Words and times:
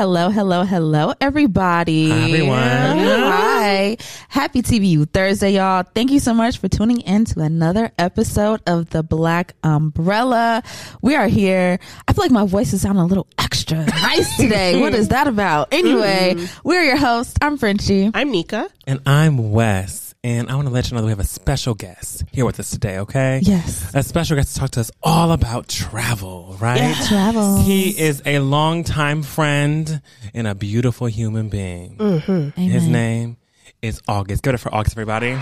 Hello, 0.00 0.30
hello, 0.30 0.64
hello, 0.64 1.12
everybody. 1.20 2.08
Hi, 2.08 2.24
everyone. 2.24 2.58
Hi. 2.58 3.98
Happy 4.30 4.62
TBU 4.62 5.10
Thursday, 5.10 5.50
y'all. 5.50 5.82
Thank 5.82 6.10
you 6.10 6.20
so 6.20 6.32
much 6.32 6.56
for 6.56 6.68
tuning 6.68 7.02
in 7.02 7.26
to 7.26 7.40
another 7.40 7.92
episode 7.98 8.62
of 8.66 8.88
The 8.88 9.02
Black 9.02 9.52
Umbrella. 9.62 10.62
We 11.02 11.16
are 11.16 11.28
here. 11.28 11.78
I 12.08 12.14
feel 12.14 12.24
like 12.24 12.30
my 12.30 12.46
voice 12.46 12.72
is 12.72 12.80
sounding 12.80 13.02
a 13.02 13.06
little 13.06 13.26
extra 13.38 13.84
nice 13.84 14.38
today. 14.38 14.80
what 14.80 14.94
is 14.94 15.08
that 15.08 15.26
about? 15.26 15.68
Anyway, 15.70 16.32
mm-hmm. 16.38 16.66
we're 16.66 16.82
your 16.82 16.96
hosts. 16.96 17.34
I'm 17.42 17.58
Frenchie. 17.58 18.10
I'm 18.14 18.30
Nika. 18.30 18.70
And 18.86 19.02
I'm 19.04 19.52
Wes. 19.52 20.09
And 20.22 20.50
I 20.50 20.54
want 20.54 20.68
to 20.68 20.74
let 20.74 20.90
you 20.90 20.94
know 20.94 21.00
that 21.00 21.06
we 21.06 21.12
have 21.12 21.18
a 21.18 21.24
special 21.24 21.74
guest 21.74 22.24
here 22.30 22.44
with 22.44 22.60
us 22.60 22.68
today, 22.68 22.98
okay? 22.98 23.40
Yes. 23.42 23.90
A 23.94 24.02
special 24.02 24.36
guest 24.36 24.52
to 24.52 24.60
talk 24.60 24.70
to 24.72 24.80
us 24.80 24.90
all 25.02 25.32
about 25.32 25.66
travel, 25.66 26.58
right? 26.60 26.94
Travel. 27.06 27.62
He 27.62 27.98
is 27.98 28.20
a 28.26 28.40
longtime 28.40 29.22
friend 29.22 30.02
and 30.34 30.46
a 30.46 30.54
beautiful 30.54 31.06
human 31.06 31.48
being. 31.48 31.96
Mm-hmm. 31.96 32.30
Amen. 32.30 32.70
His 32.70 32.86
name 32.86 33.38
is 33.80 34.02
August. 34.06 34.42
Give 34.42 34.52
it 34.52 34.56
up 34.56 34.60
for 34.60 34.74
August, 34.74 34.92
everybody. 34.92 35.38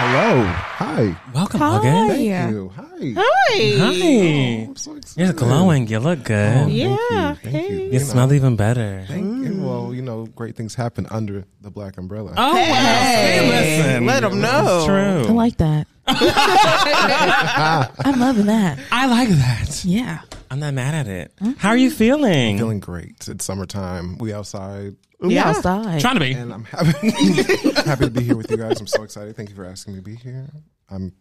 Hello. 0.00 0.42
Hi. 0.80 1.14
Welcome, 1.34 1.60
Hi. 1.60 1.66
August. 1.76 2.08
Thank 2.16 2.24
Yeah. 2.24 2.48
you. 2.48 2.72
Hi. 2.74 2.82
Hi. 2.88 3.12
Hi. 3.20 4.64
Oh, 4.64 4.68
I'm 4.70 4.76
so 4.76 4.96
excited. 4.96 5.20
You're 5.22 5.32
glowing. 5.34 5.88
You 5.88 5.98
look 6.00 6.24
good. 6.24 6.56
Oh, 6.56 6.66
Yeah, 6.68 6.96
Thank 6.96 7.44
you. 7.44 7.50
Thank 7.52 7.70
you. 7.70 7.76
hey. 7.76 7.84
You 7.92 7.98
know, 7.98 8.04
smell 8.06 8.32
even 8.32 8.56
better. 8.56 9.04
Thank 9.08 9.44
you. 9.44 9.52
Mm. 9.52 9.60
Well, 9.62 9.92
you 9.92 10.00
know, 10.00 10.24
great 10.34 10.56
things 10.56 10.74
happen 10.74 11.06
under 11.10 11.44
the 11.60 11.70
black 11.70 11.98
umbrella. 11.98 12.32
Oh, 12.36 12.54
Hey, 12.56 12.64
hey, 12.72 13.48
listen. 13.48 14.06
let 14.06 14.24
'em 14.24 14.40
know. 14.40 14.76
It's 14.78 14.86
true. 14.86 15.28
I 15.28 15.36
like 15.36 15.58
that. 15.58 15.86
I'm 18.04 18.18
loving 18.20 18.46
that. 18.46 18.78
I 18.90 19.06
like 19.06 19.28
that. 19.28 19.84
Yeah. 19.84 20.20
I'm 20.50 20.58
not 20.60 20.74
mad 20.74 20.94
at 20.94 21.06
it. 21.06 21.32
How 21.58 21.68
are 21.70 21.76
you 21.76 21.90
feeling? 21.90 22.58
Feeling 22.58 22.80
great. 22.80 23.28
It's 23.28 23.44
summertime. 23.44 24.18
We 24.18 24.32
outside, 24.32 24.96
We 25.20 25.34
Yeah. 25.34 25.50
outside. 25.50 26.00
Trying 26.00 26.14
to 26.14 26.20
be. 26.20 26.32
and 26.32 26.52
I'm 26.52 26.64
happy 26.64 27.10
happy 27.84 28.04
to 28.06 28.10
be 28.10 28.22
here 28.24 28.36
with 28.36 28.50
you 28.50 28.56
guys. 28.56 28.80
I'm 28.80 28.86
so 28.86 29.02
excited. 29.02 29.36
Thank 29.36 29.50
you 29.50 29.54
for 29.54 29.64
asking 29.64 29.94
me 29.94 30.00
to 30.00 30.04
be 30.04 30.16
here. 30.16 30.48
I'm 30.88 31.12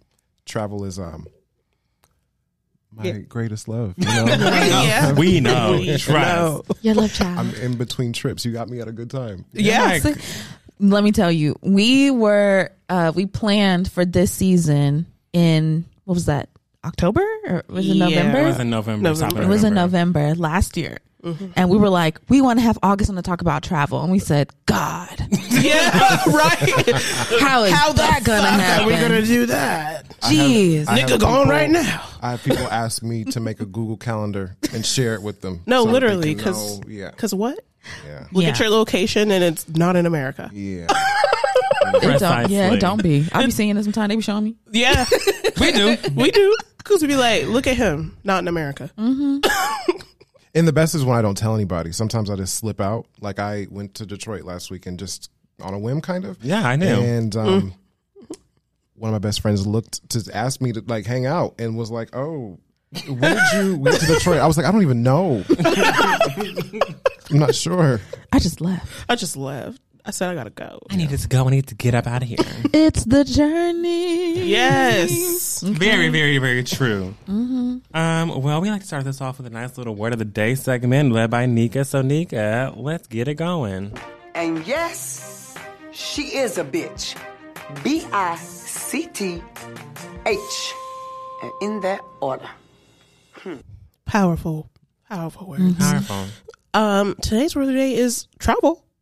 travel 0.46 0.84
is 0.86 0.98
um 0.98 1.28
my 2.92 3.04
Yeah. 3.04 3.18
greatest 3.20 3.68
love. 3.68 3.94
You 3.98 4.06
know? 4.08 4.26
Yeah. 4.26 5.14
We 5.14 5.40
know. 5.42 5.74
We 5.80 5.96
Trust. 5.98 6.10
know. 6.10 6.64
Your 6.82 6.96
love 6.96 7.14
child. 7.14 7.38
I'm 7.38 7.54
in 7.56 7.78
between 7.78 8.14
trips. 8.14 8.44
You 8.46 8.52
got 8.52 8.68
me 8.68 8.80
at 8.82 8.88
a 8.88 8.92
good 8.92 9.12
time. 9.12 9.46
Yeah. 9.54 10.00
Yeah. 10.80 10.94
let 10.94 11.04
me 11.04 11.12
tell 11.12 11.32
you, 11.32 11.56
we 11.62 12.10
were 12.12 12.72
uh 12.90 13.12
we 13.16 13.26
planned 13.26 13.92
for 13.92 14.06
this 14.06 14.32
season 14.32 15.06
in 15.34 15.86
what 16.06 16.14
was 16.16 16.26
that? 16.26 16.50
October 16.86 17.22
or 17.46 17.64
was 17.68 17.86
it 17.88 17.96
Yeah. 17.98 18.08
November? 18.08 18.40
It 18.40 18.46
was 18.46 18.60
in 18.60 18.70
November. 18.70 19.04
November. 19.10 19.42
It 19.42 19.48
was 19.48 19.64
in 19.64 19.74
November 19.74 20.36
last 20.36 20.78
year. 20.78 21.00
And 21.56 21.70
we 21.70 21.78
were 21.78 21.90
like, 21.90 22.20
we 22.30 22.40
want 22.42 22.60
to 22.60 22.64
have 22.64 22.80
August 22.82 23.10
on 23.10 23.16
to 23.18 23.22
talk 23.22 23.42
about 23.42 23.62
travel. 23.64 24.02
And 24.02 24.12
we 24.12 24.20
said, 24.20 24.50
God, 24.66 25.10
Yeah, 25.50 25.90
right. 26.28 26.58
how 27.42 27.64
is 27.64 27.74
How 27.74 27.92
that 27.94 28.22
gonna 28.24 28.42
fuck 28.44 28.60
happen? 28.60 28.84
are 28.86 28.88
we 28.88 28.94
gonna 28.94 29.22
do 29.26 29.46
that? 29.48 30.08
Jeez. 30.22 30.88
I 30.88 31.00
have 31.00 31.10
Nigga, 31.10 31.20
go 31.20 31.28
on 31.28 31.34
people- 31.40 31.52
right 31.52 31.70
now. 31.70 32.04
I 32.22 32.32
have 32.32 32.44
people 32.44 32.66
ask 32.68 33.04
me 33.04 33.26
to 33.26 33.40
make 33.42 33.60
a 33.60 33.66
Google 33.66 33.98
calendar 33.98 34.56
and 34.74 34.86
share 34.86 35.14
it 35.16 35.22
with 35.22 35.42
them. 35.42 35.62
No, 35.66 35.84
so 35.86 35.92
literally, 35.92 36.34
because 36.36 36.80
know- 36.80 36.88
yeah, 36.90 37.12
because 37.12 37.34
what? 37.36 37.60
yeah, 38.08 38.26
Look 38.32 38.44
Yeah. 38.44 38.50
at 38.52 38.60
your 38.60 38.70
location 38.70 39.32
and 39.32 39.44
it's 39.44 39.68
not 39.68 39.96
in 39.98 40.06
America. 40.06 40.50
yeah. 40.54 40.88
It 41.92 42.20
don't, 42.20 42.50
yeah, 42.52 42.72
it 42.74 42.80
don't 42.80 43.02
be. 43.02 43.28
I 43.34 43.44
be 43.46 43.52
seeing 43.52 43.76
it 43.76 43.84
sometimes. 43.84 44.10
They 44.10 44.16
be 44.18 44.22
showing 44.22 44.44
me. 44.44 44.56
Yeah, 44.72 45.06
We 45.60 45.72
do. 45.72 45.98
we 46.14 46.30
do. 46.30 46.56
Because 46.78 47.02
we 47.02 47.08
be 47.08 47.16
like, 47.16 47.46
look 47.48 47.66
at 47.68 47.78
him, 47.78 48.16
not 48.24 48.40
in 48.44 48.48
America. 48.48 48.92
Mm-hmm. 48.98 49.40
And 50.56 50.68
the 50.68 50.74
best 50.74 50.96
is 50.96 51.04
when 51.06 51.18
I 51.18 51.22
don't 51.22 51.38
tell 51.38 51.56
anybody. 51.56 51.92
Sometimes 51.92 52.30
I 52.30 52.36
just 52.36 52.56
slip 52.56 52.82
out. 52.82 53.06
Like 53.22 53.40
I 53.40 53.68
went 53.70 53.96
to 53.96 54.06
Detroit 54.06 54.44
last 54.44 54.72
week 54.72 54.86
and 54.86 54.98
just 54.98 55.30
on 55.62 55.74
a 55.74 55.80
whim, 55.80 56.02
kind 56.02 56.26
of. 56.26 56.44
Yeah, 56.44 56.68
I 56.68 56.76
knew. 56.76 56.88
And 56.88 57.36
um, 57.36 57.74
one 58.96 59.10
of 59.10 59.14
my 59.14 59.20
best 59.20 59.42
friends 59.42 59.66
looked 59.66 60.10
to 60.10 60.36
ask 60.36 60.62
me 60.62 60.72
to 60.74 60.84
like 60.88 61.06
hang 61.06 61.26
out 61.26 61.56
and 61.60 61.78
was 61.78 61.92
like, 61.92 62.16
"Oh, 62.16 62.60
when 63.08 63.20
did 63.20 63.54
you 63.54 63.72
we 63.74 63.78
went 63.80 64.00
to 64.00 64.06
Detroit?" 64.08 64.40
I 64.40 64.48
was 64.48 64.58
like, 64.58 64.66
"I 64.66 64.72
don't 64.72 64.82
even 64.82 65.04
know. 65.04 65.44
I'm 67.32 67.40
not 67.40 67.54
sure." 67.54 68.02
I 68.32 68.40
just 68.40 68.62
left. 68.62 69.06
I 69.08 69.16
just 69.16 69.38
left. 69.38 69.82
I 70.06 70.12
said 70.12 70.30
I 70.30 70.36
gotta 70.36 70.50
go. 70.50 70.80
I 70.90 70.96
needed 70.96 71.20
to 71.20 71.28
go. 71.28 71.46
I 71.48 71.50
need 71.52 71.68
to 71.68 71.76
get 71.76 71.94
up 71.94 72.08
out 72.08 72.24
of 72.24 72.28
here. 72.28 72.38
It's 72.74 73.04
the 73.04 73.24
journey. 73.24 74.44
Yes. 74.44 75.62
very, 75.62 76.10
very, 76.10 76.38
very 76.38 76.64
true. 76.64 77.14
Um, 77.28 77.82
well, 78.42 78.62
we 78.62 78.70
like 78.70 78.82
to 78.82 78.88
start 78.88 79.04
this 79.04 79.22
off 79.22 79.38
with 79.38 79.48
a 79.48 79.50
nice 79.50 79.78
little 79.78 79.96
word 79.96 80.14
of 80.14 80.20
the 80.20 80.26
day 80.26 80.56
segment 80.56 81.12
led 81.12 81.30
by 81.30 81.46
Nika. 81.46 81.84
So, 81.86 82.02
Nika, 82.02 82.74
let's 82.76 83.08
get 83.08 83.28
it 83.28 83.36
going. 83.36 83.94
And 84.36 84.66
yes, 84.66 85.56
she 85.92 86.38
is 86.38 86.58
a 86.58 86.64
bitch. 86.64 87.16
B 87.84 88.06
I 88.12 88.36
C 88.38 89.08
T 89.08 89.42
H. 90.26 90.74
And 91.44 91.52
in 91.62 91.80
that 91.82 92.02
order. 92.22 92.50
Powerful, 94.06 94.70
powerful 95.10 95.48
words. 95.48 95.78
Powerful. 95.78 96.26
Um, 96.74 97.16
today's 97.22 97.56
word 97.56 97.64
of 97.64 97.68
the 97.70 97.74
day 97.74 97.96
is 97.96 98.28
travel. 98.40 98.84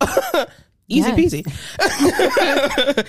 Easy 0.88 1.10
Yes. 1.10 1.34
peasy. 1.34 3.06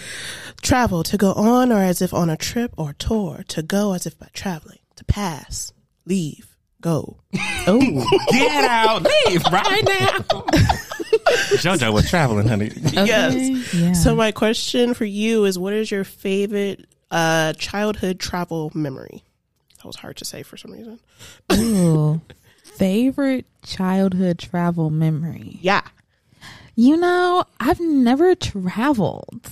Travel 0.62 1.04
to 1.04 1.18
go 1.18 1.32
on 1.34 1.72
or 1.72 1.82
as 1.82 2.02
if 2.02 2.14
on 2.14 2.30
a 2.30 2.36
trip 2.38 2.74
or 2.78 2.94
tour. 2.94 3.44
To 3.50 3.62
go 3.64 3.94
as 3.94 4.06
if 4.06 4.18
by 4.20 4.28
traveling. 4.34 4.80
To 4.98 5.06
pass, 5.06 5.72
leave, 6.06 6.56
go. 6.82 7.18
Oh, 7.68 7.80
Get 8.32 8.64
out. 8.66 9.04
Leave 9.28 9.44
right 9.52 9.84
now. 9.86 10.12
JoJo 11.60 11.94
was 11.94 12.10
traveling, 12.10 12.48
honey. 12.48 12.72
Yes. 12.94 13.74
Yeah. 13.76 13.94
So 13.94 14.16
my 14.16 14.32
question 14.32 14.96
for 14.96 15.06
you 15.06 15.46
is, 15.46 15.60
what 15.60 15.74
is 15.74 15.92
your 15.92 16.04
favorite 16.04 16.88
uh, 17.12 17.54
childhood 17.54 18.20
travel 18.20 18.72
memory? 18.74 19.24
That 19.78 19.86
was 19.86 19.98
hard 19.98 20.18
to 20.18 20.26
say 20.26 20.42
for 20.42 20.58
some 20.58 20.72
reason. 20.72 21.00
Ooh. 21.54 22.22
favorite 22.64 23.46
childhood 23.64 24.40
travel 24.40 24.90
memory. 24.90 25.60
Yeah. 25.62 25.82
You 26.80 26.96
know, 26.96 27.44
I've 27.60 27.82
never 27.82 28.36
traveled. 28.36 29.50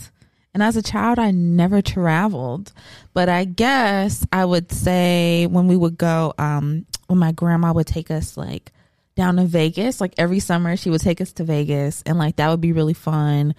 And 0.54 0.64
as 0.64 0.78
a 0.78 0.82
child, 0.82 1.20
I 1.20 1.32
never 1.32 1.82
traveled. 1.82 2.72
But 3.14 3.28
I 3.28 3.44
guess 3.44 4.26
I 4.32 4.46
would 4.46 4.72
say 4.72 5.46
when 5.46 5.68
we 5.68 5.76
would 5.76 5.98
go, 5.98 6.34
um, 6.38 6.86
when 7.08 7.20
my 7.20 7.34
grandma 7.34 7.74
would 7.74 7.86
take 7.86 8.10
us 8.12 8.38
like 8.38 8.72
down 9.18 9.36
to 9.36 9.44
Vegas, 9.44 10.00
like 10.00 10.14
every 10.18 10.40
summer 10.40 10.78
she 10.78 10.90
would 10.90 11.02
take 11.02 11.20
us 11.20 11.34
to 11.34 11.44
Vegas 11.44 12.02
and 12.06 12.18
like 12.18 12.38
that 12.38 12.48
would 12.48 12.62
be 12.62 12.72
really 12.72 12.94
fun. 12.94 13.56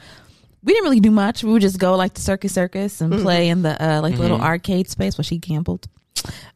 We 0.64 0.72
didn't 0.72 0.84
really 0.84 1.00
do 1.00 1.10
much. 1.10 1.44
We 1.44 1.52
would 1.52 1.60
just 1.60 1.78
go 1.78 1.94
like 1.94 2.14
to 2.14 2.22
Circus 2.22 2.54
Circus 2.54 3.02
and 3.02 3.20
play 3.20 3.50
in 3.50 3.60
the 3.60 3.84
uh, 3.84 4.00
like 4.00 4.16
little 4.16 4.40
arcade 4.40 4.88
space 4.88 5.18
where 5.18 5.24
she 5.24 5.36
gambled. 5.36 5.86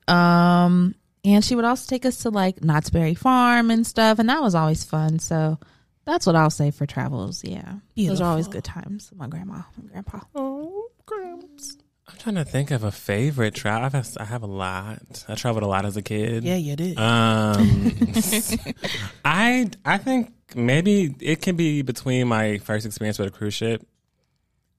Um, 0.09 0.95
and 1.27 1.45
she 1.45 1.57
would 1.57 1.67
also 1.67 1.87
take 1.91 2.07
us 2.07 2.23
to 2.23 2.31
like 2.31 2.65
Knott's 2.65 2.89
Berry 2.89 3.15
Farm 3.15 3.71
and 3.71 3.87
stuff, 3.87 4.19
and 4.19 4.31
that 4.31 4.41
was 4.41 4.55
always 4.55 4.83
fun. 4.83 5.19
So 5.19 5.59
that's 6.05 6.27
what 6.27 6.37
I'll 6.37 6.51
say 6.51 6.71
for 6.71 6.87
travels. 6.87 7.43
Yeah, 7.45 7.77
those 7.97 8.21
are 8.21 8.29
always 8.31 8.49
good 8.49 8.65
times. 8.65 9.11
with 9.11 9.19
My 9.19 9.27
grandma 9.29 9.63
and 9.77 9.91
grandpa. 9.91 10.21
Oh, 10.35 10.89
Gramps. 11.07 11.79
I'm 12.09 12.17
trying 12.19 12.35
to 12.35 12.45
think 12.45 12.71
of 12.73 12.83
a 12.85 12.91
favorite 12.91 13.55
travel. 13.55 13.87
I've 13.87 13.93
had- 13.93 14.09
I 14.19 14.25
have 14.25 14.43
a 14.43 14.47
lot. 14.47 15.25
I 15.29 15.35
traveled 15.37 15.63
a 15.63 15.67
lot 15.69 15.85
as 15.85 15.97
a 15.97 16.03
kid. 16.03 16.43
Yeah, 16.45 16.57
you 16.57 16.75
did. 16.77 16.99
Um, 16.99 17.93
I 19.25 19.71
I 19.85 19.99
think 19.99 20.33
maybe 20.55 21.15
it 21.21 21.41
can 21.43 21.57
be 21.57 21.83
between 21.83 22.29
my 22.29 22.59
first 22.59 22.87
experience 22.87 23.19
with 23.19 23.29
a 23.29 23.31
cruise 23.31 23.55
ship 23.55 23.87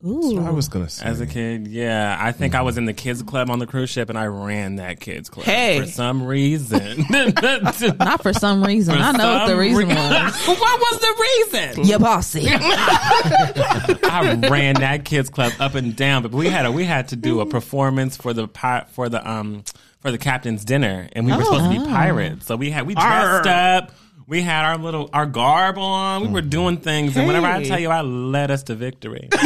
Ooh, 0.05 0.45
I 0.45 0.49
was 0.49 0.67
gonna 0.67 0.89
say 0.89 1.05
as 1.05 1.21
a 1.21 1.25
kid. 1.25 1.67
Yeah, 1.67 2.17
I 2.19 2.33
think 2.33 2.55
I 2.55 2.61
was 2.61 2.77
in 2.77 2.83
the 2.85 2.93
kids 2.93 3.23
club 3.23 3.49
on 3.49 3.59
the 3.59 3.65
cruise 3.65 3.89
ship, 3.89 4.09
and 4.09 4.17
I 4.17 4.25
ran 4.25 4.75
that 4.75 4.99
kids 4.99 5.29
club 5.29 5.45
Hey. 5.45 5.79
for 5.79 5.85
some 5.87 6.23
reason. 6.23 7.05
not 7.09 8.21
for 8.21 8.33
some 8.33 8.63
reason. 8.65 8.95
For 8.95 9.01
I 9.01 9.11
know 9.13 9.33
what 9.33 9.47
the 9.47 9.55
reason 9.55 9.87
re- 9.87 9.95
was. 9.95 10.47
what 10.47 10.59
was 10.79 10.99
the 10.99 11.25
reason? 11.53 11.85
Your 11.85 11.99
bossy. 11.99 12.47
I 12.49 14.37
ran 14.49 14.75
that 14.75 15.05
kids 15.05 15.29
club 15.29 15.53
up 15.59 15.75
and 15.75 15.95
down, 15.95 16.23
but 16.23 16.31
we 16.31 16.47
had 16.49 16.65
a 16.65 16.71
we 16.71 16.83
had 16.83 17.07
to 17.09 17.15
do 17.15 17.39
a 17.39 17.45
performance 17.45 18.17
for 18.17 18.33
the 18.33 18.47
pi- 18.47 18.85
for 18.91 19.07
the 19.09 19.27
um 19.29 19.63
for 20.01 20.11
the 20.11 20.17
captain's 20.17 20.65
dinner, 20.65 21.07
and 21.13 21.25
we 21.25 21.31
were 21.31 21.43
supposed 21.43 21.71
to 21.71 21.79
be 21.79 21.85
pirates. 21.85 22.45
So 22.45 22.57
we 22.57 22.71
had 22.71 22.85
we 22.87 22.95
dressed 22.95 23.47
up. 23.47 23.91
We 24.27 24.41
had 24.41 24.63
our 24.65 24.77
little 24.77 25.09
our 25.13 25.25
garb 25.25 25.77
on. 25.77 26.21
We 26.23 26.27
were 26.29 26.41
doing 26.41 26.77
things, 26.77 27.15
and 27.17 27.27
whenever 27.27 27.47
I 27.47 27.63
tell 27.63 27.79
you, 27.79 27.89
I 27.89 28.01
led 28.01 28.51
us 28.51 28.63
to 28.63 28.75
victory. 28.75 29.29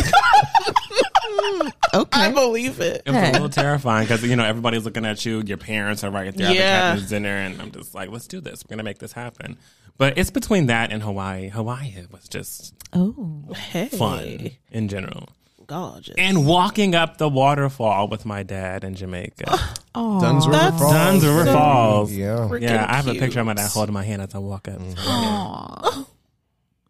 Okay. 1.94 2.20
I 2.22 2.32
believe 2.32 2.80
it. 2.80 3.02
It 3.06 3.12
was 3.12 3.30
a 3.30 3.32
little 3.32 3.50
terrifying 3.50 4.04
because 4.06 4.22
you 4.24 4.36
know 4.36 4.44
everybody's 4.44 4.84
looking 4.86 5.06
at 5.06 5.26
you. 5.26 5.42
Your 5.46 5.58
parents 5.58 6.04
are 6.04 6.12
right 6.12 6.36
there 6.36 6.50
at 6.50 6.56
Yeah. 6.56 6.62
the 6.62 6.88
captain's 6.92 7.10
dinner, 7.10 7.30
and 7.36 7.62
I'm 7.62 7.72
just 7.72 7.96
like, 7.96 8.10
let's 8.12 8.28
do 8.28 8.40
this. 8.42 8.64
We're 8.64 8.76
gonna 8.76 8.84
make 8.84 9.00
this 9.00 9.14
happen. 9.14 9.58
But 9.98 10.18
it's 10.18 10.30
between 10.30 10.68
that 10.68 10.92
and 10.92 11.02
Hawaii. 11.02 11.48
Hawaii 11.50 12.06
was 12.12 12.28
just 12.28 12.76
Oh, 12.94 13.54
Hey. 13.56 13.88
fun 13.88 14.52
in 14.72 14.90
general. 14.90 15.30
Gorgeous. 15.68 16.16
and 16.18 16.46
walking 16.48 16.96
up 16.96 17.18
the 17.18 17.28
waterfall 17.28 18.08
with 18.08 18.26
my 18.26 18.44
dad 18.44 18.84
in 18.84 18.96
Jamaica. 18.96 19.46
Oh, 20.00 20.22
Dunn's 20.22 20.46
River 20.46 20.60
That's 20.60 20.78
Falls. 20.78 20.94
Dunn's 20.94 21.26
River 21.26 21.46
so 21.46 21.54
Falls. 21.54 22.12
Yeah. 22.14 22.56
Yeah, 22.60 22.86
I 22.88 22.98
have 22.98 23.08
a 23.08 23.16
picture 23.16 23.40
of 23.40 23.48
my 23.48 23.56
dad 23.56 23.68
holding 23.72 23.94
my 23.96 24.04
hand 24.04 24.22
as 24.22 24.36
I 24.36 24.38
walk 24.38 24.68
up. 24.68 24.78
Mm-hmm. 24.78 26.02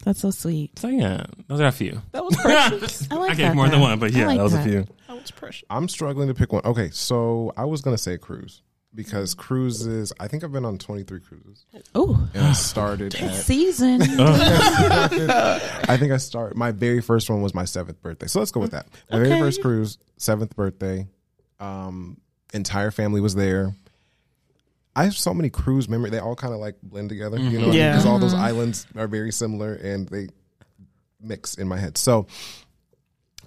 that's 0.03 0.19
so 0.19 0.29
sweet. 0.29 0.77
So 0.77 0.89
yeah, 0.89 1.25
those 1.47 1.61
are 1.61 1.67
a 1.67 1.71
few. 1.71 2.01
that 2.11 2.25
was 2.25 2.35
precious. 2.35 3.07
I 3.11 3.15
like 3.15 3.31
I 3.31 3.35
gave 3.35 3.47
that, 3.47 3.55
more 3.55 3.69
than 3.69 3.79
one, 3.79 3.97
but 3.99 4.11
yeah, 4.11 4.27
like 4.27 4.37
that 4.39 4.43
was 4.43 4.55
a 4.55 4.61
few. 4.61 4.85
that 5.07 5.21
was 5.21 5.31
precious. 5.31 5.63
I'm 5.69 5.87
struggling 5.87 6.27
to 6.27 6.33
pick 6.33 6.51
one. 6.51 6.63
Okay, 6.65 6.89
so 6.91 7.53
I 7.55 7.63
was 7.63 7.81
gonna 7.81 7.97
say 7.97 8.17
cruise 8.17 8.61
because 8.97 9.33
cruises. 9.35 10.11
I 10.19 10.27
think 10.27 10.43
I've 10.43 10.51
been 10.51 10.65
on 10.65 10.77
23 10.77 11.21
cruises, 11.21 11.65
Oh, 11.95 12.27
and 12.33 12.47
I 12.47 12.51
started 12.51 13.15
at. 13.15 13.33
season. 13.35 14.01
I 14.19 15.95
think 15.99 16.11
I 16.11 16.17
start. 16.17 16.57
My 16.57 16.71
very 16.71 16.99
first 17.01 17.29
one 17.29 17.41
was 17.41 17.53
my 17.53 17.63
seventh 17.63 18.01
birthday. 18.01 18.27
So 18.27 18.39
let's 18.39 18.51
go 18.51 18.59
with 18.59 18.71
that. 18.71 18.87
My 19.09 19.19
very 19.19 19.39
first 19.39 19.61
cruise, 19.61 19.97
seventh 20.17 20.55
birthday. 20.55 21.07
Um, 21.59 22.17
entire 22.53 22.91
family 22.91 23.21
was 23.21 23.35
there. 23.35 23.73
I 24.95 25.03
have 25.03 25.15
so 25.15 25.33
many 25.33 25.49
cruise 25.49 25.87
memories. 25.87 26.11
They 26.11 26.19
all 26.19 26.35
kind 26.35 26.53
of 26.53 26.59
like 26.59 26.75
blend 26.81 27.09
together, 27.09 27.37
you 27.37 27.59
know, 27.61 27.71
Yeah. 27.71 27.91
because 27.91 28.05
all 28.05 28.17
those 28.19 28.33
islands 28.33 28.87
are 28.95 29.07
very 29.07 29.31
similar 29.31 29.73
and 29.75 30.07
they 30.09 30.29
mix 31.21 31.53
in 31.53 31.67
my 31.67 31.77
head. 31.77 31.97
So 31.99 32.25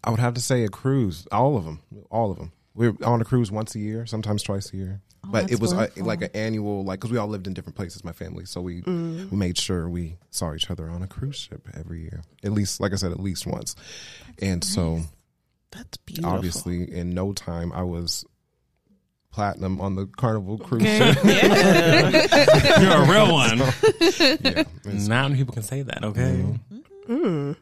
I 0.05 0.11
would 0.11 0.20
have 0.20 0.35
to 0.35 0.41
say 0.41 0.62
a 0.64 0.69
cruise. 0.69 1.26
All 1.32 1.56
of 1.56 1.64
them, 1.64 1.81
all 2.11 2.31
of 2.31 2.38
them. 2.38 2.53
We're 2.75 2.94
on 3.05 3.20
a 3.20 3.25
cruise 3.25 3.50
once 3.50 3.75
a 3.75 3.81
year, 3.81 4.06
sometimes 4.06 4.44
twice 4.44 4.73
a 4.73 4.76
year. 4.76 5.00
Oh, 5.25 5.28
but 5.31 5.50
it 5.50 5.61
was 5.61 5.72
uh, 5.72 5.76
wonderful. 5.76 6.05
like 6.05 6.22
an 6.22 6.31
annual, 6.34 6.84
like 6.84 7.00
because 7.00 7.12
we 7.12 7.19
all 7.19 7.28
lived 7.28 7.46
in 7.46 7.55
different 7.55 7.76
places, 7.76 8.05
my 8.05 8.12
family. 8.12 8.44
So 8.46 8.61
we 8.61 8.82
mm. 8.82 9.31
we 9.31 9.37
made 9.37 9.58
sure 9.58 9.88
we 9.88 10.17
saw 10.31 10.55
each 10.55 10.70
other 10.70 10.88
on 10.88 11.02
a 11.02 11.06
cruise 11.06 11.37
ship 11.37 11.69
every 11.75 12.02
year, 12.02 12.22
at 12.43 12.52
least, 12.52 12.81
like 12.81 12.93
I 12.93 12.96
said, 12.96 13.12
at 13.12 13.20
least 13.20 13.46
once. 13.46 13.76
and 14.40 14.64
so 14.64 15.00
That's 15.72 15.99
beautiful. 15.99 16.31
obviously, 16.31 16.90
in 16.90 17.11
no 17.11 17.32
time, 17.32 17.72
I 17.72 17.82
was 17.82 18.25
platinum 19.31 19.81
on 19.81 19.94
the 19.94 20.06
Carnival 20.06 20.58
cruise 20.58 20.82
ship. 20.82 21.19
You're 22.81 22.93
a 22.93 23.08
real 23.08 23.32
one. 23.32 23.58
yeah, 24.00 24.64
it's 24.84 25.08
Not 25.08 25.31
many 25.31 25.37
people 25.37 25.55
can 25.55 25.62
say 25.62 25.82
that. 25.82 26.05
Okay. 26.05 26.44
Mm-hmm. 26.44 27.26
Mm. 27.26 27.56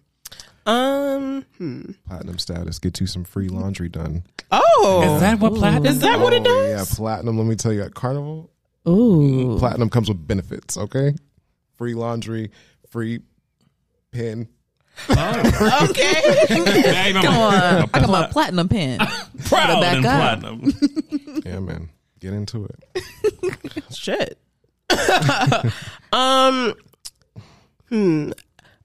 Um. 0.68 1.44
Hmm. 1.56 1.90
platinum 2.06 2.38
status. 2.38 2.78
Get 2.78 3.00
you 3.00 3.06
some 3.06 3.24
free 3.24 3.48
laundry 3.48 3.88
done. 3.88 4.22
Oh. 4.50 5.14
Is 5.14 5.20
that 5.20 5.40
what 5.40 5.54
platinum? 5.54 5.86
Is 5.86 6.00
that 6.00 6.20
what 6.20 6.32
it 6.32 6.42
Oh, 6.42 6.44
does? 6.44 6.90
Yeah, 6.90 6.96
platinum. 6.96 7.36
Let 7.38 7.46
me 7.46 7.56
tell 7.56 7.72
you, 7.72 7.82
at 7.82 7.94
Carnival, 7.94 8.50
Ooh, 8.88 9.56
platinum 9.58 9.90
comes 9.90 10.08
with 10.08 10.26
benefits. 10.26 10.76
Okay, 10.76 11.14
free 11.76 11.94
laundry, 11.94 12.50
free 12.90 13.20
pen. 14.12 14.48
Okay. 15.10 16.46
Come 16.48 16.64
come 17.22 17.34
on! 17.38 17.90
I 17.94 18.00
got 18.00 18.08
my 18.10 18.26
platinum 18.26 18.68
pen. 18.68 18.98
Proud 19.46 19.80
back 19.80 19.96
and 19.98 20.06
up. 20.06 20.40
platinum. 20.40 21.42
Yeah, 21.46 21.60
man, 21.60 21.88
get 22.20 22.32
into 22.32 22.66
it. 22.66 23.84
Shit. 23.94 24.38
um. 26.12 26.74
Hmm. 27.90 28.32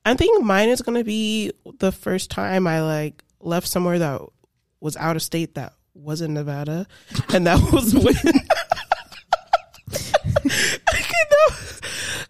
I 0.06 0.16
think 0.16 0.44
mine 0.44 0.70
is 0.70 0.82
gonna 0.82 1.04
be 1.04 1.52
the 1.80 1.92
first 1.92 2.30
time 2.30 2.68
I 2.68 2.82
like 2.82 3.24
left 3.40 3.68
somewhere 3.68 4.00
that 4.00 4.22
was 4.80 4.98
out 4.98 5.16
of 5.16 5.22
state 5.22 5.56
that 5.56 5.74
wasn't 5.94 6.34
Nevada, 6.34 6.88
and 7.34 7.48
that 7.48 7.60
was 7.74 7.94
when. 7.94 8.16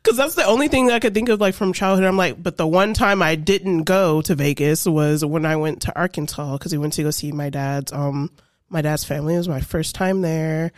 Because 0.04 0.18
that's 0.18 0.36
the 0.36 0.46
only 0.46 0.68
thing 0.68 0.88
that 0.88 0.96
I 0.96 1.00
could 1.00 1.14
think 1.14 1.30
of, 1.30 1.40
like 1.40 1.56
from 1.56 1.72
childhood. 1.72 2.06
I'm 2.06 2.18
like, 2.18 2.42
but 2.42 2.58
the 2.58 2.68
one 2.68 2.94
time 2.94 3.22
I 3.22 3.36
didn't 3.36 3.84
go 3.84 4.22
to 4.24 4.36
Vegas 4.36 4.86
was 4.86 5.24
when 5.24 5.46
I 5.46 5.56
went 5.56 5.84
to 5.84 5.98
Arkansas 5.98 6.58
because 6.58 6.74
we 6.74 6.78
went 6.78 6.94
to 6.94 7.04
go 7.04 7.12
see 7.12 7.32
my 7.32 7.50
dad's 7.50 7.94
um 7.94 8.30
my 8.70 8.82
dad's 8.82 9.06
family. 9.06 9.36
It 9.36 9.38
was 9.38 9.48
my 9.48 9.62
first 9.62 9.96
time 9.96 10.22
there, 10.22 10.74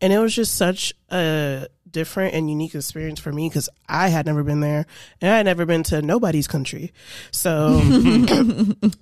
and 0.00 0.12
it 0.14 0.18
was 0.18 0.34
just 0.34 0.56
such 0.56 0.94
a 1.10 1.66
different 1.92 2.34
and 2.34 2.48
unique 2.50 2.74
experience 2.74 3.20
for 3.20 3.32
me 3.32 3.48
because 3.48 3.68
I 3.88 4.08
had 4.08 4.26
never 4.26 4.42
been 4.42 4.60
there 4.60 4.86
and 5.20 5.30
I 5.32 5.36
had 5.38 5.46
never 5.46 5.66
been 5.66 5.82
to 5.84 6.02
nobody's 6.02 6.46
country. 6.46 6.92
So 7.30 7.80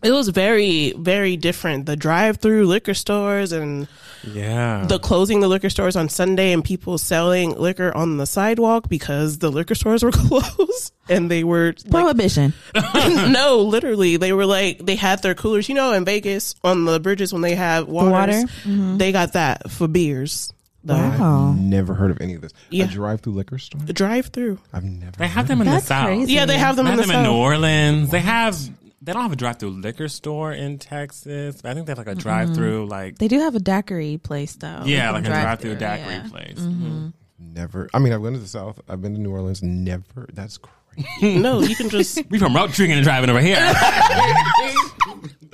it 0.02 0.10
was 0.10 0.28
very, 0.28 0.92
very 0.92 1.36
different. 1.36 1.86
The 1.86 1.96
drive 1.96 2.38
through 2.38 2.66
liquor 2.66 2.94
stores 2.94 3.52
and 3.52 3.88
Yeah. 4.24 4.84
the 4.86 4.98
closing 4.98 5.40
the 5.40 5.48
liquor 5.48 5.70
stores 5.70 5.96
on 5.96 6.08
Sunday 6.08 6.52
and 6.52 6.64
people 6.64 6.98
selling 6.98 7.52
liquor 7.58 7.94
on 7.96 8.16
the 8.16 8.26
sidewalk 8.26 8.88
because 8.88 9.38
the 9.38 9.50
liquor 9.50 9.74
stores 9.74 10.02
were 10.02 10.10
closed 10.12 10.92
and 11.08 11.30
they 11.30 11.44
were 11.44 11.74
like, 11.86 11.90
Prohibition. 11.90 12.52
no, 13.06 13.58
literally, 13.60 14.16
they 14.16 14.32
were 14.32 14.46
like 14.46 14.78
they 14.84 14.96
had 14.96 15.22
their 15.22 15.34
coolers. 15.34 15.68
You 15.68 15.74
know, 15.74 15.92
in 15.92 16.04
Vegas 16.04 16.54
on 16.62 16.84
the 16.84 17.00
bridges 17.00 17.32
when 17.32 17.42
they 17.42 17.54
have 17.54 17.88
water, 17.88 18.10
water? 18.10 18.32
Mm-hmm. 18.32 18.98
they 18.98 19.12
got 19.12 19.32
that 19.34 19.70
for 19.70 19.88
beers. 19.88 20.52
The 20.88 20.94
Wow. 20.94 21.52
Never 21.52 21.94
heard 21.94 22.10
of 22.10 22.20
any 22.20 22.34
of 22.34 22.40
this. 22.40 22.52
Yeah. 22.70 22.86
A 22.86 22.88
drive-through 22.88 23.34
liquor 23.34 23.58
store. 23.58 23.80
A 23.88 23.92
drive 23.92 24.26
through. 24.26 24.58
I've 24.72 24.84
never. 24.84 25.12
they 25.18 25.28
have 25.28 25.46
them 25.46 25.60
in 25.60 25.66
That's 25.66 25.84
the 25.84 25.88
south. 25.88 26.06
crazy. 26.06 26.32
Yeah, 26.32 26.46
they 26.46 26.58
have 26.58 26.74
them 26.76 26.86
They 26.86 26.92
in 26.92 26.98
have 26.98 27.06
the 27.06 27.12
them 27.12 27.20
in 27.20 27.30
New 27.30 27.30
south. 27.30 27.44
Orleans. 27.44 28.10
They 28.10 28.20
have. 28.20 28.58
They 29.00 29.12
don't 29.12 29.22
have 29.22 29.32
a 29.32 29.36
drive-through 29.36 29.70
liquor 29.70 30.08
store 30.08 30.52
in 30.52 30.78
Texas. 30.78 31.62
But 31.62 31.70
I 31.70 31.74
think 31.74 31.86
they 31.86 31.92
have 31.92 31.98
like 31.98 32.08
a 32.08 32.14
drive-through, 32.16 32.86
like 32.86 33.18
They 33.18 33.28
do 33.28 33.38
have 33.40 33.54
a 33.54 33.60
daiquiri 33.60 34.18
place 34.18 34.56
though. 34.56 34.82
yeah, 34.84 35.06
You 35.08 35.12
like 35.12 35.24
a 35.24 35.28
drive 35.28 35.42
drive-through 35.42 35.70
through, 35.76 35.78
daiquiri 35.80 36.14
yeah. 36.14 36.28
place. 36.28 36.58
Mm-hmm. 36.58 37.08
Never. 37.38 37.88
I 37.94 37.98
mean, 38.00 38.12
I've 38.12 38.22
been 38.22 38.32
to 38.32 38.38
the 38.40 38.48
South. 38.48 38.80
I've 38.88 39.00
been 39.00 39.14
to 39.14 39.20
New 39.20 39.30
Orleans. 39.30 39.62
Never. 39.62 40.26
That's 40.32 40.58
crazy. 40.58 41.38
No, 41.38 41.60
you 41.60 41.76
can 41.76 41.88
just 41.90 42.18
We 42.30 42.38
from 42.38 42.56
road 42.56 42.72
drinking 42.72 42.96
and 42.98 43.04
driving 43.04 43.30
over 43.30 43.40
here. 43.40 43.56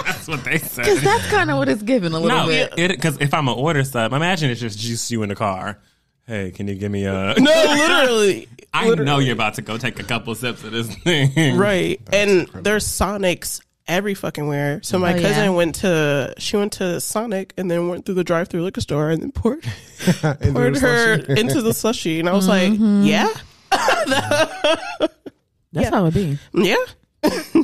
That's 0.05 0.29
what 0.29 0.45
they 0.45 0.59
say. 0.59 0.83
Because 0.83 1.03
that's 1.03 1.27
kind 1.29 1.51
of 1.51 1.59
what 1.59 1.69
it's 1.69 1.83
giving 1.83 2.13
a 2.13 2.21
little 2.21 2.39
No, 2.39 2.47
bit. 2.47 2.75
because 2.77 3.19
if 3.21 3.33
I'm 3.35 3.47
gonna 3.47 3.59
order 3.61 3.83
sub, 3.85 4.13
imagine 4.13 4.51
it's 4.51 4.61
just 4.61 4.79
juice 4.79 5.11
you 5.11 5.23
in 5.23 5.29
the 5.31 5.35
car. 5.35 5.79
Hey, 6.27 6.51
can 6.53 6.69
you 6.69 6.75
give 6.75 6.91
me 6.91 7.05
a? 7.05 7.35
no, 7.39 7.43
literally, 7.43 8.49
I 8.75 8.89
know 8.95 9.19
you're 9.19 9.35
about 9.35 9.55
to 9.55 9.63
go 9.63 9.77
take 9.79 9.99
a 10.01 10.05
couple 10.05 10.35
sips 10.35 10.65
of 10.65 10.73
this 10.73 10.95
thing. 10.97 11.57
right. 11.59 12.01
and 12.13 12.47
there's 12.49 12.87
Sonics 12.87 13.61
every 13.87 14.15
fucking 14.15 14.47
where. 14.47 14.83
So 14.83 14.99
my 14.99 15.13
Oh, 15.13 15.21
cousin 15.21 15.45
yeah. 15.45 15.51
went 15.51 15.75
to 15.77 16.33
she 16.39 16.57
went 16.57 16.73
to 16.75 16.99
Sonic 17.01 17.53
and 17.59 17.71
then 17.71 17.89
went 17.89 18.07
through 18.07 18.15
the 18.15 18.25
drive 18.25 18.49
through 18.49 18.63
liquor 18.63 18.81
store 18.81 19.11
and 19.11 19.21
then 19.21 19.33
poured 19.33 19.65
Into 20.41 20.53
poured 20.53 20.77
her 20.79 21.23
slushy. 21.25 21.41
into 21.41 21.61
the 21.63 21.75
slushy, 21.75 22.21
and 22.21 22.29
I 22.29 22.33
was 22.33 22.49
Mm-hmm. 22.49 23.03
like, 23.03 23.07
yeah, 23.07 23.29
That's 25.73 25.89
how 25.91 26.07
it 26.07 26.15
be. 26.15 26.39
yeah, 26.55 26.77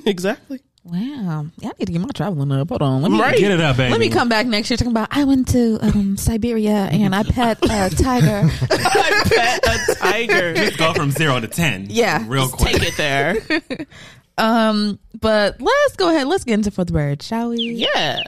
exactly. 0.05 0.61
Wow. 0.83 1.47
Yeah, 1.59 1.69
I 1.69 1.73
need 1.79 1.87
to 1.87 1.93
get 1.93 2.01
my 2.01 2.09
traveling 2.15 2.51
up. 2.53 2.69
Hold 2.71 2.83
on. 2.83 3.03
Let 3.03 3.11
me 3.13 3.21
Right. 3.21 3.39
Get 3.39 3.51
it 3.51 3.61
up, 3.61 3.77
baby. 3.77 3.91
Let 3.91 4.01
me 4.01 4.09
come 4.09 4.29
back 4.31 4.47
next 4.47 4.71
year 4.71 4.77
talking 4.79 4.93
about 4.93 5.09
I 5.11 5.25
went 5.25 5.49
to 5.49 5.79
um, 5.83 6.17
Siberia 6.17 6.89
and 6.91 7.15
I 7.15 7.23
pet 7.23 7.59
a 7.63 7.91
tiger. 7.95 8.49
I 8.71 9.23
pet 9.27 9.69
a 9.69 9.95
tiger. 9.97 10.55
Just 10.55 10.79
Go 10.79 10.95
from 10.95 11.11
zero 11.11 11.39
to 11.39 11.47
ten. 11.49 11.87
Yeah. 11.91 12.25
real 12.27 12.45
Just 12.45 12.57
quick. 12.57 12.77
Take 12.77 12.89
it 12.89 12.97
there. 12.97 13.87
Um, 14.39 14.99
but 15.21 15.61
let's 15.61 15.97
go 15.97 16.09
ahead. 16.09 16.27
Let's 16.27 16.45
get 16.45 16.55
into 16.55 16.71
for 16.71 16.83
the 16.85 16.95
bird, 16.95 17.23
shall 17.23 17.51
we? 17.51 17.59
Yeah, 17.59 18.23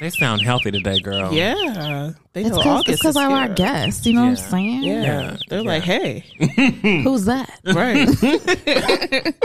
They 0.00 0.10
sound 0.10 0.42
healthy 0.42 0.70
today, 0.70 0.98
girl. 1.00 1.32
yeah. 1.32 2.12
They 2.32 2.40
It's 2.42 2.50
know 2.50 2.56
because 2.56 2.66
August 2.66 2.88
it's 2.88 2.98
because 3.02 3.10
is 3.10 3.16
I'm 3.16 3.32
our 3.32 3.46
here. 3.46 3.54
guest. 3.54 4.06
You 4.06 4.12
know 4.14 4.22
what 4.22 4.28
I'm 4.28 4.34
Yeah. 4.36 4.50
saying? 4.50 4.82
Yeah. 4.82 5.02
Yeah. 5.02 5.36
they're 5.48 5.62
like, 5.62 5.82
hey, 5.82 6.24
Who's 7.04 7.24
that? 7.26 7.60
right? 7.64 9.34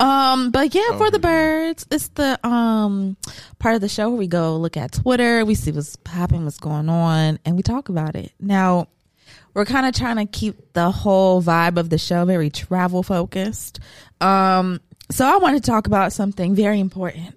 Um, 0.00 0.52
but 0.52 0.76
yeah, 0.76 0.96
for 0.96 1.10
the 1.10 1.18
birds, 1.18 1.84
it's 1.90 2.06
the 2.10 2.38
um 2.46 3.16
part 3.58 3.74
of 3.74 3.80
the 3.80 3.88
show 3.88 4.10
where 4.10 4.18
we 4.18 4.28
go 4.28 4.56
look 4.56 4.76
at 4.76 4.92
Twitter, 4.92 5.44
we 5.44 5.56
see 5.56 5.72
what's 5.72 5.96
popping, 5.96 6.44
what's 6.44 6.60
going 6.60 6.88
on, 6.88 7.40
and 7.44 7.56
we 7.56 7.64
talk 7.64 7.88
about 7.88 8.14
it. 8.14 8.30
Now, 8.38 8.86
we're 9.54 9.64
kind 9.64 9.86
of 9.86 9.94
trying 9.96 10.14
to 10.18 10.26
keep 10.26 10.72
the 10.72 10.92
whole 10.92 11.42
vibe 11.42 11.78
of 11.78 11.90
the 11.90 11.98
show 11.98 12.24
very 12.26 12.48
travel 12.48 13.02
focused. 13.02 13.80
Um, 14.20 14.80
so 15.10 15.26
I 15.26 15.38
want 15.38 15.56
to 15.56 15.68
talk 15.68 15.88
about 15.88 16.12
something 16.12 16.54
very 16.54 16.78
important. 16.78 17.34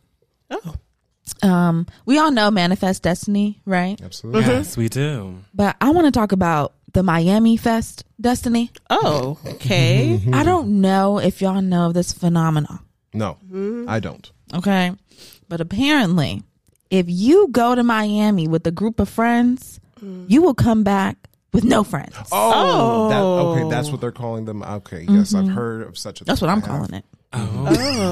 oh, 0.52 0.76
Um, 1.44 1.88
we 2.06 2.18
all 2.18 2.32
know 2.32 2.52
Manifest 2.52 3.04
Destiny, 3.04 3.62
right? 3.66 4.00
Absolutely. 4.02 4.42
Mm-hmm. 4.42 4.52
Yes, 4.52 4.78
we 4.78 4.90
do. 4.90 5.38
But 5.54 5.76
I 5.82 5.90
want 5.90 6.06
to 6.06 6.12
talk 6.12 6.32
about 6.32 6.74
the 6.94 7.04
Miami 7.04 7.58
Fest 7.58 8.06
Destiny. 8.20 8.72
oh, 8.90 9.40
okay. 9.46 10.20
Mm-hmm. 10.20 10.34
I 10.34 10.44
don't 10.44 10.82
know 10.82 11.20
if 11.20 11.42
y'all 11.42 11.62
know 11.62 11.92
this 11.92 12.14
phenomenon. 12.14 12.80
No, 13.14 13.38
mm-hmm. 13.46 13.90
I 13.90 14.00
don't. 14.00 14.32
Okay. 14.54 14.92
But 15.48 15.62
apparently, 15.62 16.44
if 16.90 17.06
you 17.10 17.48
go 17.50 17.76
to 17.76 17.84
Miami 17.84 18.48
with 18.48 18.66
a 18.68 18.72
group 18.72 19.00
of 19.00 19.10
friends, 19.10 19.80
mm. 20.02 20.26
you 20.30 20.42
will 20.42 20.54
come 20.54 20.84
back 20.84 21.18
with 21.54 21.64
no 21.64 21.84
friends. 21.84 22.16
Oh. 22.32 23.10
That, 23.10 23.22
okay, 23.22 23.70
that's 23.70 23.90
oh. 23.90 23.92
what 23.92 24.02
they're 24.02 24.12
calling 24.12 24.46
them. 24.46 24.64
Okay, 24.64 25.06
yes, 25.08 25.34
I've 25.34 25.50
heard 25.50 25.84
of 25.84 25.98
such 25.98 26.22
a. 26.22 26.24
That's 26.24 26.42
what 26.42 26.50
I'm 26.50 26.58
I 26.64 26.68
have. 26.68 26.70
calling 26.70 26.94
it. 26.94 27.06
Oh. 27.34 27.66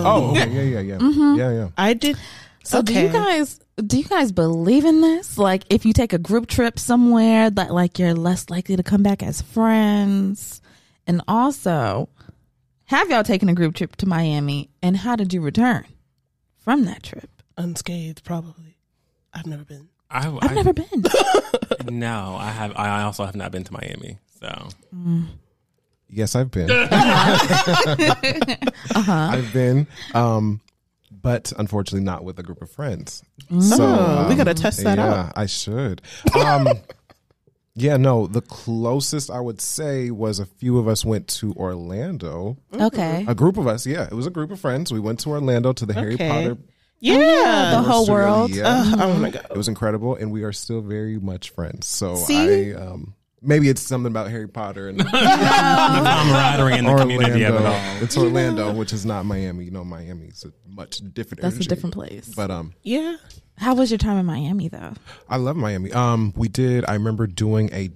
oh, 0.06 0.32
okay, 0.32 0.50
yeah, 0.50 0.62
yeah, 0.62 0.80
yeah, 0.80 0.98
Mm-hmm. 0.98 1.40
yeah, 1.40 1.52
yeah. 1.52 1.68
I 1.78 1.94
did. 1.94 2.18
So 2.64 2.82
do 2.82 2.94
you 2.94 3.10
guys 3.10 3.60
do 3.86 3.98
you 3.98 4.04
guys 4.04 4.32
believe 4.32 4.86
in 4.86 5.02
this? 5.02 5.38
Like 5.38 5.64
if 5.70 5.86
you 5.86 5.94
take 5.94 6.14
a 6.14 6.18
group 6.18 6.48
trip 6.48 6.78
somewhere 6.80 7.50
that 7.50 7.74
like 7.74 7.98
you're 8.00 8.14
less 8.14 8.50
likely 8.50 8.76
to 8.76 8.84
come 8.84 9.02
back 9.04 9.24
as 9.24 9.42
friends? 9.42 10.62
And 11.08 11.22
also, 11.28 12.10
have 12.86 13.10
y'all 13.10 13.24
taken 13.24 13.50
a 13.50 13.56
group 13.56 13.76
trip 13.76 13.96
to 13.98 14.06
Miami 14.06 14.70
and 14.84 14.96
how 14.98 15.16
did 15.16 15.34
you 15.34 15.42
return 15.42 15.86
from 16.58 16.86
that 16.86 17.04
trip? 17.04 17.30
unscathed. 17.58 18.24
Probably. 18.24 18.78
I've 19.34 19.46
never 19.46 19.66
been. 19.66 19.90
I, 20.10 20.28
I've 20.28 20.52
I- 20.52 20.54
never 20.54 20.74
been. 20.74 21.04
No, 21.90 22.36
I 22.38 22.50
have. 22.52 22.74
I 22.76 23.04
also 23.04 23.26
have 23.26 23.36
not 23.36 23.52
been 23.52 23.64
to 23.64 23.74
Miami. 23.74 24.18
So 24.40 24.68
Yes, 26.10 26.36
I've 26.36 26.52
been. 26.52 26.70
Uh-huh. 26.70 28.56
I've 29.34 29.54
been, 29.54 29.88
um, 30.14 30.60
but 31.22 31.52
unfortunately 31.58 32.04
not 32.06 32.24
with 32.24 32.40
a 32.40 32.44
group 32.44 32.62
of 32.62 32.70
friends. 32.72 33.24
Mm. 33.52 33.62
So 33.62 33.84
Oh, 33.84 34.26
we 34.28 34.32
um, 34.34 34.38
gotta 34.38 34.54
test 34.54 34.84
that 34.84 34.98
yeah, 34.98 35.14
out. 35.14 35.34
I 35.36 35.46
should. 35.46 36.02
Um, 36.36 36.68
yeah, 37.76 37.98
no. 37.98 38.28
The 38.28 38.42
closest 38.42 39.30
I 39.32 39.40
would 39.40 39.62
say 39.62 40.12
was 40.12 40.40
a 40.40 40.46
few 40.46 40.78
of 40.78 40.88
us 40.88 41.04
went 41.06 41.28
to 41.40 41.54
Orlando. 41.54 42.58
Okay. 42.74 43.26
A 43.28 43.36
group 43.36 43.58
of 43.58 43.68
us, 43.68 43.86
yeah, 43.86 44.04
it 44.06 44.14
was 44.14 44.28
a 44.28 44.32
group 44.32 44.52
of 44.52 44.60
friends. 44.60 44.92
We 44.92 45.00
went 45.00 45.20
to 45.22 45.30
Orlando 45.30 45.74
to 45.74 45.86
the 45.86 45.94
Harry 45.94 46.18
Potter. 46.18 46.58
Yeah. 47.02 47.72
the 47.72 47.82
whole 47.82 48.08
world. 48.08 48.52
Yeah. 48.52 48.64
Ugh, 48.68 49.00
I 49.00 49.06
want 49.08 49.34
to. 49.34 49.40
It 49.40 49.58
was 49.58 49.68
incredible, 49.70 50.16
and 50.16 50.32
we 50.32 50.44
are 50.44 50.52
still 50.52 50.82
very 50.82 51.18
much 51.18 51.52
friends. 51.52 51.88
So 51.88 52.16
See? 52.16 52.74
I, 52.74 52.78
um, 52.78 53.16
maybe 53.42 53.70
it's 53.70 53.82
something 53.82 54.12
about 54.12 54.30
Harry 54.30 54.48
Potter 54.48 54.88
and 54.90 55.00
the 55.00 55.04
camaraderie 55.06 56.78
in 56.78 56.86
the 56.86 56.96
community 56.96 57.44
of 57.44 57.56
it 57.56 57.66
all. 57.66 58.04
It's 58.04 58.18
Orlando, 58.18 58.74
which 58.74 58.94
is 58.94 59.06
not 59.06 59.26
Miami. 59.26 59.66
You 59.66 59.72
know, 59.72 59.84
Miami's 59.84 60.46
a 60.46 60.52
much 60.70 61.02
different. 61.14 61.42
That's 61.42 61.58
a 61.58 61.68
different 61.68 61.94
place. 61.96 62.32
But 62.36 62.52
um, 62.52 62.74
Yeah. 62.84 63.16
How 63.58 63.74
was 63.76 63.92
your 63.92 63.98
time 63.98 64.18
in 64.18 64.26
Miami 64.26 64.70
though? 64.70 64.94
I 65.28 65.36
love 65.38 65.58
Miami. 65.58 65.92
Um, 65.92 66.34
we 66.36 66.48
did. 66.48 66.86
I 66.88 66.94
remember 66.94 67.28
doing 67.28 67.70
a. 67.74 67.90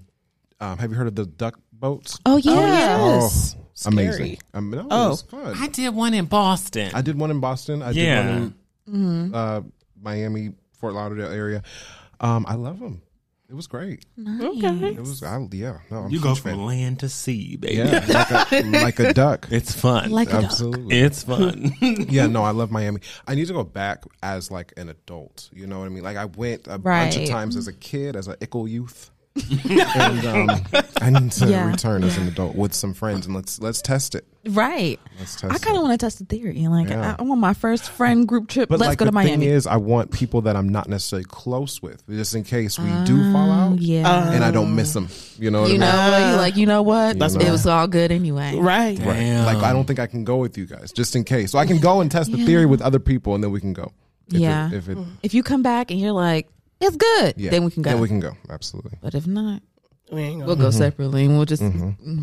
Um, 0.59 0.77
have 0.77 0.91
you 0.91 0.97
heard 0.97 1.07
of 1.07 1.15
the 1.15 1.25
duck 1.25 1.57
boats? 1.71 2.19
Oh 2.25 2.37
yeah. 2.37 2.53
yes. 3.15 3.55
Oh, 3.57 3.89
amazing! 3.89 4.37
Um, 4.53 4.69
no, 4.69 4.87
Oh. 4.91 5.05
it 5.05 5.09
was 5.09 5.21
fun. 5.23 5.55
I 5.57 5.67
did 5.67 5.95
one 5.95 6.13
in 6.13 6.25
Boston. 6.25 6.91
I 6.93 7.01
did 7.01 7.17
one 7.17 7.31
in 7.31 7.39
Boston. 7.39 7.81
I 7.81 7.91
Yeah. 7.91 8.23
did 8.23 8.31
one 8.35 8.55
in 8.87 9.33
uh, 9.35 9.61
Miami, 10.01 10.51
Fort 10.79 10.93
Lauderdale 10.93 11.31
area. 11.31 11.63
Um, 12.19 12.45
I 12.47 12.53
love 12.55 12.79
them. 12.79 13.01
It 13.53 13.55
was 13.55 13.67
great. 13.67 14.03
Okay. 14.19 14.95
It 14.95 14.99
was. 14.99 15.21
I, 15.21 15.37
yeah. 15.51 15.77
No, 15.91 15.99
I'm 15.99 16.09
you 16.09 16.19
go 16.19 16.33
from 16.33 16.53
fan. 16.53 16.65
land 16.65 16.99
to 17.01 17.07
sea, 17.07 17.55
baby. 17.55 17.75
Yeah, 17.75 18.03
like 18.09 18.51
a, 18.51 18.63
like 18.83 18.99
a 18.99 19.13
duck. 19.13 19.47
It's 19.51 19.71
fun. 19.71 20.09
Like 20.09 20.29
a 20.29 20.31
dog. 20.31 20.43
Absolutely. 20.45 20.99
it's 20.99 21.21
fun. 21.21 21.71
yeah, 22.09 22.25
no, 22.25 22.41
I 22.41 22.49
love 22.49 22.71
Miami. 22.71 23.01
I 23.27 23.35
need 23.35 23.45
to 23.45 23.53
go 23.53 23.63
back 23.63 24.05
as 24.23 24.49
like 24.49 24.73
an 24.75 24.89
adult. 24.89 25.51
You 25.53 25.67
know 25.67 25.77
what 25.77 25.85
I 25.85 25.89
mean? 25.89 26.03
Like 26.03 26.17
I 26.17 26.25
went 26.25 26.65
a 26.65 26.79
bunch 26.79 27.15
of 27.15 27.29
times 27.29 27.55
as 27.55 27.67
a 27.67 27.73
kid, 27.73 28.15
as 28.15 28.27
an 28.27 28.37
ickle 28.41 28.67
youth. 28.67 29.11
And 29.35 30.25
um, 30.25 30.61
I 31.01 31.09
need 31.09 31.31
to 31.33 31.47
Yeah. 31.47 31.69
return 31.69 32.03
as 32.03 32.17
an 32.17 32.27
adult 32.27 32.55
with 32.55 32.73
some 32.73 32.93
friends 32.93 33.25
and 33.25 33.35
let's 33.35 33.59
let's 33.59 33.81
test 33.81 34.13
it. 34.15 34.25
Right. 34.45 34.99
Let's 35.19 35.35
test 35.39 35.53
I 35.53 35.57
kind 35.57 35.77
of 35.77 35.83
want 35.83 35.99
to 35.99 36.05
test 36.05 36.19
the 36.19 36.25
theory. 36.25 36.67
Like, 36.67 36.89
Yeah. 36.89 37.15
I, 37.17 37.21
I 37.21 37.25
want 37.25 37.39
my 37.41 37.53
first 37.53 37.89
friend 37.89 38.27
group 38.27 38.47
trip. 38.49 38.69
But 38.69 38.79
Let's 38.79 38.89
like 38.89 38.97
go 38.99 39.05
the 39.05 39.11
to 39.11 39.15
Miami. 39.15 39.31
thing 39.31 39.41
is, 39.55 39.65
I 39.65 39.77
want 39.77 40.11
people 40.11 40.41
that 40.41 40.55
I'm 40.55 40.69
not 40.69 40.87
necessarily 40.89 41.23
close 41.25 41.81
with, 41.81 42.05
just 42.07 42.35
in 42.35 42.43
case 42.43 42.77
we 42.77 42.89
do 43.05 43.31
fall 43.31 43.49
out, 43.49 43.71
Oh, 43.73 43.75
yeah. 43.79 44.31
and 44.33 44.43
I 44.43 44.51
don't 44.51 44.75
miss 44.75 44.93
them. 44.93 45.07
You 45.39 45.49
know 45.49 45.61
what 45.61 45.69
you 45.71 45.75
I 45.75 45.79
know, 45.79 45.91
mean? 45.91 46.11
what? 46.11 46.29
you 46.31 46.35
like, 46.37 46.55
you 46.57 46.65
know 46.65 46.81
what? 46.83 47.17
That's 47.19 47.35
it 47.35 47.49
was 47.49 47.65
all 47.65 47.87
good 47.87 48.11
anyway. 48.11 48.55
Right. 48.55 48.99
Right. 48.99 49.43
Like 49.45 49.63
I 49.63 49.71
don't 49.73 49.85
think 49.85 49.99
I 49.99 50.07
can 50.07 50.23
go 50.25 50.37
with 50.37 50.57
you 50.57 50.65
guys, 50.65 50.91
just 50.91 51.15
in 51.15 51.23
case. 51.23 51.51
So 51.51 51.57
I 51.59 51.65
can 51.65 51.79
go 51.79 52.01
and 52.01 52.11
test 52.11 52.31
the 52.31 52.45
theory 52.45 52.65
with 52.65 52.81
other 52.81 52.99
people, 52.99 53.33
and 53.35 53.43
then 53.43 53.51
we 53.51 53.59
can 53.61 53.73
go. 53.73 53.91
If 54.27 54.39
Yeah. 54.39 54.67
It, 54.67 54.73
if 54.73 54.89
it, 54.89 54.97
If 55.23 55.33
you 55.33 55.41
come 55.43 55.63
back 55.63 55.89
and 55.91 55.99
you're 55.99 56.11
like, 56.11 56.47
it's 56.87 56.97
good, 56.97 57.33
yeah, 57.37 57.51
then 57.51 57.63
we 57.63 57.71
can 57.71 57.81
go. 57.83 57.91
Then 57.91 57.99
we 58.01 58.07
can 58.07 58.19
go. 58.19 58.33
Absolutely. 58.49 58.97
but 59.01 59.15
if 59.15 59.25
not, 59.27 59.61
We 60.11 60.21
ain't 60.21 60.45
we'll 60.45 60.55
gonna. 60.55 60.67
go 60.67 60.71
separately 60.71 61.25
and 61.25 61.35
we'll 61.37 61.45
just 61.45 61.63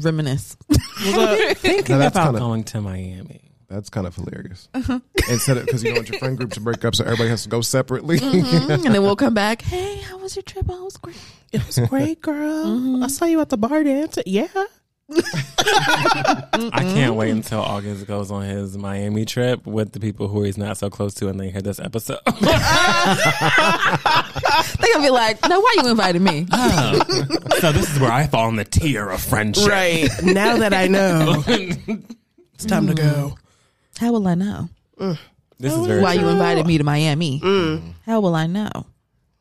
reminisce. 0.05 0.57
Thinking 1.01 1.95
Now, 1.97 1.99
that's 1.99 2.15
about 2.17 2.25
kinda- 2.27 2.39
going 2.39 2.65
to 2.65 2.81
Miami. 2.81 3.47
That's 3.69 3.89
kind 3.89 4.05
of 4.05 4.17
hilarious. 4.17 4.69
Uh-huh. 4.75 4.99
Instead 5.31 5.59
of 5.59 5.67
because 5.67 5.85
you 5.85 5.91
don't 5.91 5.99
want 5.99 6.11
your 6.11 6.19
friend 6.19 6.37
group 6.37 6.51
to 6.55 6.61
break 6.61 6.85
up, 6.85 6.97
so 6.97 7.05
everybody 7.05 7.29
has 7.31 7.45
to 7.45 7.49
go 7.49 7.61
separately. 7.61 8.19
Mm-hmm. 8.19 8.71
and 8.73 8.83
then 8.95 9.01
we'll 9.03 9.15
come 9.15 9.33
back. 9.35 9.63
Hey, 9.63 9.99
how 9.99 10.19
was 10.19 10.35
your 10.35 10.43
trip? 10.43 10.67
Oh, 10.69 10.81
it 10.81 10.85
was 10.85 10.97
great. 10.97 11.17
It 11.53 11.65
was 11.67 11.79
great, 11.89 12.21
girl. 12.21 13.05
I 13.05 13.07
saw 13.07 13.27
you 13.27 13.41
at 13.41 13.49
the 13.49 13.57
bar 13.57 13.85
dancing. 13.85 14.25
Yeah. 14.27 14.49
I 15.13 16.83
can't 16.95 17.15
wait 17.15 17.31
until 17.31 17.61
August 17.61 18.07
goes 18.07 18.31
on 18.31 18.43
his 18.45 18.77
Miami 18.79 19.25
trip 19.25 19.67
with 19.67 19.93
the 19.93 20.01
people 20.01 20.29
who 20.29 20.43
he's 20.45 20.59
not 20.59 20.77
so 20.77 20.89
close 20.91 21.15
to, 21.15 21.29
and 21.29 21.41
they 21.41 21.51
hear 21.51 21.63
this 21.63 21.81
episode. 21.81 22.21
They're 22.27 22.35
gonna 24.93 25.05
be 25.05 25.11
like, 25.11 25.49
no, 25.49 25.61
why 25.61 25.77
you 25.83 25.89
invited 25.91 26.23
me? 26.23 26.47
so 27.61 27.73
this 27.73 27.93
is 27.93 27.99
where 27.99 28.13
I 28.13 28.27
fall 28.27 28.49
in 28.49 28.57
the 28.57 28.65
tier 28.65 29.09
of 29.09 29.21
friendship. 29.21 29.69
Right. 29.69 30.09
now 30.23 30.59
that 30.59 30.73
I 30.73 30.87
know, 30.87 31.43
it's 31.49 32.65
time 32.67 32.87
to 32.87 32.95
go. 32.95 33.37
How 33.99 34.13
will 34.13 34.27
I 34.29 34.35
know? 34.35 34.69
This 35.59 35.75
is 35.75 35.87
very 35.87 36.03
Why 36.03 36.15
you 36.15 36.29
invited 36.29 36.67
me 36.67 36.79
to 36.79 36.85
Miami? 36.85 37.41
Mm. 37.41 37.95
How 38.07 38.21
will 38.21 38.35
I 38.35 38.47
know? 38.47 38.71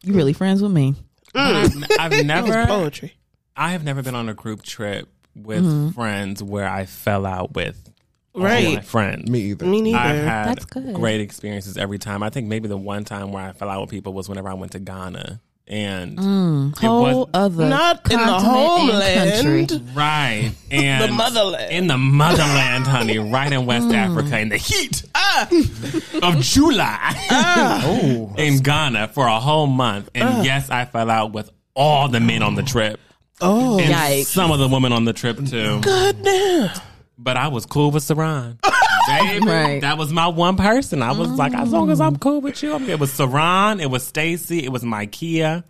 You 0.03 0.13
really 0.13 0.33
friends 0.33 0.61
with 0.61 0.71
me? 0.71 0.95
Mm. 1.35 1.85
I've, 1.99 2.13
I've 2.13 2.25
never, 2.25 2.65
poetry. 2.65 3.13
I 3.55 3.71
have 3.73 3.83
never 3.83 4.01
been 4.01 4.15
on 4.15 4.29
a 4.29 4.33
group 4.33 4.63
trip 4.63 5.07
with 5.45 5.63
mm-hmm. 5.63 5.89
friends 5.89 6.41
where 6.43 6.67
I 6.67 6.85
fell 6.85 7.25
out 7.25 7.53
with 7.53 7.89
all 8.35 8.41
my 8.41 8.47
Right. 8.47 8.85
friends. 8.85 9.29
Me 9.29 9.39
either. 9.51 9.65
Me 9.65 9.81
neither. 9.81 9.97
I've 9.97 10.23
had 10.23 10.47
That's 10.49 10.65
good. 10.65 10.93
great 10.93 11.21
experiences 11.21 11.77
every 11.77 11.97
time. 11.97 12.23
I 12.23 12.29
think 12.29 12.47
maybe 12.47 12.67
the 12.67 12.77
one 12.77 13.03
time 13.05 13.31
where 13.31 13.43
I 13.43 13.51
fell 13.53 13.69
out 13.69 13.81
with 13.81 13.89
people 13.89 14.13
was 14.13 14.29
whenever 14.29 14.49
I 14.49 14.53
went 14.53 14.73
to 14.73 14.79
Ghana, 14.79 15.41
and 15.67 16.17
mm. 16.17 16.71
it 16.73 16.79
Whole 16.79 17.01
was 17.03 17.27
other 17.33 17.69
Not 17.69 18.11
in 18.11 18.17
the 18.17 18.25
continent 18.25 19.05
and 19.05 19.29
homeland. 19.29 19.67
country. 19.69 19.93
right 19.93 20.51
and 20.71 21.03
The 21.03 21.13
motherland. 21.15 21.71
in 21.71 21.87
the 21.87 21.97
motherland, 21.97 22.87
honey, 22.87 23.19
right 23.19 23.51
in 23.51 23.65
West 23.67 23.87
mm. 23.87 23.93
Africa 23.93 24.39
in 24.39 24.49
the 24.49 24.57
heat 24.57 25.03
ah. 25.13 25.47
of 26.23 26.41
July 26.41 27.13
Oh, 27.29 28.33
in 28.37 28.59
Ghana 28.59 29.09
for 29.09 29.27
a 29.27 29.39
whole 29.39 29.67
month. 29.67 30.09
And 30.15 30.27
ah. 30.27 30.41
yes, 30.41 30.69
I 30.71 30.85
fell 30.85 31.09
out 31.09 31.33
with 31.33 31.49
all 31.75 32.07
the 32.07 32.19
men 32.19 32.41
on 32.41 32.55
the 32.55 32.63
trip. 32.63 32.99
Oh, 33.41 33.79
And 33.79 33.93
Yikes. 33.93 34.25
some 34.25 34.51
of 34.51 34.59
the 34.59 34.67
women 34.67 34.91
on 34.91 35.05
the 35.05 35.13
trip 35.13 35.37
too. 35.45 35.79
goodness. 35.81 36.79
But 37.17 37.37
I 37.37 37.47
was 37.49 37.65
cool 37.65 37.91
with 37.91 38.03
Saran. 38.03 38.57
Baby, 39.07 39.45
Right. 39.45 39.81
that 39.81 39.97
was 39.97 40.11
my 40.13 40.27
one 40.27 40.55
person. 40.55 41.01
I 41.01 41.11
was 41.13 41.29
like, 41.31 41.53
as 41.53 41.69
long 41.71 41.89
as 41.89 41.99
I'm 41.99 42.17
cool 42.17 42.41
with 42.41 42.61
you, 42.63 42.73
I'm, 42.75 42.87
it 42.89 42.99
was 42.99 43.11
Saran, 43.11 43.81
it 43.81 43.87
was 43.89 44.05
Stacy, 44.05 44.63
it 44.63 44.71
was 44.71 44.83
Mikeia. 44.83 45.63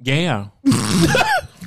Yeah. 0.00 0.48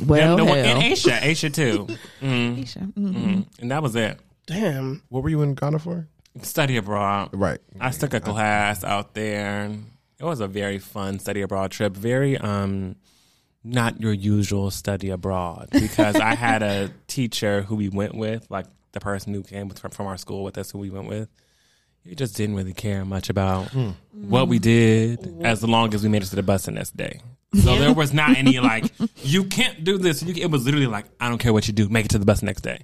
Well, 0.07 0.39
and, 0.39 0.47
hell. 0.47 0.55
and 0.57 0.81
Aisha, 0.81 1.19
Aisha 1.19 1.53
too. 1.53 1.85
Aisha. 2.21 2.89
Mm. 2.93 3.45
And 3.59 3.71
that 3.71 3.83
was 3.83 3.97
it. 3.97 4.17
Damn. 4.47 5.01
what 5.09 5.23
were 5.23 5.29
you 5.29 5.41
in 5.41 5.55
Ghana 5.55 5.79
for? 5.79 6.07
Study 6.41 6.77
abroad. 6.77 7.31
Right. 7.33 7.59
I 7.81 7.89
took 7.89 8.13
a 8.13 8.21
class 8.21 8.85
out 8.85 9.13
there. 9.13 9.69
It 10.17 10.23
was 10.23 10.39
a 10.39 10.47
very 10.47 10.79
fun 10.79 11.19
study 11.19 11.41
abroad 11.41 11.71
trip. 11.71 11.97
Very 11.97 12.37
um 12.37 12.95
not 13.69 14.01
your 14.01 14.13
usual 14.13 14.71
study 14.71 15.09
abroad 15.09 15.69
because 15.71 16.15
I 16.15 16.35
had 16.35 16.63
a 16.63 16.91
teacher 17.07 17.61
who 17.63 17.75
we 17.75 17.89
went 17.89 18.15
with, 18.15 18.49
like 18.49 18.65
the 18.91 18.99
person 18.99 19.33
who 19.33 19.43
came 19.43 19.67
with, 19.67 19.79
from 19.79 20.07
our 20.07 20.17
school 20.17 20.43
with 20.43 20.57
us, 20.57 20.71
who 20.71 20.79
we 20.79 20.89
went 20.89 21.07
with. 21.07 21.29
He 22.03 22.15
just 22.15 22.35
didn't 22.35 22.55
really 22.55 22.73
care 22.73 23.05
much 23.05 23.29
about 23.29 23.67
hmm. 23.69 23.89
what 24.13 24.47
we 24.47 24.57
did 24.57 25.19
mm-hmm. 25.19 25.45
as 25.45 25.63
long 25.63 25.93
as 25.93 26.01
we 26.01 26.09
made 26.09 26.23
it 26.23 26.27
to 26.27 26.35
the 26.35 26.43
bus 26.43 26.65
the 26.65 26.71
next 26.71 26.95
day. 26.97 27.19
So 27.63 27.77
there 27.77 27.93
was 27.93 28.13
not 28.13 28.37
any 28.37 28.59
like, 28.59 28.91
you 29.17 29.43
can't 29.43 29.83
do 29.83 29.97
this. 29.97 30.23
You, 30.23 30.33
it 30.35 30.51
was 30.51 30.65
literally 30.65 30.87
like, 30.87 31.05
I 31.19 31.29
don't 31.29 31.39
care 31.39 31.51
what 31.51 31.67
you 31.67 31.73
do, 31.73 31.89
make 31.89 32.05
it 32.05 32.09
to 32.09 32.19
the 32.19 32.25
bus 32.25 32.39
the 32.41 32.45
next 32.45 32.61
day. 32.61 32.79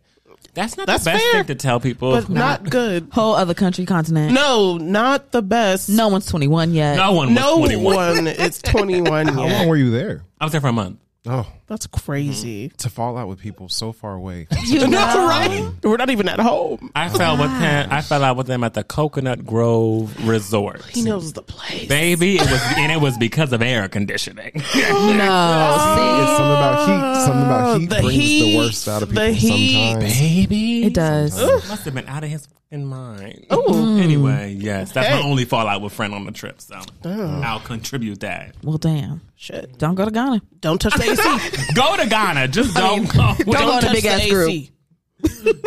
That's 0.54 0.78
not 0.78 0.88
That's 0.88 1.04
the 1.04 1.12
best 1.12 1.24
fair, 1.24 1.44
thing 1.44 1.48
to 1.48 1.56
tell 1.56 1.80
people. 1.80 2.12
But 2.12 2.30
not 2.30 2.70
good. 2.70 3.08
Whole 3.12 3.36
other 3.36 3.54
country, 3.54 3.86
continent. 3.86 4.34
No, 4.34 4.78
not 4.78 5.32
the 5.32 5.42
best. 5.42 5.90
No 5.90 6.08
one's 6.10 6.26
21 6.28 6.74
yet. 6.74 6.96
no 6.98 7.14
one 7.14 7.34
was 7.34 7.36
no 7.36 7.58
21. 7.58 7.96
one 7.96 8.28
is 8.28 8.62
21 8.62 9.28
How 9.30 9.48
long 9.48 9.68
were 9.68 9.76
you 9.78 9.92
there? 9.92 10.24
I 10.40 10.46
was 10.46 10.52
there 10.52 10.62
for 10.62 10.68
a 10.68 10.74
month. 10.74 11.00
Oh, 11.28 11.48
That's 11.68 11.88
mm-hmm. 11.88 12.06
crazy. 12.06 12.70
to 12.78 12.90
fall 12.90 13.18
out 13.18 13.28
with 13.28 13.40
people 13.40 13.70
so 13.70 13.92
far 13.92 14.14
away. 14.14 14.48
You 14.66 14.88
know? 14.88 14.98
right? 15.28 15.72
We're 15.84 15.98
not 15.98 16.10
even 16.10 16.28
at 16.28 16.40
home. 16.40 16.92
I 16.96 17.08
fell 17.10 17.38
with 17.38 17.52
him. 17.52 17.88
I 17.92 18.02
fell 18.02 18.24
out 18.24 18.36
with 18.36 18.48
them 18.48 18.64
at 18.64 18.74
the 18.74 18.84
Coconut 18.84 19.46
Grove 19.46 20.28
Resort. 20.28 20.84
He 20.86 21.04
knows 21.04 21.34
the 21.34 21.44
place. 21.44 21.88
Baby, 21.88 22.36
it 22.38 22.50
was 22.50 22.62
and 22.78 22.92
it 22.92 23.00
was 23.00 23.16
because 23.18 23.54
of 23.54 23.62
air 23.62 23.88
conditioning. 23.88 24.52
Oh, 24.88 25.14
no, 25.14 26.16
It's 26.26 26.38
something 26.38 26.52
about 26.52 26.88
heat. 26.88 27.26
Something 27.26 27.44
about 27.44 27.68
oh, 27.68 27.80
heat 27.80 27.90
The 27.90 27.96
brings 28.02 28.14
heat, 28.14 28.52
the 28.52 28.58
worst 28.58 28.88
out 28.88 29.04
of 29.04 29.10
the 29.10 29.16
people 29.16 29.34
heat. 29.34 29.92
sometimes. 29.92 30.20
Baby, 30.20 30.84
it 30.86 30.94
does. 30.94 31.38
Must 31.70 31.86
have 31.86 31.94
been 31.94 32.08
out 32.08 32.24
of 32.24 32.30
his 32.30 32.46
fucking 32.48 32.86
mind. 32.86 33.46
Mm. 33.50 34.02
Anyway, 34.02 34.56
yes, 34.58 34.92
that's 34.92 35.10
my 35.10 35.20
Okay. 35.20 35.28
only 35.28 35.46
fallout 35.46 35.82
with 35.82 35.94
friend 35.94 36.14
on 36.14 36.26
the 36.26 36.32
trip. 36.32 36.62
So 36.62 36.80
oh. 37.06 37.42
I'll 37.42 37.60
contribute 37.60 38.20
that. 38.22 38.56
Well, 38.64 38.78
damn. 38.78 39.22
Shit. 39.36 39.78
Don't 39.78 39.96
go 39.96 40.06
to 40.06 40.12
Ghana. 40.12 40.42
Don't 40.62 40.80
touch 40.80 40.94
the 40.96 41.04
AC. 41.12 41.55
Go 41.74 41.98
to 41.98 42.06
Ghana, 42.08 42.48
just 42.50 42.76
don't 42.76 43.06
go. 43.12 43.34
Don't 43.38 43.46
go 43.48 43.80
to 43.80 43.86
touch 43.88 43.94
big 43.94 44.06
ass 44.06 44.30
group. 44.30 44.66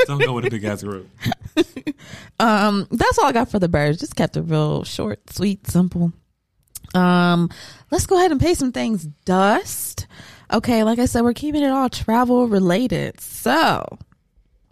don't 0.07 0.21
go 0.21 0.33
with 0.35 0.47
a 0.47 0.51
big 0.51 0.65
ass 0.65 0.83
group. 0.83 1.09
Um, 2.41 2.87
that's 2.91 3.19
all 3.19 3.27
I 3.27 3.33
got 3.33 3.51
for 3.51 3.59
the 3.59 3.69
birds. 3.69 3.99
Just 3.99 4.15
kept 4.15 4.37
it 4.37 4.43
real 4.43 4.85
short, 4.85 5.29
sweet, 5.31 5.67
simple. 5.67 6.13
Um, 6.95 7.51
let's 7.91 8.07
go 8.07 8.17
ahead 8.17 8.31
and 8.31 8.41
pay 8.41 8.55
some 8.55 8.73
things 8.73 9.05
dust. 9.25 10.07
Okay, 10.53 10.85
like 10.85 10.99
I 10.99 11.07
said, 11.07 11.23
we're 11.23 11.35
keeping 11.35 11.63
it 11.63 11.71
all 11.71 11.89
travel 11.89 12.49
related. 12.49 13.21
So, 13.21 13.85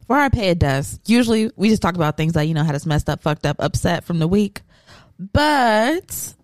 for 0.07 0.17
our 0.17 0.31
pay 0.31 0.51
it 0.51 0.59
dust, 0.59 1.01
usually 1.07 1.51
we 1.57 1.69
just 1.69 1.83
talk 1.83 1.97
about 1.97 2.17
things 2.17 2.35
that 2.35 2.45
you 2.45 2.55
know 2.55 2.65
had 2.65 2.75
us 2.75 2.87
messed 2.87 3.11
up, 3.11 3.21
fucked 3.21 3.45
up, 3.45 3.57
upset 3.59 4.05
from 4.05 4.19
the 4.19 4.29
week. 4.29 4.63
But 5.19 6.35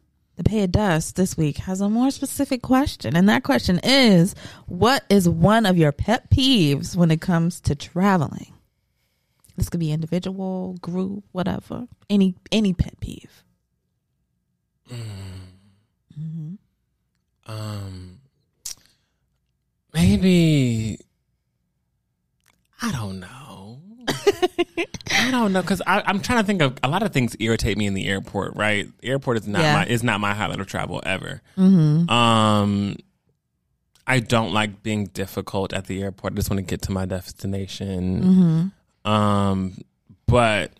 the 0.43 0.49
pay 0.51 0.65
of 0.65 0.73
dust 0.73 1.17
this 1.17 1.37
week 1.37 1.59
has 1.59 1.81
a 1.81 1.89
more 1.89 2.11
specific 2.11 2.63
question, 2.63 3.15
and 3.17 3.29
that 3.29 3.45
question 3.45 3.81
is: 3.83 4.35
What 4.67 5.05
is 5.09 5.29
one 5.29 5.67
of 5.67 5.77
your 5.77 5.93
pet 5.93 6.31
peeves 6.31 6.97
when 6.97 7.11
it 7.11 7.21
comes 7.21 7.61
to 7.61 7.75
traveling? 7.75 8.53
This 9.57 9.69
could 9.69 9.81
be 9.81 9.93
individual, 9.93 10.75
group, 10.81 11.25
whatever. 11.33 11.87
Any 12.09 12.35
any 12.51 12.73
pet 12.73 12.99
peeve. 13.01 13.45
Um, 17.47 18.21
maybe 19.93 20.99
I 22.81 22.93
don't 22.93 23.21
know. 23.21 23.42
I 25.15 25.31
don't 25.31 25.53
know 25.53 25.63
because 25.63 25.83
I'm 25.87 26.21
trying 26.21 26.41
to 26.43 26.47
think 26.47 26.63
of 26.63 26.77
a 26.83 26.89
lot 26.89 27.03
of 27.03 27.13
things 27.13 27.37
irritate 27.39 27.77
me 27.79 27.87
in 27.87 27.95
the 27.95 28.07
airport. 28.09 28.57
Right, 28.57 28.89
airport 29.03 29.39
is 29.39 29.47
not 29.47 29.63
Yeah. 29.63 29.75
my 29.75 29.87
is 29.87 30.03
not 30.03 30.21
my 30.21 30.35
highlight 30.35 30.61
of 30.61 30.67
travel 30.67 31.03
ever. 31.05 31.43
Um, 31.57 32.97
I 34.07 34.19
don't 34.21 34.53
like 34.53 34.83
being 34.83 35.07
difficult 35.07 35.73
at 35.73 35.87
the 35.87 36.03
airport. 36.03 36.33
I 36.33 36.37
just 36.37 36.51
want 36.51 36.59
to 36.59 36.63
get 36.63 36.83
to 36.83 36.93
my 36.93 37.05
destination. 37.07 38.73
Um, 39.05 39.77
but 40.27 40.73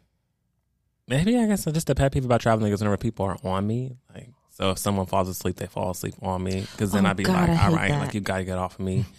maybe 1.09 1.37
I 1.39 1.47
guess 1.47 1.65
just 1.67 1.91
a 1.91 1.95
pet 1.95 2.13
peeve 2.13 2.25
about 2.25 2.41
traveling 2.41 2.73
is 2.73 2.81
whenever 2.81 2.97
people 2.97 3.27
are 3.27 3.37
on 3.45 3.67
me, 3.67 3.97
like 4.15 4.29
so 4.51 4.71
if 4.71 4.79
someone 4.79 5.07
falls 5.07 5.29
asleep, 5.29 5.57
they 5.57 5.67
fall 5.67 5.91
asleep 5.91 6.15
on 6.23 6.43
me 6.43 6.61
because 6.73 6.93
then 6.93 7.07
Oh, 7.07 7.11
I'd 7.11 7.17
be 7.17 7.25
God, 7.25 7.49
like, 7.49 7.59
I 7.59 7.67
all 7.67 7.73
that. 7.73 7.99
like 8.01 8.15
you 8.15 8.21
got 8.21 8.39
to 8.39 8.45
get 8.45 8.59
off 8.59 8.75
of 8.75 8.85
me. 8.85 9.05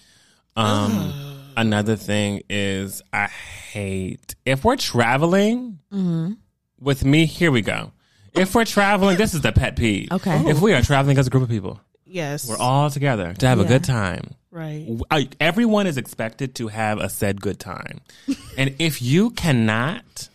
Um, 0.55 1.11
another 1.57 1.95
thing 1.95 2.41
is 2.49 3.01
I 3.11 3.27
hate 3.27 4.35
if 4.45 4.63
we're 4.63 4.75
traveling 4.77 5.79
Mm-hmm. 5.91 6.33
with 6.79 7.05
me. 7.05 7.25
Here 7.25 7.51
we 7.51 7.61
go. 7.61 7.91
If 8.33 8.55
we're 8.55 8.65
traveling, 8.65 9.17
this 9.17 9.33
is 9.35 9.41
the 9.41 9.51
pet 9.51 9.75
peeve. 9.75 10.11
Okay. 10.11 10.49
If 10.49 10.59
we 10.59 10.73
are 10.73 10.81
traveling 10.81 11.17
as 11.19 11.27
a 11.27 11.29
group 11.29 11.43
of 11.43 11.49
people, 11.49 11.79
Yes. 12.05 12.47
we're 12.49 12.57
all 12.57 12.89
together 12.89 13.33
to 13.35 13.47
have 13.47 13.59
a 13.59 13.65
good 13.65 13.83
time. 13.83 14.35
right. 14.51 14.87
I- 15.11 15.29
everyone 15.39 15.85
is 15.87 15.97
expected 15.97 16.55
to 16.55 16.67
have 16.69 16.99
a 16.99 17.09
said 17.09 17.41
good 17.41 17.59
time. 17.59 18.01
and 18.57 18.75
if 18.79 19.01
you 19.03 19.29
cannot 19.31 20.29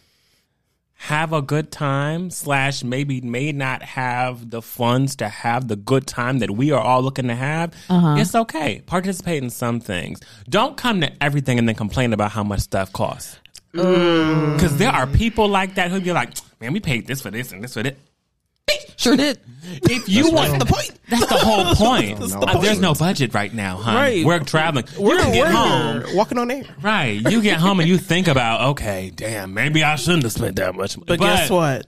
have 1.00 1.32
a 1.32 1.40
good 1.40 1.70
time 1.70 2.28
slash 2.28 2.82
maybe 2.82 3.20
may 3.20 3.52
not 3.52 3.82
have 3.82 4.50
the 4.50 4.60
funds 4.60 5.14
to 5.14 5.28
have 5.28 5.68
the 5.68 5.76
good 5.76 6.08
time 6.08 6.40
that 6.40 6.50
we 6.50 6.72
are 6.72 6.80
all 6.80 7.00
looking 7.02 7.28
to 7.28 7.36
have 7.36 7.72
uh-huh. 7.88 8.16
it's 8.18 8.34
okay. 8.34 8.82
Participate 8.84 9.42
in 9.42 9.48
some 9.48 9.78
things. 9.78 10.20
Don't 10.48 10.76
come 10.76 11.00
to 11.00 11.22
everything 11.22 11.56
and 11.56 11.68
then 11.68 11.76
complain 11.76 12.12
about 12.12 12.32
how 12.32 12.42
much 12.42 12.60
stuff 12.60 12.92
costs. 12.92 13.38
Because 13.70 14.76
there 14.78 14.90
are 14.90 15.06
people 15.06 15.46
like 15.46 15.76
that 15.76 15.92
who 15.92 16.00
be 16.00 16.12
like 16.12 16.36
man 16.60 16.72
we 16.72 16.80
paid 16.80 17.06
this 17.06 17.20
for 17.20 17.30
this 17.30 17.52
and 17.52 17.62
this 17.62 17.74
for 17.74 17.82
that 17.84 17.96
Sure 18.96 19.16
did. 19.16 19.38
if 19.62 20.08
you 20.08 20.30
want 20.32 20.58
the 20.58 20.64
point. 20.66 20.90
that's 21.08 21.26
the 21.26 21.34
whole 21.38 21.72
point. 21.76 22.18
the 22.18 22.36
Uh, 22.38 22.58
there's 22.60 22.80
no 22.80 22.94
budget 22.94 23.32
right 23.32 23.52
now, 23.54 23.76
huh? 23.76 23.94
Right. 23.94 24.24
We're 24.26 24.40
traveling. 24.40 24.86
We're, 24.98 25.14
you 25.14 25.20
can 25.22 25.32
get 25.32 25.40
we're 25.46 25.52
home. 25.52 26.16
walking 26.16 26.38
on 26.38 26.50
air. 26.50 26.64
Right. 26.82 27.12
You 27.30 27.40
get 27.42 27.58
home 27.60 27.78
and 27.78 27.88
you 27.88 27.96
think 27.96 28.26
about, 28.26 28.70
okay, 28.70 29.12
damn, 29.14 29.54
maybe 29.54 29.84
I 29.84 29.94
shouldn't 29.94 30.24
have 30.24 30.32
spent 30.32 30.56
that 30.56 30.74
much. 30.74 30.96
Money. 30.96 31.04
But, 31.06 31.20
guess 31.20 31.48
what? 31.48 31.86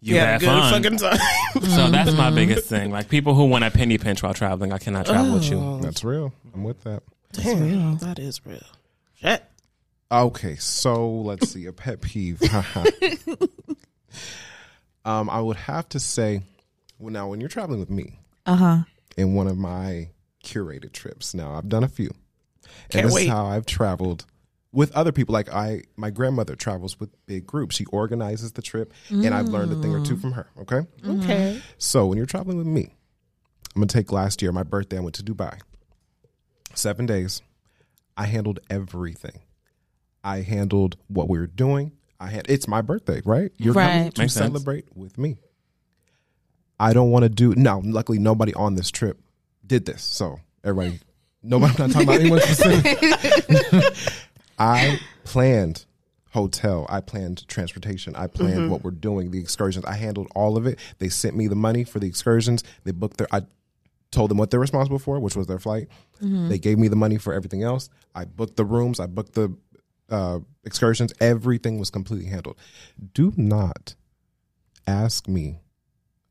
You 0.00 0.14
We 0.14 0.18
had 0.20 0.28
had 0.28 0.36
a 0.36 0.38
good 0.44 0.46
fun. 0.46 0.82
fucking 0.82 0.98
time. 0.98 1.70
so 1.70 1.90
that's 1.90 2.12
my 2.12 2.30
biggest 2.30 2.66
thing. 2.66 2.90
Like 2.92 3.08
people 3.08 3.34
who 3.34 3.46
want 3.46 3.64
a 3.64 3.70
penny 3.72 3.98
pinch 3.98 4.22
while 4.22 4.34
traveling, 4.34 4.72
I 4.72 4.78
cannot 4.78 5.06
travel 5.06 5.32
with 5.34 5.50
you. 5.50 5.80
That's 5.82 6.04
real. 6.04 6.32
I'm 6.54 6.62
with 6.62 6.82
that. 6.84 7.02
Damn, 7.32 7.96
that 7.98 8.18
is 8.20 8.44
real. 8.46 8.62
Shit. 9.20 9.42
Okay, 10.12 10.54
so 10.56 11.10
let's 11.10 11.50
see 11.50 11.66
a 11.66 11.72
pet 11.72 12.00
peeve. 12.00 12.40
Um, 15.04 15.28
I 15.30 15.40
would 15.40 15.56
have 15.56 15.88
to 15.90 16.00
say, 16.00 16.42
well, 16.98 17.12
now 17.12 17.28
when 17.28 17.40
you're 17.40 17.48
traveling 17.48 17.80
with 17.80 17.90
me 17.90 18.18
Uh 18.46 18.56
huh. 18.56 18.78
in 19.16 19.34
one 19.34 19.46
of 19.46 19.56
my 19.58 20.10
curated 20.44 20.92
trips, 20.92 21.34
now 21.34 21.54
I've 21.54 21.68
done 21.68 21.84
a 21.84 21.88
few, 21.88 22.10
Can't 22.88 22.94
and 22.94 23.06
this 23.06 23.14
wait. 23.14 23.22
is 23.24 23.28
how 23.30 23.46
I've 23.46 23.66
traveled 23.66 24.24
with 24.72 24.90
other 24.92 25.12
people. 25.12 25.32
Like 25.32 25.52
I, 25.52 25.82
my 25.96 26.10
grandmother 26.10 26.54
travels 26.56 26.98
with 26.98 27.10
big 27.26 27.46
groups. 27.46 27.76
She 27.76 27.84
organizes 27.86 28.52
the 28.52 28.62
trip, 28.62 28.92
and 29.10 29.32
I've 29.34 29.48
learned 29.48 29.72
a 29.72 29.76
thing 29.76 29.94
or 29.94 30.04
two 30.04 30.16
from 30.16 30.32
her. 30.32 30.46
Okay, 30.60 30.82
Okay. 31.06 31.60
so 31.78 32.06
when 32.06 32.16
you're 32.18 32.26
traveling 32.26 32.58
with 32.58 32.66
me, 32.66 32.92
I'm 33.74 33.80
gonna 33.80 33.86
take 33.86 34.10
last 34.12 34.40
year, 34.42 34.52
my 34.52 34.62
birthday. 34.62 34.96
I 34.98 35.00
went 35.00 35.14
to 35.16 35.22
Dubai. 35.24 35.60
Seven 36.74 37.06
days. 37.06 37.42
I 38.16 38.26
handled 38.26 38.60
everything. 38.70 39.40
I 40.22 40.40
handled 40.42 40.96
what 41.08 41.28
we 41.28 41.38
were 41.38 41.46
doing. 41.48 41.92
I 42.24 42.30
had 42.30 42.46
it's 42.48 42.66
my 42.66 42.80
birthday, 42.80 43.20
right? 43.24 43.52
You're 43.58 43.74
coming 43.74 44.10
to 44.12 44.20
Makes 44.22 44.34
sense. 44.34 44.46
celebrate 44.46 44.86
with 44.96 45.18
me. 45.18 45.36
I 46.80 46.92
don't 46.92 47.10
want 47.10 47.24
to 47.24 47.28
do 47.28 47.54
no. 47.54 47.80
Luckily, 47.84 48.18
nobody 48.18 48.54
on 48.54 48.74
this 48.74 48.90
trip 48.90 49.20
did 49.66 49.84
this. 49.86 50.02
So 50.02 50.40
everybody, 50.64 51.00
nobody. 51.42 51.74
I'm 51.74 51.88
not 51.88 51.92
talking 51.92 52.08
about 52.08 52.20
anyone 52.20 52.40
specific. 52.40 53.94
I 54.58 55.00
planned 55.24 55.84
hotel. 56.30 56.86
I 56.88 57.00
planned 57.00 57.46
transportation. 57.48 58.16
I 58.16 58.26
planned 58.26 58.70
what 58.70 58.82
we're 58.82 58.90
doing, 58.90 59.30
the 59.30 59.38
excursions. 59.38 59.84
I 59.84 59.94
handled 59.94 60.28
all 60.34 60.56
of 60.56 60.66
it. 60.66 60.78
They 60.98 61.08
sent 61.08 61.36
me 61.36 61.46
the 61.46 61.54
money 61.54 61.84
for 61.84 61.98
the 62.00 62.06
excursions. 62.06 62.64
They 62.84 62.90
booked 62.92 63.18
their. 63.18 63.28
I 63.30 63.42
told 64.10 64.30
them 64.30 64.38
what 64.38 64.50
they're 64.50 64.60
responsible 64.60 64.98
for, 64.98 65.18
which 65.20 65.36
was 65.36 65.46
their 65.46 65.58
flight. 65.58 65.88
They 66.20 66.58
gave 66.58 66.78
me 66.78 66.88
the 66.88 66.96
money 66.96 67.18
for 67.18 67.34
everything 67.34 67.62
else. 67.62 67.90
I 68.14 68.24
booked 68.24 68.56
the 68.56 68.64
rooms. 68.64 68.98
I 68.98 69.06
booked 69.06 69.34
the 69.34 69.54
uh, 70.08 70.38
excursions. 70.66 71.12
Everything 71.20 71.78
was 71.78 71.90
completely 71.90 72.26
handled. 72.28 72.56
Do 73.14 73.32
not 73.36 73.94
ask 74.86 75.28
me 75.28 75.60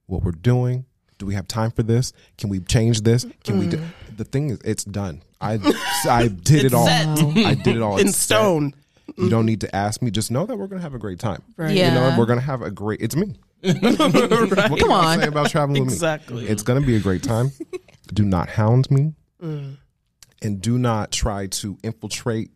what 0.08 0.24
we're 0.24 0.32
doing. 0.32 0.86
Do 1.18 1.26
we 1.26 1.36
have 1.36 1.48
time 1.48 1.72
for 1.72 1.84
this? 1.84 2.12
Can 2.38 2.50
we 2.50 2.60
change 2.60 3.02
this? 3.02 3.26
Can 3.44 3.60
we? 3.60 3.68
Do? 3.68 3.80
The 4.16 4.26
thing 4.26 4.50
is, 4.50 4.60
it's 4.66 4.84
done. 4.84 5.22
I 5.40 5.54
I 6.10 6.28
did 6.28 6.66
it 6.66 6.74
all. 6.74 6.88
I 6.88 7.54
did 7.56 7.76
it 7.78 7.82
all 7.82 7.98
In 7.98 8.08
It's 8.10 8.18
set. 8.18 8.36
stone. 8.38 8.74
You 9.18 9.30
don't 9.30 9.46
need 9.46 9.62
to 9.62 9.76
ask 9.76 10.02
me. 10.02 10.12
Just 10.12 10.32
know 10.32 10.46
that 10.46 10.58
we're 10.58 10.68
gonna 10.68 10.82
have 10.82 10.94
a 10.96 11.00
great 11.00 11.20
time. 11.20 11.42
Right. 11.58 11.76
Yeah. 11.76 11.90
You 11.90 11.94
know, 12.12 12.18
we're 12.18 12.26
gonna 12.26 12.42
have 12.42 12.62
a 12.62 12.72
great. 12.72 13.02
It's 13.02 13.16
me. 13.16 13.36
What 13.64 13.80
can 13.80 14.78
Come 14.78 14.92
I 14.92 15.14
on. 15.14 15.20
say 15.22 15.28
about 15.28 15.50
traveling 15.50 15.84
with 15.86 15.94
Exactly. 15.94 16.44
me? 16.44 16.50
It's 16.50 16.64
gonna 16.64 16.82
be 16.82 16.96
a 16.96 17.00
great 17.00 17.24
time. 17.24 17.52
do 18.14 18.24
not 18.24 18.50
hound 18.50 18.90
me, 18.92 19.14
Mm. 19.42 19.78
and 20.42 20.62
do 20.62 20.78
not 20.78 21.12
try 21.12 21.48
to 21.48 21.78
infiltrate 21.84 22.52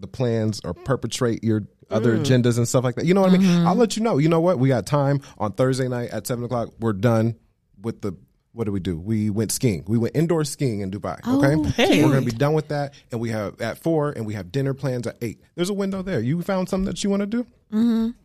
the 0.00 0.06
plans 0.08 0.60
or 0.64 0.74
perpetrate 0.74 1.44
your 1.44 1.62
other 1.90 2.16
Mm. 2.16 2.24
agendas 2.24 2.56
and 2.56 2.66
stuff 2.68 2.84
like 2.84 2.94
that. 2.96 3.04
You 3.04 3.14
know 3.14 3.20
what 3.20 3.30
I 3.30 3.38
mean? 3.38 3.42
Mm-hmm. 3.46 3.66
I'll 3.66 3.74
let 3.74 3.96
you 3.96 4.02
know. 4.02 4.18
You 4.18 4.28
know 4.28 4.40
what? 4.40 4.58
We 4.58 4.68
got 4.68 4.86
time 4.86 5.20
on 5.38 5.52
Thursday 5.52 5.88
night 5.88 6.10
at 6.10 6.26
seven 6.26 6.44
o'clock. 6.44 6.70
We're 6.80 6.92
done 6.92 7.36
with 7.80 8.00
the. 8.02 8.12
What 8.52 8.64
did 8.64 8.70
we 8.72 8.80
do? 8.80 8.98
We 8.98 9.30
went 9.30 9.52
skiing. 9.52 9.84
We 9.86 9.96
went 9.96 10.16
indoor 10.16 10.42
skiing 10.44 10.80
in 10.80 10.90
Dubai. 10.90 11.18
Okay, 11.26 11.54
Oh, 11.54 11.62
hey. 11.76 12.02
we're 12.04 12.10
gonna 12.12 12.22
be 12.26 12.32
done 12.32 12.52
with 12.52 12.66
that, 12.68 12.94
and 13.12 13.20
we 13.20 13.28
have 13.30 13.60
at 13.60 13.78
four, 13.78 14.10
and 14.10 14.26
we 14.26 14.34
have 14.34 14.50
dinner 14.50 14.74
plans 14.74 15.06
at 15.06 15.16
eight. 15.22 15.40
There's 15.54 15.70
a 15.70 15.74
window 15.74 16.02
there. 16.02 16.18
You 16.20 16.42
found 16.42 16.68
something 16.68 16.86
that 16.86 17.04
you 17.04 17.10
want 17.10 17.20
to 17.20 17.26
do? 17.26 17.46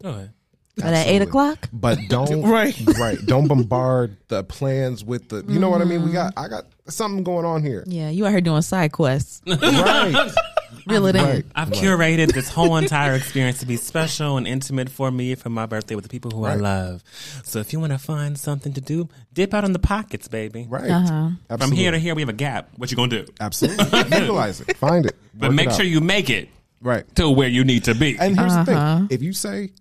Go 0.02 0.10
ahead. 0.10 0.32
But 0.78 0.86
at 0.94 1.08
eight 1.08 1.22
o'clock. 1.22 1.70
but 1.72 2.00
don't 2.10 2.42
Right. 2.42 2.76
right 3.00 3.18
don't 3.26 3.48
bombard 3.48 4.18
the 4.28 4.44
plans 4.44 5.06
with 5.06 5.30
the 5.30 5.46
you 5.48 5.58
know 5.58 5.70
what 5.70 5.80
i 5.82 5.86
mean 5.86 6.04
we 6.04 6.12
got 6.12 6.34
i 6.36 6.50
got 6.50 6.66
something 6.90 7.24
going 7.24 7.46
on 7.46 7.64
here 7.64 7.86
Yeah, 7.88 8.10
you 8.10 8.26
out 8.26 8.32
here 8.32 8.42
doing 8.42 8.62
side 8.62 8.92
quests. 8.92 9.42
right 9.48 10.32
Reel 10.88 11.06
it 11.08 11.16
right 11.16 11.36
in. 11.44 11.52
I've 11.56 11.70
curated 11.72 12.34
this 12.34 12.50
whole 12.50 12.78
entire 12.78 13.14
experience 13.14 13.60
to 13.60 13.66
be 13.66 13.76
special 13.78 14.38
and 14.38 14.48
intimate 14.48 14.90
for 14.90 15.10
me 15.12 15.36
for 15.36 15.50
my 15.50 15.66
birthday 15.66 15.96
with 15.96 16.04
the 16.04 16.10
people 16.10 16.32
who 16.32 16.46
I 16.46 16.56
love. 16.56 17.04
So 17.44 17.60
if 17.60 17.74
you 17.74 17.80
want 17.80 17.92
to 17.94 17.98
find 18.00 18.38
something 18.38 18.74
to 18.74 18.82
do, 18.82 19.10
dip 19.34 19.54
out 19.54 19.64
in 19.64 19.74
the 19.74 19.80
pockets, 19.80 20.28
baby. 20.28 20.68
right 20.70 20.90
Uh-huh. 20.90 21.58
From 21.58 21.72
here 21.72 21.92
to 21.92 21.98
here, 22.00 22.14
we 22.16 22.22
have 22.22 22.30
a 22.30 22.34
gap. 22.34 22.70
What 22.78 22.92
you 22.92 22.98
gonna 22.98 23.10
do? 23.24 23.26
absolutely 23.42 23.86
utilize 24.20 24.62
it 24.62 24.78
find 24.78 25.06
it 25.06 25.16
But 25.34 25.50
Work 25.50 25.56
make 25.56 25.68
out. 25.70 25.76
sure 25.76 25.86
you 25.86 26.02
make 26.02 26.30
it 26.30 26.50
right 26.82 27.04
to 27.16 27.30
where 27.30 27.50
you 27.50 27.64
need 27.64 27.86
to 27.86 27.96
be. 27.96 28.18
and 28.20 28.38
here's 28.38 28.54
the 28.54 28.60
Uh-huh. 28.74 28.98
thing 29.00 29.08
if 29.10 29.24
you 29.24 29.34
say 29.34 29.72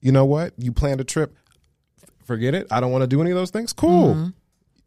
you 0.00 0.12
know 0.12 0.24
what 0.24 0.52
you 0.58 0.72
planned 0.72 1.00
a 1.00 1.04
trip 1.04 1.34
forget 2.24 2.54
it 2.54 2.66
i 2.70 2.80
don't 2.80 2.92
want 2.92 3.02
to 3.02 3.06
do 3.06 3.20
any 3.20 3.30
of 3.30 3.36
those 3.36 3.50
things 3.50 3.72
cool 3.72 4.14
Mm-hmm. 4.14 4.28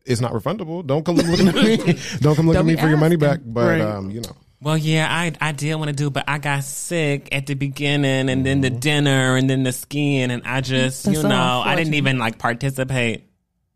it's 0.06 0.22
not 0.22 0.32
refundable 0.34 0.86
don't 0.86 1.06
come 1.06 1.16
looking 1.16 1.48
at 1.48 1.56
me 1.56 1.78
don't 2.20 2.36
come 2.36 2.46
look 2.48 2.54
Don't 2.54 2.62
at 2.64 2.66
me 2.66 2.76
be 2.76 2.82
for 2.82 2.88
your 2.88 2.98
money 2.98 3.16
back 3.18 3.40
but 3.46 3.68
Right. 3.68 3.82
um 3.82 4.12
you 4.12 4.22
know 4.22 4.36
Well, 4.62 4.78
yeah, 4.78 5.08
I 5.10 5.34
I 5.42 5.52
did 5.52 5.76
want 5.76 5.90
to 5.90 5.96
do, 5.96 6.10
but 6.10 6.24
I 6.28 6.38
got 6.38 6.64
sick 6.64 7.30
at 7.34 7.46
the 7.46 7.56
beginning, 7.56 8.30
and 8.30 8.46
then 8.46 8.62
the 8.62 8.70
dinner, 8.70 9.36
and 9.36 9.50
then 9.50 9.64
the 9.64 9.72
skiing, 9.72 10.32
and 10.32 10.44
I 10.46 10.62
just, 10.62 11.04
That's 11.04 11.18
you 11.18 11.22
so 11.22 11.28
know, 11.28 11.62
I 11.64 11.76
didn't 11.76 11.96
even 11.96 12.18
like 12.18 12.38
participate. 12.40 13.30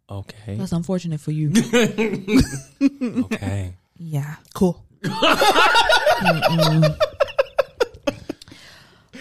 Okay, 0.10 0.56
That's 0.56 0.72
unfortunate 0.72 1.20
for 1.20 1.32
you. 1.32 1.52
okay. 3.26 3.76
yeah. 3.98 4.36
Cool. 4.56 4.84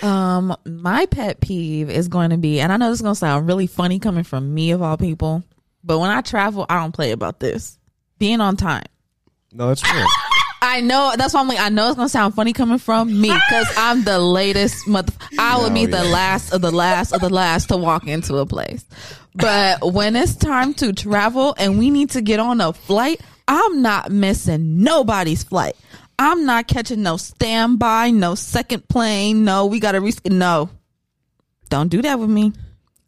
Um, 0.00 0.56
my 0.64 1.06
pet 1.06 1.40
peeve 1.40 1.90
is 1.90 2.08
going 2.08 2.30
to 2.30 2.38
be, 2.38 2.60
and 2.60 2.72
I 2.72 2.76
know 2.76 2.88
this 2.88 2.98
is 2.98 3.02
going 3.02 3.14
to 3.14 3.18
sound 3.18 3.48
really 3.48 3.66
funny 3.66 3.98
coming 3.98 4.22
from 4.24 4.54
me 4.54 4.70
of 4.70 4.80
all 4.80 4.96
people, 4.96 5.42
but 5.82 5.98
when 5.98 6.10
I 6.10 6.20
travel, 6.20 6.64
I 6.68 6.78
don't 6.80 6.92
play 6.92 7.10
about 7.10 7.40
this. 7.40 7.78
Being 8.18 8.40
on 8.40 8.56
time. 8.56 8.84
no 9.52 9.68
that's 9.68 9.82
real 9.92 10.06
I 10.60 10.80
know 10.80 11.12
that's 11.16 11.34
why 11.34 11.40
I'm 11.40 11.48
like 11.48 11.60
I 11.60 11.68
know 11.68 11.88
it's 11.88 11.96
gonna 11.96 12.08
sound 12.08 12.34
funny 12.34 12.52
coming 12.52 12.78
from 12.78 13.08
me 13.20 13.28
because 13.32 13.66
I'm 13.76 14.02
the 14.04 14.18
latest 14.18 14.86
mother. 14.88 15.12
I 15.38 15.58
would 15.62 15.68
No, 15.70 15.74
be 15.74 15.86
the 15.86 15.98
yeah. 16.04 16.10
last 16.12 16.52
of 16.52 16.60
the 16.62 16.70
last 16.72 17.12
of 17.12 17.20
the 17.20 17.28
last 17.30 17.68
to 17.68 17.76
walk 17.76 18.06
into 18.06 18.36
a 18.38 18.46
place. 18.46 18.84
But 19.34 19.92
when 19.92 20.16
it's 20.16 20.34
time 20.34 20.74
to 20.74 20.92
travel 20.92 21.54
and 21.58 21.78
we 21.78 21.90
need 21.90 22.10
to 22.10 22.20
get 22.20 22.40
on 22.40 22.60
a 22.60 22.72
flight, 22.72 23.20
I'm 23.46 23.82
not 23.82 24.10
missing 24.10 24.82
nobody's 24.82 25.44
flight. 25.44 25.76
I'm 26.18 26.44
not 26.44 26.66
catching 26.66 27.02
no 27.04 27.16
standby, 27.16 28.10
no 28.10 28.34
second 28.34 28.88
plane. 28.88 29.44
No, 29.44 29.66
we 29.66 29.78
got 29.78 29.92
to 29.92 30.00
risk. 30.00 30.26
No, 30.26 30.68
don't 31.68 31.88
do 31.88 32.02
that 32.02 32.18
with 32.18 32.28
me. 32.30 32.52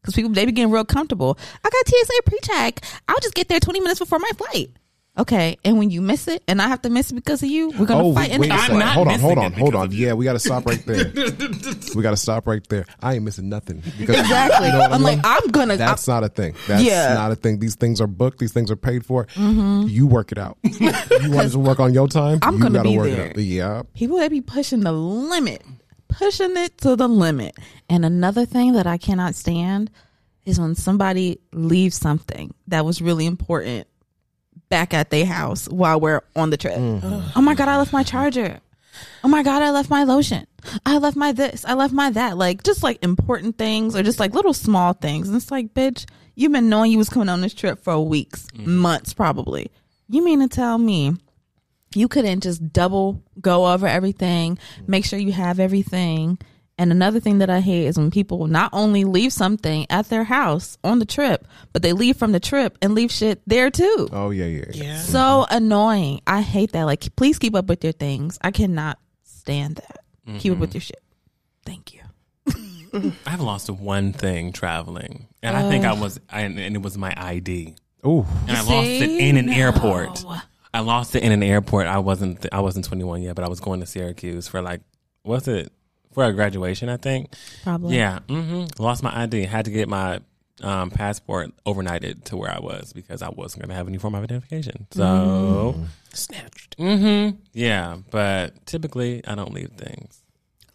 Because 0.00 0.14
people, 0.14 0.30
they 0.30 0.46
be 0.46 0.52
getting 0.52 0.70
real 0.72 0.84
comfortable. 0.84 1.36
I 1.64 1.68
got 1.68 1.88
TSA 1.88 2.22
pre 2.24 2.38
check. 2.44 2.80
I'll 3.08 3.18
just 3.20 3.34
get 3.34 3.48
there 3.48 3.58
20 3.60 3.80
minutes 3.80 3.98
before 3.98 4.20
my 4.20 4.30
flight. 4.36 4.70
Okay. 5.18 5.58
And 5.64 5.76
when 5.76 5.90
you 5.90 6.00
miss 6.00 6.28
it 6.28 6.42
and 6.48 6.62
I 6.62 6.68
have 6.68 6.82
to 6.82 6.88
miss 6.90 7.10
it 7.10 7.14
because 7.14 7.42
of 7.42 7.48
you, 7.50 7.70
we're 7.70 7.84
going 7.84 8.02
to 8.02 8.10
Oh, 8.10 8.14
fight 8.14 8.28
wait, 8.30 8.34
in 8.36 8.40
wait 8.42 8.46
the 8.48 8.54
a 8.54 8.56
I'm 8.56 8.60
second. 8.62 8.78
not 8.78 8.94
Hold 8.94 9.08
on, 9.08 9.18
hold 9.20 9.38
on, 9.38 9.52
hold 9.52 9.74
on. 9.74 9.92
Yeah, 9.92 10.12
we 10.14 10.24
got 10.24 10.32
to 10.34 10.38
stop 10.38 10.64
right 10.64 10.82
there. 10.86 11.10
we 11.94 12.02
got 12.02 12.12
to 12.12 12.16
stop 12.16 12.46
right 12.46 12.66
there. 12.68 12.86
I 13.02 13.14
ain't 13.14 13.24
missing 13.24 13.48
nothing. 13.48 13.82
Because, 13.98 14.16
Exactly. 14.20 14.66
you 14.68 14.72
know 14.72 14.78
what 14.78 14.92
I 14.92 14.94
I'm 14.94 15.02
like. 15.02 15.18
I'm 15.24 15.46
going 15.48 15.68
to. 15.68 15.76
That's 15.76 16.06
not 16.08 16.24
a 16.24 16.28
thing. 16.28 16.54
That's 16.68 16.82
Yeah. 16.82 17.12
not 17.14 17.32
a 17.32 17.36
thing. 17.36 17.58
These 17.58 17.74
things 17.74 18.00
are 18.00 18.06
booked. 18.06 18.38
These 18.38 18.52
things 18.52 18.70
are 18.70 18.76
paid 18.76 19.04
for. 19.04 19.26
Mm-hmm. 19.34 19.88
You 19.88 20.06
work 20.06 20.32
it 20.32 20.38
out. 20.38 20.58
you 20.62 20.90
want 21.32 21.50
to 21.52 21.58
work 21.58 21.80
on 21.80 21.92
your 21.92 22.08
time? 22.08 22.38
I'm 22.42 22.54
you 22.54 22.60
gonna 22.62 22.74
gotta 22.78 22.88
be 22.88 22.96
work 22.96 23.10
there. 23.10 23.26
it 23.26 23.36
out. 23.36 23.42
Yeah. 23.42 23.82
people 23.94 24.18
that 24.18 24.30
be 24.30 24.40
pushing 24.40 24.80
the 24.80 24.92
limit, 24.92 25.62
pushing 26.08 26.56
it 26.56 26.78
to 26.78 26.96
the 26.96 27.08
limit. 27.08 27.56
And 27.88 28.04
another 28.04 28.46
thing 28.46 28.72
that 28.74 28.86
I 28.86 28.96
cannot 28.96 29.34
stand 29.34 29.90
is 30.46 30.58
when 30.58 30.74
somebody 30.74 31.40
leaves 31.52 31.96
something 31.96 32.54
that 32.68 32.84
was 32.84 33.02
really 33.02 33.26
important 33.26 33.86
back 34.70 34.94
at 34.94 35.10
their 35.10 35.26
house 35.26 35.68
while 35.68 36.00
we're 36.00 36.22
on 36.34 36.48
the 36.50 36.56
trip. 36.56 36.74
Mm-hmm. 36.74 37.32
Oh 37.36 37.42
my 37.42 37.54
god, 37.54 37.68
I 37.68 37.76
left 37.76 37.92
my 37.92 38.02
charger. 38.02 38.60
Oh 39.22 39.28
my 39.28 39.42
god, 39.42 39.62
I 39.62 39.70
left 39.70 39.90
my 39.90 40.04
lotion. 40.04 40.46
I 40.86 40.98
left 40.98 41.16
my 41.16 41.32
this. 41.32 41.64
I 41.64 41.74
left 41.74 41.92
my 41.92 42.10
that. 42.10 42.38
Like 42.38 42.62
just 42.62 42.82
like 42.82 43.02
important 43.02 43.58
things 43.58 43.94
or 43.94 44.02
just 44.02 44.20
like 44.20 44.34
little 44.34 44.54
small 44.54 44.94
things. 44.94 45.28
And 45.28 45.36
it's 45.36 45.50
like, 45.50 45.74
bitch, 45.74 46.06
you've 46.34 46.52
been 46.52 46.68
knowing 46.68 46.92
you 46.92 46.98
was 46.98 47.08
coming 47.08 47.28
on 47.28 47.40
this 47.40 47.54
trip 47.54 47.82
for 47.82 47.98
weeks, 48.00 48.46
mm-hmm. 48.54 48.76
months 48.76 49.12
probably. 49.12 49.70
You 50.08 50.24
mean 50.24 50.40
to 50.40 50.48
tell 50.48 50.78
me 50.78 51.16
you 51.94 52.08
couldn't 52.08 52.42
just 52.42 52.72
double 52.72 53.22
go 53.40 53.72
over 53.72 53.86
everything, 53.86 54.58
make 54.86 55.04
sure 55.04 55.18
you 55.18 55.32
have 55.32 55.60
everything. 55.60 56.38
And 56.80 56.92
another 56.92 57.20
thing 57.20 57.40
that 57.40 57.50
I 57.50 57.60
hate 57.60 57.84
is 57.84 57.98
when 57.98 58.10
people 58.10 58.46
not 58.46 58.70
only 58.72 59.04
leave 59.04 59.34
something 59.34 59.86
at 59.90 60.08
their 60.08 60.24
house 60.24 60.78
on 60.82 60.98
the 60.98 61.04
trip, 61.04 61.46
but 61.74 61.82
they 61.82 61.92
leave 61.92 62.16
from 62.16 62.32
the 62.32 62.40
trip 62.40 62.78
and 62.80 62.94
leave 62.94 63.12
shit 63.12 63.42
there 63.46 63.70
too. 63.70 64.08
Oh 64.10 64.30
yeah, 64.30 64.46
yeah. 64.46 64.64
yeah. 64.72 64.84
Yeah. 64.84 64.98
So 65.00 65.18
mm-hmm. 65.18 65.56
annoying. 65.56 66.20
I 66.26 66.40
hate 66.40 66.72
that. 66.72 66.84
Like, 66.84 67.14
please 67.16 67.38
keep 67.38 67.54
up 67.54 67.66
with 67.66 67.84
your 67.84 67.92
things. 67.92 68.38
I 68.40 68.50
cannot 68.50 68.98
stand 69.24 69.76
that. 69.76 69.98
Keep 70.38 70.52
up 70.52 70.54
mm-hmm. 70.54 70.60
with 70.62 70.74
your 70.74 70.80
shit. 70.80 71.02
Thank 71.66 71.92
you. 71.92 73.12
I've 73.26 73.42
lost 73.42 73.68
one 73.68 74.14
thing 74.14 74.50
traveling, 74.52 75.26
and 75.42 75.54
I 75.54 75.68
think 75.68 75.84
I 75.84 75.92
was, 75.92 76.18
I, 76.30 76.40
and 76.40 76.58
it 76.58 76.80
was 76.80 76.96
my 76.96 77.12
ID, 77.14 77.74
Ooh. 78.06 78.24
and 78.48 78.56
I 78.56 78.62
lost 78.62 78.88
it 78.88 79.10
in 79.20 79.36
an 79.36 79.46
No. 79.46 79.52
airport. 79.52 80.24
I 80.72 80.80
lost 80.80 81.14
it 81.14 81.24
in 81.24 81.30
an 81.30 81.42
airport. 81.42 81.88
I 81.88 81.98
wasn't, 81.98 82.46
I 82.50 82.60
wasn't 82.60 82.86
21 82.86 83.20
yet, 83.20 83.36
but 83.36 83.44
I 83.44 83.48
was 83.48 83.60
going 83.60 83.80
to 83.80 83.86
Syracuse 83.86 84.48
for 84.48 84.62
like, 84.62 84.80
what's 85.24 85.46
it 85.46 85.70
for 86.12 86.24
a 86.24 86.32
graduation? 86.32 86.88
I 86.88 86.96
think. 86.96 87.34
Probably. 87.62 87.96
Yeah. 87.96 88.20
Mm-hmm. 88.28 88.82
Lost 88.82 89.02
my 89.02 89.22
ID. 89.22 89.44
Had 89.44 89.66
to 89.66 89.70
get 89.70 89.88
my 89.88 90.20
um, 90.62 90.90
passport 90.90 91.52
overnighted 91.66 92.24
to 92.24 92.36
where 92.36 92.50
I 92.50 92.60
was 92.60 92.92
because 92.92 93.22
I 93.22 93.30
wasn't 93.30 93.62
going 93.62 93.70
to 93.70 93.74
have 93.76 93.88
any 93.88 93.98
form 93.98 94.14
of 94.14 94.22
identification. 94.22 94.86
So, 94.90 95.74
Snatched. 96.12 96.76
Mm-hmm. 96.78 97.36
yeah. 97.52 97.98
But 98.10 98.66
typically, 98.66 99.24
I 99.26 99.34
don't 99.34 99.52
leave 99.52 99.70
things. 99.72 100.22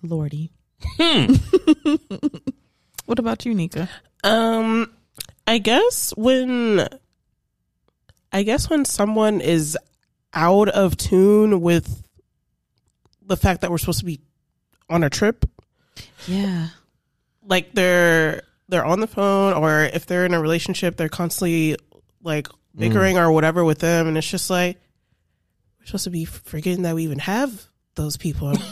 Lordy. 0.02 0.52
Hmm. 0.82 1.34
what 3.06 3.20
about 3.20 3.46
you, 3.46 3.54
Nika? 3.54 3.90
Um, 4.24 4.92
I 5.48 5.58
guess 5.58 6.14
when, 6.18 6.88
I 8.32 8.44
guess 8.44 8.70
when 8.70 8.86
someone 8.86 9.42
is 9.42 9.78
out 10.34 10.70
of 10.70 10.98
tune 10.98 11.62
with 11.62 12.04
the 13.22 13.38
fact 13.38 13.62
that 13.62 13.72
we're 13.72 13.78
supposed 13.78 14.00
to 14.00 14.06
be 14.06 14.20
on 14.90 15.04
a 15.04 15.10
trip, 15.10 15.46
Yeah. 16.28 16.68
like 17.48 17.74
they're 17.74 18.44
they're 18.68 18.86
on 18.86 19.00
the 19.00 19.08
phone, 19.08 19.54
or 19.54 19.82
if 19.84 20.06
they're 20.06 20.26
in 20.26 20.34
a 20.34 20.40
relationship, 20.42 20.98
they're 20.98 21.10
constantly 21.10 21.76
like 22.24 22.48
mm. 22.48 22.54
bickering 22.78 23.18
or 23.18 23.32
whatever 23.32 23.64
with 23.64 23.80
them, 23.80 24.08
and 24.08 24.18
it's 24.18 24.30
just 24.30 24.50
like 24.50 24.78
we're 25.80 25.86
supposed 25.88 26.06
to 26.06 26.10
be 26.10 26.26
forgetting 26.26 26.84
that 26.84 26.96
we 26.96 27.04
even 27.04 27.20
have 27.20 27.66
those 27.96 28.18
people 28.18 28.54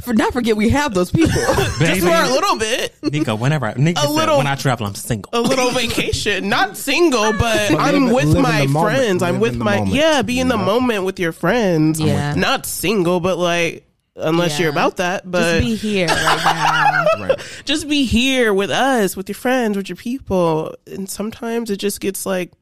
For 0.00 0.14
not 0.14 0.32
forget 0.32 0.56
we 0.56 0.70
have 0.70 0.94
those 0.94 1.10
people. 1.10 1.30
just 1.78 2.00
for 2.00 2.08
a 2.08 2.28
little 2.30 2.56
bit. 2.58 2.94
Nika, 3.02 3.36
whenever 3.36 3.66
I, 3.66 3.74
Nika 3.74 4.00
A 4.00 4.02
said, 4.04 4.10
little- 4.10 4.38
when 4.38 4.46
I 4.46 4.54
travel, 4.54 4.86
I'm 4.86 4.94
single. 4.94 5.30
a 5.32 5.40
little 5.42 5.70
vacation, 5.72 6.48
not 6.48 6.76
single, 6.78 7.32
but, 7.32 7.70
But 7.70 7.78
I'm 7.80 8.06
live- 8.06 8.14
with 8.14 8.34
live 8.34 8.70
my 8.70 8.82
friends. 8.82 9.22
I'm 9.22 9.40
with 9.40 9.56
my 9.56 9.76
moment. 9.78 9.94
yeah, 9.94 10.22
be 10.22 10.40
in 10.40 10.48
the 10.48 10.56
Yeah. 10.56 10.64
moment 10.64 11.04
with 11.04 11.20
your 11.20 11.32
friends. 11.32 12.00
Yeah. 12.00 12.34
not 12.34 12.64
single, 12.64 13.20
but 13.20 13.36
like 13.36 13.84
unless 14.16 14.58
you're 14.58 14.70
about 14.70 14.96
that, 14.96 15.30
but 15.30 15.60
Just 15.60 15.66
be 15.66 15.74
here 15.76 16.06
right 16.06 16.42
now. 16.44 17.04
Right. 17.20 17.62
just 17.66 17.86
be 17.88 18.06
here 18.06 18.54
with 18.54 18.70
us, 18.70 19.14
with 19.16 19.28
your 19.28 19.34
friends, 19.36 19.76
with 19.76 19.88
your 19.90 19.96
people. 19.96 20.74
And 20.86 21.08
sometimes 21.08 21.70
it 21.70 21.76
just 21.76 22.00
gets 22.00 22.24
like, 22.24 22.52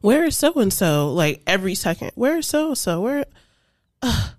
where 0.00 0.24
is 0.24 0.36
so 0.36 0.54
and 0.54 0.72
so? 0.72 1.12
Like 1.12 1.42
every 1.46 1.74
second, 1.74 2.12
where 2.14 2.38
is 2.38 2.46
so 2.46 2.68
and 2.68 2.78
so? 2.78 3.00
Where? 3.00 3.24
Uh, 4.02 4.30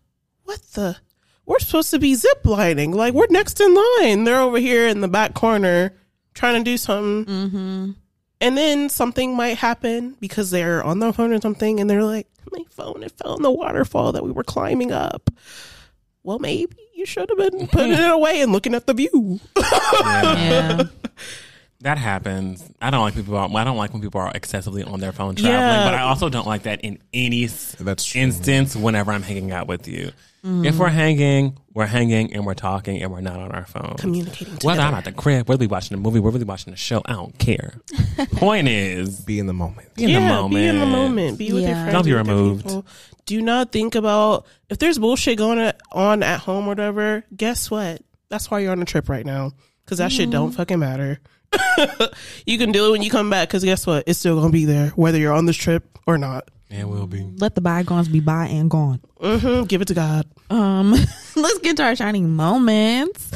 what 0.43 0.61
the? 0.73 0.97
We're 1.45 1.59
supposed 1.59 1.91
to 1.91 1.99
be 1.99 2.13
zip 2.15 2.45
lining. 2.45 2.91
Like 2.91 3.13
we're 3.13 3.27
next 3.29 3.59
in 3.61 3.73
line. 3.73 4.23
They're 4.25 4.41
over 4.41 4.59
here 4.59 4.87
in 4.87 5.01
the 5.01 5.07
back 5.07 5.33
corner 5.33 5.93
trying 6.33 6.63
to 6.63 6.69
do 6.69 6.77
something. 6.77 7.25
mm-hmm. 7.25 7.91
And 8.41 8.57
then 8.57 8.87
something 8.89 9.35
might 9.35 9.57
happen 9.57 10.15
because 10.21 10.49
they're 10.51 10.81
on 10.83 10.99
their 10.99 11.11
phone 11.11 11.33
or 11.33 11.41
something, 11.41 11.79
and 11.81 11.89
they're 11.89 12.03
like, 12.05 12.27
"My 12.51 12.63
phone 12.69 13.03
it 13.03 13.11
fell 13.11 13.35
in 13.35 13.41
the 13.43 13.51
waterfall 13.51 14.13
that 14.13 14.23
we 14.23 14.31
were 14.31 14.45
climbing 14.45 14.91
up." 14.93 15.29
Well, 16.23 16.39
maybe 16.39 16.75
you 16.95 17.05
should 17.05 17.29
have 17.29 17.37
been 17.37 17.67
putting 17.67 17.93
it 17.93 18.11
away 18.11 18.41
and 18.41 18.51
looking 18.51 18.73
at 18.73 18.85
the 18.87 18.93
view. 18.93 19.39
Yeah. 20.03 20.83
That 21.81 21.97
happens. 21.97 22.61
I 22.81 22.89
don't 22.89 23.01
like 23.01 23.15
people. 23.15 23.37
I 23.37 23.63
don't 23.63 23.77
like 23.77 23.93
when 23.93 24.01
people 24.01 24.19
are 24.19 24.31
excessively 24.35 24.83
on 24.83 24.99
their 24.99 25.13
phone 25.13 25.35
traveling, 25.35 25.61
Yeah. 25.61 25.85
but 25.85 25.93
I 25.93 26.01
also 26.01 26.27
don't 26.27 26.45
like 26.47 26.63
that 26.63 26.81
in 26.81 26.99
any 27.13 27.45
That's 27.45 28.03
true. 28.05 28.19
instance. 28.21 28.75
Whenever 28.75 29.13
I'm 29.13 29.21
hanging 29.23 29.51
out 29.53 29.67
with 29.67 29.87
you, 29.87 30.11
Mm. 30.45 30.65
if 30.65 30.77
we're 30.77 30.89
hanging, 30.89 31.57
we're 31.73 31.85
hanging 31.85 32.33
and 32.33 32.45
we're 32.45 32.53
talking 32.53 33.01
and 33.01 33.11
we're 33.11 33.21
not 33.21 33.39
on 33.39 33.51
our 33.51 33.65
phone. 33.65 33.95
Communicating 33.97 34.55
Whether 34.61 34.81
I'm 34.81 34.93
at 34.93 35.03
the 35.05 35.11
crib, 35.13 35.47
whether 35.49 35.59
we 35.59 35.67
watching 35.67 35.95
a 35.95 35.99
movie, 35.99 36.19
whether 36.19 36.37
we 36.37 36.43
watching 36.45 36.71
a 36.73 36.77
show, 36.77 37.01
I 37.05 37.13
don't 37.13 37.37
care. 37.39 37.75
Point 38.33 38.67
is, 38.67 39.19
Be 39.21 39.39
in 39.39 39.47
the 39.47 39.53
moment. 39.53 39.93
be 39.95 40.03
in 40.03 40.09
yeah, 40.11 40.19
the 40.19 40.25
moment. 40.35 40.53
Be 40.55 40.67
in 40.67 40.79
the 40.79 40.85
moment. 40.85 41.37
Be 41.37 41.51
with 41.53 41.61
your 41.63 41.71
Yeah. 41.71 41.83
friends. 41.83 41.93
Don't 41.93 42.03
be 42.05 42.11
be 42.11 42.15
with 42.17 42.27
your 42.27 42.35
removed. 42.35 42.83
Do 43.25 43.41
not 43.41 43.71
think 43.71 43.95
about 43.95 44.45
if 44.69 44.79
there's 44.79 44.97
bullshit 44.99 45.37
going 45.37 45.71
on 45.93 46.23
at 46.23 46.41
home 46.41 46.65
or 46.65 46.69
whatever. 46.69 47.23
Guess 47.35 47.69
what? 47.71 48.01
That's 48.29 48.49
why 48.51 48.59
you're 48.59 48.71
on 48.71 48.81
a 48.81 48.85
trip 48.85 49.07
right 49.09 49.25
now 49.25 49.51
because 49.85 49.97
that 49.99 50.11
shit 50.11 50.29
don't 50.29 50.51
fucking 50.51 50.79
matter. 50.79 51.19
You 52.45 52.57
can 52.57 52.71
do 52.71 52.87
it 52.87 52.91
when 52.91 53.01
you 53.01 53.09
come 53.09 53.29
back 53.29 53.47
because 53.49 53.63
guess 53.63 53.85
what? 53.87 54.03
It's 54.07 54.19
still 54.19 54.39
gonna 54.39 54.51
be 54.51 54.65
there 54.65 54.89
whether 54.89 55.17
you're 55.17 55.33
on 55.33 55.45
this 55.45 55.57
trip 55.57 55.97
or 56.05 56.17
not. 56.17 56.49
And 56.71 56.87
will 56.89 57.07
be. 57.07 57.27
Let 57.37 57.55
the 57.55 57.61
bygones 57.61 58.07
be 58.09 58.19
by 58.19 58.45
and 58.45 58.69
gone. 58.69 59.01
hmm 59.19 59.63
Give 59.63 59.81
it 59.81 59.87
to 59.87 59.95
God. 59.95 60.27
Um, 60.51 60.91
let's 61.35 61.59
get 61.59 61.77
to 61.77 61.83
our 61.83 61.95
shining 61.95 62.29
moments. 62.35 63.31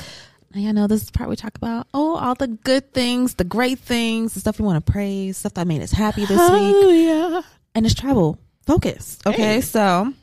I 0.56 0.72
know 0.72 0.86
this 0.86 1.02
is 1.02 1.08
the 1.08 1.14
part 1.18 1.32
we 1.32 1.36
talk 1.36 1.56
about 1.56 1.88
oh 1.96 2.16
all 2.16 2.36
the 2.36 2.48
good 2.48 2.94
things, 2.94 3.34
the 3.36 3.44
great 3.44 3.80
things, 3.80 4.36
the 4.36 4.40
stuff 4.40 4.60
we 4.60 4.66
want 4.68 4.86
to 4.86 4.92
praise, 4.92 5.38
stuff 5.38 5.56
that 5.56 5.66
made 5.66 5.82
us 5.82 5.92
happy 5.92 6.26
this 6.26 6.52
week, 6.52 6.76
yeah. 7.08 7.42
and 7.74 7.88
it's 7.88 7.96
travel 7.96 8.38
focus. 8.68 9.18
Okay, 9.26 9.42
Hey. 9.56 9.62
so 9.62 10.14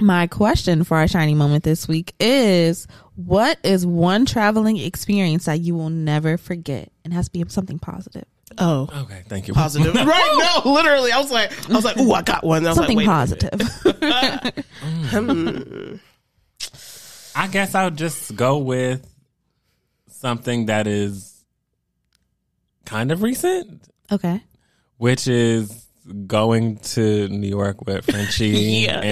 my 0.00 0.26
question 0.26 0.82
for 0.82 0.96
our 0.96 1.06
shining 1.06 1.38
moment 1.38 1.62
this 1.62 1.86
week 1.86 2.14
is: 2.18 2.88
What 3.26 3.58
is 3.62 3.84
one 3.86 4.26
traveling 4.26 4.78
experience 4.78 5.44
that 5.44 5.60
you 5.60 5.74
will 5.74 5.90
never 5.90 6.38
forget? 6.38 6.90
It 7.04 7.12
has 7.12 7.28
to 7.28 7.32
be 7.32 7.44
something 7.48 7.78
positive. 7.78 8.24
Oh. 8.58 8.88
Okay, 9.02 9.22
thank 9.28 9.48
you. 9.48 9.54
Positive, 9.54 9.94
right? 10.06 10.60
No, 10.64 10.72
literally. 10.72 11.12
I 11.12 11.18
was 11.18 11.30
like, 11.30 11.70
I 11.70 11.74
was 11.74 11.84
like, 11.84 11.98
"Ooh, 11.98 12.12
I 12.12 12.22
got 12.22 12.44
one." 12.44 12.64
I 12.66 12.70
was 12.70 12.76
Something 12.76 12.96
like, 12.96 13.06
Wait 13.06 13.12
a 13.12 13.60
positive. 13.60 14.64
Hmm. 15.10 15.94
I 17.34 17.46
guess 17.48 17.74
I'll 17.74 17.90
just 17.90 18.34
go 18.34 18.58
with 18.58 19.06
something 20.08 20.66
that 20.66 20.86
is 20.86 21.44
kind 22.84 23.12
of 23.12 23.22
recent, 23.22 23.88
okay. 24.10 24.42
which 24.96 25.28
is 25.28 25.86
going 26.26 26.78
to 26.78 27.28
New 27.28 27.48
York 27.48 27.86
with 27.86 28.04
Frenchie 28.04 28.48
Yes. 28.86 29.04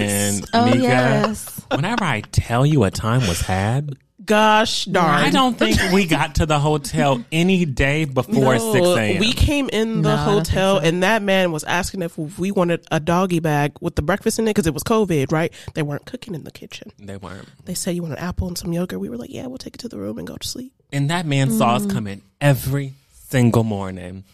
and 0.43 0.51
Oh 0.55 0.65
Nika. 0.67 0.79
yes. 0.83 1.61
Whenever 1.71 2.05
I 2.05 2.21
tell 2.23 2.65
you 2.67 2.85
a 2.85 2.91
time 2.91 3.21
was 3.29 3.41
had, 3.41 3.97
Gosh 4.25 4.85
darn! 4.85 5.25
I 5.25 5.31
don't 5.31 5.57
think 5.59 5.79
we 5.91 6.05
got 6.05 6.35
to 6.35 6.45
the 6.45 6.59
hotel 6.59 7.25
any 7.33 7.65
day 7.65 8.05
before 8.05 8.57
No, 8.57 8.73
6 8.73 8.87
a.m. 8.87 9.21
We 9.21 9.33
came 9.33 9.71
in 9.71 10.03
the 10.03 10.15
No, 10.15 10.15
I 10.15 10.17
don't 10.27 10.35
think 10.45 10.49
hotel, 10.49 10.81
so. 10.81 10.87
and 10.87 11.03
that 11.03 11.23
man 11.23 11.51
was 11.51 11.65
asking 11.65 12.03
if 12.03 12.19
we 12.39 12.51
wanted 12.51 12.85
a 12.91 13.01
doggy 13.01 13.41
bag 13.41 13.73
with 13.81 13.95
the 13.97 14.03
breakfast 14.03 14.39
in 14.39 14.47
it 14.47 14.51
because 14.51 14.67
it 14.67 14.75
was 14.75 14.83
COVID, 14.83 15.33
right? 15.33 15.51
They 15.73 15.83
weren't 15.83 16.05
cooking 16.05 16.35
in 16.35 16.45
the 16.45 16.51
kitchen. 16.51 16.93
they 16.99 17.17
weren't. 17.17 17.49
They 17.65 17.73
said 17.73 17.95
you 17.95 18.03
want 18.03 18.15
an 18.15 18.19
apple 18.19 18.49
and 18.49 18.59
some 18.59 18.71
yogurt. 18.71 19.01
We 19.01 19.09
were 19.09 19.17
like, 19.17 19.31
yeah, 19.33 19.47
we'll 19.47 19.57
take 19.57 19.77
it 19.77 19.79
to 19.81 19.89
the 19.89 19.99
room 19.99 20.19
and 20.19 20.27
go 20.27 20.37
to 20.37 20.47
sleep. 20.47 20.75
And 20.93 21.09
that 21.09 21.25
man 21.25 21.51
saw 21.51 21.77
us 21.77 21.87
Mm. 21.87 21.91
come 21.93 22.07
in 22.07 22.21
every 22.39 22.95
single 23.31 23.65
morning 23.65 24.25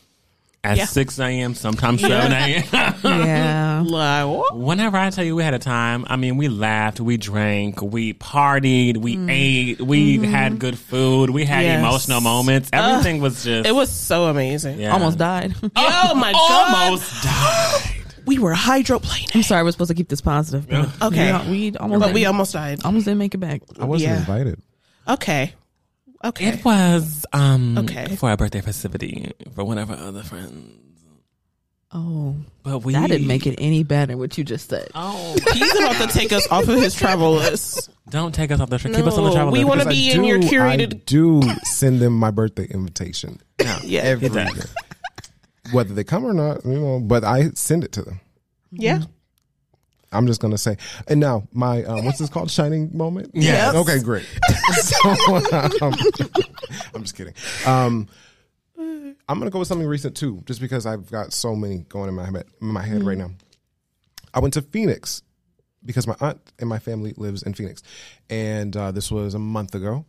at 0.65 0.77
Yeah. 0.79 0.87
6 0.87 1.19
a.m., 1.21 1.55
sometimes 1.55 2.01
7 2.01 2.33
a.m. 2.33 2.65
Yeah. 3.05 3.83
Like, 3.85 4.27
what? 4.27 4.57
Whenever 4.57 4.97
I 4.97 5.11
tell 5.11 5.25
you 5.25 5.37
we 5.37 5.43
had 5.43 5.53
a 5.55 5.59
time, 5.59 6.05
I 6.09 6.17
mean, 6.17 6.37
we 6.37 6.49
laughed, 6.49 7.01
we 7.01 7.17
drank, 7.19 7.83
we 7.83 8.15
partied, 8.15 8.97
we 8.97 9.17
mm. 9.17 9.31
ate, 9.31 9.81
we 9.81 10.17
mm-hmm. 10.17 10.25
had 10.25 10.59
good 10.59 10.79
food, 10.79 11.31
we 11.31 11.45
had 11.45 11.65
Yes. 11.65 11.79
emotional 11.81 12.21
moments. 12.23 12.71
Everything 12.73 13.21
was 13.21 13.45
just. 13.45 13.69
It 13.69 13.75
was 13.75 13.91
so 13.91 14.25
amazing. 14.25 14.81
yeah. 14.81 14.93
Almost 14.93 15.19
died. 15.19 15.55
Oh 15.77 16.15
my 16.17 16.33
god. 16.33 16.75
Almost 16.85 17.23
died. 17.23 17.91
We 18.27 18.39
were 18.39 18.55
hydroplaning. 18.55 19.35
I'm 19.37 19.43
sorry, 19.43 19.63
we're 19.65 19.73
supposed 19.73 19.91
to 19.91 19.95
keep 19.95 20.09
this 20.09 20.23
positive. 20.23 20.67
but 20.69 20.89
Okay. 21.09 21.33
We, 21.51 21.71
we 21.71 21.77
almost, 21.77 22.01
But 22.01 22.15
we 22.15 22.25
almost 22.25 22.55
died. 22.55 22.81
almost 22.85 23.05
didn't 23.05 23.19
make 23.19 23.35
it 23.35 23.39
back. 23.39 23.61
I 23.79 23.85
wasn't 23.85 24.13
Yeah. 24.13 24.19
invited. 24.21 24.63
Okay. 25.07 25.53
Okay. 26.25 26.47
It 26.49 26.65
was 26.65 27.27
um 27.33 27.77
Okay. 27.79 28.17
for 28.17 28.31
a 28.33 28.37
birthday 28.37 28.61
festivity 28.63 29.31
for 29.55 29.65
one 29.65 29.79
of 29.79 29.91
our 29.91 29.97
other 29.97 30.23
friends. 30.23 30.81
Oh, 31.97 32.35
But 32.65 32.81
we 32.81 32.93
that 32.95 33.09
didn't 33.09 33.29
make 33.29 33.47
it 33.47 33.55
any 33.59 33.85
better. 33.85 34.17
What 34.17 34.37
you 34.37 34.43
just 34.43 34.69
said. 34.69 34.89
Oh, 34.97 35.37
He's 35.53 35.79
about 35.79 36.01
to 36.01 36.09
take 36.19 36.33
us 36.33 36.45
off 36.51 36.67
of 36.67 36.75
his 36.81 36.93
travel 36.95 37.35
list. 37.35 37.89
don't 38.11 38.35
take 38.35 38.51
us 38.51 38.59
off 38.59 38.69
the 38.69 38.79
trip. 38.79 38.95
Keep 38.95 39.07
us 39.07 39.17
on 39.17 39.25
the 39.25 39.31
travel 39.33 39.53
we 39.53 39.61
list. 39.61 39.65
We 39.65 39.69
wanna 39.69 39.89
be 39.89 40.11
I 40.11 40.15
in 40.15 40.23
do, 40.23 40.27
your 40.27 40.39
I 40.39 40.77
curated- 40.77 41.05
do 41.07 41.41
send 41.63 42.01
them 42.01 42.15
my 42.19 42.33
birthday 42.33 42.65
invitation 42.69 43.41
Yeah. 43.85 44.01
every 44.03 44.29
does. 44.29 44.57
year. 44.57 44.65
Whether 45.73 45.95
they 45.95 46.03
come 46.05 46.25
or 46.25 46.33
not, 46.35 46.65
you 46.65 46.79
know, 46.81 46.99
but 47.01 47.23
I 47.23 47.51
send 47.55 47.85
it 47.85 47.93
to 47.93 48.03
them. 48.03 48.21
Yeah. 48.73 49.03
I'm 50.15 50.27
just 50.27 50.41
gonna 50.41 50.59
say, 50.59 50.77
and 51.09 51.21
now 51.21 51.47
my 51.53 51.85
um, 51.85 52.05
what's 52.05 52.19
this 52.19 52.31
called? 52.31 52.51
Shining 52.51 52.97
moment. 52.97 53.31
Yes. 53.35 53.75
Okay, 53.75 53.99
great. 54.01 54.27
so, 54.75 55.11
um, 55.83 55.95
I'm 56.95 57.03
just 57.03 57.17
kidding. 57.17 57.35
Um, 57.67 58.09
I'm 58.79 59.39
gonna 59.39 59.51
go 59.51 59.59
with 59.59 59.69
something 59.69 59.87
recent 59.87 60.17
too, 60.17 60.43
just 60.47 60.61
because 60.61 60.87
I've 60.87 61.11
got 61.11 61.33
so 61.33 61.57
many 61.57 61.79
going 61.89 62.09
in 62.09 62.15
my 62.15 62.25
head, 62.25 62.45
in 62.61 62.69
my 62.69 62.83
head 62.83 63.05
right 63.05 63.19
now. 63.19 63.31
I 64.33 64.41
went 64.41 64.55
to 64.55 64.63
Phoenix 64.63 65.23
because 65.85 66.07
my 66.07 66.17
aunt 66.21 66.41
and 66.59 66.69
my 66.69 66.79
family 66.79 67.15
lives 67.17 67.43
in 67.43 67.55
Phoenix, 67.55 67.83
and 68.31 68.77
uh, 68.77 68.91
this 68.91 69.11
was 69.11 69.35
a 69.35 69.39
month 69.39 69.75
ago. 69.75 70.05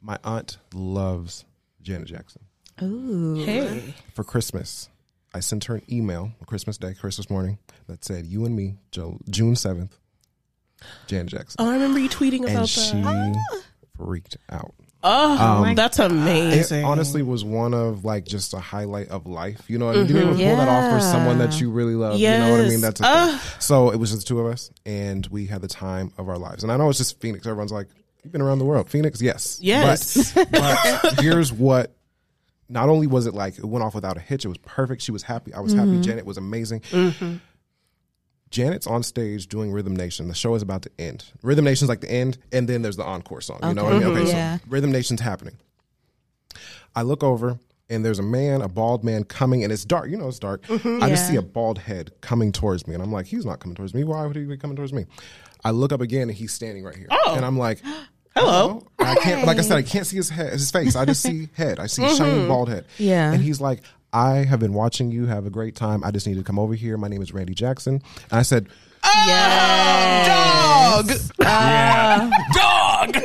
My 0.00 0.18
aunt 0.24 0.58
loves 0.72 1.44
Janet 1.82 2.08
Jackson 2.08 2.42
Ooh. 2.82 3.34
Hey. 3.44 3.94
for 4.14 4.24
Christmas. 4.24 4.88
I 5.32 5.40
sent 5.40 5.64
her 5.64 5.76
an 5.76 5.82
email 5.90 6.22
on 6.22 6.46
Christmas 6.46 6.76
Day, 6.76 6.94
Christmas 6.94 7.30
morning, 7.30 7.58
that 7.90 8.04
said, 8.04 8.26
"You 8.26 8.44
and 8.46 8.54
me, 8.56 8.76
June 9.28 9.56
seventh, 9.56 9.96
Janet 11.06 11.26
Jackson," 11.28 11.56
Oh, 11.58 11.68
I 11.68 11.74
remember 11.74 11.98
you 11.98 12.08
tweeting 12.08 12.40
and 12.46 12.50
about 12.50 12.68
she 12.68 12.92
that. 13.02 13.62
freaked 13.96 14.36
out. 14.50 14.74
Oh, 15.02 15.64
um, 15.64 15.74
that's 15.74 15.98
amazing! 15.98 16.36
It 16.48 16.52
amazing. 16.52 16.84
honestly 16.84 17.22
was 17.22 17.42
one 17.42 17.72
of 17.72 18.04
like 18.04 18.26
just 18.26 18.52
a 18.52 18.58
highlight 18.58 19.08
of 19.08 19.26
life. 19.26 19.62
You 19.68 19.78
know, 19.78 19.86
what 19.86 19.96
I 19.96 19.98
mean? 20.00 20.06
Mm-hmm. 20.08 20.14
being 20.14 20.26
able 20.28 20.36
to 20.38 20.44
pull 20.44 20.56
that 20.56 20.68
off 20.68 20.92
for 20.92 21.00
someone 21.00 21.38
that 21.38 21.58
you 21.60 21.70
really 21.70 21.94
love. 21.94 22.18
You 22.18 22.28
know 22.28 22.50
what 22.52 22.60
I 22.60 22.68
mean? 22.68 22.80
That's 22.80 23.00
a 23.00 23.28
thing. 23.28 23.40
so. 23.58 23.90
It 23.90 23.96
was 23.96 24.10
just 24.10 24.22
the 24.22 24.28
two 24.28 24.40
of 24.40 24.46
us, 24.52 24.70
and 24.84 25.26
we 25.28 25.46
had 25.46 25.62
the 25.62 25.68
time 25.68 26.12
of 26.18 26.28
our 26.28 26.38
lives. 26.38 26.62
And 26.62 26.70
I 26.70 26.76
know 26.76 26.88
it's 26.90 26.98
just 26.98 27.18
Phoenix. 27.20 27.46
Everyone's 27.46 27.72
like, 27.72 27.88
"You've 28.22 28.32
been 28.32 28.42
around 28.42 28.58
the 28.58 28.66
world, 28.66 28.90
Phoenix." 28.90 29.22
Yes, 29.22 29.58
Yes. 29.62 30.34
But, 30.34 30.50
but 30.52 31.14
here's 31.20 31.52
what. 31.52 31.94
Not 32.72 32.88
only 32.88 33.08
was 33.08 33.26
it 33.26 33.34
like 33.34 33.58
it 33.58 33.64
went 33.64 33.82
off 33.84 33.96
without 33.96 34.16
a 34.16 34.20
hitch, 34.20 34.44
it 34.44 34.48
was 34.48 34.58
perfect. 34.58 35.02
She 35.02 35.10
was 35.10 35.24
happy. 35.24 35.52
I 35.52 35.58
was 35.58 35.72
happy. 35.72 35.88
Mm-hmm. 35.88 36.02
Janet 36.02 36.24
was 36.24 36.36
amazing. 36.36 36.80
Mm-hmm. 36.82 37.36
Janet's 38.50 38.86
on 38.86 39.02
stage 39.02 39.46
doing 39.46 39.70
Rhythm 39.70 39.94
Nation. 39.94 40.28
The 40.28 40.34
show 40.34 40.54
is 40.54 40.62
about 40.62 40.82
to 40.82 40.90
end. 40.98 41.24
Rhythm 41.42 41.64
Nation's 41.64 41.88
like 41.88 42.00
the 42.00 42.10
end, 42.10 42.38
and 42.52 42.68
then 42.68 42.82
there's 42.82 42.96
the 42.96 43.04
encore 43.04 43.40
song. 43.40 43.60
You 43.62 43.74
know 43.74 43.84
what 43.84 43.92
I 43.92 43.98
mean? 43.98 44.08
Okay, 44.08 44.20
mm-hmm. 44.22 44.28
Yeah. 44.28 44.56
so 44.58 44.64
Rhythm 44.68 44.90
Nation's 44.90 45.20
happening. 45.20 45.56
I 46.94 47.02
look 47.02 47.22
over 47.22 47.58
and 47.90 48.04
there's 48.04 48.20
a 48.20 48.22
man, 48.22 48.62
a 48.62 48.68
bald 48.68 49.04
man 49.04 49.24
coming, 49.24 49.64
and 49.64 49.72
it's 49.72 49.84
dark. 49.84 50.10
You 50.10 50.16
know, 50.16 50.28
it's 50.28 50.38
dark. 50.38 50.62
Mm-hmm. 50.62 51.02
I 51.02 51.08
just 51.08 51.28
see 51.28 51.36
a 51.36 51.42
bald 51.42 51.78
head 51.78 52.12
coming 52.20 52.52
towards 52.52 52.86
me, 52.86 52.94
and 52.94 53.02
I'm 53.02 53.12
like, 53.12 53.26
he's 53.26 53.44
not 53.44 53.58
coming 53.58 53.74
towards 53.74 53.94
me. 53.94 54.04
Why 54.04 54.24
would 54.24 54.36
he 54.36 54.44
be 54.44 54.56
coming 54.56 54.76
towards 54.76 54.92
me? 54.92 55.06
I 55.64 55.72
look 55.72 55.92
up 55.92 56.00
again, 56.00 56.28
and 56.28 56.32
he's 56.32 56.52
standing 56.52 56.84
right 56.84 56.96
here, 56.96 57.08
Oh. 57.10 57.34
and 57.34 57.44
I'm 57.44 57.58
like, 57.58 57.80
hello. 58.36 58.86
I 58.98 59.16
can't, 59.16 59.46
like 59.46 59.58
I 59.58 59.62
said, 59.62 59.76
I 59.76 59.82
can't 59.82 60.06
see 60.06 60.16
his 60.16 60.30
head, 60.30 60.52
his 60.52 60.70
face. 60.70 60.94
I 60.94 61.04
just 61.04 61.20
see 61.20 61.48
head. 61.54 61.80
I 61.80 61.86
see 61.86 62.02
shiny 62.16 62.38
mm-hmm. 62.38 62.48
bald 62.48 62.68
head. 62.68 62.86
Yeah. 62.98 63.32
and 63.32 63.42
he's 63.42 63.60
like. 63.60 63.82
I 64.12 64.44
have 64.44 64.60
been 64.60 64.72
watching 64.72 65.10
you 65.10 65.26
have 65.26 65.46
a 65.46 65.50
great 65.50 65.76
time. 65.76 66.02
I 66.04 66.10
just 66.10 66.26
need 66.26 66.36
to 66.36 66.42
come 66.42 66.58
over 66.58 66.74
here. 66.74 66.96
My 66.96 67.08
name 67.08 67.22
is 67.22 67.32
Randy 67.32 67.54
Jackson. 67.54 68.02
And 68.30 68.38
I 68.38 68.42
said, 68.42 68.68
oh, 69.04 69.24
Dog. 70.26 71.10
Uh, 71.10 71.16
yeah. 71.38 72.30
Dog. 72.52 73.16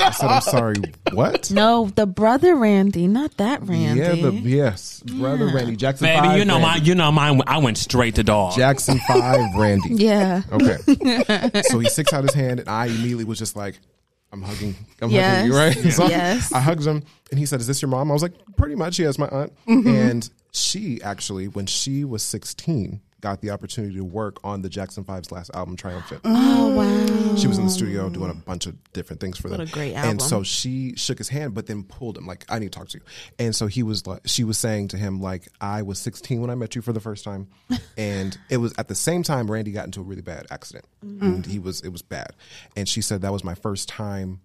I 0.00 0.10
said, 0.10 0.26
I'm 0.28 0.40
sorry, 0.40 0.76
what? 1.12 1.50
No, 1.50 1.90
the 1.94 2.06
brother 2.06 2.56
Randy, 2.56 3.06
not 3.06 3.36
that 3.36 3.62
Randy. 3.62 4.00
Yeah, 4.00 4.14
the 4.14 4.32
yes, 4.32 5.00
brother 5.00 5.46
Randy 5.46 5.76
Jackson. 5.76 6.06
Baby, 6.06 6.26
five, 6.26 6.38
you 6.38 6.44
know 6.44 6.58
my, 6.58 6.76
you 6.76 6.94
know 6.94 7.12
mine. 7.12 7.42
I 7.46 7.58
went 7.58 7.78
straight 7.78 8.14
to 8.16 8.22
dog. 8.22 8.56
Jackson 8.56 8.98
five, 9.00 9.54
Randy. 9.56 9.94
Yeah. 9.94 10.42
Okay. 10.50 11.62
so 11.62 11.78
he 11.78 11.88
sticks 11.88 12.12
out 12.12 12.24
his 12.24 12.34
hand, 12.34 12.60
and 12.60 12.68
I 12.68 12.86
immediately 12.86 13.24
was 13.24 13.38
just 13.38 13.56
like, 13.56 13.78
I'm 14.32 14.42
hugging, 14.42 14.74
I'm 15.02 15.10
hugging 15.10 15.46
you, 15.52 15.56
right? 15.56 15.76
Yes. 15.76 15.96
So 15.96 16.06
Yes. 16.08 16.52
I 16.52 16.60
hugged 16.60 16.86
him, 16.86 17.02
and 17.30 17.38
he 17.38 17.46
said, 17.46 17.60
"Is 17.60 17.66
this 17.66 17.82
your 17.82 17.88
mom?" 17.88 18.10
I 18.10 18.14
was 18.14 18.22
like, 18.22 18.32
"Pretty 18.56 18.76
much, 18.76 18.98
yes, 18.98 19.18
my 19.18 19.26
aunt." 19.28 19.52
Mm-hmm. 19.66 19.88
And 19.88 20.30
she 20.52 21.02
actually, 21.02 21.48
when 21.48 21.66
she 21.66 22.04
was 22.04 22.22
16, 22.22 23.00
got 23.20 23.40
the 23.40 23.50
opportunity 23.50 23.94
to 23.96 24.04
work 24.04 24.38
on 24.44 24.62
the 24.62 24.68
Jackson 24.68 25.04
Five's 25.04 25.30
last 25.30 25.50
album, 25.54 25.76
Triumphant. 25.76 26.20
Oh 26.24 26.74
wow. 26.74 27.36
She 27.36 27.46
was 27.46 27.58
in 27.58 27.64
the 27.64 27.70
studio 27.70 28.08
doing 28.08 28.30
a 28.30 28.34
bunch 28.34 28.66
of 28.66 28.76
different 28.92 29.20
things 29.20 29.38
for 29.38 29.48
them. 29.48 29.58
What 29.58 29.68
a 29.68 29.72
great 29.72 29.94
album! 29.94 30.10
And 30.12 30.22
so 30.22 30.42
she 30.42 30.94
shook 30.96 31.18
his 31.18 31.28
hand, 31.28 31.54
but 31.54 31.66
then 31.66 31.84
pulled 31.84 32.18
him 32.18 32.26
like, 32.26 32.44
"I 32.48 32.58
need 32.58 32.72
to 32.72 32.78
talk 32.78 32.88
to 32.88 32.98
you." 32.98 33.04
And 33.38 33.54
so 33.54 33.66
he 33.66 33.82
was 33.82 34.06
like, 34.06 34.20
she 34.26 34.44
was 34.44 34.58
saying 34.58 34.88
to 34.88 34.96
him 34.96 35.20
like, 35.20 35.48
"I 35.60 35.82
was 35.82 35.98
16 35.98 36.40
when 36.40 36.50
I 36.50 36.54
met 36.54 36.74
you 36.74 36.82
for 36.82 36.92
the 36.92 37.00
first 37.00 37.24
time," 37.24 37.48
and 37.96 38.36
it 38.48 38.56
was 38.58 38.74
at 38.78 38.88
the 38.88 38.94
same 38.94 39.22
time 39.22 39.50
Randy 39.50 39.72
got 39.72 39.84
into 39.84 40.00
a 40.00 40.04
really 40.04 40.22
bad 40.22 40.46
accident, 40.50 40.84
Mm-hmm. 41.04 41.24
and 41.24 41.46
he 41.46 41.58
was 41.58 41.80
it 41.82 41.90
was 41.90 42.02
bad. 42.02 42.32
And 42.76 42.88
she 42.88 43.00
said 43.00 43.22
that 43.22 43.32
was 43.32 43.44
my 43.44 43.54
first 43.54 43.88
time. 43.88 44.40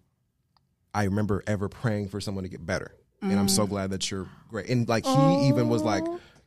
I 0.93 1.03
remember 1.05 1.43
ever 1.47 1.67
praying 1.67 2.09
for 2.09 2.21
someone 2.21 2.43
to 2.45 2.49
get 2.49 2.65
better, 2.65 2.91
and 3.21 3.37
I'm 3.39 3.49
so 3.49 3.67
glad 3.67 3.89
that 3.89 4.09
you're 4.11 4.27
great. 4.49 4.69
And 4.69 4.87
like 4.87 5.05
he 5.05 5.47
even 5.47 5.69
was 5.69 5.81
like. 5.81 6.03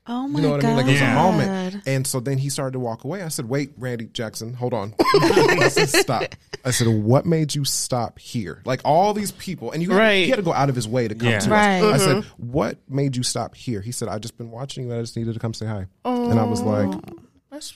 Oh 0.09 0.27
my 0.27 0.41
You 0.41 0.47
know 0.47 0.53
what 0.53 0.65
I 0.65 0.69
mean? 0.69 0.77
Like 0.77 0.87
it 0.87 0.91
was 0.93 1.01
Yeah. 1.01 1.13
a 1.13 1.23
moment. 1.23 1.83
And 1.87 2.07
so 2.07 2.19
then 2.21 2.39
he 2.39 2.49
started 2.49 2.73
to 2.73 2.79
walk 2.81 3.05
away. 3.05 3.23
I 3.23 3.29
said, 3.29 3.49
wait, 3.49 3.73
Randy 3.77 4.07
Jackson, 4.07 4.55
hold 4.55 4.73
on. 4.75 4.95
I 5.01 5.69
said, 5.69 5.89
stop. 5.91 6.25
I 6.65 6.71
said, 6.71 6.89
what 6.89 7.27
made 7.27 7.55
you 7.55 7.65
stop 7.65 8.19
here? 8.19 8.63
Like 8.65 8.81
all 8.85 9.13
these 9.15 9.33
people, 9.33 9.71
and 9.73 9.83
you 9.83 9.93
Right. 9.93 10.25
he 10.25 10.31
had 10.31 10.37
to 10.37 10.43
go 10.43 10.53
out 10.55 10.69
of 10.71 10.75
his 10.75 10.89
way 10.89 11.09
to 11.09 11.15
come 11.15 11.29
Yeah. 11.29 11.39
to 11.41 11.51
Right. 11.51 11.81
us. 11.83 12.01
I 12.01 12.05
said, 12.05 12.17
mm-hmm. 12.19 12.51
what 12.53 12.79
made 12.89 13.17
you 13.17 13.23
stop 13.23 13.55
here? 13.55 13.81
He 13.83 13.93
said, 13.93 14.09
I 14.09 14.19
just 14.19 14.39
been 14.39 14.51
watching 14.51 14.85
you. 14.85 14.91
and 14.91 14.99
I 14.99 15.03
just 15.03 15.17
needed 15.17 15.35
to 15.35 15.41
come 15.41 15.53
say 15.55 15.67
hi. 15.67 15.87
And 16.05 16.39
I 16.41 16.45
was 16.45 16.63
like, 16.63 16.89
oh. 16.89 17.03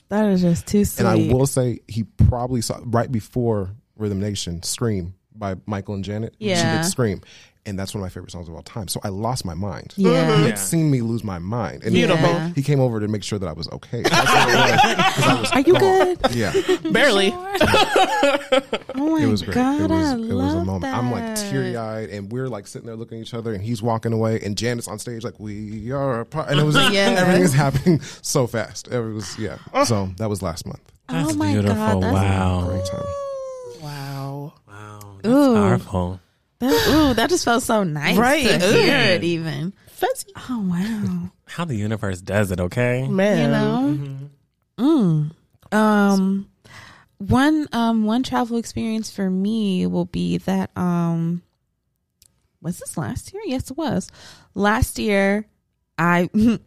That 0.09 0.27
is 0.29 0.41
just 0.41 0.65
too 0.67 0.85
sweet. 0.85 1.05
and 1.05 1.07
I 1.07 1.33
will 1.33 1.45
say 1.45 1.79
he 1.87 2.03
probably 2.03 2.61
saw 2.61 2.79
right 2.85 3.11
before 3.11 3.71
Rhythm 3.97 4.19
Nation, 4.19 4.63
Scream 4.63 5.13
by 5.35 5.55
Michael 5.65 5.95
and 5.95 6.03
Janet. 6.05 6.35
She 6.39 6.49
Yeah. 6.49 6.81
did 6.81 6.89
Scream. 6.89 7.21
And 7.65 7.79
that's 7.79 7.93
one 7.93 8.01
of 8.01 8.05
my 8.05 8.09
favorite 8.09 8.29
songs 8.31 8.49
of 8.49 8.55
all 8.55 8.61
time. 8.61 8.89
So 8.89 8.99
I 9.05 9.07
lost 9.07 9.45
my 9.45 9.53
mind. 9.53 9.93
Yeah. 9.95 10.09
Mm-hmm. 10.09 10.31
He 10.35 10.41
Yeah. 10.41 10.47
had 10.47 10.59
seen 10.59 10.91
me 10.91 10.99
lose 11.01 11.23
my 11.23 11.39
mind. 11.39 11.83
And 11.83 11.93
Beautiful. 11.93 12.27
He, 12.27 12.33
came, 12.33 12.53
he 12.55 12.61
came 12.63 12.79
over 12.81 12.99
to 12.99 13.07
make 13.07 13.23
sure 13.23 13.39
that 13.39 13.47
I 13.47 13.53
was 13.53 13.69
okay. 13.69 14.01
That's 14.01 14.33
what 14.33 14.49
it 14.49 14.55
was. 14.57 15.13
'Cause 15.15 15.23
I 15.27 15.39
was 15.39 15.51
Are 15.53 15.59
you 15.61 15.73
gone. 15.73 16.15
good? 16.15 16.35
Yeah. 16.35 16.91
Barely. 16.91 17.33
Oh 18.95 19.17
my 19.17 19.23
It 19.23 19.27
was 19.27 19.41
great. 19.41 19.55
god, 19.55 19.81
it 19.81 19.89
was 19.89 20.07
I 20.07 20.13
it 20.15 20.19
was 20.19 20.53
a 20.53 20.57
love 20.57 20.65
moment. 20.65 20.81
That. 20.83 20.95
I'm 20.95 21.11
like 21.11 21.35
teary 21.35 21.75
eyed 21.75 22.09
and 22.09 22.31
we're 22.31 22.47
like 22.47 22.67
sitting 22.67 22.85
there 22.85 22.95
looking 22.95 23.17
at 23.19 23.21
each 23.27 23.33
other 23.33 23.53
and 23.53 23.63
he's 23.63 23.81
walking 23.81 24.13
away 24.13 24.39
and 24.41 24.55
Janet's 24.55 24.87
on 24.87 24.99
stage 24.99 25.23
like 25.23 25.39
we 25.39 25.91
are 25.91 26.21
apart 26.21 26.49
and 26.49 26.59
it 26.59 26.63
was 26.63 26.75
Yeah. 26.91 27.15
everything 27.17 27.43
is 27.43 27.53
happening 27.53 27.99
so 28.21 28.45
fast. 28.47 28.87
It 28.89 28.99
was 29.01 29.37
yeah. 29.39 29.57
So 29.85 30.09
that 30.17 30.29
was 30.29 30.41
last 30.41 30.65
month. 30.67 30.81
Oh 31.09 31.13
that's 31.13 31.33
oh 31.33 31.35
my 31.37 31.51
beautiful. 31.53 31.75
god, 31.75 32.03
that's 32.03 32.13
wow. 32.13 32.65
Great 32.69 32.85
time. 32.85 33.81
Wow. 33.81 34.53
Wow. 34.67 34.99
That's 35.21 35.33
Ooh. 35.33 35.53
powerful. 35.55 36.19
That, 36.63 36.87
ooh, 36.89 37.13
that 37.13 37.29
just 37.29 37.45
felt 37.45 37.63
so 37.63 37.83
nice 37.83 38.17
Right. 38.17 38.59
to 38.59 38.67
Ooh. 38.69 38.73
hear 38.73 38.97
it. 38.97 39.23
Even 39.23 39.73
Fancy. 39.87 40.31
oh 40.49 40.59
wow, 40.69 41.31
How 41.47 41.65
the 41.65 41.75
universe 41.75 42.19
does 42.21 42.51
it, 42.51 42.59
okay? 42.59 43.07
Man. 43.07 43.37
you 43.41 43.47
know. 44.87 45.31
Mm. 45.71 45.77
Um, 45.77 46.49
one 47.19 47.67
um 47.71 48.03
one 48.05 48.23
travel 48.23 48.57
experience 48.57 49.09
for 49.09 49.29
me 49.29 49.85
will 49.87 50.05
be 50.05 50.37
that 50.39 50.71
um, 50.77 51.41
was 52.61 52.79
this 52.79 52.97
last 52.97 53.33
year? 53.33 53.41
Yes, 53.45 53.71
it 53.71 53.77
was. 53.77 54.09
Last 54.55 54.99
year, 54.99 55.45
I 55.97 56.29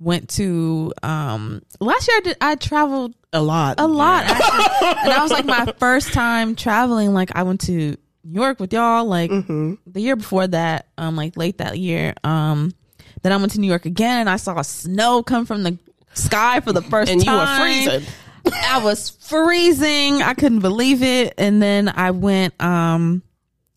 went 0.00 0.28
to 0.30 0.92
um 1.02 1.62
last 1.80 2.08
year 2.08 2.16
I 2.16 2.20
did 2.20 2.36
I 2.40 2.54
traveled 2.56 3.14
A 3.32 3.40
lot. 3.40 3.78
a 3.78 3.86
lot 3.86 4.24
actually. 4.24 4.88
and 5.00 5.10
that 5.12 5.22
was 5.22 5.30
like 5.30 5.44
my 5.44 5.72
first 5.78 6.12
time 6.12 6.56
traveling 6.56 7.14
like 7.14 7.30
i 7.36 7.44
went 7.44 7.60
to 7.62 7.96
new 8.24 8.40
york 8.40 8.60
with 8.60 8.72
y'all 8.72 9.04
like 9.04 9.30
Mm-hmm. 9.30 9.74
the 9.86 10.00
year 10.00 10.16
before 10.16 10.46
that 10.46 10.86
um 10.98 11.16
like 11.16 11.36
late 11.36 11.58
that 11.58 11.78
year 11.78 12.14
um 12.24 12.72
then 13.22 13.32
i 13.32 13.36
went 13.36 13.52
to 13.52 13.60
new 13.60 13.66
york 13.68 13.84
again 13.86 14.20
and 14.20 14.30
i 14.30 14.36
saw 14.36 14.60
snow 14.62 15.22
come 15.22 15.46
from 15.46 15.62
the 15.62 15.78
sky 16.14 16.60
for 16.60 16.72
the 16.72 16.82
first 16.82 17.10
And 17.10 17.24
you 17.24 17.30
were 17.30 17.38
time 17.38 17.60
freezing. 17.62 18.08
i 18.64 18.82
was 18.82 19.10
freezing 19.10 20.22
i 20.22 20.34
couldn't 20.34 20.60
believe 20.60 21.02
it 21.02 21.34
and 21.38 21.60
then 21.62 21.88
i 21.88 22.10
went 22.12 22.60
um 22.62 23.22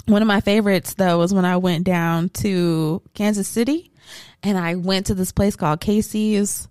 one 0.07 0.21
of 0.21 0.27
my 0.27 0.41
favorites 0.41 0.93
though 0.95 1.17
was 1.17 1.33
when 1.33 1.45
i 1.45 1.57
went 1.57 1.83
down 1.85 2.29
to 2.29 3.01
kansas 3.13 3.47
city 3.47 3.91
and 4.43 4.59
I 4.59 4.75
went 4.75 5.07
to 5.07 5.15
this 5.15 5.31
place 5.31 5.55
called 5.55 5.81
Casey's 5.81 6.67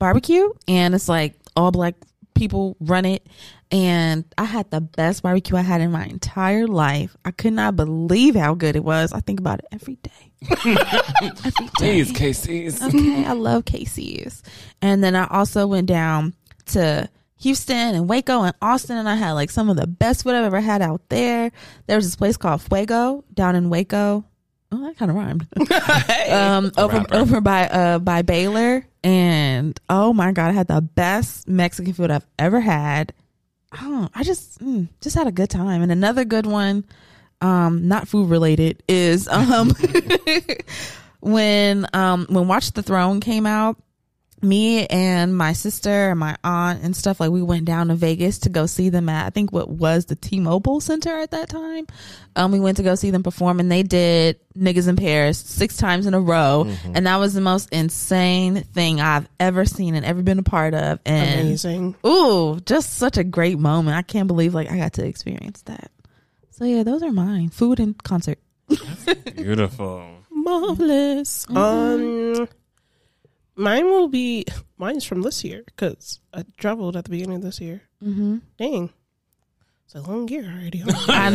Barbecue, 0.00 0.48
and 0.66 0.92
it's 0.92 1.08
like 1.08 1.34
all 1.54 1.70
black 1.70 1.94
people 2.34 2.76
run 2.80 3.04
it. 3.04 3.26
And 3.70 4.24
I 4.36 4.44
had 4.44 4.70
the 4.70 4.80
best 4.80 5.22
barbecue 5.22 5.56
I 5.56 5.62
had 5.62 5.80
in 5.80 5.90
my 5.90 6.04
entire 6.04 6.66
life. 6.66 7.16
I 7.24 7.30
could 7.30 7.54
not 7.54 7.76
believe 7.76 8.34
how 8.34 8.54
good 8.54 8.76
it 8.76 8.84
was. 8.84 9.12
I 9.12 9.20
think 9.20 9.40
about 9.40 9.60
it 9.60 9.66
every 9.72 9.96
day. 9.96 10.32
every 11.22 11.50
day. 11.52 11.70
Please, 11.78 12.12
Casey's. 12.12 12.82
Okay, 12.82 13.24
I 13.24 13.32
love 13.32 13.64
Casey's. 13.64 14.42
And 14.82 15.02
then 15.02 15.16
I 15.16 15.26
also 15.28 15.66
went 15.66 15.86
down 15.86 16.34
to 16.66 17.08
Houston 17.42 17.94
and 17.94 18.08
Waco 18.08 18.42
and 18.42 18.54
Austin, 18.62 18.96
and 18.96 19.08
I 19.08 19.16
had 19.16 19.32
like 19.32 19.50
some 19.50 19.68
of 19.68 19.76
the 19.76 19.86
best 19.86 20.22
food 20.22 20.34
I've 20.34 20.44
ever 20.44 20.60
had 20.60 20.80
out 20.82 21.08
there. 21.08 21.50
There 21.86 21.96
was 21.96 22.06
this 22.06 22.16
place 22.16 22.36
called 22.36 22.62
Fuego 22.62 23.24
down 23.34 23.56
in 23.56 23.68
Waco. 23.68 24.24
Oh, 24.72 24.80
that 24.86 24.96
kind 24.96 25.10
of 25.10 25.16
rhymed. 25.16 25.46
um, 26.30 26.72
over 26.78 26.98
Rapper. 26.98 27.14
over 27.14 27.40
by 27.42 27.68
uh 27.68 27.98
by 27.98 28.22
Baylor, 28.22 28.86
and 29.04 29.78
oh 29.90 30.12
my 30.14 30.32
god, 30.32 30.48
I 30.48 30.52
had 30.52 30.68
the 30.68 30.80
best 30.80 31.46
Mexican 31.46 31.92
food 31.92 32.10
I've 32.10 32.26
ever 32.38 32.58
had. 32.58 33.12
Oh, 33.80 34.08
I 34.14 34.22
just 34.24 34.58
mm, 34.60 34.88
just 35.02 35.14
had 35.14 35.26
a 35.26 35.32
good 35.32 35.50
time. 35.50 35.82
And 35.82 35.92
another 35.92 36.24
good 36.24 36.46
one, 36.46 36.84
um, 37.42 37.86
not 37.86 38.08
food 38.08 38.30
related, 38.30 38.82
is 38.88 39.28
um 39.28 39.74
when 41.20 41.86
um 41.92 42.26
when 42.30 42.48
Watch 42.48 42.72
the 42.72 42.82
Throne 42.82 43.20
came 43.20 43.46
out, 43.46 43.76
me 44.42 44.86
and 44.86 45.36
my 45.36 45.52
sister 45.52 46.10
and 46.10 46.18
my 46.18 46.36
aunt 46.42 46.82
and 46.82 46.96
stuff 46.96 47.20
like 47.20 47.30
we 47.30 47.42
went 47.42 47.64
down 47.64 47.88
to 47.88 47.94
Vegas 47.94 48.40
to 48.40 48.48
go 48.48 48.66
see 48.66 48.88
them 48.88 49.08
at 49.08 49.26
I 49.26 49.30
think 49.30 49.52
what 49.52 49.68
was 49.68 50.06
the 50.06 50.16
T-Mobile 50.16 50.80
Center 50.80 51.16
at 51.18 51.30
that 51.30 51.48
time. 51.48 51.86
Um, 52.34 52.50
we 52.50 52.58
went 52.60 52.78
to 52.78 52.82
go 52.82 52.94
see 52.94 53.10
them 53.10 53.22
perform 53.22 53.60
and 53.60 53.70
they 53.70 53.82
did 53.82 54.40
Niggas 54.56 54.88
in 54.88 54.96
Paris 54.96 55.38
six 55.38 55.76
times 55.76 56.06
in 56.06 56.12
a 56.12 56.20
row, 56.20 56.70
and 56.84 57.06
that 57.06 57.16
was 57.16 57.32
the 57.32 57.40
most 57.40 57.70
insane 57.72 58.62
thing 58.62 59.00
I've 59.00 59.26
ever 59.40 59.64
seen 59.64 59.94
and 59.94 60.04
ever 60.04 60.22
been 60.22 60.38
a 60.38 60.42
part 60.42 60.74
of. 60.74 60.98
And 61.06 61.40
Amazing. 61.40 61.94
ooh, 62.06 62.60
just 62.60 62.94
such 62.94 63.16
a 63.16 63.24
great 63.24 63.58
moment. 63.58 63.96
I 63.96 64.02
can't 64.02 64.26
believe 64.26 64.52
like 64.54 64.70
I 64.70 64.76
got 64.76 64.94
to 64.94 65.06
experience 65.06 65.62
that. 65.62 65.90
So 66.50 66.64
yeah, 66.66 66.82
those 66.82 67.02
are 67.02 67.12
mine. 67.12 67.48
Food 67.48 67.80
and 67.80 68.00
concert. 68.02 68.38
Beautiful. 69.36 70.06
Marvelous. 70.30 71.46
Um, 71.48 72.46
mine 73.56 73.86
will 73.86 74.08
be 74.08 74.44
mine's 74.78 75.04
from 75.04 75.22
this 75.22 75.44
year 75.44 75.62
because 75.66 76.20
I 76.32 76.44
traveled 76.56 76.96
at 76.96 77.04
the 77.04 77.10
beginning 77.10 77.36
of 77.36 77.42
this 77.42 77.60
year. 77.60 77.82
Mm-hmm. 78.02 78.38
Dang, 78.58 78.90
it's 79.94 80.06
a 80.06 80.10
long 80.10 80.26
year 80.28 80.44
already. 80.44 80.82
I 81.08 81.28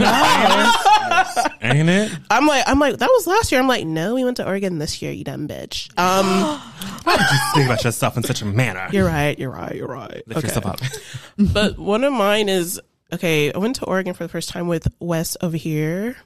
know. 1.62 1.69
Ain't 1.69 1.89
it? 1.89 2.12
I'm 2.32 2.47
like, 2.47 2.63
I'm 2.65 2.80
like, 2.80 2.97
that 2.97 3.10
was 3.10 3.27
last 3.27 3.51
year. 3.51 3.62
I'm 3.62 3.67
like, 3.67 3.86
no, 3.86 4.15
we 4.15 4.23
went 4.23 4.38
to 4.38 4.47
Oregon 4.47 4.80
this 4.80 4.99
year. 5.01 5.12
You 5.12 5.23
dumb 5.23 5.47
bitch. 5.47 5.89
Um, 5.99 6.25
Why 7.03 7.17
did 7.17 7.27
you 7.32 7.38
think 7.53 7.65
about 7.67 7.84
yourself 7.84 8.17
in 8.17 8.23
such 8.23 8.41
a 8.41 8.45
manner? 8.45 8.88
you're 8.91 9.06
right. 9.06 9.38
You're 9.38 9.51
right. 9.51 9.75
You're 9.75 9.88
right. 9.88 10.23
Lift 10.27 10.43
yourself 10.43 10.65
up. 10.65 10.80
but 11.53 11.77
one 11.77 12.03
of 12.03 12.13
mine 12.13 12.49
is 12.49 12.82
okay. 13.13 13.53
I 13.53 13.58
went 13.60 13.75
to 13.77 13.86
Oregon 13.86 14.15
for 14.15 14.23
the 14.23 14.30
first 14.30 14.49
time 14.49 14.67
with 14.67 14.88
Wes 14.99 15.38
over 15.41 15.58
here, 15.58 16.17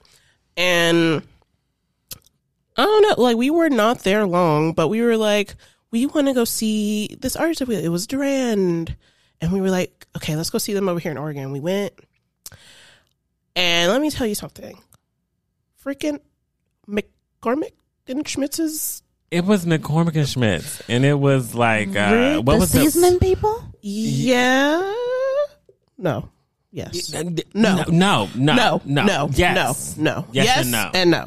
and 0.56 1.22
I 2.76 2.82
don't 2.82 3.02
know. 3.02 3.22
Like 3.22 3.36
we 3.36 3.50
were 3.50 3.68
not 3.68 4.04
there 4.04 4.26
long, 4.26 4.72
but 4.72 4.88
we 4.88 5.02
were 5.02 5.18
like, 5.18 5.54
we 5.92 6.06
want 6.06 6.26
to 6.26 6.34
go 6.34 6.44
see 6.44 7.16
this 7.20 7.36
artist. 7.36 7.60
It 7.60 7.88
was 7.90 8.06
Durand, 8.06 8.96
and 9.40 9.52
we 9.52 9.60
were 9.60 9.70
like, 9.70 10.06
okay, 10.16 10.34
let's 10.34 10.50
go 10.50 10.58
see 10.58 10.72
them 10.72 10.88
over 10.88 10.98
here 10.98 11.12
in 11.12 11.18
Oregon. 11.18 11.52
We 11.52 11.60
went, 11.60 11.92
and 13.54 13.92
let 13.92 14.00
me 14.00 14.10
tell 14.10 14.26
you 14.26 14.34
something. 14.34 14.78
Freaking 15.84 16.18
McCormick 16.88 17.72
and 18.08 18.26
Schmitz's. 18.26 19.02
It 19.30 19.44
was 19.44 19.64
McCormick 19.64 20.16
and 20.16 20.26
Schmick's, 20.26 20.82
and 20.88 21.04
it 21.04 21.14
was 21.18 21.54
like 21.54 21.88
uh, 21.88 22.10
Really? 22.12 22.38
what 22.38 22.54
the 22.54 22.60
was 22.60 22.70
seasoning 22.70 23.18
people? 23.18 23.62
Yeah. 23.80 24.94
No. 25.98 26.30
Yes. 26.70 27.08
The, 27.08 27.44
No. 27.54 27.84
no, 27.84 27.84
no, 27.88 28.28
no, 28.34 28.80
no, 28.86 29.02
no, 29.04 29.30
yes. 29.34 29.96
no, 29.96 30.02
no. 30.14 30.26
Yes 30.32 30.46
yes 30.46 30.62
and 30.62 30.72
no. 30.72 30.90
and 30.94 31.10
no. 31.10 31.26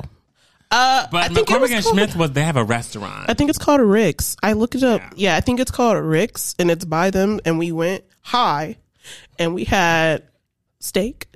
Uh, 0.72 1.08
But 1.12 1.24
I 1.24 1.28
think 1.28 1.50
it 1.50 1.54
McCormick 1.54 1.72
and 1.72 1.84
called- 1.84 1.98
Schmick's 1.98 2.16
was 2.16 2.32
they 2.32 2.44
have 2.44 2.58
a 2.58 2.64
restaurant. 2.64 3.30
I 3.30 3.34
think 3.34 3.50
it's 3.50 3.60
called 3.60 3.82
Rick's. 3.82 4.36
I 4.44 4.54
looked 4.54 4.76
it 4.76 4.84
up. 4.84 5.02
Yeah. 5.02 5.32
Yeah. 5.32 5.36
I 5.38 5.42
think 5.42 5.60
it's 5.60 5.72
called 5.72 5.98
Rick's, 6.04 6.56
and 6.60 6.70
it's 6.72 6.86
by 6.86 7.12
them. 7.12 7.40
And 7.46 7.60
we 7.60 7.72
went 7.72 8.04
high, 8.22 8.78
and 9.40 9.54
we 9.54 9.64
had 9.64 10.24
steak. 10.80 11.28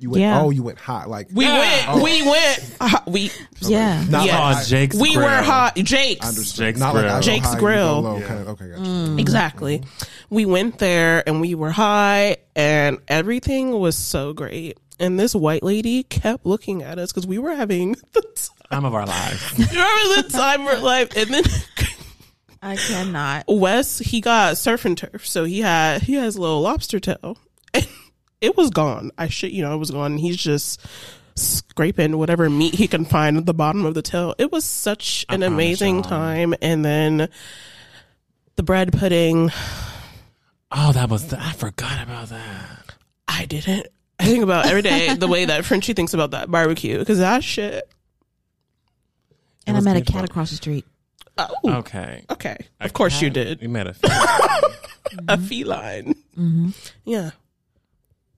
You 0.00 0.10
went. 0.10 0.20
Yeah. 0.20 0.40
Oh, 0.40 0.50
you 0.50 0.62
went 0.62 0.78
hot. 0.78 1.10
Like 1.10 1.26
We 1.32 1.44
Yeah. 1.44 1.58
went. 1.92 2.02
We 2.04 2.22
went. 2.22 2.74
hi- 2.80 3.02
we. 3.06 3.30
Yeah. 3.60 4.04
Not 4.08 4.26
Yeah. 4.26 4.36
called 4.36 4.54
like, 4.54 4.66
Jake's 4.66 4.96
We 4.96 5.12
Grill. 5.14 5.26
were 5.26 5.42
hot. 5.42 5.74
Jake's. 5.74 6.24
I 6.24 6.28
understood. 6.28 6.64
Jake's 6.66 6.78
Not 6.78 6.94
like 6.94 7.02
Grill. 7.02 7.12
I 7.14 7.16
go 7.16 7.22
Jake's 7.22 7.46
high, 7.48 7.58
Grill. 7.58 8.02
go 8.02 8.08
low, 8.10 8.18
Yeah. 8.18 8.26
kind 8.26 8.40
of- 8.40 8.48
okay, 8.48 8.68
gotcha. 8.68 8.80
Mm. 8.82 9.18
Exactly. 9.20 9.82
We 10.30 10.46
went 10.46 10.78
there 10.78 11.24
and 11.28 11.40
we 11.40 11.56
were 11.56 11.72
high 11.72 12.36
and 12.54 12.98
everything 13.08 13.72
was 13.78 13.96
so 13.96 14.32
great. 14.32 14.78
And 15.00 15.18
this 15.18 15.34
white 15.34 15.64
lady 15.64 16.04
kept 16.04 16.46
looking 16.46 16.82
at 16.84 16.98
us 17.00 17.10
because 17.12 17.26
we 17.26 17.38
were 17.38 17.54
having 17.56 17.96
the 18.12 18.22
time, 18.70 18.82
Time 18.82 18.84
of 18.84 18.94
our 18.94 19.06
lives. 19.06 19.58
we 19.58 19.64
were 19.64 19.70
having 19.70 20.22
the 20.22 20.28
time 20.30 20.60
of 20.62 20.66
our 20.68 20.78
life. 20.78 21.16
And 21.16 21.30
then 21.34 21.44
I 22.62 22.76
cannot. 22.76 23.44
Wes, 23.48 23.98
he 23.98 24.20
got 24.20 24.58
surf 24.58 24.84
and 24.84 24.96
turf, 24.96 25.26
so 25.26 25.44
he 25.44 25.60
had 25.60 26.02
he 26.02 26.14
has 26.14 26.36
a 26.36 26.40
little 26.40 26.60
lobster 26.60 27.00
tail. 27.00 27.36
And 27.74 27.86
it 28.40 28.56
was 28.56 28.70
gone. 28.70 29.10
I 29.18 29.28
shit, 29.28 29.52
you 29.52 29.62
know, 29.62 29.74
it 29.74 29.78
was 29.78 29.90
gone. 29.90 30.16
He's 30.18 30.36
just 30.36 30.80
scraping 31.34 32.18
whatever 32.18 32.50
meat 32.50 32.74
he 32.74 32.88
can 32.88 33.04
find 33.04 33.36
at 33.36 33.46
the 33.46 33.54
bottom 33.54 33.86
of 33.86 33.94
the 33.94 34.02
tail. 34.02 34.34
It 34.38 34.50
was 34.50 34.64
such 34.64 35.24
an 35.28 35.42
amazing 35.42 35.96
y'all. 35.96 36.02
time. 36.04 36.54
And 36.60 36.84
then 36.84 37.28
the 38.56 38.62
bread 38.64 38.92
pudding, 38.92 39.50
Oh, 40.72 40.92
that 40.92 41.08
was 41.08 41.28
the, 41.28 41.40
I 41.40 41.52
forgot 41.52 42.02
about 42.02 42.28
that. 42.28 42.94
I 43.28 43.44
didn't. 43.46 43.86
I 44.18 44.24
think 44.24 44.42
about 44.42 44.66
every 44.66 44.82
day 44.82 45.14
the 45.18 45.28
way 45.28 45.44
that 45.44 45.64
Frenchie 45.64 45.92
thinks 45.94 46.12
about 46.12 46.32
that 46.32 46.50
barbecue 46.50 46.98
because 46.98 47.18
that 47.18 47.44
shit. 47.44 47.88
And 49.68 49.76
I 49.76 49.78
was 49.78 49.84
met 49.84 49.96
a 49.96 50.00
cat 50.00 50.24
across 50.24 50.50
the 50.50 50.56
street. 50.56 50.84
Oh, 51.36 51.48
Okay, 51.64 52.24
okay. 52.30 52.56
Of 52.80 52.92
course 52.92 53.22
you 53.22 53.30
did. 53.30 53.60
We 53.60 53.68
met 53.68 53.86
a. 53.86 53.94
A 55.28 55.38
feline. 55.38 56.14
Mm-hmm. 56.36 56.68
Yeah. 57.06 57.30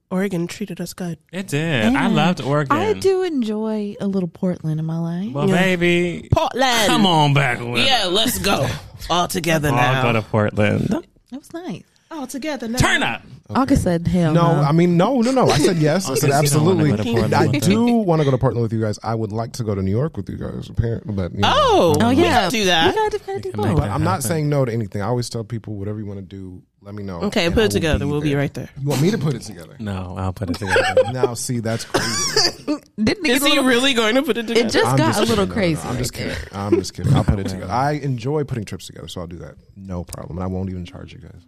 Oregon 0.09 0.47
treated 0.47 0.79
us 0.79 0.93
good. 0.93 1.17
It 1.31 1.47
did. 1.47 1.95
I 1.95 2.07
loved 2.07 2.41
Oregon. 2.41 2.77
I 2.77 2.93
do 2.93 3.23
enjoy 3.23 3.95
a 3.99 4.07
little 4.07 4.29
Portland 4.29 4.79
in 4.79 4.85
my 4.85 4.97
life. 4.97 5.33
Well, 5.33 5.49
Yeah. 5.49 5.55
baby, 5.55 6.29
Portland. 6.31 6.87
come 6.87 7.05
on 7.05 7.33
back 7.33 7.59
with 7.59 7.85
Yeah, 7.85 8.05
let's 8.09 8.39
go. 8.39 8.67
All 9.09 9.27
together 9.27 9.69
I'll 9.69 9.75
now. 9.75 10.01
go 10.03 10.13
to 10.13 10.21
Portland. 10.21 10.87
That 10.89 11.03
was 11.31 11.51
nice. 11.53 11.83
All 12.09 12.27
together 12.27 12.67
now. 12.69 12.77
Turn 12.77 13.03
up. 13.03 13.21
August 13.55 13.83
said, 13.83 14.07
"Hell 14.07 14.33
No, 14.33 14.55
no." 14.55 14.61
I 14.61 14.71
mean 14.71 14.97
no, 14.97 15.21
no, 15.21 15.31
no. 15.31 15.49
I 15.49 15.57
said 15.57 15.77
yes. 15.79 16.09
Oh, 16.09 16.13
I 16.13 16.15
said 16.15 16.29
guess 16.29 16.43
you 16.43 16.49
don't 16.59 16.65
wanna 16.65 16.89
absolutely. 16.93 17.21
go 17.21 17.27
to 17.29 17.35
I 17.35 17.47
with 17.47 17.63
do 17.63 17.85
want 17.97 18.21
to 18.21 18.25
go 18.25 18.31
to 18.31 18.37
Portland 18.37 18.63
with 18.63 18.73
you 18.73 18.81
guys. 18.81 18.99
I 19.03 19.15
would 19.15 19.31
like 19.31 19.53
to 19.53 19.63
go 19.63 19.75
to 19.75 19.81
New 19.81 19.91
York 19.91 20.17
with 20.17 20.29
you 20.29 20.37
guys. 20.37 20.69
Apparently, 20.69 21.13
but 21.13 21.33
you 21.33 21.39
know. 21.41 21.53
Oh, 21.53 21.95
oh 21.99 22.09
we 22.09 22.15
yeah, 22.23 22.41
can 22.41 22.51
do 22.51 22.65
that. 22.65 22.87
We 22.87 23.01
gotta, 23.01 23.19
gotta 23.19 23.39
do 23.39 23.51
both. 23.51 23.77
that 23.77 23.89
I'm 23.89 24.03
not 24.03 24.23
saying 24.23 24.49
no 24.49 24.65
to 24.65 24.71
anything. 24.71 25.01
I 25.01 25.05
always 25.07 25.29
tell 25.29 25.43
people 25.43 25.75
whatever 25.75 25.99
you 25.99 26.05
want 26.05 26.19
to 26.19 26.25
do. 26.25 26.61
Let 26.83 26.95
me 26.95 27.03
know. 27.03 27.21
Okay, 27.21 27.45
and 27.45 27.53
put 27.53 27.61
I 27.61 27.63
it 27.65 27.67
will 27.67 27.71
together. 27.73 28.07
we'll 28.07 28.21
be 28.21 28.29
there. 28.29 28.39
right 28.39 28.53
there. 28.55 28.69
You 28.79 28.87
want 28.87 29.03
me 29.03 29.11
to 29.11 29.17
put 29.19 29.35
it 29.35 29.43
together? 29.43 29.75
No, 29.77 30.15
I'll 30.17 30.33
put 30.33 30.49
it 30.49 30.55
together. 30.57 30.95
Now, 31.13 31.35
see, 31.35 31.59
that's 31.59 31.85
crazy. 31.85 32.63
Didn't 32.97 33.23
it 33.25 33.29
Is 33.29 33.39
get 33.39 33.41
a 33.43 33.45
he 33.45 33.49
little- 33.51 33.65
really 33.65 33.93
going 33.93 34.15
to 34.15 34.23
put 34.23 34.37
it 34.37 34.47
together? 34.47 34.65
It 34.67 34.71
just 34.71 34.87
I'm 34.89 34.97
got 34.97 35.07
just 35.13 35.19
a 35.19 35.25
little 35.25 35.45
kidding. 35.45 35.45
No, 35.45 35.45
no, 35.45 35.53
crazy. 35.53 35.83
no, 35.83 35.89
I'm 35.91 35.97
just 35.99 36.17
right 36.17 36.25
there. 36.25 36.35
kidding. 36.35 36.57
I'm 36.57 36.73
just 36.79 36.93
kidding. 36.95 37.13
I'll 37.13 37.23
put 37.23 37.37
it 37.39 37.47
together. 37.49 37.71
I 37.71 37.91
enjoy 37.91 38.43
putting 38.45 38.65
trips 38.65 38.87
together, 38.87 39.07
so 39.07 39.21
I'll 39.21 39.27
do 39.27 39.37
that. 39.37 39.57
No 39.75 40.03
problem. 40.03 40.39
And 40.39 40.43
I 40.43 40.47
won't 40.47 40.71
even 40.71 40.83
charge 40.85 41.13
you 41.13 41.19
guys. 41.19 41.41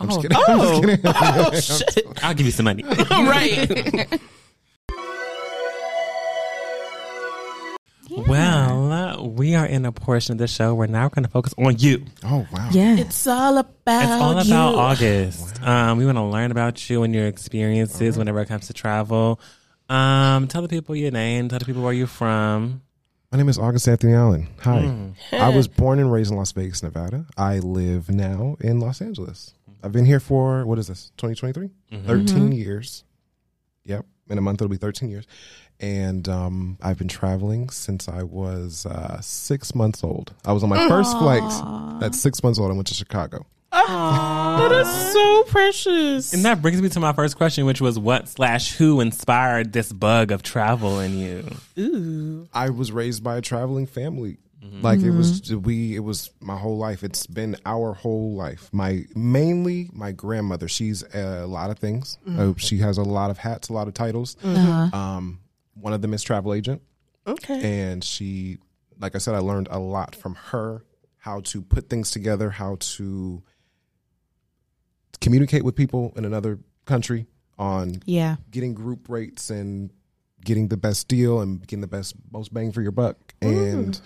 I'm 0.00 0.08
just 0.08 0.22
kidding. 0.22 0.36
I'm 0.48 0.58
just 0.58 0.72
Oh. 0.74 0.80
kidding. 0.80 1.00
oh 1.04 1.60
shit! 1.60 2.24
I'll 2.24 2.34
give 2.34 2.46
you 2.46 2.52
some 2.52 2.64
money. 2.64 2.82
right. 2.84 4.18
Well, 8.10 8.90
uh, 8.92 9.22
we 9.22 9.54
are 9.54 9.66
in 9.66 9.84
a 9.86 9.92
portion 9.92 10.32
of 10.32 10.38
the 10.38 10.48
show 10.48 10.74
where 10.74 10.88
now 10.88 11.04
we're 11.04 11.10
going 11.10 11.22
to 11.24 11.30
focus 11.30 11.54
on 11.56 11.78
you. 11.78 12.04
Oh 12.24 12.44
wow. 12.52 12.68
Yeah. 12.72 12.96
It's 12.96 13.26
all 13.26 13.56
about. 13.58 14.02
It's 14.02 14.10
all 14.10 14.32
about 14.32 14.46
you. 14.46 14.54
August. 14.54 15.62
Um, 15.62 15.98
we 15.98 16.04
want 16.06 16.18
to 16.18 16.22
learn 16.24 16.50
about 16.50 16.90
you 16.90 17.04
and 17.04 17.14
your 17.14 17.26
experiences 17.28 18.18
whenever 18.18 18.40
it 18.40 18.46
comes 18.46 18.66
to 18.66 18.72
travel. 18.72 19.40
Um, 19.88 20.48
tell 20.48 20.62
the 20.62 20.68
people 20.68 20.96
your 20.96 21.12
name. 21.12 21.48
Tell 21.48 21.60
the 21.60 21.64
people 21.64 21.82
where 21.82 21.92
you're 21.92 22.06
from. 22.08 22.82
My 23.30 23.38
name 23.38 23.48
is 23.48 23.58
August 23.58 23.86
Anthony 23.86 24.14
Allen. 24.14 24.48
Hi. 24.62 24.80
Hmm. 24.80 25.10
I 25.32 25.50
was 25.50 25.68
born 25.68 26.00
and 26.00 26.10
raised 26.10 26.32
in 26.32 26.36
Las 26.36 26.50
Vegas, 26.50 26.82
Nevada. 26.82 27.26
I 27.36 27.60
live 27.60 28.10
now 28.10 28.56
in 28.60 28.80
Los 28.80 29.00
Angeles. 29.00 29.54
I've 29.82 29.92
been 29.92 30.04
here 30.06 30.20
for 30.20 30.64
what 30.66 30.78
is 30.78 30.88
this? 30.88 31.10
2023? 31.16 31.70
Mm-hmm. 31.92 32.06
13 32.06 32.52
years. 32.52 33.04
Yep. 33.84 34.06
In 34.28 34.38
a 34.38 34.40
month 34.40 34.60
it'll 34.60 34.68
be 34.70 34.76
13 34.76 35.10
years. 35.10 35.26
And 35.80 36.28
um, 36.28 36.78
I've 36.82 36.98
been 36.98 37.08
traveling 37.08 37.70
since 37.70 38.08
I 38.08 38.22
was 38.22 38.84
uh, 38.84 39.20
six 39.22 39.74
months 39.74 40.04
old. 40.04 40.34
I 40.44 40.52
was 40.52 40.62
on 40.62 40.68
my 40.68 40.88
first 40.88 41.16
flight 41.18 42.02
at 42.02 42.14
six 42.14 42.42
months 42.42 42.58
old. 42.58 42.70
I 42.70 42.74
went 42.74 42.86
to 42.88 42.94
Chicago. 42.94 43.46
That 43.90 44.72
is 44.72 45.12
so 45.12 45.44
precious. 45.44 46.34
And 46.34 46.44
that 46.44 46.60
brings 46.60 46.82
me 46.82 46.88
to 46.90 47.00
my 47.00 47.12
first 47.12 47.36
question, 47.36 47.64
which 47.64 47.80
was 47.80 47.98
what 47.98 48.28
slash 48.28 48.76
who 48.76 49.00
inspired 49.00 49.72
this 49.72 49.90
bug 49.92 50.32
of 50.32 50.42
travel 50.42 51.00
in 51.00 51.18
you? 51.18 51.48
Ooh. 51.78 52.48
I 52.52 52.70
was 52.70 52.92
raised 52.92 53.24
by 53.24 53.36
a 53.36 53.40
traveling 53.40 53.86
family. 53.86 54.36
Mm-hmm. 54.62 54.82
Like 54.82 55.00
it 55.00 55.10
was 55.10 55.40
mm-hmm. 55.40 55.62
we 55.62 55.96
it 55.96 56.00
was 56.00 56.30
my 56.40 56.56
whole 56.56 56.76
life. 56.76 57.02
It's 57.02 57.26
been 57.26 57.56
our 57.64 57.94
whole 57.94 58.34
life. 58.34 58.68
My 58.72 59.04
mainly 59.14 59.88
my 59.92 60.12
grandmother. 60.12 60.68
She's 60.68 61.02
a 61.14 61.46
lot 61.46 61.70
of 61.70 61.78
things. 61.78 62.18
Uh, 62.28 62.52
she 62.58 62.78
has 62.78 62.98
a 62.98 63.02
lot 63.02 63.30
of 63.30 63.38
hats, 63.38 63.70
a 63.70 63.72
lot 63.72 63.88
of 63.88 63.94
titles. 63.94 64.36
Uh-huh. 64.42 64.96
Um, 64.96 65.40
one 65.74 65.94
of 65.94 66.02
them 66.02 66.12
is 66.12 66.22
travel 66.22 66.52
agent, 66.52 66.82
Okay. 67.26 67.88
and 67.88 68.04
she, 68.04 68.58
like 68.98 69.14
I 69.14 69.18
said, 69.18 69.34
I 69.34 69.38
learned 69.38 69.68
a 69.70 69.78
lot 69.78 70.14
from 70.14 70.34
her. 70.34 70.84
How 71.16 71.40
to 71.40 71.62
put 71.62 71.88
things 71.90 72.10
together, 72.10 72.50
how 72.50 72.76
to 72.80 73.42
communicate 75.20 75.64
with 75.64 75.76
people 75.76 76.12
in 76.16 76.24
another 76.24 76.58
country 76.86 77.26
on 77.58 78.02
Yeah. 78.06 78.36
getting 78.50 78.74
group 78.74 79.08
rates 79.08 79.50
and 79.50 79.90
getting 80.44 80.68
the 80.68 80.76
best 80.76 81.08
deal 81.08 81.40
and 81.40 81.60
getting 81.60 81.82
the 81.82 81.86
best 81.86 82.14
most 82.32 82.52
bang 82.54 82.72
for 82.72 82.80
your 82.80 82.92
buck. 82.92 83.34
And 83.42 84.00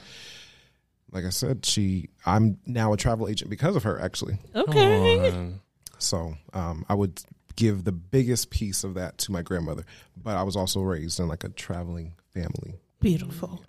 like 1.14 1.24
I 1.24 1.30
said, 1.30 1.64
she 1.64 2.10
I'm 2.26 2.58
now 2.66 2.92
a 2.92 2.96
travel 2.98 3.28
agent 3.28 3.48
because 3.50 3.76
of 3.76 3.84
her 3.84 3.98
actually. 4.00 4.36
Okay. 4.54 5.50
So 5.98 6.34
um, 6.52 6.84
I 6.88 6.94
would 6.94 7.22
give 7.56 7.84
the 7.84 7.92
biggest 7.92 8.50
piece 8.50 8.84
of 8.84 8.94
that 8.94 9.16
to 9.18 9.32
my 9.32 9.40
grandmother. 9.42 9.84
But 10.20 10.36
I 10.36 10.42
was 10.42 10.56
also 10.56 10.80
raised 10.82 11.18
in 11.20 11.28
like 11.28 11.44
a 11.44 11.48
traveling 11.48 12.14
family. 12.34 12.74
Beautiful. 13.00 13.64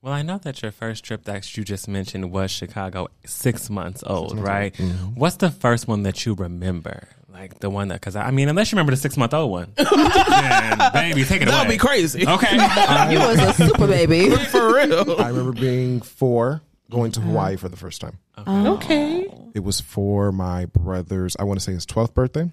Well, 0.00 0.12
I 0.14 0.22
know 0.22 0.38
that 0.38 0.62
your 0.62 0.70
first 0.70 1.04
trip 1.04 1.24
that 1.24 1.56
you 1.56 1.64
just 1.64 1.88
mentioned 1.88 2.30
was 2.30 2.52
Chicago, 2.52 3.08
six 3.24 3.68
months 3.68 4.04
old, 4.06 4.38
right? 4.38 4.76
What's 5.16 5.36
the 5.36 5.50
first 5.50 5.88
one 5.88 6.04
that 6.04 6.24
you 6.24 6.34
remember? 6.34 7.08
Like 7.28 7.58
the 7.58 7.68
one 7.68 7.88
that, 7.88 7.94
because 8.00 8.14
I 8.14 8.30
mean, 8.30 8.48
unless 8.48 8.70
you 8.70 8.76
remember 8.76 8.92
the 8.92 8.96
six 8.98 9.16
month 9.16 9.34
old 9.34 9.50
one, 9.50 9.72
then 9.76 10.92
baby, 10.92 11.24
take 11.24 11.42
it 11.42 11.46
That 11.46 11.58
would 11.58 11.66
away. 11.66 11.74
be 11.74 11.78
crazy. 11.78 12.26
Okay. 12.26 12.56
You 13.12 13.18
was 13.18 13.38
a 13.38 13.52
super 13.52 13.86
baby. 13.86 14.30
For 14.36 14.74
real. 14.76 15.16
I 15.20 15.28
remember 15.28 15.52
being 15.52 16.00
four, 16.00 16.62
going 16.90 17.12
to 17.12 17.20
Hawaii 17.20 17.54
uh-huh. 17.54 17.60
for 17.60 17.68
the 17.68 17.76
first 17.76 18.00
time. 18.00 18.18
Oh. 18.36 18.74
Okay. 18.74 19.26
It 19.54 19.60
was 19.60 19.80
for 19.80 20.32
my 20.32 20.66
brother's, 20.66 21.36
I 21.38 21.44
want 21.44 21.58
to 21.58 21.64
say 21.64 21.72
his 21.72 21.86
12th 21.86 22.14
birthday. 22.14 22.50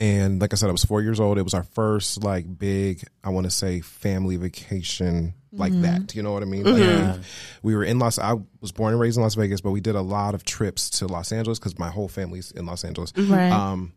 And 0.00 0.40
like 0.40 0.52
I 0.52 0.56
said, 0.56 0.68
I 0.68 0.72
was 0.72 0.84
four 0.84 1.00
years 1.00 1.20
old. 1.20 1.38
It 1.38 1.42
was 1.42 1.54
our 1.54 1.62
first 1.62 2.24
like 2.24 2.58
big, 2.58 3.04
I 3.22 3.28
want 3.30 3.44
to 3.44 3.50
say 3.50 3.80
family 3.80 4.36
vacation 4.36 5.34
like 5.52 5.72
mm-hmm. 5.72 5.82
that. 5.82 6.14
You 6.14 6.22
know 6.22 6.32
what 6.32 6.42
I 6.42 6.46
mean? 6.46 6.64
Mm-hmm. 6.64 6.72
Like 6.72 6.82
Yeah. 6.82 7.16
we, 7.62 7.72
we 7.72 7.76
were 7.76 7.84
in 7.84 7.98
Los, 7.98 8.18
I 8.18 8.34
was 8.60 8.72
born 8.72 8.92
and 8.92 9.00
raised 9.00 9.16
in 9.16 9.22
Las 9.22 9.34
Vegas, 9.34 9.60
but 9.60 9.70
we 9.70 9.80
did 9.80 9.94
a 9.94 10.00
lot 10.00 10.34
of 10.34 10.44
trips 10.44 10.90
to 10.98 11.06
Los 11.06 11.30
Angeles 11.30 11.58
because 11.58 11.78
my 11.78 11.88
whole 11.90 12.08
family's 12.08 12.50
in 12.50 12.66
Los 12.66 12.84
Angeles. 12.84 13.12
Right. 13.16 13.52
Um, 13.52 13.92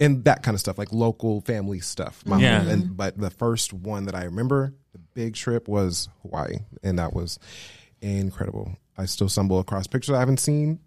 and 0.00 0.24
that 0.24 0.42
kind 0.42 0.54
of 0.56 0.60
stuff, 0.60 0.78
like 0.78 0.92
local 0.92 1.40
family 1.42 1.78
stuff. 1.78 2.24
My 2.26 2.40
Yeah. 2.40 2.60
whole- 2.60 2.70
and 2.70 2.82
mm-hmm. 2.84 2.94
but 2.94 3.16
the 3.16 3.30
first 3.30 3.72
one 3.72 4.06
that 4.06 4.16
I 4.16 4.24
remember, 4.24 4.74
the 4.92 4.98
big 4.98 5.34
trip 5.34 5.68
was 5.68 6.08
Hawaii, 6.22 6.58
and 6.82 6.98
that 6.98 7.14
was 7.14 7.38
incredible. 8.02 8.76
I 8.98 9.06
still 9.06 9.28
stumble 9.28 9.58
across 9.58 9.86
pictures 9.86 10.14
I 10.14 10.20
haven't 10.20 10.40
seen 10.40 10.80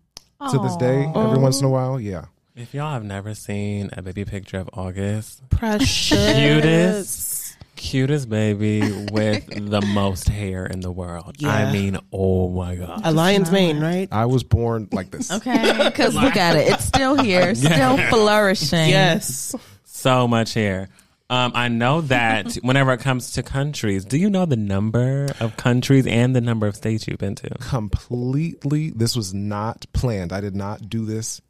to 0.51 0.59
this 0.59 0.75
day. 0.77 1.11
Every 1.15 1.39
once 1.39 1.59
in 1.59 1.65
a 1.65 1.69
while, 1.69 1.99
yeah. 1.99 2.25
If 2.55 2.73
y'all 2.73 2.93
have 2.93 3.03
never 3.03 3.33
seen 3.35 3.89
a 3.93 4.01
baby 4.01 4.23
picture 4.23 4.57
of 4.59 4.69
August, 4.73 5.41
Precious. 5.49 6.35
Cutest. 6.37 7.57
cutest 7.75 8.29
baby 8.29 8.79
with 9.11 9.45
the 9.69 9.81
most 9.81 10.29
hair 10.29 10.65
in 10.65 10.79
the 10.79 10.91
world. 10.91 11.35
I 11.43 11.71
mean, 11.73 11.97
oh 12.13 12.49
my 12.49 12.75
God. 12.75 13.01
A 13.03 13.11
lion's 13.11 13.51
mane, 13.51 13.81
right? 13.81 14.07
I 14.09 14.25
was 14.27 14.43
born 14.43 14.87
like 14.93 15.11
this. 15.11 15.31
Okay, 15.31 15.73
because 15.85 16.15
look 16.15 16.37
at 16.37 16.55
it. 16.55 16.71
It's 16.71 16.85
still 16.85 17.21
here, 17.21 17.55
still 17.55 17.97
flourishing. 18.09 18.89
Yes. 18.89 19.53
So 19.83 20.27
much 20.27 20.53
hair. 20.53 20.87
Um, 21.29 21.53
I 21.55 21.69
know 21.69 22.01
that 22.01 22.53
whenever 22.61 22.93
it 22.93 22.99
comes 22.99 23.31
to 23.33 23.43
countries, 23.43 24.05
do 24.05 24.17
you 24.17 24.29
know 24.29 24.45
the 24.45 24.55
number 24.55 25.27
of 25.39 25.57
countries 25.57 26.05
and 26.05 26.35
the 26.35 26.41
number 26.41 26.67
of 26.67 26.75
states 26.75 27.07
you've 27.07 27.17
been 27.17 27.35
to? 27.35 27.49
Completely, 27.61 28.91
this 28.91 29.15
was 29.15 29.33
not 29.33 29.85
planned. 29.93 30.31
I 30.31 30.39
did 30.41 30.55
not 30.55 30.87
do 30.89 31.03
this 31.05 31.41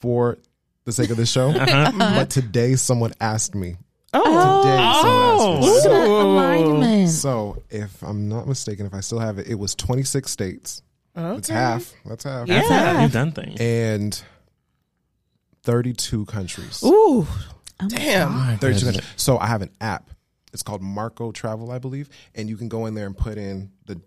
for 0.00 0.36
the 0.84 0.92
sake 0.92 1.08
of 1.10 1.16
the 1.16 1.24
show. 1.26 1.52
But 1.98 2.28
today, 2.30 2.74
someone 2.76 3.12
asked 3.20 3.54
me. 3.54 3.76
Oh. 4.12 4.62
Today, 4.62 4.92
someone 5.02 5.62
asked 5.62 5.62
me. 5.62 5.66
Look 5.68 5.82
So- 5.82 6.22
alignment. 6.22 7.08
So, 7.10 7.62
if 7.70 8.02
I'm 8.02 8.28
not 8.28 8.46
mistaken, 8.46 8.84
if 8.84 8.92
I 8.94 9.00
still 9.00 9.18
have 9.20 9.38
it, 9.38 9.48
it 9.48 9.54
was 9.54 9.74
26 9.74 10.30
states. 10.30 10.82
It's 11.16 11.48
half. 11.48 11.94
That's 12.04 12.24
half. 12.24 12.46
Yeah. 12.46 12.60
That's 12.60 12.68
how 12.68 13.02
you've 13.02 13.12
done 13.12 13.32
things. 13.32 13.58
And 13.60 14.22
32 15.64 16.24
countries. 16.26 16.82
Ooh. 16.84 17.26
Oh 17.80 17.88
Damn. 17.88 18.58
32. 18.58 19.00
So, 19.16 19.38
I 19.38 19.46
have 19.46 19.62
an 19.62 19.70
app. 19.80 20.10
It's 20.52 20.62
called 20.62 20.82
Marco 20.82 21.30
Travel, 21.30 21.70
I 21.70 21.78
believe. 21.78 22.08
And 22.34 22.48
you 22.48 22.56
can 22.56 22.68
go 22.68 22.86
in 22.86 22.94
there 22.94 23.06
and 23.06 23.16
put 23.16 23.38
in 23.38 23.70
the 23.86 24.00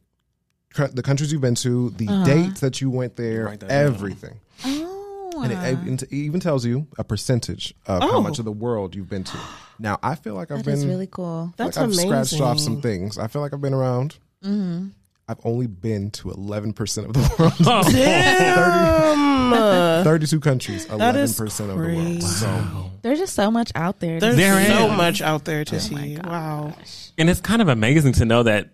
the 0.94 1.04
countries 1.04 1.32
you've 1.34 1.42
been 1.42 1.56
to, 1.56 1.90
the 1.92 2.08
uh-huh. 2.08 2.24
dates 2.26 2.62
that 2.62 2.80
you 2.80 2.90
went 2.90 3.18
there, 3.18 3.46
Write 3.46 3.60
that 3.60 3.72
everything. 3.72 4.40
Oh, 4.64 5.42
And 5.44 5.90
it, 5.90 6.04
it 6.04 6.14
even 6.14 6.40
tells 6.40 6.66
you 6.66 6.88
a 6.98 7.04
percentage 7.04 7.74
of 7.88 8.02
how 8.02 8.18
Oh. 8.18 8.22
much 8.22 8.40
of 8.40 8.46
the 8.46 8.52
world 8.54 8.96
you've 8.96 9.10
been 9.10 9.26
to. 9.26 9.38
Now, 9.80 10.00
I 10.02 10.16
feel 10.16 10.34
like 10.34 10.50
I've 10.50 10.64
that 10.64 10.72
is 10.72 10.82
been 10.82 10.90
really 10.90 11.08
cool. 11.08 11.54
That's 11.58 11.76
like 11.76 11.84
I've 11.84 11.90
amazing. 11.92 12.08
scratched 12.10 12.42
off 12.42 12.60
some 12.60 12.82
things. 12.82 13.18
I 13.18 13.28
feel 13.28 13.42
like 13.42 13.54
I've 13.54 13.62
been 13.62 13.74
around. 13.74 14.18
Mm-hmm. 14.46 14.88
I've 15.32 15.40
only 15.46 15.68
been 15.68 16.12
to 16.12 16.28
11% 16.28 17.06
of 17.06 17.14
the 17.14 17.56
world. 17.70 17.86
Damn. 17.94 19.52
32 20.04 20.40
countries, 20.42 20.86
11% 20.88 20.98
That 20.98 21.16
is 21.16 21.40
of 21.40 21.58
the 21.58 21.66
world. 21.76 21.78
crazy. 21.78 22.22
So, 22.22 22.92
There's 23.02 23.20
just 23.20 23.34
so 23.34 23.50
much 23.50 23.72
out 23.76 24.02
there. 24.02 24.20
There's 24.20 24.36
There 24.36 24.66
so 24.66 24.90
much 24.90 25.22
out 25.22 25.46
there 25.46 25.64
to 25.64 25.76
oh 25.78 25.80
see. 25.80 26.18
Wow. 26.18 26.74
And 27.18 27.30
it's 27.30 27.40
kind 27.40 27.62
of 27.62 27.70
amazing 27.70 28.12
to 28.14 28.26
know 28.26 28.44
that 28.44 28.72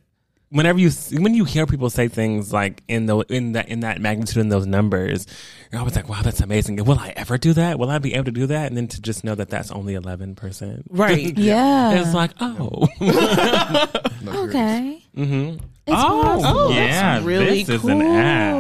whenever 0.49 0.79
you 0.79 0.89
when 1.13 1.33
you 1.33 1.43
hear 1.43 1.65
people 1.65 1.89
say 1.89 2.07
things 2.07 2.53
like 2.53 2.83
in 2.87 3.05
the 3.05 3.19
in 3.29 3.53
that 3.53 3.69
in 3.69 3.81
that 3.81 3.99
magnitude 3.99 4.37
in 4.37 4.49
those 4.49 4.65
numbers, 4.65 5.25
you're 5.71 5.79
always 5.79 5.95
like, 5.95 6.09
"Wow, 6.09 6.21
that's 6.21 6.39
amazing." 6.39 6.83
Will 6.83 6.99
I 6.99 7.13
ever 7.15 7.37
do 7.37 7.53
that? 7.53 7.79
Will 7.79 7.89
I 7.89 7.97
be 7.97 8.13
able 8.13 8.25
to 8.25 8.31
do 8.31 8.47
that? 8.47 8.67
And 8.67 8.77
then 8.77 8.87
to 8.89 9.01
just 9.01 9.23
know 9.23 9.35
that 9.35 9.49
that's 9.49 9.71
only 9.71 9.95
eleven 9.95 10.35
percent, 10.35 10.85
Right. 10.89 11.37
yeah. 11.37 12.01
it's 12.01 12.13
like, 12.13 12.31
oh, 12.39 12.87
no, 13.01 14.43
okay. 14.45 15.03
mm-hmm. 15.15 15.57
It's 15.87 15.95
oh, 15.95 16.21
possible. 16.21 16.71
yeah, 16.73 17.23
really 17.23 17.63
this 17.63 17.81
cool. 17.81 17.89
is 17.89 17.95
an 17.95 18.01
app. 18.01 18.55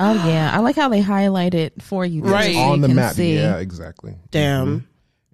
Oh 0.00 0.28
yeah, 0.28 0.50
I 0.54 0.58
like 0.60 0.76
how 0.76 0.88
they 0.88 1.00
highlight 1.00 1.54
it 1.54 1.82
for 1.82 2.06
you. 2.06 2.22
Right. 2.22 2.54
so 2.54 2.60
on 2.60 2.80
the 2.80 2.88
map. 2.88 3.14
see. 3.14 3.34
Yeah, 3.34 3.58
exactly. 3.58 4.16
Damn. 4.30 4.86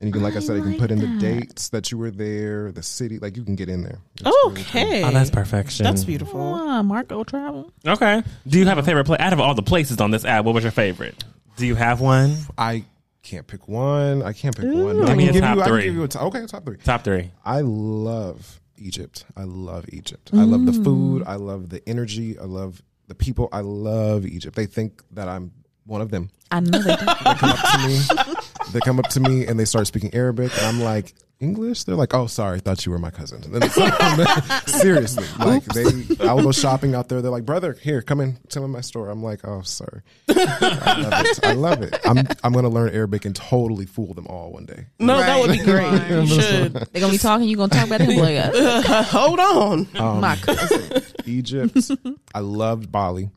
And 0.05 0.11
you 0.11 0.21
can, 0.21 0.23
like 0.23 0.37
I, 0.37 0.41
said, 0.41 0.57
you 0.57 0.63
can 0.63 0.73
like 0.73 0.81
put 0.81 0.91
in 0.91 0.99
the 0.99 1.07
that. 1.07 1.19
dates 1.19 1.71
that 1.71 1.91
you 1.91 1.97
were 1.97 2.11
there, 2.11 2.71
the 2.71 2.83
city, 2.83 3.19
like 3.19 3.39
you 3.39 3.43
can 3.43 3.55
get 3.57 3.71
in 3.71 3.83
there. 3.83 3.97
It's 4.17 4.23
really 4.27 4.63
cool. 4.63 4.77
Okay. 4.77 5.03
Oh, 5.03 5.11
that's 5.11 5.31
perfection. 5.31 5.83
That's 5.85 6.05
beautiful. 6.05 6.39
Ah, 6.43 6.83
Marco 6.83 7.25
Travel. 7.25 7.73
Okay. 7.87 8.23
Do 8.47 8.59
you 8.59 8.67
have 8.67 8.77
a 8.77 8.83
favorite 8.83 9.07
place 9.07 9.21
out 9.21 9.33
of 9.33 9.41
all 9.41 9.55
the 9.55 9.63
places 9.63 10.03
on 10.03 10.11
this 10.11 10.27
app? 10.27 10.45
What 10.45 10.55
was 10.55 10.63
your 10.63 10.73
favorite? 10.73 11.25
Do 11.57 11.67
you 11.67 11.75
have 11.75 12.03
one? 12.03 12.37
I 12.59 12.85
can't 13.23 13.47
pick 13.47 13.67
one. 13.67 14.23
I 14.23 14.35
can't 14.35 14.55
pick 14.55 14.67
one. 14.67 14.99
Give 15.01 15.09
I 15.09 15.15
me 15.15 15.23
can 15.25 15.31
a 15.31 15.33
give 15.33 15.43
top 15.43 15.57
you, 15.57 15.63
I 15.63 15.65
can 15.65 15.73
three. 15.73 15.83
give 15.85 15.95
you 15.95 16.03
a 16.03 16.09
top. 16.09 16.23
Okay, 16.25 16.47
top 16.47 16.67
three. 16.67 16.77
Top 16.77 17.03
three. 17.03 17.31
I 17.43 17.63
love 17.63 18.61
Egypt. 18.77 19.25
I 19.39 19.45
love 19.45 19.87
Egypt. 19.89 20.33
I 20.35 20.43
love 20.45 20.67
the 20.67 20.75
food. 20.75 21.23
I 21.27 21.37
love 21.37 21.71
the 21.71 21.81
energy. 21.89 22.39
I 22.39 22.45
love 22.45 22.83
the 23.09 23.15
people. 23.15 23.49
I 23.53 23.61
love 23.61 24.27
Egypt. 24.27 24.55
They 24.55 24.67
think 24.67 25.03
that 25.13 25.29
I'm 25.29 25.53
one 25.87 26.03
of 26.03 26.11
them. 26.11 26.29
I 26.51 26.61
know 26.61 26.79
they 26.79 26.95
do. 26.95 27.07
They 27.07 27.35
come 27.37 27.51
up 27.51 27.59
to 27.73 27.89
me. 27.89 28.33
They 28.73 28.81
come 28.81 28.99
up 28.99 29.09
to 29.11 29.21
me 29.21 29.47
and 29.47 29.59
they 29.59 29.65
start 29.65 29.87
speaking 29.87 30.12
Arabic, 30.15 30.51
and 30.59 30.67
I'm 30.67 30.81
like, 30.81 31.15
English? 31.41 31.85
They're 31.85 31.97
like, 31.97 32.15
oh, 32.15 32.27
sorry, 32.27 32.57
I 32.57 32.61
thought 32.61 32.87
you 32.87 32.93
were 32.93 32.99
my 32.99 33.11
cousin. 33.11 33.43
And 33.45 33.57
it's- 33.62 34.65
seriously, 34.81 35.25
like 35.39 35.65
they, 35.67 35.85
I'll 36.27 36.43
go 36.43 36.53
shopping 36.53 36.95
out 36.95 37.09
there. 37.09 37.21
They're 37.21 37.31
like, 37.31 37.45
brother, 37.45 37.75
here, 37.75 38.03
come 38.03 38.21
in, 38.21 38.39
tell 38.49 38.62
me 38.67 38.69
my 38.73 38.81
store. 38.81 39.11
I'm 39.11 39.23
like, 39.23 39.41
oh, 39.47 39.61
sorry. 39.62 40.03
I 40.29 41.01
love 41.03 41.27
it. 41.27 41.45
I 41.45 41.53
love 41.53 41.83
it. 41.83 42.01
I'm, 42.05 42.19
I'm 42.43 42.53
gonna 42.53 42.69
learn 42.69 42.95
Arabic 42.95 43.25
and 43.25 43.35
totally 43.37 43.85
fool 43.85 44.15
them 44.15 44.27
all 44.29 44.53
one 44.53 44.65
day. 44.65 44.87
No, 44.99 45.19
that 45.19 45.41
would 45.41 45.51
be 45.53 45.62
great. 45.65 45.91
You 46.11 46.27
should. 46.27 46.73
They're 46.73 47.01
gonna 47.01 47.12
be 47.12 47.19
talking. 47.19 47.49
You 47.49 47.57
gonna 47.57 47.69
talk 47.69 47.87
about 47.87 48.01
it? 48.01 48.09
Like, 48.17 48.37
uh, 48.37 49.03
Hold 49.05 49.41
on. 49.41 50.21
my 50.21 50.37
cousin. 50.37 51.03
Egypt. 51.27 51.91
I 52.35 52.41
loved 52.41 52.91
Bali. 52.91 53.31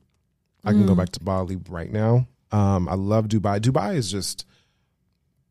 I 0.64 0.72
can 0.72 0.86
go 0.86 0.96
back 0.96 1.10
to 1.10 1.20
Bali 1.24 1.58
right 1.70 1.92
now. 1.92 2.28
Um, 2.52 2.88
I 2.88 2.94
love 2.96 3.28
Dubai. 3.28 3.60
Dubai 3.60 3.96
is 3.96 4.10
just 4.10 4.46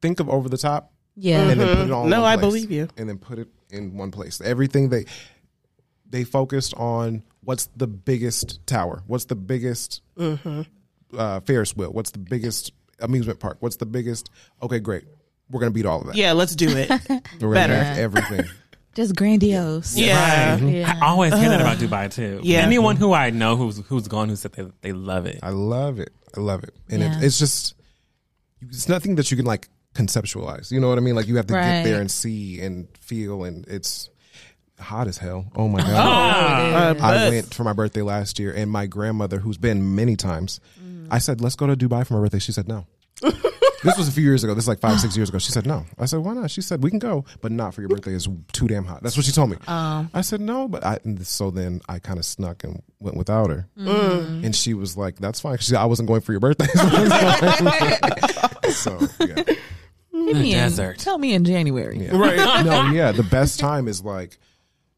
think 0.02 0.20
of 0.20 0.28
over 0.28 0.48
the 0.48 0.58
top 0.58 0.92
Yeah. 1.16 1.40
and 1.48 1.60
then 1.60 1.76
put 1.76 1.84
it 1.86 1.90
all. 1.90 2.06
No, 2.06 2.22
one 2.22 2.30
I 2.30 2.36
place. 2.36 2.40
believe 2.46 2.70
you. 2.70 2.88
And 2.96 3.08
then 3.08 3.18
put 3.18 3.38
it 3.38 3.48
in 3.70 3.96
one 3.96 4.10
place. 4.10 4.40
Everything 4.40 4.88
they 4.88 5.04
they 6.08 6.24
focused 6.24 6.74
on. 6.74 7.22
What's 7.42 7.66
the 7.76 7.86
biggest 7.86 8.66
tower? 8.66 9.02
What's 9.06 9.26
the 9.26 9.36
biggest 9.36 10.02
uh, 10.18 11.40
Ferris 11.40 11.76
wheel? 11.76 11.92
What's 11.92 12.10
the 12.10 12.18
biggest 12.18 12.72
amusement 13.00 13.38
park? 13.40 13.58
What's 13.60 13.76
the 13.76 13.86
biggest? 13.86 14.30
Okay, 14.62 14.80
great. 14.80 15.04
We're 15.50 15.60
gonna 15.60 15.70
beat 15.72 15.86
all 15.86 16.00
of 16.00 16.06
that. 16.08 16.16
Yeah, 16.16 16.32
let's 16.32 16.56
do 16.56 16.68
it. 16.68 16.88
We're 17.08 17.08
gonna 17.40 17.54
better. 17.54 17.74
have 17.84 17.98
everything. 17.98 18.44
Just 18.94 19.14
grandiose. 19.14 19.96
Yeah. 19.96 20.56
Yeah. 20.56 20.98
I 21.02 21.06
always 21.08 21.34
hear 21.34 21.50
that 21.50 21.60
about 21.60 21.76
Dubai 21.78 22.12
too. 22.12 22.40
Yeah. 22.42 22.60
Anyone 22.60 22.96
who 22.96 23.12
I 23.12 23.30
know 23.30 23.54
who's 23.56 23.78
who's 23.86 24.08
gone 24.08 24.28
who 24.30 24.36
said 24.36 24.52
they 24.52 24.66
they 24.80 24.92
love 24.92 25.26
it. 25.26 25.38
I 25.42 25.50
love 25.50 26.00
it. 26.00 26.10
I 26.36 26.40
love 26.40 26.64
it. 26.64 26.74
And 26.88 27.02
Yeah. 27.02 27.18
it, 27.18 27.24
it's 27.24 27.38
just, 27.38 27.74
it's 28.62 28.88
nothing 28.88 29.16
that 29.16 29.30
you 29.30 29.36
can 29.36 29.46
like 29.46 29.68
conceptualize. 29.96 30.70
You 30.70 30.80
know 30.80 30.88
what 30.88 30.98
I 30.98 31.00
mean? 31.00 31.14
Like 31.16 31.26
you 31.26 31.36
have 31.36 31.46
to 31.46 31.54
Right. 31.54 31.82
get 31.82 31.84
there 31.84 32.00
and 32.00 32.10
see 32.10 32.60
and 32.60 32.86
feel. 33.00 33.44
And 33.44 33.66
it's, 33.68 34.10
hot 34.78 35.08
as 35.08 35.16
hell. 35.16 35.46
Oh 35.56 35.68
my 35.68 35.80
god. 35.90 37.00
Uh, 37.00 37.02
I 37.02 37.14
but- 37.14 37.30
went 37.32 37.54
for 37.54 37.64
my 37.64 37.72
birthday 37.72 38.02
last 38.02 38.38
year, 38.38 38.52
and 38.52 38.70
my 38.70 38.84
grandmother, 38.86 39.38
who's 39.38 39.56
been 39.56 39.94
many 39.94 40.16
times, 40.16 40.60
Mm. 40.78 41.06
I 41.10 41.16
said, 41.18 41.40
"Let's 41.40 41.56
go 41.56 41.66
to 41.66 41.74
Dubai 41.76 42.06
for 42.06 42.14
my 42.14 42.20
birthday." 42.20 42.40
She 42.40 42.52
said, 42.52 42.68
"No." 42.68 42.84
this 43.22 43.96
was 43.96 44.08
a 44.08 44.12
few 44.12 44.22
years 44.24 44.44
ago. 44.44 44.52
This 44.54 44.64
is 44.64 44.68
like 44.68 44.80
five, 44.80 45.00
six 45.00 45.16
years 45.16 45.30
ago. 45.30 45.38
She 45.38 45.50
said, 45.52 45.64
"No." 45.66 45.86
I 45.98 46.04
said, 46.04 46.18
"Why 46.18 46.34
not?" 46.34 46.50
She 46.50 46.60
said, 46.60 46.82
"We 46.82 46.90
can 46.90 46.98
go, 46.98 47.24
but 47.40 47.52
not 47.52 47.72
for 47.74 47.80
your 47.80 47.88
birthday. 47.88 48.12
It's 48.12 48.28
too 48.52 48.66
damn 48.68 48.84
hot." 48.84 49.02
That's 49.02 49.16
what 49.16 49.24
she 49.24 49.32
told 49.32 49.48
me. 49.50 49.56
I 49.66 50.20
said, 50.20 50.40
"No," 50.42 50.68
but 50.68 50.84
I. 50.84 50.98
and 51.04 51.26
So 51.26 51.50
then 51.50 51.80
I 51.88 51.98
kind 52.00 52.18
of 52.18 52.26
snuck 52.26 52.62
and 52.64 52.82
went 53.00 53.16
without 53.16 53.48
her, 53.48 53.66
and 53.78 54.54
she 54.54 54.74
was 54.74 54.94
like, 54.98 55.16
"That's 55.20 55.40
fine." 55.40 55.56
She 55.56 55.70
said, 55.70 55.78
"I 55.78 55.86
wasn't 55.86 56.08
going 56.08 56.20
for 56.20 56.32
your 56.32 56.40
birthday." 56.40 56.66
so 58.72 58.98
yeah. 59.20 59.42
Me 60.34 60.52
in- 60.52 60.58
desert. 60.58 60.98
Tell 60.98 61.18
me 61.18 61.34
in 61.34 61.44
January. 61.44 61.98
Yeah. 61.98 62.16
Right. 62.16 62.36
no, 62.64 62.90
yeah. 62.90 63.12
The 63.12 63.22
best 63.22 63.58
time 63.60 63.88
is 63.88 64.02
like 64.02 64.38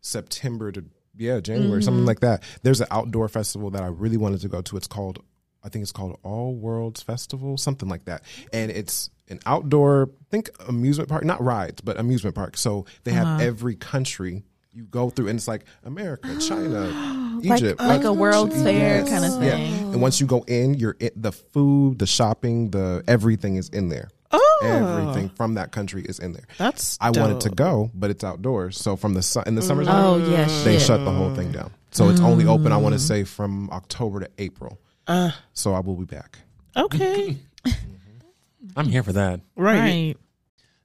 September 0.00 0.72
to 0.72 0.84
yeah, 1.16 1.40
January, 1.40 1.82
something 1.82 2.00
mm-hmm. 2.00 2.06
like 2.06 2.20
that. 2.20 2.44
There's 2.62 2.80
an 2.80 2.86
outdoor 2.92 3.28
festival 3.28 3.70
that 3.72 3.82
I 3.82 3.88
really 3.88 4.16
wanted 4.16 4.40
to 4.42 4.48
go 4.48 4.62
to. 4.62 4.76
It's 4.76 4.86
called 4.86 5.22
I 5.62 5.68
think 5.68 5.82
it's 5.82 5.92
called 5.92 6.18
All 6.22 6.54
Worlds 6.54 7.02
Festival, 7.02 7.56
something 7.56 7.88
like 7.88 8.04
that. 8.04 8.22
And 8.52 8.70
it's 8.70 9.10
an 9.28 9.40
outdoor 9.44 10.10
think 10.30 10.50
amusement 10.68 11.08
park, 11.08 11.24
not 11.24 11.42
rides, 11.42 11.80
but 11.80 11.98
amusement 11.98 12.34
park. 12.34 12.56
So 12.56 12.86
they 13.04 13.12
have 13.12 13.26
uh-huh. 13.26 13.44
every 13.44 13.74
country 13.74 14.44
you 14.72 14.84
go 14.84 15.10
through 15.10 15.28
and 15.28 15.38
it's 15.38 15.48
like 15.48 15.64
America, 15.84 16.38
China, 16.48 17.40
Egypt. 17.42 17.80
like 17.80 18.04
a 18.04 18.12
World's 18.12 18.54
Fair 18.54 19.04
Yes. 19.04 19.08
kind 19.08 19.24
of 19.24 19.42
Yeah. 19.42 19.50
thing. 19.50 19.92
And 19.92 20.00
once 20.00 20.20
you 20.20 20.26
go 20.26 20.44
in, 20.46 20.74
you're 20.74 20.96
in, 21.00 21.10
the 21.16 21.32
food, 21.32 21.98
the 21.98 22.06
shopping, 22.06 22.70
the 22.70 23.02
everything 23.08 23.56
is 23.56 23.68
in 23.68 23.88
there. 23.88 24.08
Oh. 24.30 24.60
Everything 24.62 25.30
from 25.30 25.54
that 25.54 25.72
country 25.72 26.02
is 26.02 26.18
in 26.18 26.32
there. 26.34 26.44
That's 26.58 26.98
I 27.00 27.10
wanted 27.10 27.40
to 27.42 27.50
go, 27.50 27.90
but 27.94 28.10
it's 28.10 28.22
outdoors. 28.24 28.76
So 28.78 28.94
from 28.96 29.14
the 29.14 29.22
sun 29.22 29.44
in 29.46 29.54
the 29.54 29.62
summertime, 29.62 29.94
Oh 30.04 30.16
yeah, 30.18 30.44
they 30.64 30.74
shit. 30.78 30.82
shut 30.82 31.04
the 31.04 31.10
whole 31.12 31.34
thing 31.34 31.50
down. 31.52 31.70
So 31.92 32.08
it's 32.10 32.20
only 32.20 32.46
open. 32.46 32.70
I 32.72 32.76
want 32.76 32.94
Mm. 32.94 32.98
to 32.98 33.04
say 33.04 33.24
from 33.24 33.70
October 33.70 34.20
to 34.20 34.28
April. 34.38 34.78
Uh. 35.06 35.30
so 35.54 35.72
I 35.72 35.80
will 35.80 35.94
be 35.96 36.04
back. 36.04 36.38
Okay. 36.76 37.38
I'm 38.76 38.86
here 38.88 39.02
for 39.02 39.14
that. 39.14 39.40
right. 39.56 39.78
right. 39.80 40.16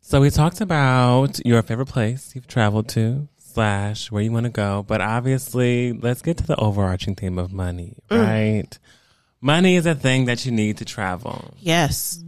So 0.02 0.22
we 0.22 0.30
talked 0.30 0.62
about 0.62 1.46
your 1.46 1.62
favorite 1.62 1.88
place 1.88 2.32
you've 2.36 2.48
traveled 2.48 2.90
to 2.90 3.28
slash 3.38 4.12
where 4.12 4.22
you 4.22 4.32
want 4.32 4.46
to 4.46 4.50
go, 4.52 4.84
but 4.88 5.00
obviously 5.02 5.94
let's 5.94 6.22
get 6.22 6.38
to 6.38 6.46
the 6.48 6.56
overarching 6.58 7.16
theme 7.16 7.38
of 7.38 7.52
money, 7.54 7.96
right? 8.10 8.78
Money 9.42 9.76
is 9.76 9.86
a 9.86 9.96
thing 9.96 10.26
that 10.26 10.46
you 10.46 10.52
need 10.52 10.78
to 10.78 10.86
travel. 10.86 11.54
Yes. 11.60 12.22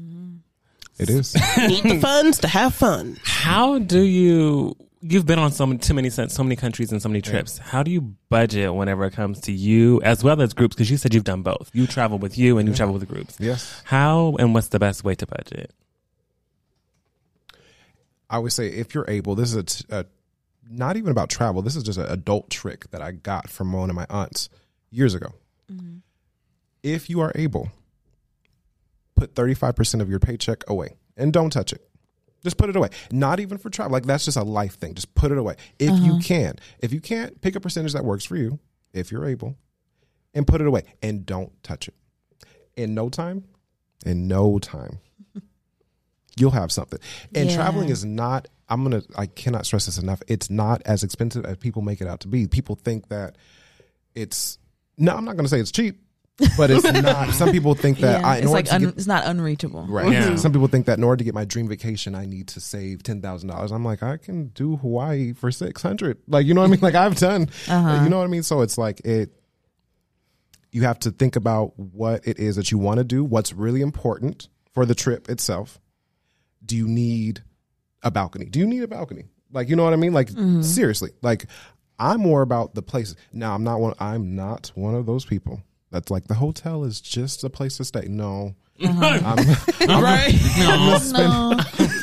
It 0.97 1.09
is. 1.09 1.35
Need 1.57 1.83
the 1.83 1.99
funds 1.99 2.39
to 2.39 2.47
have 2.47 2.73
fun. 2.73 3.17
How 3.23 3.79
do 3.79 4.01
you? 4.01 4.75
You've 5.01 5.25
been 5.25 5.37
on 5.37 5.51
so 5.51 5.67
many, 5.67 5.77
too 5.77 5.93
many, 5.93 6.09
so 6.09 6.43
many 6.43 6.55
countries 6.55 6.91
and 6.91 6.99
so 7.01 7.09
many 7.09 7.21
trips. 7.21 7.59
How 7.59 7.83
do 7.83 7.91
you 7.91 8.15
budget 8.29 8.73
whenever 8.73 9.05
it 9.05 9.13
comes 9.13 9.39
to 9.41 9.51
you 9.51 10.01
as 10.01 10.23
well 10.23 10.41
as 10.41 10.53
groups? 10.53 10.75
Because 10.75 10.89
you 10.89 10.97
said 10.97 11.13
you've 11.13 11.23
done 11.23 11.43
both. 11.43 11.69
You 11.73 11.85
travel 11.85 12.17
with 12.17 12.37
you 12.39 12.57
and 12.57 12.67
you 12.67 12.73
travel 12.73 12.93
with 12.95 13.07
groups. 13.07 13.37
yes. 13.39 13.81
How 13.85 14.35
and 14.39 14.53
what's 14.55 14.69
the 14.69 14.79
best 14.79 15.03
way 15.03 15.13
to 15.15 15.27
budget? 15.27 15.71
I 18.29 18.39
would 18.39 18.51
say 18.51 18.67
if 18.69 18.95
you're 18.95 19.05
able, 19.07 19.35
this 19.35 19.49
is 19.49 19.55
a, 19.55 19.63
t- 19.63 19.85
a 19.89 20.05
not 20.69 20.97
even 20.97 21.11
about 21.11 21.29
travel. 21.29 21.61
This 21.61 21.75
is 21.75 21.83
just 21.83 21.99
an 21.99 22.07
adult 22.07 22.49
trick 22.49 22.89
that 22.89 23.01
I 23.01 23.11
got 23.11 23.49
from 23.49 23.71
one 23.73 23.89
of 23.91 23.95
my 23.95 24.07
aunts 24.09 24.49
years 24.89 25.13
ago. 25.13 25.27
Mm-hmm. 25.71 25.97
If 26.81 27.09
you 27.09 27.19
are 27.21 27.31
able, 27.35 27.69
put 29.15 29.33
35% 29.33 30.01
of 30.01 30.09
your 30.09 30.19
paycheck 30.19 30.63
away 30.69 30.95
and 31.17 31.31
don't 31.33 31.49
touch 31.49 31.73
it. 31.73 31.87
Just 32.43 32.57
put 32.57 32.69
it 32.69 32.75
away. 32.75 32.89
Not 33.11 33.39
even 33.39 33.57
for 33.57 33.71
travel. 33.71 33.91
Like 33.91 34.05
that's 34.05 34.25
just 34.25 34.37
a 34.37 34.43
life 34.43 34.75
thing. 34.75 34.93
Just 34.93 35.15
put 35.15 35.31
it 35.31 35.37
away. 35.37 35.55
If 35.79 35.89
you 35.99 36.13
uh-huh. 36.13 36.21
can. 36.23 36.55
If 36.79 36.93
you 36.93 37.01
can't, 37.01 37.41
pick 37.41 37.55
a 37.55 37.59
percentage 37.59 37.93
that 37.93 38.05
works 38.05 38.23
for 38.23 38.35
you, 38.35 38.59
if 38.93 39.11
you're 39.11 39.25
able, 39.25 39.55
and 40.33 40.45
put 40.45 40.61
it 40.61 40.67
away. 40.67 40.83
And 41.01 41.25
don't 41.25 41.51
touch 41.63 41.87
it. 41.87 41.95
In 42.75 42.93
no 42.93 43.09
time, 43.09 43.45
in 44.05 44.27
no 44.27 44.59
time, 44.59 44.99
you'll 46.37 46.51
have 46.51 46.71
something. 46.71 46.99
And 47.33 47.49
Yeah. 47.49 47.55
traveling 47.55 47.89
is 47.89 48.05
not, 48.05 48.47
I'm 48.69 48.83
going 48.87 49.01
to, 49.01 49.07
I 49.17 49.25
cannot 49.25 49.65
stress 49.65 49.87
this 49.87 49.97
enough. 49.97 50.21
It's 50.27 50.49
not 50.51 50.83
as 50.85 51.03
expensive 51.03 51.45
as 51.45 51.57
people 51.57 51.81
make 51.81 51.99
it 51.99 52.07
out 52.07 52.19
to 52.21 52.27
be. 52.27 52.45
People 52.45 52.75
think 52.75 53.09
that 53.09 53.37
it's, 54.13 54.59
no, 54.99 55.15
I'm 55.15 55.25
not 55.25 55.35
going 55.35 55.45
to 55.45 55.49
say 55.49 55.59
it's 55.59 55.71
cheap, 55.71 55.99
but 56.57 56.69
it's 56.69 56.83
not. 57.01 57.33
Some 57.33 57.51
people 57.51 57.75
think 57.75 57.99
that 57.99 58.21
yeah. 58.21 58.27
I, 58.27 58.37
in 58.37 58.43
it's 58.43 58.51
like 58.51 58.71
un- 58.71 58.81
get- 58.81 58.95
it's 58.95 59.07
not 59.07 59.25
unreachable. 59.25 59.85
Right. 59.87 60.11
Yeah. 60.11 60.35
Some 60.35 60.51
people 60.51 60.67
think 60.67 60.85
that 60.87 60.97
in 60.97 61.03
order 61.03 61.17
to 61.17 61.23
get 61.23 61.33
my 61.33 61.45
dream 61.45 61.67
vacation, 61.67 62.15
I 62.15 62.25
need 62.25 62.47
to 62.49 62.59
save 62.59 63.03
ten 63.03 63.21
thousand 63.21 63.49
dollars. 63.49 63.71
I'm 63.71 63.85
like, 63.85 64.03
I 64.03 64.17
can 64.17 64.47
do 64.47 64.77
Hawaii 64.77 65.33
for 65.33 65.51
six 65.51 65.81
hundred. 65.81 66.17
Like, 66.27 66.45
you 66.45 66.53
know 66.53 66.61
what 66.61 66.67
I 66.67 66.71
mean? 66.71 66.81
Like 66.81 66.95
I've 66.95 67.17
done. 67.17 67.49
Uh-huh. 67.67 68.03
You 68.03 68.09
know 68.09 68.17
what 68.17 68.25
I 68.25 68.27
mean? 68.27 68.43
So 68.43 68.61
it's 68.61 68.77
like 68.77 69.01
it. 69.01 69.31
You 70.71 70.81
have 70.83 70.99
to 70.99 71.11
think 71.11 71.37
about 71.37 71.77
what 71.79 72.27
it 72.27 72.37
is 72.37 72.57
that 72.57 72.69
you 72.69 72.77
want 72.77 72.97
to 72.97 73.05
do. 73.05 73.23
What's 73.23 73.53
really 73.53 73.81
important 73.81 74.49
for 74.73 74.85
the 74.85 74.93
trip 74.93 75.29
itself. 75.29 75.79
Do 76.63 76.75
you 76.75 76.87
need 76.87 77.43
a 78.03 78.11
balcony? 78.11 78.45
Do 78.45 78.59
you 78.59 78.67
need 78.67 78.83
a 78.83 78.87
balcony? 78.87 79.25
Like, 79.51 79.69
you 79.69 79.75
know 79.75 79.85
what 79.85 79.93
I 79.93 79.95
mean? 79.95 80.13
Like 80.13 80.29
mm-hmm. 80.29 80.61
seriously. 80.61 81.11
Like, 81.21 81.45
I'm 81.97 82.19
more 82.19 82.41
about 82.41 82.75
the 82.75 82.81
places. 82.81 83.15
Now, 83.31 83.55
I'm 83.55 83.63
not 83.63 83.79
one. 83.79 83.93
I'm 83.99 84.35
not 84.35 84.71
one 84.75 84.95
of 84.95 85.05
those 85.05 85.25
people. 85.25 85.63
That's 85.95 86.11
like 86.11 86.27
the 86.27 86.33
hotel 86.33 86.83
is 86.83 86.99
just 86.99 87.45
a 87.45 87.49
place 87.49 87.77
to 87.77 87.85
stay. 87.85 88.05
No, 88.09 88.53
I'm, 88.81 89.37
Right. 89.87 90.33
No. 90.57 91.55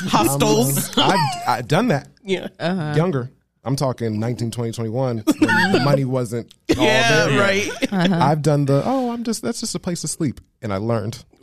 Hostels. 0.09 0.97
I've, 0.97 1.19
I've 1.47 1.69
done 1.69 1.89
that 1.89 2.09
yeah. 2.25 2.49
Uh-huh. 2.59 2.95
younger. 2.97 3.31
I'm 3.65 3.77
talking 3.77 4.19
19, 4.19 4.51
20, 4.51 4.73
21 4.73 5.19
when 5.19 5.25
the 5.73 5.81
money 5.85 6.07
wasn't 6.07 6.53
all 6.77 6.83
Yeah. 6.83 7.27
there. 7.27 7.39
Right. 7.39 7.69
Uh-huh. 7.93 8.19
I've 8.21 8.41
done 8.41 8.65
the, 8.65 8.83
oh, 8.85 9.11
I'm 9.13 9.23
just, 9.25 9.43
that's 9.43 9.61
just 9.61 9.75
a 9.75 9.79
place 9.79 10.01
to 10.01 10.09
sleep. 10.09 10.41
And 10.63 10.73
I 10.73 10.79
learned. 10.79 11.23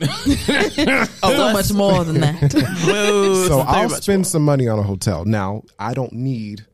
Oh, 1.22 1.36
so 1.36 1.52
much 1.52 1.72
more 1.72 2.02
than 2.02 2.20
that. 2.20 2.52
Whoa, 2.84 3.46
So 3.46 3.60
I'll 3.60 3.88
much 3.88 4.02
spend 4.02 4.26
some 4.26 4.42
money 4.44 4.66
on 4.66 4.78
a 4.80 4.82
hotel. 4.82 5.24
Now, 5.24 5.62
I 5.78 5.94
don't 5.94 6.12
need 6.12 6.66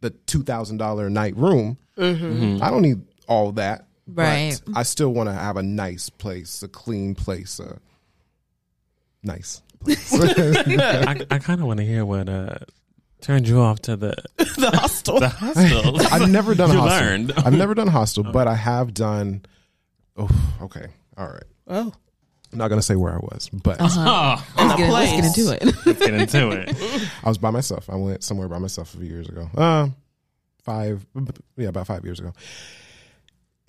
the 0.00 0.10
$2,000 0.12 1.06
a 1.06 1.10
night 1.10 1.36
room. 1.36 1.78
Mm-hmm. 1.98 2.62
I 2.62 2.70
don't 2.70 2.82
need 2.82 3.00
all 3.26 3.50
that. 3.52 3.86
But 4.06 4.22
Right. 4.22 4.60
I 4.74 4.82
still 4.82 5.12
want 5.12 5.28
to 5.28 5.32
have 5.32 5.56
a 5.56 5.62
nice 5.62 6.08
place, 6.10 6.62
a 6.62 6.68
clean 6.68 7.14
place, 7.14 7.58
a 7.60 7.78
nice 9.22 9.62
place. 9.80 10.12
I, 10.14 11.26
I 11.30 11.38
kind 11.38 11.60
of 11.60 11.66
want 11.66 11.78
to 11.80 11.86
hear 11.86 12.04
what 12.04 12.28
uh, 12.28 12.56
turned 13.20 13.46
you 13.48 13.60
off 13.60 13.80
to 13.82 13.96
the 13.96 14.14
the 14.36 14.70
hostel. 14.74 15.20
the 15.20 15.28
hostel. 15.28 16.00
I've 16.12 16.30
never 16.30 16.54
done 16.54 16.72
You 16.72 16.78
hostel. 16.80 17.00
learned. 17.06 17.32
I've 17.36 17.52
never 17.56 17.74
done 17.74 17.86
hostel, 17.88 18.24
but 18.24 18.48
I 18.48 18.54
have 18.54 18.94
done. 18.94 19.42
Oh, 20.16 20.28
okay, 20.62 20.86
all 21.16 21.28
right. 21.28 21.44
oh. 21.68 21.92
I'm 22.52 22.58
not 22.58 22.68
gonna 22.68 22.82
say 22.82 22.96
where 22.96 23.14
I 23.14 23.16
was, 23.16 23.48
but 23.50 23.78
Oh, 23.80 24.44
Let's 24.58 24.76
get, 24.76 24.90
let's 24.92 25.10
get 25.12 25.24
into 25.24 25.52
it. 25.54 25.86
let's 25.86 25.98
get 25.98 26.12
into 26.12 26.50
it. 26.50 27.08
I 27.24 27.28
was 27.30 27.38
by 27.38 27.48
myself. 27.48 27.88
I 27.88 27.94
went 27.96 28.22
somewhere 28.22 28.46
by 28.46 28.58
myself 28.58 28.92
a 28.92 28.98
few 28.98 29.06
years 29.06 29.26
ago. 29.26 29.48
Uh, 29.56 29.88
five, 30.62 31.06
yeah, 31.56 31.68
about 31.68 31.86
five 31.86 32.04
years 32.04 32.20
ago. 32.20 32.34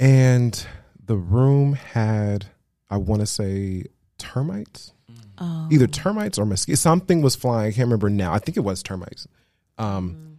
And 0.04 0.68
the 1.06 1.16
room 1.16 1.74
had, 1.74 2.48
I 2.90 2.98
want 2.98 3.22
to 3.22 3.26
say, 3.26 3.86
termites. 4.18 4.92
Mm. 5.10 5.16
Oh. 5.38 5.68
Either 5.72 5.88
termites 5.88 6.38
or 6.38 6.46
mosquitoes. 6.46 6.82
Something 6.82 7.22
was 7.22 7.38
flying. 7.38 7.70
I 7.70 7.72
can't 7.72 7.86
remember 7.86 8.10
now. 8.10 8.34
I 8.34 8.40
think 8.40 8.58
it 8.58 8.66
was 8.66 8.84
termites. 8.84 9.30
Um, 9.78 10.10
mm-hmm. 10.10 10.34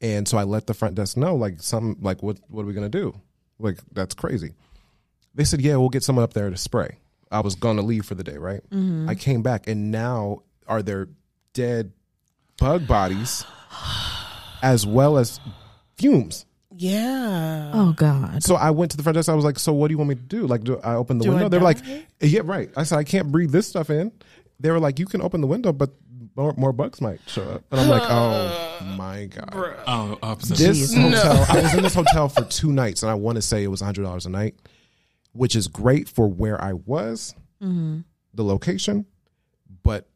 and 0.00 0.26
so 0.26 0.38
I 0.38 0.44
let 0.44 0.66
the 0.66 0.72
front 0.72 0.94
desk 0.94 1.18
know, 1.18 1.36
like, 1.36 1.60
something, 1.60 2.02
like, 2.02 2.22
what, 2.22 2.38
what 2.48 2.62
are 2.62 2.64
we 2.64 2.72
gonna 2.72 2.88
do? 2.88 3.14
Like, 3.58 3.78
that's 3.92 4.14
crazy. 4.14 4.54
They 5.34 5.44
said, 5.44 5.60
yeah, 5.60 5.76
we'll 5.76 5.90
get 5.90 6.02
someone 6.02 6.22
up 6.22 6.32
there 6.32 6.48
to 6.48 6.56
spray. 6.56 6.96
I 7.30 7.40
was 7.40 7.56
gonna 7.56 7.82
leave 7.82 8.06
for 8.06 8.14
the 8.14 8.24
day, 8.24 8.38
right? 8.38 8.62
Mm-hmm. 8.70 9.10
I 9.10 9.14
came 9.14 9.42
back, 9.42 9.68
and 9.68 9.90
now 9.90 10.44
are 10.66 10.82
there 10.82 11.08
dead 11.52 11.92
bug 12.56 12.86
bodies 12.86 13.44
as 14.62 14.86
well 14.86 15.18
as 15.18 15.40
fumes? 15.98 16.46
Yeah. 16.78 17.70
Oh 17.74 17.92
God. 17.92 18.42
So 18.42 18.54
I 18.54 18.70
went 18.70 18.92
to 18.92 18.96
the 18.96 19.02
front 19.02 19.16
desk. 19.16 19.28
I 19.28 19.34
was 19.34 19.44
like, 19.44 19.58
"So 19.58 19.72
what 19.72 19.88
do 19.88 19.92
you 19.94 19.98
want 19.98 20.10
me 20.10 20.14
to 20.14 20.22
do? 20.22 20.46
Like, 20.46 20.62
do 20.64 20.78
I 20.78 20.94
open 20.94 21.18
the 21.18 21.24
Do 21.24 21.30
window?" 21.30 21.48
They're 21.48 21.60
like, 21.60 21.78
"Yeah, 22.20 22.40
right." 22.44 22.70
I 22.76 22.84
said, 22.84 22.98
"I 22.98 23.04
can't 23.04 23.30
breathe 23.32 23.50
this 23.50 23.66
stuff 23.66 23.90
in." 23.90 24.12
They 24.60 24.70
were 24.70 24.78
like, 24.80 24.98
"You 24.98 25.06
can 25.06 25.20
open 25.20 25.40
the 25.40 25.46
window, 25.46 25.72
but 25.72 25.90
more, 26.36 26.54
more 26.56 26.72
bugs 26.72 27.00
might 27.00 27.20
show 27.26 27.42
up." 27.42 27.64
And 27.70 27.80
I'm 27.80 27.88
like, 27.88 28.02
"Oh 28.06 28.94
my 28.96 29.26
god!" 29.26 29.50
Oh, 29.86 30.18
opposite. 30.22 30.56
This 30.58 30.94
hotel, 30.94 31.46
I 31.48 31.62
was 31.62 31.74
in 31.74 31.82
this 31.82 31.94
hotel 31.94 32.28
for 32.28 32.42
two 32.44 32.72
nights, 32.72 33.02
and 33.02 33.10
I 33.10 33.14
want 33.14 33.36
to 33.36 33.42
say 33.42 33.62
it 33.64 33.68
was 33.68 33.80
hundred 33.80 34.02
dollars 34.04 34.26
a 34.26 34.30
night, 34.30 34.54
which 35.32 35.56
is 35.56 35.66
great 35.68 36.08
for 36.08 36.28
where 36.28 36.62
I 36.62 36.74
was, 36.74 37.34
Mm-hmm. 37.62 38.00
the 38.34 38.44
location, 38.44 39.04
but 39.82 40.08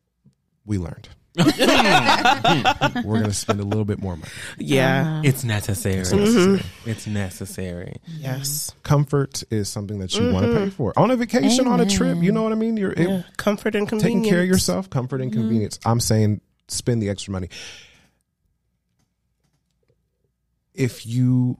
we 0.65 0.79
learned. 0.79 1.09
Hmm. 1.35 3.07
We're 3.07 3.21
gonna 3.21 3.33
spend 3.33 3.61
a 3.61 3.65
little 3.65 3.85
bit 3.85 4.01
more 4.01 4.17
money. 4.17 4.31
Yeah. 4.59 5.03
Uh-huh. 5.03 5.21
It's 5.25 5.45
necessary. 5.45 6.03
Mm-hmm. 6.03 6.91
It's 6.91 7.07
necessary. 7.07 7.97
Yes. 8.19 8.73
Comfort 8.83 9.43
is 9.51 9.69
something 9.69 9.99
that 10.01 10.15
you 10.15 10.33
want 10.33 10.47
to 10.47 10.53
pay 10.53 10.59
mm-hmm. 10.61 10.71
for 10.71 10.93
on 10.99 11.11
a 11.11 11.17
vacation, 11.17 11.67
on 11.67 11.81
a 11.81 11.87
trip. 11.87 12.19
You 12.23 12.33
know 12.33 12.43
what 12.43 12.53
I 12.53 12.57
mean? 12.57 12.77
You're 12.77 12.93
it- 12.93 12.99
Mm-hmm. 12.99 13.13
Yeah. 13.13 13.23
Comfort 13.37 13.75
and 13.75 13.89
convenience. 13.89 14.25
taking 14.25 14.31
care 14.31 14.43
of 14.43 14.49
yourself, 14.49 14.91
comfort 14.91 15.21
and 15.21 15.31
mm-hmm. 15.31 15.41
convenience. 15.41 15.79
I'm 15.85 16.01
saying 16.01 16.41
spend 16.69 17.03
the 17.03 17.09
extra 17.09 17.33
money. 17.33 17.49
if 20.75 21.07
you, 21.07 21.59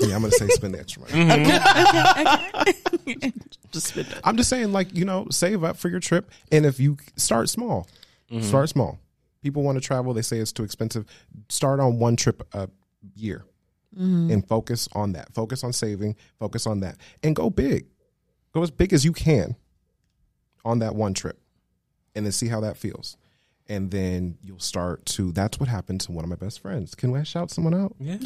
yeah, 0.00 0.14
I'm 0.14 0.22
gonna 0.22 0.32
say 0.32 0.48
spend 0.48 0.74
the 0.74 0.80
extra 0.80 1.02
money. 1.02 1.44
Just 3.70 3.88
spit 3.88 4.08
that. 4.08 4.20
I'm 4.24 4.36
just 4.36 4.50
saying, 4.50 4.72
like 4.72 4.94
you 4.94 5.04
know, 5.04 5.26
save 5.30 5.62
up 5.64 5.76
for 5.76 5.88
your 5.88 6.00
trip, 6.00 6.30
and 6.50 6.66
if 6.66 6.80
you 6.80 6.96
start 7.16 7.48
small, 7.48 7.86
mm-hmm. 8.30 8.42
start 8.42 8.68
small. 8.68 8.98
People 9.42 9.62
want 9.62 9.76
to 9.76 9.86
travel; 9.86 10.12
they 10.12 10.22
say 10.22 10.38
it's 10.38 10.52
too 10.52 10.64
expensive. 10.64 11.06
Start 11.48 11.80
on 11.80 11.98
one 11.98 12.16
trip 12.16 12.46
a 12.52 12.68
year, 13.14 13.44
mm-hmm. 13.94 14.30
and 14.30 14.46
focus 14.46 14.88
on 14.92 15.12
that. 15.12 15.32
Focus 15.32 15.62
on 15.62 15.72
saving. 15.72 16.16
Focus 16.38 16.66
on 16.66 16.80
that, 16.80 16.96
and 17.22 17.36
go 17.36 17.48
big. 17.50 17.86
Go 18.52 18.62
as 18.62 18.70
big 18.70 18.92
as 18.92 19.04
you 19.04 19.12
can 19.12 19.54
on 20.64 20.80
that 20.80 20.94
one 20.94 21.14
trip, 21.14 21.38
and 22.14 22.24
then 22.24 22.32
see 22.32 22.48
how 22.48 22.60
that 22.60 22.76
feels. 22.76 23.16
And 23.68 23.92
then 23.92 24.36
you'll 24.42 24.58
start 24.58 25.06
to. 25.06 25.30
That's 25.30 25.60
what 25.60 25.68
happened 25.68 26.00
to 26.02 26.12
one 26.12 26.24
of 26.24 26.28
my 26.28 26.34
best 26.34 26.58
friends. 26.58 26.96
Can 26.96 27.14
I 27.14 27.22
shout 27.22 27.52
someone 27.52 27.74
out? 27.74 27.94
Yeah. 28.00 28.16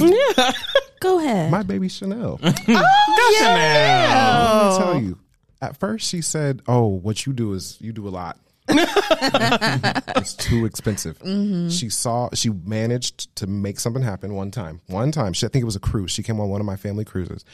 Yeah. 0.00 0.52
Go 1.00 1.18
ahead. 1.18 1.50
My 1.50 1.62
baby 1.62 1.88
Chanel. 1.88 2.38
Oh, 2.42 2.50
gotcha 2.50 3.44
now. 3.44 4.62
Let 4.62 4.72
me 4.72 4.78
tell 4.84 5.02
you. 5.02 5.18
At 5.60 5.76
first, 5.78 6.08
she 6.08 6.22
said, 6.22 6.62
"Oh, 6.68 6.86
what 6.86 7.26
you 7.26 7.32
do 7.32 7.54
is 7.54 7.78
you 7.80 7.92
do 7.92 8.06
a 8.06 8.10
lot. 8.10 8.38
it's 8.68 10.34
too 10.34 10.66
expensive." 10.66 11.18
Mm-hmm. 11.18 11.70
She 11.70 11.90
saw 11.90 12.28
she 12.34 12.50
managed 12.50 13.34
to 13.36 13.46
make 13.46 13.80
something 13.80 14.02
happen 14.02 14.34
one 14.34 14.50
time. 14.50 14.80
One 14.86 15.10
time, 15.10 15.32
she, 15.32 15.46
I 15.46 15.48
think 15.48 15.62
it 15.62 15.66
was 15.66 15.76
a 15.76 15.80
cruise. 15.80 16.12
She 16.12 16.22
came 16.22 16.38
on 16.38 16.48
one 16.48 16.60
of 16.60 16.66
my 16.66 16.76
family 16.76 17.04
cruises, 17.04 17.44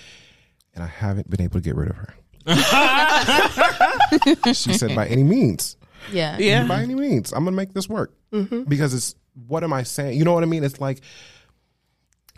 and 0.74 0.84
I 0.84 0.86
haven't 0.86 1.30
been 1.30 1.40
able 1.40 1.60
to 1.60 1.64
get 1.64 1.76
rid 1.76 1.90
of 1.90 1.96
her. 1.96 2.14
she 4.52 4.74
said, 4.74 4.94
"By 4.94 5.06
any 5.06 5.22
means, 5.22 5.76
yeah. 6.12 6.36
Yeah. 6.38 6.66
by 6.66 6.82
any 6.82 6.94
means, 6.94 7.32
I'm 7.32 7.44
gonna 7.44 7.56
make 7.56 7.72
this 7.72 7.88
work." 7.88 8.12
Mm-hmm. 8.32 8.64
Because 8.64 8.92
it's 8.92 9.14
what 9.46 9.64
am 9.64 9.72
I 9.72 9.82
saying? 9.82 10.18
You 10.18 10.24
know 10.24 10.34
what 10.34 10.42
I 10.42 10.46
mean? 10.46 10.62
It's 10.62 10.80
like 10.80 11.00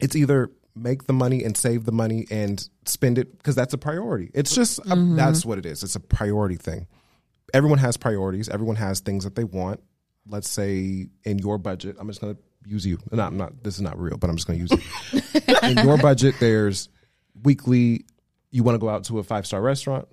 it's 0.01 0.15
either 0.15 0.51
make 0.77 1.07
the 1.07 1.13
money 1.13 1.43
and 1.43 1.57
save 1.57 1.85
the 1.85 1.93
money 1.93 2.27
and 2.31 2.69
spend 2.85 3.19
it 3.19 3.37
because 3.39 3.55
that's 3.55 3.73
a 3.75 3.79
priority. 3.79 4.31
It's 4.35 4.55
just 4.55 4.79
a, 4.81 4.83
mm-hmm. 4.83 5.17
that's 5.17 5.45
what 5.45 5.59
it 5.59 5.67
is. 5.67 5.83
It's 5.83 5.97
a 5.97 6.01
priority 6.01 6.57
thing. 6.57 6.87
Everyone 7.55 7.79
has 7.79 7.97
priorities. 7.97 8.49
Everyone 8.49 8.77
has 8.77 9.01
things 9.01 9.25
that 9.25 9.35
they 9.35 9.45
want. 9.45 9.81
Let's 10.29 10.51
say 10.51 11.07
in 11.25 11.39
your 11.39 11.59
budget, 11.59 11.97
I'm 11.99 12.09
just 12.09 12.21
going 12.21 12.35
to 12.35 12.43
use 12.67 12.85
you. 12.85 12.99
No, 13.11 13.23
I'm 13.23 13.37
not. 13.37 13.63
This 13.63 13.77
is 13.77 13.81
not 13.81 13.99
real, 13.99 14.19
but 14.19 14.29
I'm 14.29 14.37
just 14.37 14.47
going 14.47 14.67
to 14.67 14.75
use 14.75 15.23
you. 15.33 15.43
in 15.63 15.79
your 15.79 15.97
budget, 15.99 16.35
there's 16.41 16.89
weekly. 17.43 18.05
You 18.51 18.63
want 18.63 18.75
to 18.75 18.81
go 18.81 18.89
out 18.89 19.05
to 19.05 19.19
a 19.19 19.23
five 19.23 19.47
star 19.47 19.63
restaurant, 19.63 20.09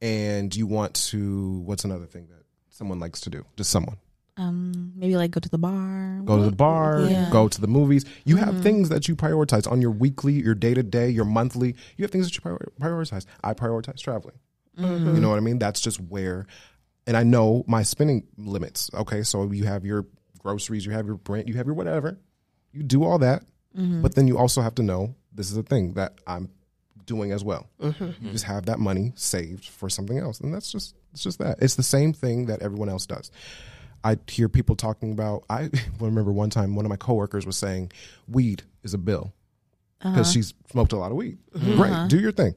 and 0.00 0.54
you 0.54 0.66
want 0.66 0.94
to. 1.10 1.58
What's 1.64 1.84
another 1.84 2.06
thing 2.06 2.28
that 2.28 2.44
someone 2.70 3.00
likes 3.00 3.22
to 3.22 3.30
do? 3.30 3.44
Just 3.56 3.70
someone 3.70 3.96
Um, 4.38 4.92
maybe 4.96 5.16
like 5.16 5.30
go 5.30 5.40
to 5.40 5.48
the 5.48 5.58
bar. 5.58 6.22
go 6.24 6.38
to 6.38 6.44
the 6.44 6.56
bar, 6.56 7.02
Yeah. 7.02 7.28
go 7.30 7.48
to 7.48 7.60
the 7.60 7.66
movies. 7.66 8.04
You 8.24 8.36
have 8.36 8.54
mm-hmm. 8.54 8.62
things 8.62 8.88
that 8.88 9.06
you 9.06 9.14
prioritize 9.14 9.70
on 9.70 9.82
your 9.82 9.90
weekly, 9.90 10.34
your 10.34 10.54
day 10.54 10.72
to 10.72 10.82
day, 10.82 11.10
your 11.10 11.26
monthly. 11.26 11.74
You 11.96 12.02
have 12.04 12.10
things 12.10 12.26
that 12.26 12.34
you 12.34 12.40
prior- 12.40 12.72
prioritize. 12.80 13.26
I 13.44 13.52
prioritize 13.52 14.00
traveling. 14.00 14.36
Mm-hmm. 14.78 15.14
You 15.14 15.20
know 15.20 15.28
what 15.28 15.36
I 15.36 15.40
mean? 15.40 15.58
That's 15.58 15.80
just 15.82 16.00
where, 16.00 16.46
and 17.06 17.16
I 17.16 17.24
know 17.24 17.64
my 17.66 17.82
spending 17.82 18.26
limits. 18.38 18.90
Okay, 18.94 19.22
so 19.22 19.50
you 19.52 19.64
have 19.64 19.84
your 19.84 20.06
groceries, 20.38 20.86
you 20.86 20.92
have 20.92 21.06
your 21.06 21.20
rent, 21.28 21.46
you 21.48 21.54
have 21.54 21.66
your 21.66 21.74
whatever. 21.74 22.18
You 22.72 22.82
do 22.82 23.04
all 23.04 23.18
that, 23.18 23.42
mm-hmm. 23.76 24.00
but 24.00 24.14
then 24.14 24.26
you 24.28 24.38
also 24.38 24.62
have 24.62 24.74
to 24.76 24.82
know 24.82 25.14
this 25.30 25.50
is 25.50 25.58
a 25.58 25.62
thing 25.62 25.92
that 25.94 26.14
I'm 26.26 26.48
doing 27.04 27.32
as 27.32 27.44
well. 27.44 27.68
You 27.80 28.30
just 28.30 28.44
have 28.44 28.66
that 28.66 28.78
money 28.78 29.12
saved 29.14 29.66
for 29.66 29.90
something 29.90 30.16
else, 30.16 30.40
and 30.40 30.54
that's 30.54 30.72
just 30.72 30.94
it's 31.12 31.22
just 31.22 31.38
that. 31.38 31.58
It's 31.60 31.74
the 31.74 31.82
same 31.82 32.14
thing 32.14 32.46
that 32.46 32.62
everyone 32.62 32.88
else 32.88 33.04
does. 33.04 33.30
I 34.04 34.16
hear 34.28 34.48
people 34.48 34.76
talking 34.76 35.12
about. 35.12 35.44
I 35.48 35.70
remember 36.00 36.32
one 36.32 36.50
time 36.50 36.74
one 36.74 36.84
of 36.84 36.90
my 36.90 36.96
coworkers 36.96 37.46
was 37.46 37.56
saying, 37.56 37.92
"Weed 38.28 38.62
is 38.82 38.94
a 38.94 38.98
bill," 38.98 39.32
uh-huh. 40.00 40.14
because 40.14 40.32
she's 40.32 40.54
smoked 40.70 40.92
a 40.92 40.96
lot 40.96 41.10
of 41.10 41.16
weed. 41.16 41.38
Mm-hmm. 41.54 41.76
Great, 41.76 41.92
uh-huh. 41.92 42.06
do 42.08 42.18
your 42.18 42.32
thing. 42.32 42.54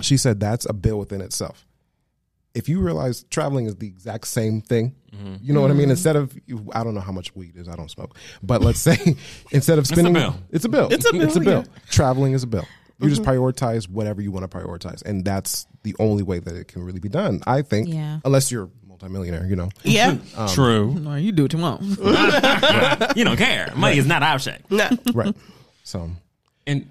She 0.00 0.16
said 0.16 0.38
that's 0.38 0.64
a 0.64 0.72
bill 0.72 0.98
within 0.98 1.20
itself. 1.20 1.66
If 2.54 2.68
you 2.68 2.80
realize 2.80 3.24
traveling 3.24 3.66
is 3.66 3.76
the 3.76 3.86
exact 3.86 4.26
same 4.26 4.60
thing, 4.60 4.94
mm-hmm. 5.12 5.36
you 5.40 5.52
know 5.52 5.60
what 5.60 5.70
I 5.70 5.74
mean. 5.74 5.84
Mm-hmm. 5.84 5.90
Instead 5.92 6.16
of 6.16 6.36
I 6.72 6.82
don't 6.84 6.94
know 6.94 7.00
how 7.00 7.12
much 7.12 7.34
weed 7.36 7.56
is. 7.56 7.68
I 7.68 7.76
don't 7.76 7.90
smoke, 7.90 8.16
but 8.42 8.62
let's 8.62 8.78
say 8.80 8.96
instead 9.50 9.78
of 9.78 9.86
spending, 9.86 10.16
a 10.16 10.18
bill. 10.20 10.36
it's 10.50 10.64
a 10.64 10.68
bill. 10.68 10.88
It's 10.92 11.06
a 11.06 11.12
bill, 11.12 11.22
It's 11.22 11.36
a 11.36 11.40
bill. 11.40 11.64
yeah. 11.66 11.80
Traveling 11.90 12.32
is 12.32 12.42
a 12.42 12.46
bill. 12.46 12.66
You 13.00 13.08
just 13.08 13.22
prioritize 13.22 13.88
whatever 13.88 14.20
you 14.20 14.32
want 14.32 14.50
to 14.50 14.58
prioritize, 14.58 15.02
and 15.02 15.24
that's 15.24 15.66
the 15.84 15.94
only 16.00 16.24
way 16.24 16.40
that 16.40 16.56
it 16.56 16.66
can 16.66 16.82
really 16.82 16.98
be 16.98 17.08
done. 17.08 17.40
I 17.46 17.62
think, 17.62 17.88
Yeah. 17.88 18.18
unless 18.24 18.50
you're 18.50 18.64
a 18.64 18.87
multimillionaire, 19.00 19.46
you 19.46 19.56
know. 19.56 19.68
Yeah. 19.84 20.16
Um, 20.36 20.48
True. 20.48 20.94
No, 20.94 21.14
you 21.14 21.32
do 21.32 21.42
what 21.42 21.52
you 21.52 21.58
want. 21.58 21.82
you 23.16 23.24
don't 23.24 23.36
care. 23.36 23.72
Money 23.76 23.98
is 23.98 24.06
not 24.06 24.22
an 24.22 24.28
object. 24.28 24.70
Nah. 24.70 24.90
right. 25.14 25.34
So 25.84 26.10
And 26.66 26.90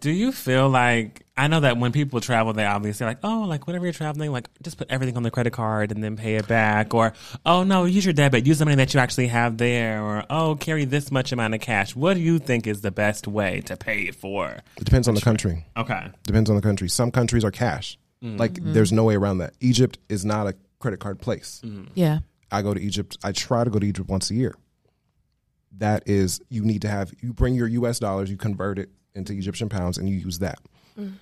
do 0.00 0.10
you 0.10 0.32
feel 0.32 0.68
like 0.68 1.24
I 1.36 1.48
know 1.48 1.60
that 1.60 1.78
when 1.78 1.90
people 1.90 2.20
travel, 2.20 2.52
they 2.52 2.66
obviously 2.66 3.06
like, 3.06 3.18
oh, 3.22 3.44
like 3.48 3.66
whenever 3.66 3.86
you're 3.86 3.94
traveling, 3.94 4.30
like 4.30 4.48
just 4.62 4.76
put 4.76 4.90
everything 4.90 5.16
on 5.16 5.22
the 5.22 5.30
credit 5.30 5.52
card 5.54 5.90
and 5.90 6.04
then 6.04 6.16
pay 6.16 6.36
it 6.36 6.46
back, 6.46 6.92
or 6.92 7.14
oh 7.46 7.62
no, 7.62 7.86
use 7.86 8.04
your 8.04 8.12
debit, 8.12 8.46
use 8.46 8.58
the 8.58 8.66
money 8.66 8.76
that 8.76 8.92
you 8.92 9.00
actually 9.00 9.28
have 9.28 9.56
there, 9.56 10.02
or 10.02 10.24
oh, 10.28 10.54
carry 10.56 10.84
this 10.84 11.10
much 11.10 11.32
amount 11.32 11.54
of 11.54 11.60
cash. 11.60 11.96
What 11.96 12.14
do 12.14 12.20
you 12.20 12.38
think 12.38 12.66
is 12.66 12.82
the 12.82 12.90
best 12.90 13.26
way 13.26 13.62
to 13.62 13.76
pay 13.76 14.02
it 14.02 14.16
for? 14.16 14.48
it 14.50 14.84
depends 14.84 15.08
on 15.08 15.14
the 15.14 15.22
country. 15.22 15.64
Okay, 15.76 16.08
Depends 16.24 16.50
on 16.50 16.56
the 16.56 16.62
country. 16.62 16.90
Some 16.90 17.10
countries 17.10 17.42
are 17.42 17.50
cash. 17.50 17.98
Mm. 18.22 18.38
Like 18.38 18.58
there's 18.60 18.92
no 18.92 19.04
way 19.04 19.16
around 19.16 19.38
that. 19.38 19.54
Egypt 19.60 19.98
is 20.10 20.26
not 20.26 20.46
a 20.46 20.54
credit 20.80 20.98
card 20.98 21.20
place. 21.20 21.60
Mm-hmm. 21.64 21.92
yeah. 21.94 22.18
I 22.50 22.62
go 22.62 22.74
to 22.74 22.80
Egypt. 22.80 23.16
I 23.22 23.30
try 23.30 23.62
to 23.62 23.70
go 23.70 23.78
to 23.78 23.86
Egypt 23.86 24.08
once 24.08 24.30
a 24.30 24.34
year. 24.34 24.56
That 25.78 26.02
is, 26.06 26.40
you 26.48 26.64
need 26.64 26.82
to 26.82 26.88
have 26.88 27.12
you 27.20 27.32
bring 27.32 27.54
your 27.54 27.68
U.S. 27.68 28.00
dollars, 28.00 28.28
you 28.28 28.36
convert 28.36 28.78
it 28.78 28.90
into 29.14 29.32
Egyptian 29.32 29.68
pounds, 29.68 29.98
and 29.98 30.08
you 30.08 30.16
use 30.16 30.40
that. 30.40 30.58
Mm. 30.98 31.12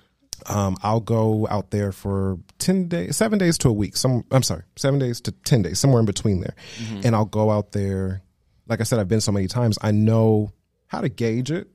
Um, 0.47 0.77
I'll 0.81 1.01
go 1.01 1.47
out 1.49 1.69
there 1.69 1.91
for 1.91 2.39
ten 2.57 2.87
days, 2.87 3.15
seven 3.17 3.37
days 3.37 3.59
to 3.59 3.69
a 3.69 3.73
week. 3.73 3.95
Some, 3.95 4.25
I'm 4.31 4.41
sorry, 4.41 4.63
seven 4.75 4.97
days 4.99 5.21
to 5.21 5.31
ten 5.31 5.61
days, 5.61 5.77
somewhere 5.77 5.99
in 5.99 6.07
between 6.07 6.39
there. 6.39 6.55
Mm-hmm. 6.77 7.01
And 7.03 7.15
I'll 7.15 7.25
go 7.25 7.51
out 7.51 7.73
there. 7.73 8.23
Like 8.67 8.79
I 8.79 8.83
said, 8.83 8.99
I've 8.99 9.07
been 9.07 9.21
so 9.21 9.31
many 9.31 9.47
times. 9.47 9.77
I 9.81 9.91
know 9.91 10.51
how 10.87 11.01
to 11.01 11.09
gauge 11.09 11.51
it. 11.51 11.67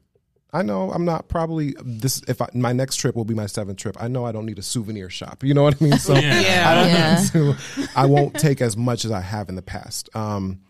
I 0.55 0.63
know 0.63 0.91
I'm 0.93 1.05
not 1.05 1.29
probably 1.29 1.75
this. 1.85 2.23
If 2.29 2.41
I, 2.41 2.49
my 2.55 2.73
next 2.73 2.97
trip 2.97 3.17
will 3.17 3.25
be 3.25 3.35
my 3.35 3.47
seventh 3.47 3.79
trip, 3.79 3.97
I 4.01 4.09
know 4.09 4.25
I 4.25 4.33
don't 4.33 4.47
need 4.47 4.59
a 4.59 4.63
souvenir 4.63 5.11
shop. 5.11 5.43
You 5.43 5.53
know 5.53 5.63
what 5.65 5.81
I 5.81 5.85
mean? 5.85 5.99
So 5.99 6.15
Yeah. 6.15 6.65
I 6.71 6.75
don't 6.77 6.89
Yeah. 6.89 7.21
need 7.21 7.31
to. 7.33 7.89
I 7.97 8.07
won't 8.07 8.35
take 8.35 8.63
as 8.63 8.77
much 8.77 9.05
as 9.05 9.11
I 9.11 9.21
have 9.21 9.49
in 9.49 9.57
the 9.57 9.63
past. 9.63 10.09
Um, 10.15 10.61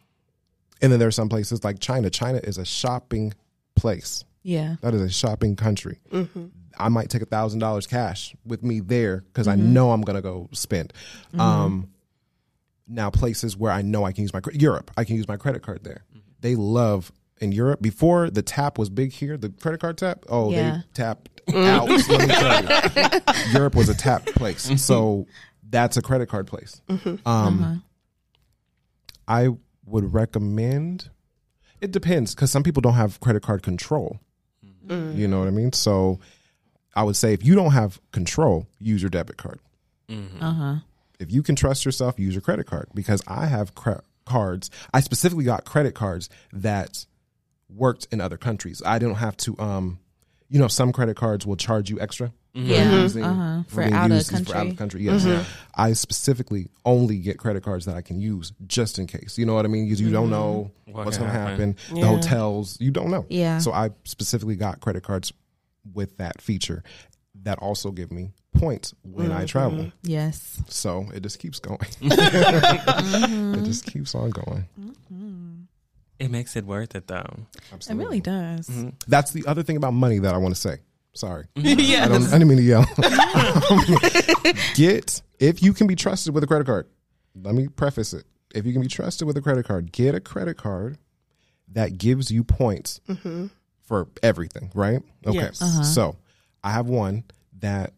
and 0.82 0.90
then 0.90 0.98
there 0.98 1.08
are 1.08 1.12
some 1.12 1.28
places 1.28 1.62
like 1.64 1.78
China. 1.80 2.08
China 2.10 2.38
is 2.42 2.56
a 2.58 2.64
shopping 2.64 3.34
place. 3.76 4.24
Yeah. 4.42 4.76
That 4.80 4.94
is 4.94 5.00
a 5.02 5.10
shopping 5.10 5.54
country. 5.56 5.98
I 6.78 6.88
might 6.88 7.08
take 7.10 7.22
a 7.22 7.26
thousand 7.26 7.60
dollars 7.60 7.86
cash 7.86 8.34
with 8.44 8.62
me 8.64 8.80
there 8.80 9.18
because 9.32 9.46
I 9.48 9.54
know 9.54 9.92
I'm 9.92 10.00
gonna 10.02 10.22
go 10.22 10.48
spend. 10.52 10.92
Um, 11.38 11.90
now 12.88 13.10
places 13.10 13.56
where 13.56 13.70
I 13.72 13.82
know 13.82 14.04
I 14.04 14.12
can 14.12 14.22
use 14.22 14.32
my 14.32 14.40
cre- 14.40 14.52
Europe, 14.54 14.90
I 14.96 15.04
can 15.04 15.16
use 15.16 15.28
my 15.28 15.36
credit 15.36 15.62
card 15.62 15.84
there. 15.84 16.04
They 16.40 16.54
love 16.56 17.12
in 17.44 17.52
Europe 17.52 17.80
before 17.80 18.30
the 18.30 18.42
tap 18.42 18.78
was 18.78 18.90
big 18.90 19.12
here. 19.12 19.36
The 19.36 19.50
credit 19.50 19.80
card 19.80 19.98
tap, 19.98 20.24
oh, 20.28 20.50
Yeah. 20.50 20.78
they 20.78 20.82
tapped 20.94 21.46
mm. 21.46 21.66
out. 21.66 21.88
let 21.88 22.08
me 22.08 22.26
tell 22.34 23.36
you. 23.44 23.52
Europe 23.52 23.76
was 23.76 23.88
a 23.88 23.94
tap 23.94 24.26
place, 24.26 24.66
mm-hmm. 24.66 24.76
so 24.76 25.26
that's 25.68 25.96
a 25.96 26.02
credit 26.02 26.28
card 26.28 26.46
place. 26.46 26.80
Mm-hmm. 26.88 27.28
Um, 27.28 27.62
uh-huh. 27.62 27.74
I 29.28 29.48
would 29.86 30.12
recommend. 30.12 31.10
It 31.80 31.92
depends 31.92 32.34
because 32.34 32.50
some 32.50 32.62
people 32.62 32.80
don't 32.80 32.94
have 32.94 33.20
credit 33.20 33.42
card 33.42 33.62
control. 33.62 34.18
Mm. 34.86 35.16
You 35.16 35.28
know 35.28 35.38
what 35.38 35.48
I 35.48 35.52
mean? 35.52 35.72
So 35.72 36.18
I 36.94 37.02
would 37.02 37.16
say 37.16 37.32
if 37.32 37.44
you 37.44 37.54
don't 37.54 37.72
have 37.72 38.00
control, 38.12 38.66
use 38.78 39.02
your 39.02 39.10
debit 39.10 39.36
card. 39.36 39.60
Uh 40.10 40.52
huh. 40.52 40.74
If 41.18 41.32
you 41.32 41.42
can 41.42 41.56
trust 41.56 41.84
yourself, 41.84 42.18
use 42.18 42.34
your 42.34 42.42
credit 42.42 42.66
card 42.66 42.88
because 42.94 43.22
I 43.26 43.46
have 43.46 43.74
cre- 43.74 44.02
cards. 44.24 44.70
I 44.92 45.00
specifically 45.00 45.44
got 45.44 45.64
credit 45.64 45.94
cards 45.94 46.28
that 46.52 47.06
worked 47.74 48.08
in 48.10 48.20
other 48.20 48.36
countries. 48.36 48.82
I 48.84 48.98
don't 48.98 49.16
have 49.16 49.36
to 49.38 49.58
um 49.58 49.98
you 50.48 50.58
know 50.58 50.68
some 50.68 50.92
credit 50.92 51.16
cards 51.16 51.46
will 51.46 51.56
charge 51.56 51.90
you 51.90 52.00
extra. 52.00 52.32
Yeah. 52.56 53.02
using- 53.02 53.24
Uh-huh. 53.24 53.62
For 53.66 53.82
out 53.82 54.10
of 54.12 54.16
used 54.16 54.32
is 54.32 54.40
For 54.46 54.54
out 54.56 54.66
of 54.68 54.68
country. 54.68 54.70
the 54.70 54.76
country, 54.76 55.02
yes. 55.02 55.24
Mm-hmm. 55.24 55.42
I 55.74 55.92
specifically 55.94 56.68
only 56.84 57.18
get 57.18 57.36
credit 57.36 57.64
cards 57.64 57.84
that 57.86 57.96
I 57.96 58.00
can 58.02 58.20
use 58.20 58.52
just 58.68 59.00
in 59.00 59.08
case. 59.08 59.36
You 59.38 59.44
know 59.44 59.54
what 59.54 59.64
I 59.64 59.68
mean? 59.68 59.86
Because 59.86 60.00
you 60.00 60.12
don't 60.12 60.24
mm-hmm. 60.24 60.32
know 60.32 60.70
What 60.92 61.04
what's 61.04 61.18
going 61.18 61.30
to 61.30 61.36
happen. 61.36 61.76
happen. 61.76 62.00
The 62.00 62.06
hotels, 62.06 62.80
you 62.80 62.92
don't 62.92 63.10
know. 63.10 63.26
Yeah. 63.28 63.58
So 63.58 63.72
I 63.72 63.90
specifically 64.04 64.54
got 64.54 64.80
credit 64.80 65.02
cards 65.02 65.32
with 65.92 66.16
that 66.18 66.40
feature 66.40 66.84
that 67.42 67.58
also 67.58 67.90
give 67.90 68.12
me 68.12 68.30
points 68.56 68.94
when 69.02 69.32
I 69.32 69.38
mm-hmm. 69.38 69.46
travel. 69.46 69.92
Yes. 70.04 70.60
So 70.68 71.08
it 71.12 71.24
just 71.24 71.40
keeps 71.40 71.58
going. 71.58 71.80
It 72.00 73.64
just 73.64 73.84
keeps 73.86 74.14
on 74.14 74.30
going. 74.30 74.64
It 76.18 76.30
makes 76.30 76.56
it 76.56 76.64
worth 76.64 76.94
it 76.94 77.06
though. 77.06 77.46
It 77.72 77.94
really 77.94 78.20
does. 78.20 78.68
Mm-hmm. 78.68 78.90
That's 79.08 79.32
the 79.32 79.46
other 79.46 79.62
thing 79.62 79.76
about 79.76 79.94
money 79.94 80.18
that 80.20 80.34
I 80.34 80.38
want 80.38 80.54
to 80.54 80.60
say. 80.60 80.78
Sorry. 81.14 81.46
I, 81.56 81.62
don't, 81.62 82.26
I 82.28 82.38
didn't 82.38 82.48
mean 82.48 82.58
to 82.58 82.64
yell. 82.64 82.84
get, 84.74 85.22
if 85.38 85.62
you 85.62 85.72
can 85.72 85.86
be 85.86 85.94
trusted 85.94 86.34
with 86.34 86.42
a 86.42 86.46
credit 86.46 86.66
card, 86.66 86.88
let 87.40 87.54
me 87.54 87.68
preface 87.68 88.12
it. 88.12 88.24
If 88.54 88.66
you 88.66 88.72
can 88.72 88.82
be 88.82 88.88
trusted 88.88 89.26
with 89.26 89.36
a 89.36 89.40
credit 89.40 89.66
card, 89.66 89.92
get 89.92 90.14
a 90.14 90.20
credit 90.20 90.56
card 90.56 90.98
that 91.72 91.98
gives 91.98 92.30
you 92.30 92.44
points 92.44 93.00
mm-hmm. 93.08 93.46
for 93.82 94.08
everything, 94.22 94.70
right? 94.74 95.02
Okay. 95.26 95.38
Yes. 95.38 95.62
Uh-huh. 95.62 95.82
So 95.82 96.16
I 96.62 96.70
have 96.70 96.86
one 96.86 97.24
that 97.58 97.92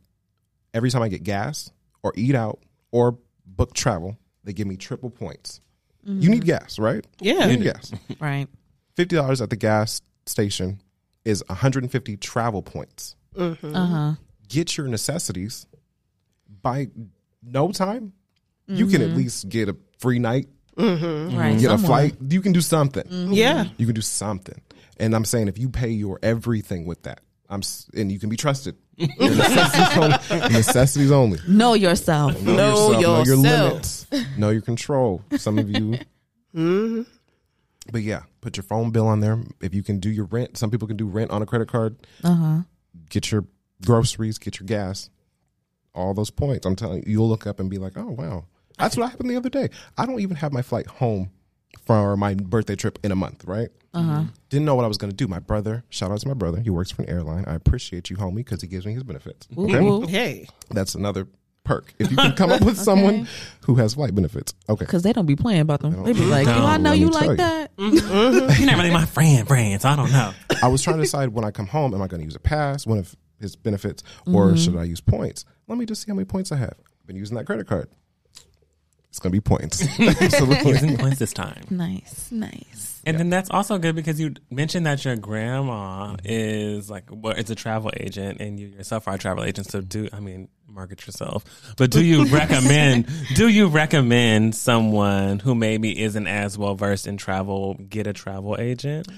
every 0.75 0.91
time 0.91 1.03
I 1.03 1.09
get 1.09 1.23
gas 1.23 1.71
or 2.03 2.13
eat 2.17 2.35
out 2.35 2.61
or 2.91 3.19
book 3.47 3.75
travel, 3.75 4.19
they 4.45 4.53
give 4.53 4.67
me 4.67 4.77
triple 4.77 5.11
points. 5.11 5.61
You 6.07 6.31
need 6.31 6.45
gas, 6.45 6.79
right? 6.79 7.05
Yeah. 7.21 7.47
You 7.47 7.57
need 7.57 7.65
gas. 7.65 7.93
Right. 8.21 8.49
Fifty 8.95 9.17
dollars 9.17 9.41
at 9.41 9.51
the 9.51 9.57
gas 9.57 10.01
station 10.25 10.81
is 11.25 11.45
150 11.49 12.17
travel 12.17 12.63
points. 12.63 13.17
Uh 13.37 13.55
huh. 13.63 14.13
Get 14.49 14.77
your 14.77 14.89
necessities 14.89 15.67
by 16.63 16.89
no 17.43 17.73
time. 17.73 18.13
You 18.69 18.87
can 18.87 19.03
at 19.03 19.09
mm-hmm. 19.09 19.19
least 19.19 19.49
get 19.49 19.69
a 19.69 19.77
free 19.99 20.19
night, 20.19 20.49
mm-hmm. 20.77 21.37
Right. 21.37 21.59
get 21.59 21.71
a 21.71 21.79
flight. 21.79 22.17
You 22.29 22.41
can 22.41 22.53
do 22.53 22.61
something. 22.61 23.33
Yeah. 23.33 23.67
You 23.77 23.87
can 23.87 23.95
do 23.95 24.01
something. 24.01 24.61
And 24.99 25.15
I'm 25.15 25.25
saying 25.25 25.49
if 25.49 25.59
you 25.59 25.69
pay 25.69 25.91
your 25.91 26.19
everything 26.23 26.85
with 26.87 27.03
that, 27.03 27.21
I'm 27.49 27.63
and 27.95 28.11
you 28.11 28.19
can 28.19 28.29
be 28.29 28.37
trusted. 28.37 28.77
necessities, 28.99 29.97
only, 29.97 30.53
necessities 30.53 31.13
only. 31.13 31.39
Know 31.47 31.75
yourself. 31.75 32.41
Know, 32.43 32.55
Know 32.57 32.91
yourself, 32.93 33.03
know 33.03 33.23
your 33.25 33.37
limits. 33.37 34.07
Know 34.37 34.51
your 34.51 34.63
control. 34.63 35.23
Some 35.37 35.59
of 35.59 35.71
you. 35.71 35.99
But 37.93 38.03
yeah, 38.03 38.23
put 38.41 38.57
your 38.57 38.65
phone 38.65 38.91
bill 38.91 39.07
on 39.07 39.21
there. 39.21 39.39
If 39.61 39.75
you 39.75 39.83
can 39.83 40.01
do 40.01 40.11
your 40.11 40.25
rent, 40.25 40.57
some 40.57 40.71
people 40.71 40.89
can 40.89 40.97
do 40.97 41.07
rent 41.07 41.31
on 41.31 41.43
a 41.43 41.47
credit 41.47 41.69
card. 41.69 41.97
Uh 42.25 42.35
huh. 42.35 42.59
Get 43.11 43.31
your 43.31 43.45
groceries, 43.85 44.39
get 44.39 44.59
your 44.59 44.67
gas, 44.67 45.11
all 45.95 46.15
those 46.15 46.31
points. 46.31 46.67
I'm 46.67 46.75
telling 46.77 46.99
you, 46.99 47.13
you'll 47.13 47.29
look 47.29 47.47
up 47.47 47.61
and 47.61 47.71
be 47.71 47.79
like, 47.79 47.97
oh 47.97 48.11
wow, 48.11 48.47
that's 48.79 48.97
what 48.97 49.11
happened 49.11 49.31
the 49.31 49.37
other 49.37 49.51
day. 49.51 49.69
I 49.97 50.07
don't 50.07 50.21
even 50.21 50.37
have 50.37 50.53
my 50.53 50.63
flight 50.63 50.87
home 50.87 51.31
for 51.85 52.17
my 52.17 52.35
birthday 52.35 52.77
trip 52.77 52.99
in 53.05 53.13
a 53.13 53.17
month. 53.17 53.45
Right? 53.45 53.69
Uh-huh. 53.95 54.25
Didn't 54.51 54.67
know 54.67 54.75
what 54.75 54.85
I 54.85 54.89
was 54.89 54.99
going 54.99 55.11
to 55.11 55.17
do. 55.17 55.27
My 55.27 55.39
brother, 55.39 55.85
shout 55.89 56.11
out 56.11 56.19
to 56.21 56.29
my 56.29 56.35
brother. 56.35 56.61
He 56.61 56.71
works 56.71 56.91
for 56.91 57.03
an 57.03 57.09
airline. 57.09 57.45
I 57.47 57.55
appreciate 57.55 58.11
you, 58.11 58.17
homie, 58.17 58.37
because 58.37 58.61
he 58.61 58.67
gives 58.69 58.85
me 58.87 58.93
his 58.93 59.03
benefits. 59.03 59.49
Okay, 59.57 59.77
Ooh, 59.79 60.03
ooh. 60.05 60.07
Hey. 60.07 60.49
that's 60.71 60.95
another 60.95 61.27
perk. 61.65 61.95
If 61.99 62.11
you 62.11 62.17
can 62.17 62.35
come 62.35 62.51
up 62.53 62.61
with 62.63 62.77
someone 62.91 63.27
who 63.65 63.77
has 63.77 63.95
flight 63.95 64.15
benefits, 64.15 64.53
okay. 64.69 64.85
Cause 64.85 65.03
they 65.03 65.13
don't 65.15 65.25
be 65.27 65.35
playing 65.35 65.61
about 65.63 65.81
them. 65.81 66.03
They 66.05 66.13
be 66.13 66.25
like, 66.27 66.45
"Do 66.47 66.53
I 66.53 66.77
know 66.77 66.93
you 66.93 67.09
like 67.09 67.31
you. 67.31 67.37
that?" 67.37 67.71
You're 67.79 68.67
not 68.67 68.77
really 68.77 68.91
my 68.91 69.07
friend, 69.07 69.49
friend. 69.49 69.81
So 69.81 69.89
I 69.89 69.97
don't 69.97 70.13
know. 70.13 70.33
I 70.63 70.69
was 70.69 70.83
trying 70.83 70.97
to 70.97 71.03
decide 71.03 71.31
when 71.31 71.45
I 71.45 71.51
come 71.51 71.67
home, 71.67 71.95
am 71.95 72.03
I 72.03 72.07
going 72.07 72.21
to 72.21 72.25
use 72.25 72.37
a 72.37 72.41
pass, 72.41 72.87
one 72.87 72.99
of 72.99 73.17
his 73.41 73.57
benefits, 73.57 74.03
or 74.27 74.49
Mm-hmm. 74.49 74.57
should 74.57 74.77
I 74.77 74.85
use 74.85 75.01
points? 75.01 75.45
Let 75.69 75.79
me 75.79 75.87
just 75.87 76.03
see 76.03 76.11
how 76.11 76.15
many 76.15 76.27
points 76.27 76.53
I 76.53 76.57
have. 76.57 76.75
I've 77.01 77.07
been 77.07 77.17
using 77.17 77.37
that 77.37 77.47
credit 77.47 77.67
card. 77.67 77.89
It's 79.17 79.21
going 79.23 79.33
to 79.33 79.37
be 79.37 79.41
points. 79.41 79.81
Absolutely. 80.21 80.73
Using 80.73 80.97
points 80.99 81.19
this 81.19 81.33
time. 81.33 81.65
Nice, 81.71 82.31
nice. 82.31 83.01
And 83.07 83.19
then 83.19 83.31
that's 83.31 83.49
also 83.51 83.79
good 83.79 83.97
because 83.97 84.21
you 84.21 84.35
mentioned 84.51 84.85
that 84.85 85.03
your 85.07 85.17
grandma 85.17 86.17
is 86.23 86.91
like, 86.91 87.05
well, 87.11 87.33
it's 87.35 87.49
a 87.49 87.55
travel 87.55 87.91
agent, 87.97 88.43
and 88.43 88.61
you 88.61 88.67
yourself 88.67 89.09
are 89.09 89.15
a 89.15 89.19
travel 89.19 89.43
agent. 89.43 89.71
So 89.71 89.81
do 89.81 90.11
I 90.13 90.21
mean 90.21 90.49
market 90.69 91.07
yourself? 91.07 91.45
But 91.79 91.93
do 91.93 92.05
you 92.05 92.27
recommend? 92.31 93.09
do 93.35 93.49
you 93.49 93.69
recommend 93.69 94.55
someone 94.55 95.39
who 95.39 95.55
maybe 95.55 95.99
isn't 96.03 96.27
as 96.27 96.59
well 96.59 96.75
versed 96.75 97.07
in 97.07 97.17
travel 97.17 97.73
get 97.89 98.07
a 98.07 98.13
travel 98.13 98.55
agent? 98.59 99.09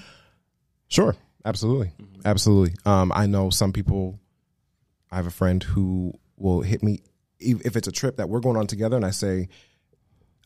Sure. 0.87 1.13
Absolutely. 1.43 1.91
Absolutely. 2.23 2.73
Um, 2.85 3.11
I 3.13 3.25
know 3.25 3.49
some 3.49 3.73
people, 3.73 4.17
I 5.11 5.17
have 5.17 5.27
a 5.27 5.31
friend 5.31 5.61
who 5.61 6.13
will 6.37 6.61
hit 6.61 6.83
me 6.83 7.01
if 7.39 7.65
if 7.65 7.75
it's 7.75 7.87
a 7.87 7.91
trip 7.91 8.17
that 8.17 8.29
we're 8.29 8.39
going 8.39 8.57
on 8.57 8.67
together 8.67 8.95
and 8.95 9.05
I 9.05 9.11
say, 9.11 9.49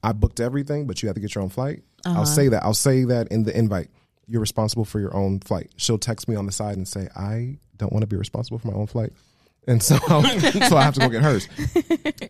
I 0.03 0.11
booked 0.11 0.39
everything, 0.39 0.85
but 0.85 1.01
you 1.01 1.07
have 1.07 1.15
to 1.15 1.21
get 1.21 1.33
your 1.33 1.43
own 1.43 1.49
flight. 1.49 1.83
I'll 2.05 2.25
say 2.25 2.49
that. 2.49 2.63
I'll 2.63 2.73
say 2.73 3.05
that 3.05 3.29
in 3.29 3.43
the 3.43 3.57
invite. 3.57 3.87
You're 4.27 4.41
responsible 4.41 4.83
for 4.85 4.99
your 4.99 5.15
own 5.15 5.39
flight. 5.39 5.71
She'll 5.77 5.97
text 5.97 6.27
me 6.27 6.35
on 6.35 6.45
the 6.45 6.51
side 6.51 6.75
and 6.77 6.87
say, 6.87 7.07
I 7.15 7.57
don't 7.77 7.91
want 7.93 8.01
to 8.03 8.07
be 8.07 8.17
responsible 8.17 8.59
for 8.59 8.67
my 8.67 8.73
own 8.73 8.87
flight. 8.87 9.13
And 9.67 9.81
so, 9.81 9.95
so 10.67 10.77
I 10.77 10.83
have 10.83 10.93
to 10.95 10.99
go 10.99 11.09
get 11.09 11.21
hers. 11.23 11.47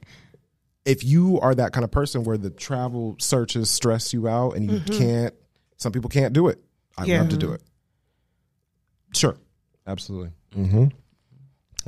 If 0.86 1.05
you 1.05 1.39
are 1.39 1.55
that 1.55 1.71
kind 1.71 1.86
of 1.86 1.91
person 1.91 2.26
where 2.26 2.38
the 2.38 2.49
travel 2.49 3.15
searches 3.17 3.69
stress 3.71 4.11
you 4.13 4.28
out 4.28 4.57
and 4.57 4.69
you 4.69 4.82
can't, 4.82 5.34
some 5.78 5.93
people 5.93 6.09
can't 6.09 6.34
do 6.34 6.49
it. 6.49 6.59
I 6.97 7.05
Yeah. 7.05 7.19
love 7.19 7.30
to 7.30 7.38
do 7.38 7.53
it. 7.53 7.61
Sure. 9.13 9.38
Absolutely. 9.88 10.32
hmm 10.53 10.86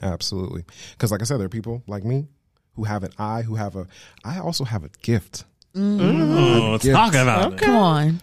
Absolutely. 0.02 0.64
Because, 0.92 1.12
like 1.12 1.22
I 1.22 1.26
said, 1.26 1.38
there 1.40 1.46
are 1.46 1.50
people 1.50 1.84
like 1.88 2.06
me 2.06 2.28
who 2.76 2.86
have 2.86 3.04
an 3.04 3.12
eye, 3.18 3.42
who 3.42 3.56
have 3.56 3.76
a. 3.76 3.88
I 4.24 4.40
also 4.40 4.64
have 4.64 4.84
a 4.86 4.90
gift. 5.02 5.44
Oh, 5.76 6.78
gift. 6.80 6.96
talk 6.96 7.14
about 7.14 7.54
it. 7.54 7.60
Come 7.60 7.76
on. 7.76 8.22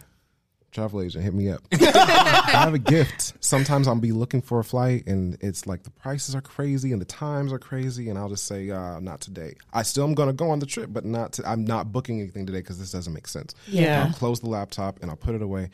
Travel 0.70 1.02
agent, 1.02 1.22
hit 1.22 1.34
me 1.34 1.50
up. 1.50 1.60
I 1.72 2.50
have 2.54 2.72
a 2.72 2.78
gift. 2.78 3.34
Sometimes 3.44 3.86
I'll 3.86 3.94
be 3.94 4.12
looking 4.12 4.40
for 4.40 4.58
a 4.58 4.64
flight, 4.64 5.06
and 5.06 5.36
it's 5.42 5.66
like 5.66 5.82
the 5.82 5.90
prices 5.90 6.34
are 6.34 6.40
crazy 6.40 6.92
and 6.92 7.00
the 7.00 7.04
times 7.04 7.52
are 7.52 7.58
crazy, 7.58 8.08
and 8.08 8.18
I'll 8.18 8.30
just 8.30 8.46
say, 8.46 8.70
uh, 8.70 8.98
"Not 8.98 9.20
today." 9.20 9.56
I 9.74 9.82
still 9.82 10.04
am 10.04 10.14
going 10.14 10.30
to 10.30 10.32
go 10.32 10.48
on 10.48 10.60
the 10.60 10.66
trip, 10.66 10.88
but 10.90 11.04
not. 11.04 11.34
To, 11.34 11.46
I'm 11.46 11.66
not 11.66 11.92
booking 11.92 12.20
anything 12.20 12.46
today 12.46 12.60
because 12.60 12.78
this 12.78 12.90
doesn't 12.90 13.12
make 13.12 13.28
sense. 13.28 13.54
Yeah. 13.68 14.06
I'll 14.06 14.14
close 14.14 14.40
the 14.40 14.48
laptop 14.48 14.98
and 15.02 15.10
I'll 15.10 15.16
put 15.18 15.34
it 15.34 15.42
away, 15.42 15.68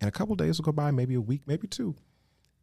and 0.00 0.08
a 0.08 0.10
couple 0.10 0.34
days 0.34 0.58
will 0.58 0.64
go 0.64 0.72
by, 0.72 0.90
maybe 0.90 1.14
a 1.14 1.20
week, 1.20 1.42
maybe 1.46 1.68
two, 1.68 1.94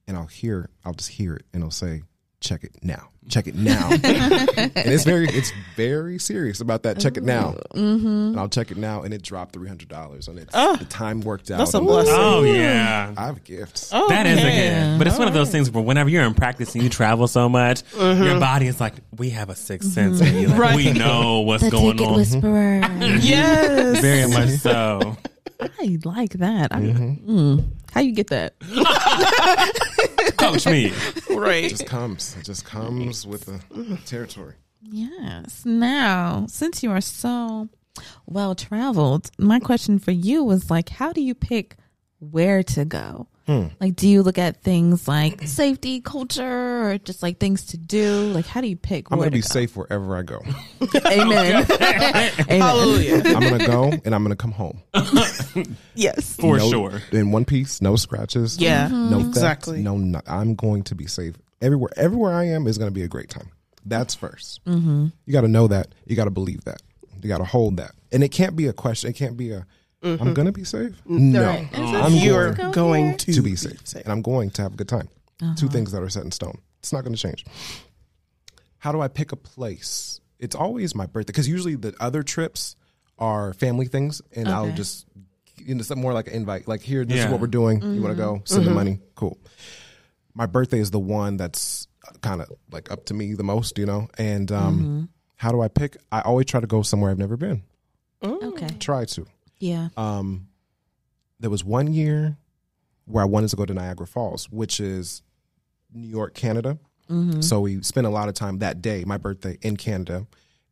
and 0.10 0.18
I'll 0.18 0.26
hear. 0.26 0.70
I'll 0.84 0.94
just 0.94 1.12
hear 1.12 1.36
it, 1.36 1.46
and 1.54 1.62
it'll 1.64 1.72
say, 1.72 2.04
"Check 2.40 2.64
it 2.64 2.72
now. 2.82 3.10
Check 3.30 3.48
it 3.48 3.56
now." 3.56 3.90
and 3.92 4.72
it's 4.76 5.04
very, 5.04 5.28
it's 5.30 5.52
very 5.76 6.18
serious 6.20 6.62
about 6.62 6.84
that. 6.84 7.00
Check 7.00 7.18
it 7.18 7.24
now, 7.24 7.56
mm-hmm. 7.74 8.08
and 8.08 8.40
I'll 8.40 8.50
check 8.50 8.72
it 8.72 8.78
now, 8.78 9.02
and 9.04 9.14
it 9.14 9.22
dropped 9.22 9.54
three 9.54 9.68
hundred 9.68 9.90
dollars, 9.90 10.28
and 10.28 10.40
it's 10.40 10.52
oh, 10.54 10.76
the 10.76 10.86
time 10.86 11.22
worked 11.22 11.52
out. 11.52 11.58
That's 11.58 11.74
a 11.74 11.82
blessing. 11.82 12.14
Oh 12.16 12.44
yeah. 12.44 13.14
I 13.18 13.26
have 13.26 13.44
gifts. 13.44 13.92
Oh, 13.94 14.08
That 14.10 14.26
is 14.26 14.40
a 14.40 14.42
gift. 14.44 14.98
But 15.00 15.08
it's 15.08 15.18
one 15.18 15.28
of 15.28 15.34
those 15.34 15.52
things 15.52 15.70
where 15.70 15.84
whenever 15.84 16.10
you're 16.10 16.24
in 16.24 16.34
practice 16.34 16.74
and 16.76 16.84
you 16.84 16.90
travel 16.90 17.28
so 17.28 17.50
much, 17.50 17.84
uh-huh. 17.98 18.24
your 18.24 18.40
body 18.40 18.68
is 18.68 18.80
like, 18.80 18.94
we 19.18 19.32
have 19.32 19.50
a 19.50 19.56
sixth 19.56 19.92
sense. 19.92 20.20
baby. 20.20 20.48
Like, 20.48 20.58
Right. 20.60 20.76
We 20.76 20.92
know 20.94 21.42
what's 21.42 21.64
The 21.64 21.70
going 21.72 21.98
ticket 21.98 22.08
on. 22.08 22.16
whisperer. 22.18 22.82
Yes. 23.22 24.00
Very 24.00 24.30
much 24.32 24.50
so. 24.60 25.18
I 25.60 25.98
like 26.04 26.34
that. 26.34 26.74
I, 26.74 26.82
mm-hmm. 26.82 27.38
mm. 27.40 27.66
How 27.98 28.04
you 28.04 28.12
get 28.12 28.28
that? 28.28 28.54
Coach 30.38 30.68
me. 30.68 30.94
right. 31.32 31.64
It 31.64 31.70
just 31.70 31.88
comes. 31.88 32.38
It 32.38 32.46
just 32.46 32.64
comes 32.64 33.26
with 33.26 33.46
the 33.48 33.98
territory. 34.06 34.54
Yes. 34.84 35.66
Now, 35.66 36.46
since 36.48 36.84
you 36.84 36.92
are 36.92 37.02
so 37.02 37.70
well 38.28 38.54
traveled, 38.54 39.32
my 39.40 39.60
question 39.60 39.98
for 39.98 40.12
you 40.12 40.44
was 40.44 40.70
like, 40.70 40.90
how 40.90 41.12
do 41.12 41.22
you 41.22 41.34
pick 41.34 41.76
where 42.20 42.62
to 42.62 42.86
go? 42.86 43.30
Like, 43.48 43.96
do 43.96 44.08
you 44.10 44.24
look 44.24 44.38
at 44.38 44.62
things 44.62 45.08
like 45.08 45.44
safety, 45.44 46.02
culture, 46.02 46.90
or 46.90 46.98
just 46.98 47.24
like 47.24 47.40
things 47.40 47.68
to 47.68 47.78
do? 47.78 48.32
Like, 48.34 48.46
how 48.46 48.60
do 48.62 48.68
you 48.68 48.76
pick 48.76 49.08
I'm 49.10 49.18
where 49.20 49.28
gonna 49.28 49.38
be 49.38 49.42
go? 49.42 49.48
safe 49.48 49.76
wherever 49.78 50.18
I 50.18 50.24
go. 50.24 50.42
Amen. 51.06 51.66
Amen. 51.82 52.32
Hallelujah. 52.62 53.22
I'm 53.26 53.42
gonna 53.42 53.66
go 53.68 53.92
and 54.04 54.14
I'm 54.14 54.24
gonna 54.24 54.36
come 54.36 54.52
home. 54.52 54.82
Yes. 55.96 56.36
For 56.36 56.58
No- 56.58 56.70
sure. 56.70 57.02
In 57.12 57.32
one 57.32 57.46
piece, 57.46 57.82
no 57.82 57.96
scratches. 57.96 58.58
Yeah. 58.60 58.88
No 58.88 59.18
theft, 59.20 59.28
Exactly. 59.30 59.82
No, 59.82 59.98
no, 59.98 60.22
I'm 60.28 60.54
going 60.56 60.84
to 60.84 60.96
be 60.96 61.08
safe 61.08 61.36
everywhere. 61.62 61.90
Everywhere 61.98 62.34
I 62.34 62.46
am 62.50 62.68
is 62.68 62.78
gonna 62.78 62.92
be 62.92 63.02
a 63.04 63.08
great 63.08 63.30
time. 63.30 63.50
That's 63.86 64.16
1st 64.16 64.60
Mm-hmm. 64.68 65.08
You 65.26 65.34
got 65.34 65.42
to 65.42 65.48
know 65.48 65.68
that. 65.68 65.88
You 66.06 66.16
got 66.16 66.26
to 66.26 66.32
believe 66.32 66.66
that. 66.66 66.82
You 67.22 67.30
got 67.30 67.38
to 67.40 67.46
hold 67.46 67.78
that. 67.78 67.92
And 68.12 68.24
it 68.24 68.30
can't 68.30 68.56
be 68.56 68.68
a 68.68 68.74
question. 68.74 69.10
It 69.10 69.14
can't 69.16 69.38
be 69.38 69.52
a. 69.52 69.66
Mm-hmm. 70.04 70.28
am 70.28 70.34
gonna 70.34 70.52
be 70.52 70.64
safe. 70.64 70.94
Mm, 71.06 71.20
no, 71.20 71.44
Right. 71.44 71.70
I'm 71.74 72.14
You're 72.14 72.54
going 72.54 72.72
going 72.72 73.18
to, 73.18 73.34
to 73.34 73.42
be 73.42 73.56
safe, 73.56 73.82
and 73.96 74.12
I'm 74.12 74.22
going 74.22 74.52
to 74.52 74.62
have 74.62 74.74
a 74.74 74.78
good 74.78 74.88
time. 74.88 75.10
Two 75.40 75.46
uh-huh. 75.46 75.68
things 75.68 75.92
that 75.92 76.02
are 76.02 76.10
set 76.10 76.24
in 76.24 76.32
stone. 76.32 76.60
It's 76.80 76.92
not 76.92 77.04
going 77.04 77.16
to 77.16 77.22
change. 77.22 77.46
How 78.80 78.92
do 78.92 79.02
I 79.02 79.08
pick 79.08 79.32
a 79.32 79.36
place? 79.36 80.20
It's 80.40 80.56
always 80.56 80.96
my 80.96 81.06
birthday 81.06 81.32
because 81.32 81.48
usually 81.48 81.76
the 81.76 81.96
other 82.00 82.24
trips 82.24 82.76
are 83.20 83.54
family 83.54 83.88
things, 83.88 84.22
and 84.36 84.48
I'll 84.48 84.72
just 84.72 85.06
you 85.58 85.76
know 85.76 85.82
something 85.82 86.02
more 86.02 86.14
like 86.14 86.28
an 86.28 86.34
invite. 86.34 86.68
Like 86.68 86.82
here, 86.82 87.06
this 87.06 87.26
is 87.26 87.32
what 87.32 87.40
we're 87.40 87.48
doing. 87.48 87.82
You 87.82 88.02
want 88.02 88.16
to 88.16 88.24
mm-hmm. 88.24 88.36
go? 88.36 88.42
Send 88.46 88.64
the 88.64 88.68
mm-hmm. 88.68 88.76
money. 88.76 89.00
Cool. 89.16 89.38
My 90.34 90.46
birthday 90.46 90.80
is 90.80 90.92
the 90.92 91.00
one 91.00 91.38
that's 91.38 91.88
kind 92.22 92.42
of 92.42 92.52
like 92.72 92.92
up 92.92 93.06
to 93.06 93.14
me 93.14 93.34
the 93.34 93.44
most, 93.44 93.78
you 93.78 93.86
know. 93.86 94.08
And 94.18 94.52
um, 94.52 95.10
how 95.36 95.52
do 95.52 95.62
I 95.62 95.68
pick? 95.68 95.98
I 96.12 96.22
always 96.22 96.46
try 96.46 96.60
to 96.60 96.68
go 96.68 96.82
somewhere 96.82 97.12
I've 97.12 97.18
never 97.18 97.38
been. 97.38 97.64
Okay. 98.24 98.68
Try 98.80 99.06
to. 99.06 99.26
Yeah. 99.60 99.90
Um, 99.98 100.48
there 101.40 101.50
was 101.50 101.64
one 101.64 101.94
year 101.94 102.38
where 103.06 103.24
I 103.24 103.28
wanted 103.28 103.50
to 103.50 103.56
go 103.56 103.66
to 103.66 103.74
Niagara 103.74 104.08
Falls, 104.08 104.50
which 104.50 104.80
is 104.80 105.22
New 105.94 106.08
York, 106.08 106.34
Canada. 106.34 106.78
Mm-hmm. 107.10 107.42
So 107.42 107.62
we 107.62 107.82
spent 107.84 108.06
a 108.06 108.10
lot 108.10 108.28
of 108.28 108.36
time 108.36 108.60
that 108.60 108.82
day, 108.82 109.04
my 109.06 109.18
birthday, 109.18 109.58
in 109.62 109.78
Canada. 109.78 110.28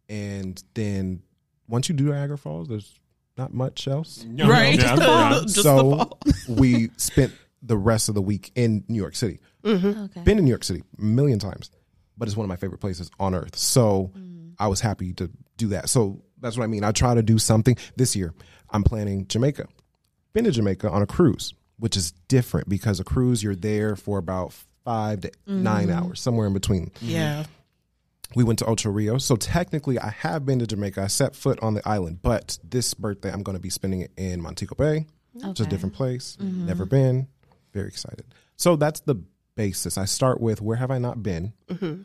And 0.09 0.61
then 0.73 1.21
once 1.67 1.89
you 1.89 1.95
do 1.95 2.05
Niagara 2.05 2.37
Falls, 2.37 2.67
there's 2.67 2.99
not 3.37 3.53
much 3.53 3.87
else. 3.87 4.25
Right. 4.27 4.79
Yeah, 4.79 4.95
yeah. 4.97 5.29
Just 5.43 5.55
the 5.55 5.63
so 5.63 5.95
fall. 5.95 6.19
we 6.49 6.89
spent 6.97 7.33
the 7.61 7.77
rest 7.77 8.09
of 8.09 8.15
the 8.15 8.21
week 8.21 8.51
in 8.55 8.83
New 8.87 8.99
York 8.99 9.15
City. 9.15 9.39
Mm-hmm. 9.63 9.87
Mm-hmm. 9.87 10.03
Okay. 10.03 10.21
Been 10.21 10.37
in 10.37 10.45
New 10.45 10.49
York 10.49 10.63
City 10.63 10.83
a 10.97 11.01
million 11.01 11.39
times, 11.39 11.71
but 12.17 12.27
it's 12.27 12.37
one 12.37 12.45
of 12.45 12.49
my 12.49 12.55
favorite 12.55 12.79
places 12.79 13.09
on 13.19 13.33
earth. 13.33 13.55
So 13.55 14.11
mm. 14.15 14.53
I 14.59 14.67
was 14.67 14.79
happy 14.79 15.13
to 15.13 15.29
do 15.57 15.69
that. 15.69 15.89
So 15.89 16.21
that's 16.45 16.57
what 16.57 16.63
I 16.63 16.67
mean. 16.67 16.83
I 16.83 16.91
try 16.91 17.15
to 17.15 17.23
do 17.23 17.39
something 17.39 17.75
this 17.95 18.15
year. 18.15 18.33
I'm 18.69 18.83
planning 18.83 19.27
Jamaica. 19.27 19.67
Been 20.33 20.45
to 20.45 20.51
Jamaica 20.51 20.89
on 20.89 21.01
a 21.01 21.07
cruise. 21.07 21.53
which 21.77 21.97
is 21.97 22.11
different 22.27 22.69
because 22.69 22.99
a 22.99 23.03
cruise 23.03 23.43
you're 23.43 23.55
there 23.55 23.95
for 23.95 24.17
about 24.17 24.53
five 24.83 25.21
to 25.21 25.31
nine 25.45 25.87
mm-hmm. 25.87 26.05
hours, 26.05 26.19
somewhere 26.19 26.47
in 26.47 26.53
between. 26.53 26.91
Yeah. 27.01 27.45
We 28.35 28.43
went 28.43 28.59
to 28.59 28.65
Ocho 28.65 28.89
Rio, 28.89 29.17
so 29.17 29.35
technically 29.35 29.99
I 29.99 30.09
have 30.09 30.45
been 30.45 30.59
to 30.59 30.67
Jamaica. 30.67 31.01
I 31.01 31.07
set 31.07 31.35
foot 31.35 31.59
on 31.61 31.73
the 31.73 31.87
island, 31.87 32.19
but 32.21 32.57
this 32.63 32.93
birthday 32.93 33.31
I'm 33.31 33.43
going 33.43 33.55
to 33.55 33.61
be 33.61 33.69
spending 33.69 34.01
it 34.01 34.11
in 34.17 34.41
Montego 34.41 34.75
Bay, 34.75 35.05
which 35.33 35.59
is 35.59 35.65
a 35.65 35.69
different 35.69 35.95
place. 35.95 36.37
Mm-hmm. 36.41 36.65
Never 36.65 36.85
been. 36.85 37.27
Very 37.73 37.87
excited. 37.87 38.25
So 38.57 38.75
that's 38.75 39.01
the 39.01 39.15
basis. 39.55 39.97
I 39.97 40.05
start 40.05 40.41
with 40.41 40.61
where 40.61 40.77
have 40.77 40.91
I 40.91 40.97
not 40.97 41.23
been, 41.23 41.53
mm-hmm. 41.69 42.01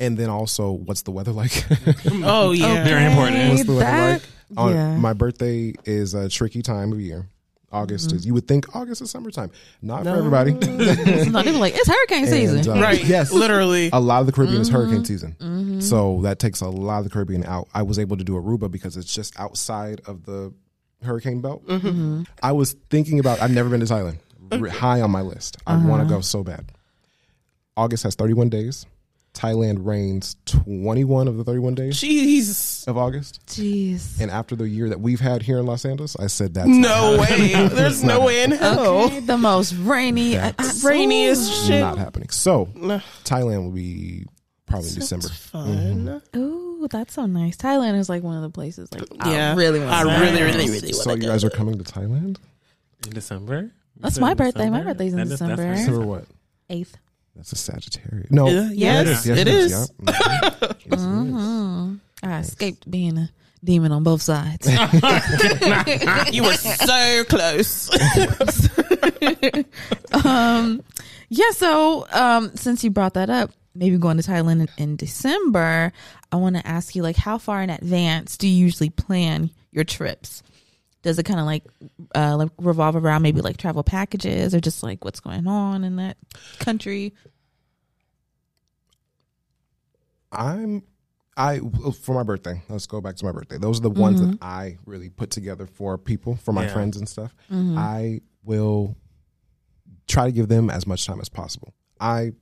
And 0.00 0.16
then 0.16 0.28
also 0.30 0.72
what's 0.72 1.02
the 1.02 1.10
weather 1.12 1.32
like. 1.32 1.64
Oh 2.24 2.50
yeah. 2.52 2.82
Very 2.82 3.04
important. 3.04 3.50
What's 3.50 3.64
the 3.64 3.72
weather 3.72 3.84
that- 3.84 4.12
like? 4.12 4.22
On- 4.56 4.72
yeah. 4.72 4.96
My 4.96 5.12
birthday 5.12 5.74
is 5.84 6.14
a 6.14 6.28
tricky 6.28 6.62
time 6.62 6.92
of 6.92 7.00
year. 7.00 7.28
August 7.72 8.08
mm-hmm. 8.08 8.16
is. 8.16 8.26
You 8.26 8.34
would 8.34 8.48
think 8.48 8.74
August 8.74 9.00
is 9.00 9.12
summertime. 9.12 9.52
Not 9.80 10.02
for 10.02 10.08
everybody. 10.08 10.54
no, 10.54 10.58
they 10.58 11.52
were 11.52 11.58
like, 11.58 11.74
it's 11.76 11.88
hurricane 11.88 12.26
season. 12.26 12.58
And, 12.58 12.68
uh, 12.68 12.72
Right. 12.82 13.04
Yes. 13.04 13.30
Literally. 13.30 13.90
A 13.92 14.00
lot 14.00 14.18
of 14.20 14.26
the 14.26 14.32
Caribbean 14.32 14.60
is 14.60 14.68
mm-hmm. 14.68 14.76
hurricane 14.76 15.04
season, 15.04 15.36
mm-hmm. 15.38 15.78
so 15.80 16.20
that 16.22 16.40
takes 16.40 16.62
a 16.62 16.68
lot 16.68 16.98
of 16.98 17.04
the 17.04 17.10
Caribbean 17.10 17.44
out. 17.44 17.68
I 17.72 17.82
was 17.82 18.00
able 18.00 18.16
to 18.16 18.24
do 18.24 18.32
Aruba 18.32 18.68
because 18.72 18.96
it's 18.96 19.14
just 19.14 19.38
outside 19.38 20.00
of 20.06 20.24
the 20.24 20.52
hurricane 21.02 21.40
belt. 21.42 21.62
I 22.42 22.50
was 22.50 22.74
thinking 22.90 23.20
about. 23.20 23.40
I've 23.40 23.52
never 23.52 23.68
been 23.68 23.80
to 23.80 23.86
Thailand. 23.86 24.18
High 24.72 25.00
on 25.00 25.12
my 25.12 25.22
list. 25.22 25.58
I 25.64 25.74
want 25.74 25.86
to 25.86 25.92
uh-huh. 25.92 26.16
go 26.16 26.20
so 26.22 26.42
bad. 26.42 26.72
August 27.76 28.02
has 28.02 28.16
31 28.16 28.48
days. 28.48 28.84
Thailand 29.34 29.86
rains 29.86 30.36
21 30.46 31.28
of 31.28 31.36
the 31.36 31.44
31 31.44 31.74
days 31.76 31.96
Jeez. 32.00 32.86
of 32.88 32.96
August. 32.98 33.40
Jeez. 33.46 34.20
And 34.20 34.30
after 34.30 34.56
the 34.56 34.68
year 34.68 34.88
that 34.88 35.00
we've 35.00 35.20
had 35.20 35.42
here 35.42 35.58
in 35.58 35.66
Los 35.66 35.84
Angeles, 35.84 36.16
I 36.16 36.26
said 36.26 36.54
that's 36.54 36.66
No 36.68 37.16
not, 37.16 37.20
way. 37.30 37.68
There's 37.72 38.02
no 38.02 38.20
way 38.24 38.42
in 38.42 38.50
hell. 38.50 39.04
Okay, 39.04 39.20
the 39.20 39.38
most 39.38 39.72
rainy, 39.74 40.36
uh, 40.36 40.52
That's 40.58 40.82
Rainiest 40.84 41.66
shit. 41.66 41.80
not 41.80 41.96
happening. 41.96 42.28
So 42.30 42.66
Thailand 43.24 43.64
will 43.64 43.70
be 43.70 44.26
probably 44.66 44.88
in 44.88 44.94
December. 44.96 45.28
Fun. 45.28 46.22
Ooh, 46.36 46.88
that's 46.90 47.14
so 47.14 47.26
nice. 47.26 47.56
Thailand 47.56 47.98
is 47.98 48.08
like 48.08 48.22
one 48.22 48.36
of 48.36 48.42
the 48.42 48.50
places 48.50 48.92
like 48.92 49.04
Yeah. 49.26 49.52
I 49.52 49.54
really 49.54 49.78
want. 49.78 49.92
I 49.92 50.02
to 50.02 50.08
really, 50.24 50.42
really, 50.42 50.70
really 50.70 50.92
So 50.92 51.14
you 51.14 51.22
guys 51.22 51.44
are 51.44 51.50
coming 51.50 51.78
to 51.78 51.84
Thailand? 51.84 52.38
In 53.06 53.12
December. 53.12 53.70
That's 53.96 54.18
my 54.18 54.32
in 54.32 54.36
birthday. 54.36 54.70
My 54.70 54.78
December? 54.78 54.84
birthday's 54.90 55.12
in 55.12 55.18
That 55.18 55.22
is- 55.24 55.28
that's 55.38 55.40
December. 55.42 55.74
December 55.74 56.06
what? 56.06 56.24
eighth. 56.68 56.96
That's 57.36 57.52
a 57.52 57.56
Sagittarius. 57.56 58.30
No. 58.30 58.46
Yeah, 58.48 58.70
yes, 58.72 59.26
it 59.26 59.48
is. 59.48 59.70
Yeah. 59.70 59.86
Mhm. 60.04 60.06
Yes, 60.06 60.84
it 60.84 60.90
Mm-hmm. 60.98 61.94
I 62.22 62.38
escaped 62.40 62.90
being 62.90 63.16
a 63.18 63.30
demon 63.64 63.92
on 63.92 64.02
both 64.02 64.20
sides. 64.22 64.66
You 66.32 66.42
were 66.44 66.54
so 66.54 67.24
close. 67.28 67.90
um, 70.24 70.82
yeah. 71.28 71.50
So, 71.52 72.06
um, 72.12 72.56
since 72.56 72.84
you 72.84 72.90
brought 72.90 73.14
that 73.14 73.30
up, 73.30 73.50
maybe 73.74 73.96
going 73.98 74.16
to 74.18 74.22
Thailand 74.22 74.60
in, 74.62 74.68
in 74.82 74.96
December, 74.96 75.92
I 76.32 76.36
want 76.36 76.56
to 76.56 76.66
ask 76.66 76.94
you, 76.94 77.02
like, 77.02 77.16
how 77.16 77.38
far 77.38 77.62
in 77.62 77.70
advance 77.70 78.36
do 78.36 78.46
you 78.48 78.54
usually 78.56 78.90
plan 78.90 79.50
your 79.72 79.84
trips? 79.84 80.42
Does 81.02 81.18
it 81.18 81.22
kind 81.24 81.40
of 81.40 81.46
like, 81.46 81.64
uh, 82.14 82.36
like 82.36 82.50
revolve 82.58 82.94
around 82.96 83.22
maybe 83.22 83.40
like 83.40 83.56
travel 83.56 83.82
packages 83.82 84.54
or 84.54 84.60
just 84.60 84.82
like 84.82 85.04
what's 85.04 85.20
going 85.20 85.46
on 85.46 85.82
in 85.84 85.96
that 85.96 86.16
country? 86.58 87.14
I'm 90.32 90.82
I 91.36 91.60
for 92.02 92.14
my 92.14 92.22
birthday. 92.22 92.62
Let's 92.68 92.86
go 92.86 93.00
back 93.00 93.16
to 93.16 93.24
my 93.24 93.32
birthday. 93.32 93.56
Those 93.58 93.78
are 93.78 93.82
the 93.82 93.90
ones 93.90 94.20
that 94.20 94.38
I 94.42 94.76
really 94.84 95.08
put 95.08 95.30
together 95.30 95.66
for 95.66 95.96
people, 95.96 96.36
for 96.36 96.52
my 96.52 96.64
Yeah. 96.64 96.72
friends 96.72 96.96
and 96.96 97.08
stuff. 97.08 97.34
I 97.50 98.20
will 98.44 98.96
try 100.06 100.26
to 100.26 100.32
give 100.32 100.48
them 100.48 100.70
as 100.70 100.86
much 100.86 101.06
time 101.06 101.20
as 101.20 101.28
possible. 101.28 101.72
I 102.00 102.32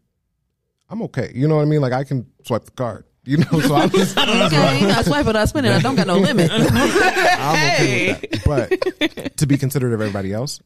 I'm 0.91 1.03
okay. 1.03 1.31
You 1.35 1.47
know 1.49 1.57
what 1.57 1.63
I 1.63 1.67
mean? 1.67 1.81
Like 1.81 1.93
I 1.93 2.03
can 2.05 2.27
swipe 2.45 2.65
the 2.65 2.71
card. 2.73 3.05
You 3.29 3.37
know, 3.37 3.61
so 3.61 3.75
I'm 3.75 3.91
just 3.91 4.17
Okay, 4.19 4.91
I 4.91 5.03
swipe 5.03 5.27
it, 5.27 5.37
I 5.37 5.45
spend 5.45 5.67
it. 5.67 5.73
I 5.73 5.81
don't 5.81 5.97
got 5.97 6.07
no 6.07 6.17
limit. 6.29 6.51
I'm 6.51 6.63
okay 6.63 8.19
with 8.23 8.43
that. 8.43 8.43
But 8.47 9.37
to 9.37 9.47
be 9.47 9.59
considerate 9.59 9.93
of 9.93 10.01
everybody 10.01 10.33
else, 10.33 10.61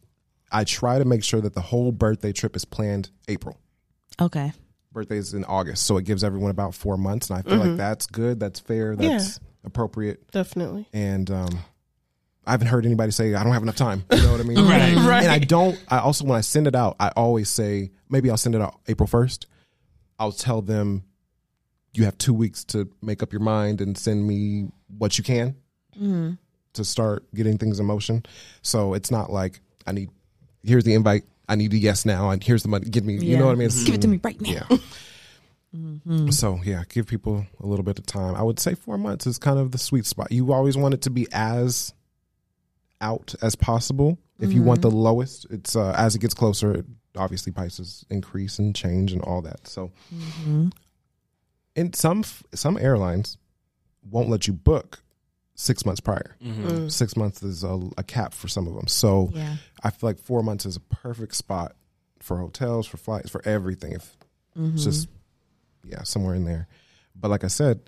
I 0.53 0.63
try 0.63 1.01
to 1.01 1.05
make 1.05 1.25
sure 1.25 1.41
that 1.41 1.55
the 1.55 1.61
whole 1.61 1.91
birthday 1.91 2.31
trip 2.31 2.55
is 2.55 2.65
planned 2.65 3.11
April. 3.27 3.59
okay. 4.21 4.53
Birthday's 4.93 5.35
in 5.35 5.45
August, 5.47 5.87
so 5.87 5.97
it 5.97 6.05
gives 6.05 6.23
everyone 6.23 6.51
about 6.53 6.75
four 6.75 6.97
months, 6.97 7.31
and 7.31 7.39
I 7.39 7.43
feel 7.43 7.59
like 7.59 7.77
that's 7.79 8.07
good, 8.07 8.39
that's 8.39 8.61
fair, 8.61 8.95
that's 8.95 9.41
appropriate, 9.65 10.31
Definitely. 10.31 10.87
and 10.93 11.31
um, 11.31 11.59
I 12.47 12.51
haven't 12.53 12.67
heard 12.69 12.85
anybody 12.87 13.11
say 13.11 13.35
I 13.35 13.43
don't 13.43 13.55
have 13.55 13.63
enough 13.63 13.77
time. 13.77 14.05
You 14.13 14.23
know 14.23 14.33
what 14.33 14.41
I 14.41 14.45
mean? 14.45 14.59
Right. 14.59 14.95
Right. 14.97 15.23
And 15.23 15.33
I 15.33 15.39
don't. 15.39 15.83
I 15.89 15.99
also 16.01 16.25
when 16.27 16.37
I 16.37 16.43
send 16.43 16.67
it 16.67 16.75
out, 16.77 16.97
I 17.01 17.09
always 17.17 17.49
say 17.49 17.91
maybe 18.09 18.31
I'll 18.31 18.37
send 18.37 18.55
it 18.55 18.61
out 18.61 18.79
April 18.87 19.07
first. 19.07 19.47
I'll 20.19 20.31
tell 20.33 20.61
them 20.61 21.05
you 21.95 22.05
have 22.05 22.17
two 22.19 22.35
weeks 22.35 22.65
to 22.65 22.91
make 23.03 23.23
up 23.23 23.33
your 23.33 23.41
mind 23.41 23.81
and 23.81 23.97
send 23.97 24.27
me 24.27 24.69
what 24.99 25.19
you 25.19 25.25
can 25.25 25.57
mm-hmm. 25.95 26.33
to 26.75 26.85
start 26.85 27.25
getting 27.35 27.59
things 27.59 27.79
in 27.81 27.87
motion. 27.87 28.25
So 28.63 28.95
it's 28.95 29.11
not 29.11 29.31
like 29.31 29.61
I 29.87 29.93
need. 29.93 30.11
Here's 30.63 30.85
the 30.85 30.95
invite. 30.95 31.25
I 31.49 31.57
need 31.57 31.73
a 31.73 31.77
yes 31.77 32.07
now, 32.07 32.31
and 32.31 32.43
here's 32.43 32.63
the 32.63 32.69
money. 32.69 32.89
Give 32.89 33.05
me. 33.05 33.15
You 33.15 33.37
know 33.37 33.47
what 33.47 33.53
I 33.53 33.57
mean? 33.57 33.67
It's- 33.67 33.85
Give 33.85 33.95
it 33.95 34.03
to 34.03 34.09
me 34.09 34.21
right 34.23 34.41
now. 34.41 34.51
yeah. 34.71 34.79
Mm-hmm. 35.77 36.31
So 36.31 36.61
yeah, 36.65 36.85
give 36.89 37.07
people 37.07 37.47
a 37.61 37.67
little 37.67 37.83
bit 37.83 37.99
of 37.99 38.05
time. 38.05 38.35
I 38.35 38.43
would 38.43 38.61
say 38.61 38.75
four 38.75 38.99
months 38.99 39.27
is 39.27 39.39
kind 39.39 39.59
of 39.59 39.73
the 39.73 39.79
sweet 39.79 40.05
spot. 40.05 40.31
You 40.31 40.53
always 40.53 40.77
want 40.77 40.93
it 40.93 41.03
to 41.03 41.11
be 41.11 41.27
as 41.33 41.95
out 43.01 43.35
as 43.43 43.55
possible. 43.55 44.19
If 44.39 44.53
you 44.53 44.63
want 44.63 44.83
the 44.83 44.91
lowest, 44.91 45.47
it's 45.51 45.77
uh, 45.77 45.95
as 45.97 46.15
it 46.17 46.19
gets 46.19 46.35
closer. 46.35 46.75
It, 46.75 46.85
obviously, 47.17 47.53
prices 47.53 48.05
increase 48.11 48.59
and 48.59 48.75
change 48.75 49.13
and 49.13 49.23
all 49.23 49.41
that. 49.43 49.69
So, 49.69 49.93
and 51.77 51.95
some 51.95 52.25
some 52.55 52.79
airlines 52.79 53.39
won't 54.09 54.29
let 54.29 54.47
you 54.47 54.53
book 54.53 55.03
six 55.55 55.85
months 55.87 56.01
prior. 56.01 56.37
Mm-hmm. 56.43 56.67
Mm. 56.69 56.93
Six 56.93 57.17
months 57.17 57.43
is 57.43 57.63
a, 57.63 57.81
a 57.99 58.03
cap 58.03 58.35
for 58.35 58.49
some 58.49 58.67
of 58.67 58.75
them. 58.75 58.89
So 58.89 59.31
Yeah. 59.33 59.57
I 59.83 59.91
feel 59.91 60.11
like 60.11 60.19
four 60.19 60.43
months 60.43 60.67
is 60.67 60.77
a 60.77 60.81
perfect 60.81 61.35
spot 61.37 61.75
for 62.21 62.39
hotels, 62.39 62.87
for 62.87 62.97
flights, 62.97 63.31
for 63.31 63.43
everything. 63.47 63.93
If 63.93 64.17
it's 64.55 64.61
mm-hmm. 64.61 64.77
just 64.77 65.09
yeah, 65.85 66.03
somewhere 66.03 66.35
in 66.35 66.45
there. 66.45 66.69
But 67.15 67.31
like 67.31 67.45
I 67.45 67.49
said, 67.49 67.81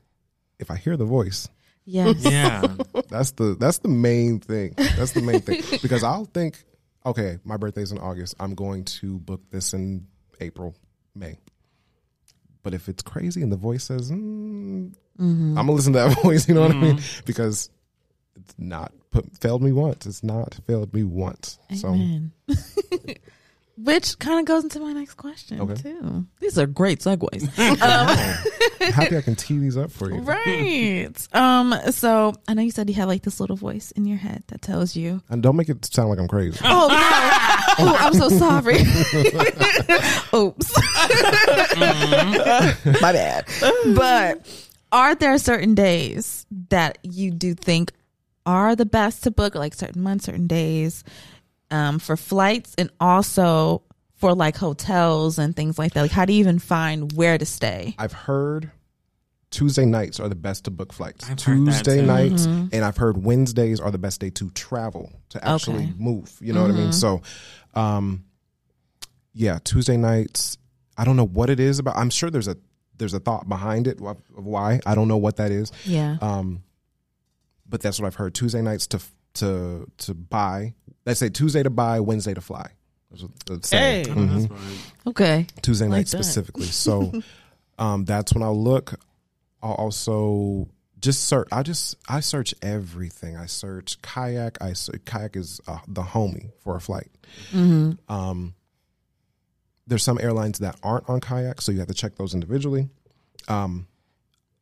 if 0.59 0.71
I 0.71 0.77
hear 0.77 0.97
the 0.97 1.05
voice, 1.05 1.49
Yes. 1.87 2.17
Yeah. 2.25 2.67
that's 3.09 3.33
the 3.33 3.57
that's 3.59 3.79
the 3.79 3.89
main 3.89 4.41
thing. 4.41 4.75
That's 4.77 5.13
the 5.13 5.23
main 5.23 5.41
thing 5.41 5.63
because 5.83 6.03
I'll 6.03 6.25
think, 6.25 6.63
okay, 7.05 7.39
my 7.45 7.57
birthday's 7.57 7.93
in 7.93 7.99
August. 7.99 8.35
I'm 8.41 8.55
going 8.55 8.85
to 8.85 9.19
book 9.19 9.43
this 9.51 9.75
in 9.75 10.07
April, 10.41 10.75
May. 11.15 11.39
But 12.65 12.75
if 12.75 12.89
it's 12.89 13.03
crazy 13.03 13.41
and 13.43 13.53
the 13.53 13.57
voice 13.57 13.85
says, 13.85 14.11
mm, 14.11 14.91
I'm 15.21 15.55
gonna 15.55 15.71
listen 15.73 15.93
to 15.93 16.01
that 16.01 16.19
voice. 16.25 16.49
You 16.49 16.55
know 16.55 16.63
what 16.63 16.73
I 16.73 16.81
mean? 16.81 17.01
Because 17.25 17.71
it's 18.35 18.55
not 18.59 18.93
put, 19.13 19.37
failed 19.39 19.63
me 19.63 19.71
once. 19.71 20.07
It's 20.07 20.25
not 20.25 20.55
failed 20.67 20.93
me 20.93 21.05
once. 21.05 21.59
So 21.77 21.97
Which 23.77 24.21
kind 24.21 24.39
of 24.39 24.47
goes 24.47 24.63
into 24.63 24.79
my 24.79 24.93
next 24.93 25.15
question 25.15 25.61
Okay. 25.61 25.75
too. 25.75 26.27
These 26.39 26.59
are 26.59 26.67
great 26.67 27.01
segues. 27.01 27.49
happy 28.95 29.17
I 29.17 29.21
can 29.21 29.35
tee 29.35 29.59
these 29.59 29.77
up 29.77 29.91
for 29.91 30.11
you. 30.13 30.21
right. 30.21 31.11
Um. 31.33 31.75
So 31.91 32.35
I 32.47 32.55
know 32.55 32.63
you 32.63 32.71
said 32.71 32.89
you 32.89 32.95
have 32.97 33.09
like 33.09 33.23
this 33.23 33.41
little 33.41 33.57
voice 33.57 33.91
in 33.93 34.05
your 34.05 34.19
head 34.19 34.45
that 34.49 34.63
tells 34.63 34.95
you, 34.95 35.23
And 35.29 35.43
don't 35.43 35.57
make 35.57 35.69
it 35.69 35.85
sound 35.87 36.09
like 36.11 36.21
I'm 36.21 36.29
crazy. 36.29 36.61
"Oh 36.63 36.87
no, 36.89 36.95
oh 37.79 37.97
I'm 37.99 38.15
so 38.15 38.29
sorry." 38.29 38.79
Oops. 40.35 40.73
My 43.03 43.13
bad. 43.13 43.47
But 43.95 44.69
are 44.93 45.15
there 45.15 45.37
certain 45.39 45.75
days 45.75 46.47
that 46.71 46.99
you 47.03 47.31
do 47.31 47.55
think 47.55 47.93
are 48.47 48.77
the 48.77 48.87
best 48.87 49.25
to 49.25 49.31
book, 49.31 49.55
like 49.55 49.75
certain 49.75 50.03
months, 50.03 50.27
certain 50.27 50.47
days, 50.47 51.05
um, 51.71 51.99
for 51.99 52.17
flights, 52.17 52.75
and 52.79 52.91
also 53.01 53.83
for 54.17 54.35
like 54.35 54.57
hotels 54.57 55.39
and 55.39 55.57
things 55.57 55.79
like 55.79 55.95
that? 55.95 56.03
Like, 56.03 56.11
how 56.11 56.25
do 56.25 56.33
you 56.33 56.41
even 56.41 56.59
find 56.59 57.13
where 57.13 57.39
to 57.39 57.47
stay? 57.47 57.95
I've 57.99 58.13
heard 58.13 58.71
Tuesday 59.55 59.85
nights 59.85 60.19
are 60.19 60.29
the 60.29 60.35
best 60.35 60.65
to 60.65 60.71
book 60.71 60.93
flights. 60.93 61.25
I've 61.31 61.41
heard 61.41 61.65
that 61.67 61.85
Tuesday 61.85 62.01
too. 62.01 62.07
nights, 62.07 62.45
and 62.47 62.85
I've 62.85 62.97
heard 62.97 63.23
Wednesdays 63.25 63.79
are 63.81 63.91
the 63.93 63.99
best 63.99 64.21
day 64.21 64.31
to 64.31 64.51
travel 64.51 65.13
to 65.31 65.49
actually 65.49 65.85
Okay. 65.85 65.93
move. 65.97 66.37
You 66.41 66.53
know 66.53 66.63
what 66.63 66.71
I 66.73 66.75
mean? 66.75 66.93
So, 66.93 67.23
um, 67.75 68.25
yeah, 69.33 69.59
Tuesday 69.63 69.97
nights. 69.97 70.59
I 70.97 71.05
don't 71.05 71.17
know 71.17 71.27
what 71.27 71.51
it 71.51 71.61
is 71.61 71.79
about. 71.79 71.97
I'm 71.97 72.11
sure 72.11 72.31
there's 72.31 72.49
a 72.49 72.57
there's 72.97 73.15
a 73.15 73.21
thought 73.21 73.49
behind 73.49 73.87
it 73.87 74.01
of 74.01 74.19
of 74.37 74.45
why. 74.45 74.81
I 74.87 74.95
don't 74.95 75.09
know 75.09 75.17
what 75.17 75.37
that 75.37 75.51
is. 75.51 75.73
Yeah. 75.85 76.17
Um, 76.21 76.63
but 77.69 77.81
that's 77.81 78.01
what 78.01 78.07
I've 78.07 78.15
heard. 78.17 78.35
Tuesday 78.35 78.63
nights 78.63 78.87
to 78.89 79.01
to 79.35 79.91
to 79.99 80.15
buy. 80.15 80.75
Let's 81.07 81.21
say 81.21 81.29
Tuesday 81.29 81.63
to 81.63 81.71
buy, 81.71 82.01
Wednesday 82.01 82.35
to 82.35 82.41
fly. 82.41 82.71
That's 83.11 83.23
what 83.23 83.31
it's 83.51 83.69
saying. 83.69 84.07
Hey. 84.07 84.11
Mhm. 84.13 84.51
Okay. 85.09 85.47
Tuesday 85.63 85.87
night 85.89 86.07
that. 86.07 86.09
specifically. 86.09 86.67
So 86.67 87.13
um, 87.79 88.05
that's 88.05 88.33
when 88.35 88.43
I'll 88.43 88.61
look. 88.61 88.95
I'll 89.65 89.73
also 89.73 90.69
just 91.01 91.25
search. 91.25 91.49
I 91.51 91.63
just 91.63 91.97
I 92.09 92.21
search 92.21 92.55
everything. 92.63 93.37
I 93.37 93.47
search 93.47 94.01
kayak. 94.03 94.59
I 94.61 94.75
search, 94.75 95.05
kayak 95.05 95.37
is 95.37 95.61
uh, 95.67 95.79
the 95.89 96.03
homie 96.03 96.51
for 96.61 96.77
a 96.77 96.81
flight. 96.81 97.11
Um, 98.09 98.55
there's 99.87 100.03
some 100.03 100.19
airlines 100.21 100.61
that 100.61 100.77
aren't 100.83 101.09
on 101.09 101.21
kayak, 101.21 101.61
so 101.61 101.73
you 101.73 101.79
have 101.79 101.89
to 101.89 101.95
check 101.95 102.17
those 102.17 102.35
individually. 102.35 102.89
Um, 103.49 103.87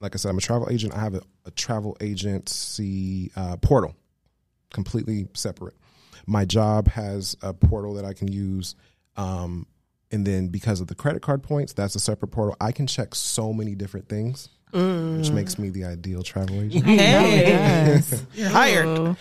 like 0.00 0.14
I 0.14 0.18
said, 0.18 0.30
I'm 0.30 0.38
a 0.38 0.40
travel 0.40 0.68
agent. 0.70 0.94
I 0.94 1.00
have 1.00 1.14
a, 1.14 1.22
a 1.46 1.50
travel 1.50 1.96
agency 2.00 3.30
uh, 3.36 3.56
portal, 3.56 3.94
completely 4.72 5.28
separate. 5.34 5.74
My 6.26 6.44
job 6.44 6.88
has 6.88 7.36
a 7.42 7.52
portal 7.52 7.94
that 7.94 8.04
I 8.04 8.12
can 8.12 8.28
use. 8.28 8.74
Um, 9.16 9.66
and 10.10 10.26
then 10.26 10.48
because 10.48 10.80
of 10.80 10.88
the 10.88 10.94
credit 10.94 11.22
card 11.22 11.42
points, 11.42 11.72
that's 11.72 11.94
a 11.94 12.00
separate 12.00 12.28
portal. 12.28 12.56
I 12.60 12.72
can 12.72 12.86
check 12.86 13.14
so 13.14 13.52
many 13.52 13.74
different 13.74 14.08
things, 14.08 14.48
which 14.72 15.30
makes 15.30 15.58
me 15.58 15.68
the 15.68 15.84
ideal 15.84 16.22
travel 16.22 16.60
agent. 16.60 16.84
Hey, 16.86 16.96
Yes. 17.48 18.24
you're 18.34 18.48
hired. 18.48 19.16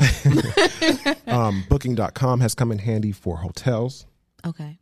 um, 1.28 1.64
Booking.com 1.70 2.40
has 2.40 2.56
come 2.56 2.72
in 2.72 2.78
handy 2.80 3.12
for 3.12 3.38
hotels. 3.38 4.06
Okay. 4.46 4.80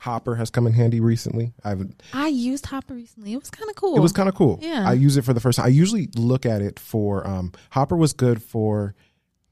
Hopper 0.00 0.36
has 0.36 0.50
come 0.50 0.66
in 0.68 0.72
handy 0.72 1.00
recently. 1.00 1.52
I've 1.64 1.84
I 2.12 2.28
used 2.28 2.66
Hopper 2.66 2.94
recently. 2.94 3.32
It 3.32 3.38
was 3.38 3.50
kind 3.50 3.68
of 3.68 3.74
cool. 3.74 3.96
It 3.96 4.00
was 4.00 4.12
kind 4.12 4.28
of 4.28 4.36
cool. 4.36 4.60
Yeah. 4.62 4.88
I 4.88 4.92
use 4.92 5.16
it 5.16 5.24
for 5.24 5.32
the 5.32 5.40
first 5.40 5.56
time. 5.56 5.66
I 5.66 5.70
usually 5.70 6.08
look 6.14 6.46
at 6.46 6.62
it 6.62 6.78
for 6.78 7.26
um, 7.26 7.50
Hopper 7.70 7.96
was 7.96 8.12
good 8.12 8.40
for 8.42 8.94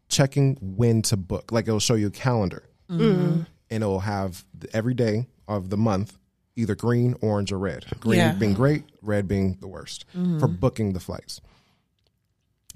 checking 0.09 0.57
when 0.61 1.03
to 1.03 1.17
book. 1.17 1.51
Like 1.51 1.67
it'll 1.67 1.81
show 1.81 1.95
you 1.95 2.07
a 2.07 2.11
calendar, 2.11 2.63
and 2.89 3.47
it'll 3.69 4.01
have 4.01 4.45
every 4.73 4.95
day 4.95 5.27
of 5.49 5.71
the 5.71 5.77
month 5.77 6.17
either 6.57 6.75
green, 6.75 7.15
orange, 7.21 7.53
or 7.53 7.59
red. 7.59 7.85
Green 8.01 8.19
Yeah. 8.19 8.33
being 8.33 8.55
great, 8.55 8.85
red 9.03 9.27
being 9.29 9.57
the 9.61 9.69
worst 9.69 10.05
for 10.13 10.47
booking 10.49 10.93
the 10.93 11.01
flights. 11.01 11.41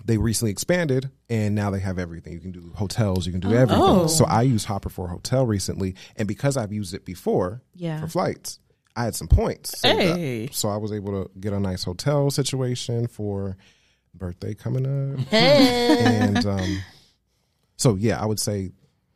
They 0.04 0.16
recently 0.16 0.52
expanded, 0.52 1.10
and 1.28 1.54
now 1.54 1.70
they 1.70 1.80
have 1.80 1.98
everything. 1.98 2.32
You 2.32 2.40
can 2.40 2.52
do 2.52 2.72
hotels, 2.76 3.26
you 3.26 3.32
can 3.32 3.40
do 3.40 3.52
everything. 3.52 3.82
Oh. 3.84 4.06
So 4.06 4.24
I 4.24 4.42
used 4.42 4.66
Hopper 4.66 4.88
for 4.88 5.06
a 5.06 5.10
hotel 5.10 5.44
recently, 5.44 5.96
and 6.16 6.26
because 6.28 6.56
I've 6.56 6.72
used 6.72 6.94
it 6.94 7.04
before 7.04 7.62
Yeah. 7.74 8.00
for 8.00 8.06
flights, 8.06 8.60
I 8.94 9.04
had 9.04 9.14
some 9.16 9.28
points. 9.28 9.82
Hey. 9.82 10.48
So 10.52 10.68
I 10.68 10.76
was 10.76 10.92
able 10.92 11.24
to 11.24 11.30
get 11.40 11.52
a 11.52 11.60
nice 11.60 11.84
hotel 11.84 12.30
situation 12.30 13.06
for 13.08 13.56
birthday 14.14 14.54
coming 14.54 14.86
up. 14.86 15.26
Hey. 15.26 15.98
and 16.04 16.46
um, 16.46 16.78
so 17.76 17.96
yeah, 17.96 18.20
I 18.20 18.26
would 18.26 18.40
say 18.40 18.70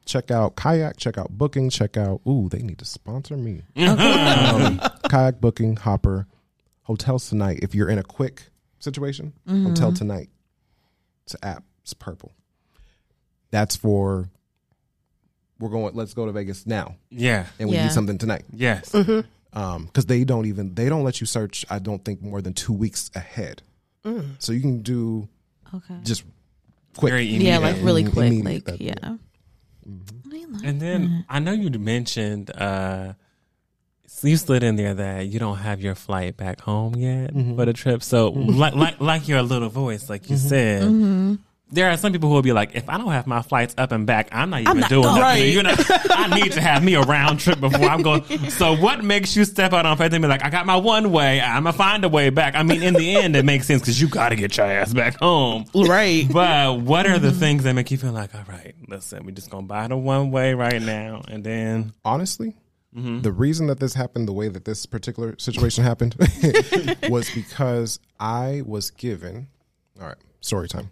check 0.05 0.31
out 0.31 0.57
kayak, 0.57 0.97
check 0.97 1.17
out 1.19 1.31
booking, 1.31 1.71
check 1.71 1.97
out. 1.97 2.21
Ooh, 2.27 2.49
they 2.49 2.59
need 2.63 2.79
to 2.79 2.85
sponsor 2.85 3.37
me. 3.37 3.63
um, 3.77 4.81
kayak 5.09 5.41
booking, 5.41 5.77
hopper, 5.77 6.27
hotels 6.83 7.29
tonight. 7.29 7.61
If 7.63 7.75
you're 7.75 7.89
in 7.89 7.99
a 7.99 8.03
quick 8.03 8.45
situation, 8.79 9.33
hotel 9.49 9.93
tonight. 9.93 10.29
It's 11.25 11.35
an 11.35 11.41
app. 11.45 11.65
It's 11.83 11.95
purple. 11.95 12.33
That's 13.51 13.77
for. 13.77 14.29
We're 15.61 15.69
going. 15.69 15.95
Let's 15.95 16.15
go 16.15 16.27
to 16.27 16.33
Vegas 16.33 16.67
now, 16.67 16.97
Yeah. 17.11 17.47
and 17.61 17.69
we 17.69 17.77
Yeah. 17.77 17.85
need 17.85 17.93
something 17.93 18.19
tonight 18.19 18.43
Yes. 18.53 18.93
um 19.55 19.85
because 19.85 20.07
they 20.07 20.25
don't 20.25 20.47
even 20.47 20.75
they 20.75 20.89
don't 20.89 21.05
let 21.05 21.21
you 21.21 21.27
search 21.27 21.67
i 21.69 21.79
don't 21.79 22.03
think 22.07 22.23
more 22.23 22.41
than 22.41 22.55
two 22.55 22.73
weeks 22.73 23.11
ahead 23.15 23.61
so 24.39 24.51
you 24.51 24.61
can 24.63 24.81
do 24.81 25.29
Okay. 25.75 25.95
just 26.03 26.25
quick 26.97 27.13
Very 27.13 27.25
yeah, 27.27 27.59
like 27.59 27.77
really 27.83 28.03
quick. 28.05 28.43
Like, 28.45 28.65
that- 28.65 28.81
yeah. 28.81 29.17
Mm-hmm. 29.89 30.53
Like 30.55 30.65
And 30.65 30.81
then 30.81 31.25
I 31.29 31.39
know 31.39 31.53
you 31.53 31.71
mentioned 31.79 32.51
uh, 32.57 33.15
you 34.23 34.37
slid 34.37 34.63
in 34.63 34.77
there 34.77 34.95
that 34.95 35.27
you 35.27 35.39
don't 35.41 35.59
have 35.59 35.81
your 35.81 35.95
flight 35.95 36.37
back 36.37 36.61
home 36.61 36.95
yet 36.97 37.33
Mm-hmm. 37.35 37.57
for 37.57 37.65
the 37.67 37.73
trip. 37.73 38.03
So 38.03 38.29
like 38.31 38.75
like 38.75 39.01
like 39.01 39.29
your 39.29 39.43
little 39.43 39.69
voice, 39.69 40.09
like 40.09 40.29
you 40.31 40.37
said. 40.37 40.83
Mm-hmm. 41.73 41.75
There 41.75 41.91
are 41.91 41.97
some 41.97 42.13
people 42.13 42.29
who 42.29 42.35
will 42.35 42.43
be 42.43 42.53
like, 42.53 42.75
if 42.75 42.89
I 42.89 42.99
don't 42.99 43.11
have 43.11 43.27
my 43.27 43.43
flights 43.43 43.75
up 43.79 43.93
and 43.93 44.07
back, 44.07 44.29
I'm 44.31 44.51
not 44.51 44.61
even 44.61 44.81
not 44.81 44.91
doing 44.91 45.03
going. 45.03 45.21
nothing. 45.21 45.23
Right. 45.23 45.53
You 45.53 45.63
know, 45.63 45.75
I 46.11 46.41
need 46.41 46.53
to 46.53 46.61
have 46.61 46.85
me 46.85 46.95
a 46.95 47.01
round 47.01 47.41
trip 47.41 47.61
before 47.61 47.89
I'm 47.89 48.03
going. 48.03 48.23
So 48.51 48.77
what 48.77 49.03
makes 49.03 49.35
you 49.37 49.45
step 49.45 49.73
out 49.73 49.87
on 49.87 49.97
faith 49.97 50.13
and 50.13 50.23
be 50.23 50.29
like, 50.29 50.45
I 50.45 50.51
got 50.51 50.67
my 50.67 50.77
one 50.77 51.11
way, 51.13 51.41
I'm 51.41 51.65
gonna 51.65 51.73
find 51.73 52.05
a 52.05 52.09
way 52.09 52.31
back? 52.31 52.55
I 52.55 52.63
mean, 52.63 52.83
in 52.83 52.95
the 52.95 53.17
end, 53.17 53.37
it 53.37 53.45
makes 53.45 53.67
sense 53.67 53.83
because 53.83 54.01
you 54.01 54.09
got 54.09 54.29
to 54.31 54.37
get 54.37 54.57
your 54.57 54.67
ass 54.67 54.93
back 54.93 55.17
home. 55.17 55.65
right. 55.75 56.27
But 56.31 56.81
what 56.81 57.07
are 57.07 57.19
the 57.19 57.33
things 57.33 57.65
that 57.65 57.73
make 57.75 57.91
you 57.91 57.99
feel 57.99 58.13
like, 58.13 58.35
all 58.35 58.45
right, 58.49 58.75
listen, 58.89 59.25
we're 59.25 59.33
just 59.33 59.51
gonna 59.51 59.67
buy 59.67 59.89
the 59.89 59.97
one 59.97 60.31
way 60.31 60.55
right 60.55 60.81
now, 60.83 61.23
and 61.29 61.43
then 61.43 61.93
honestly 62.05 62.55
the 62.95 63.33
reason 63.33 63.69
that 63.69 63.81
this 63.81 63.95
happened 63.95 64.29
the 64.29 64.35
way 64.35 64.49
that 64.49 64.67
this 64.67 64.85
particular 64.85 65.35
situation 65.39 65.83
happened 65.83 66.15
was 67.09 67.31
because 67.31 67.99
i 68.21 68.63
was 68.67 68.91
given 68.91 69.47
all 69.99 70.09
right 70.09 70.19
story 70.43 70.69
time 70.69 70.91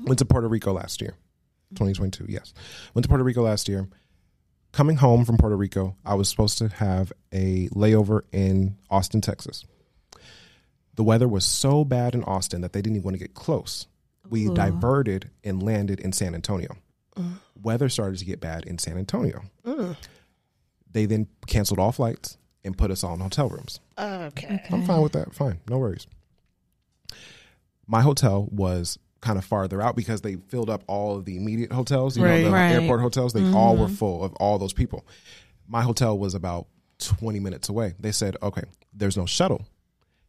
went 0.00 0.18
to 0.18 0.24
puerto 0.24 0.48
rico 0.48 0.72
last 0.72 1.00
year 1.00 1.14
2022 1.70 2.26
yes 2.28 2.52
went 2.94 3.04
to 3.04 3.08
puerto 3.08 3.24
rico 3.24 3.42
last 3.42 3.68
year 3.68 3.88
coming 4.72 4.96
home 4.96 5.24
from 5.24 5.36
puerto 5.36 5.56
rico 5.56 5.96
i 6.04 6.14
was 6.14 6.28
supposed 6.28 6.58
to 6.58 6.68
have 6.68 7.12
a 7.32 7.68
layover 7.68 8.22
in 8.32 8.76
austin 8.90 9.20
texas 9.20 9.64
the 10.94 11.04
weather 11.04 11.28
was 11.28 11.44
so 11.44 11.84
bad 11.84 12.14
in 12.14 12.22
austin 12.24 12.60
that 12.60 12.72
they 12.72 12.80
didn't 12.82 12.96
even 12.96 13.04
want 13.04 13.14
to 13.14 13.18
get 13.18 13.34
close 13.34 13.86
we 14.30 14.48
diverted 14.54 15.30
and 15.44 15.62
landed 15.62 16.00
in 16.00 16.12
san 16.12 16.34
antonio 16.34 16.76
weather 17.60 17.88
started 17.88 18.18
to 18.18 18.24
get 18.24 18.40
bad 18.40 18.64
in 18.64 18.78
san 18.78 18.96
antonio 18.98 19.42
they 20.92 21.06
then 21.06 21.26
canceled 21.46 21.78
all 21.78 21.92
flights 21.92 22.38
and 22.64 22.76
put 22.76 22.90
us 22.90 23.04
all 23.04 23.14
in 23.14 23.20
hotel 23.20 23.48
rooms. 23.48 23.80
Okay. 23.98 24.62
I'm 24.70 24.84
fine 24.84 25.00
with 25.00 25.12
that. 25.12 25.34
Fine, 25.34 25.60
no 25.68 25.78
worries. 25.78 26.06
My 27.86 28.02
hotel 28.02 28.48
was 28.50 28.98
kind 29.20 29.38
of 29.38 29.44
farther 29.44 29.82
out 29.82 29.96
because 29.96 30.20
they 30.20 30.36
filled 30.48 30.70
up 30.70 30.84
all 30.86 31.16
of 31.16 31.24
the 31.24 31.36
immediate 31.36 31.72
hotels, 31.72 32.16
you 32.16 32.24
Right. 32.24 32.38
know, 32.42 32.46
the 32.48 32.52
Right. 32.52 32.70
airport 32.72 33.00
hotels. 33.00 33.32
They 33.32 33.44
all 33.52 33.76
were 33.76 33.86
mm-hmm. 33.86 33.94
full 33.94 34.22
of 34.24 34.32
all 34.34 34.58
those 34.58 34.72
people. 34.72 35.04
My 35.66 35.82
hotel 35.82 36.16
was 36.18 36.34
about 36.34 36.66
20 36.98 37.40
minutes 37.40 37.68
away. 37.68 37.94
They 37.98 38.12
said, 38.12 38.36
"Okay, 38.42 38.62
there's 38.92 39.16
no 39.16 39.26
shuttle, 39.26 39.66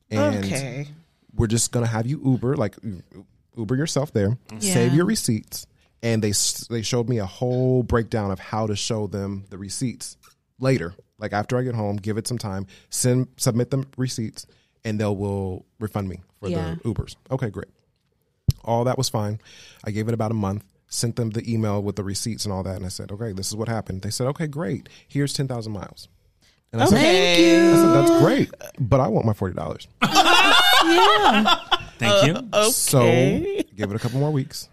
and 0.10 0.44
Okay. 0.44 0.88
we're 1.36 1.48
just 1.48 1.72
gonna 1.72 1.88
have 1.88 2.08
you 2.08 2.20
Uber, 2.26 2.56
like 2.58 2.76
Uber 3.56 3.76
yourself 3.76 4.12
there, 4.14 4.38
Yeah. 4.60 4.74
save 4.74 4.94
your 4.94 5.06
receipts." 5.06 5.66
And 6.02 6.24
they 6.24 6.32
they 6.70 6.82
showed 6.82 7.10
me 7.10 7.18
a 7.20 7.26
whole 7.26 7.84
breakdown 7.84 8.32
of 8.32 8.40
how 8.40 8.68
to 8.68 8.76
show 8.76 9.06
them 9.08 9.46
the 9.50 9.58
receipts 9.58 10.18
later. 10.60 10.94
Like 11.18 11.34
after 11.34 11.58
I 11.58 11.64
get 11.64 11.76
home, 11.76 11.98
give 11.98 12.18
it 12.18 12.28
some 12.28 12.38
time, 12.38 12.66
send 12.90 13.28
submit 13.38 13.70
them 13.72 13.86
receipts, 13.98 14.46
and 14.86 15.00
they'll 15.00 15.16
will 15.16 15.66
refund 15.80 16.08
me 16.08 16.22
for 16.40 16.48
Yeah. 16.50 16.76
the 16.76 16.90
Ubers. 16.90 17.16
Okay, 17.30 17.50
great. 17.50 17.68
All 18.70 18.84
that 18.84 18.98
was 18.98 19.10
fine. 19.10 19.40
I 19.84 19.92
gave 19.92 20.08
it 20.08 20.14
about 20.14 20.32
a 20.32 20.36
month. 20.36 20.64
Sent 20.92 21.16
them 21.18 21.30
the 21.32 21.44
email 21.52 21.82
with 21.84 21.96
the 21.98 22.04
receipts 22.04 22.46
and 22.46 22.54
all 22.54 22.64
that, 22.64 22.76
and 22.76 22.86
I 22.86 22.90
said, 22.90 23.12
"Okay, 23.12 23.32
this 23.32 23.48
is 23.48 23.56
what 23.56 23.68
happened." 23.68 24.02
They 24.02 24.10
said, 24.10 24.28
"Okay, 24.28 24.48
great. 24.48 24.90
Here's 25.08 25.34
ten 25.34 25.48
thousand 25.48 25.72
miles." 25.74 26.08
And 26.72 26.82
I 26.82 26.86
said, 26.86 27.00
Thank 27.00 27.74
I 27.74 27.76
said, 27.76 27.94
"That's 27.94 28.24
great, 28.24 28.50
but 28.80 29.00
I 29.00 29.08
want 29.08 29.26
my 29.26 29.34
forty 29.34 29.56
dollars." 29.56 29.88
yeah. 30.04 31.56
thank 31.98 32.28
you. 32.28 32.34
Uh, 32.54 32.60
okay. 32.68 32.72
So 32.72 33.02
give 33.76 33.92
it 33.92 33.96
a 33.96 34.00
couple 34.00 34.20
more 34.20 34.32
weeks. 34.32 34.70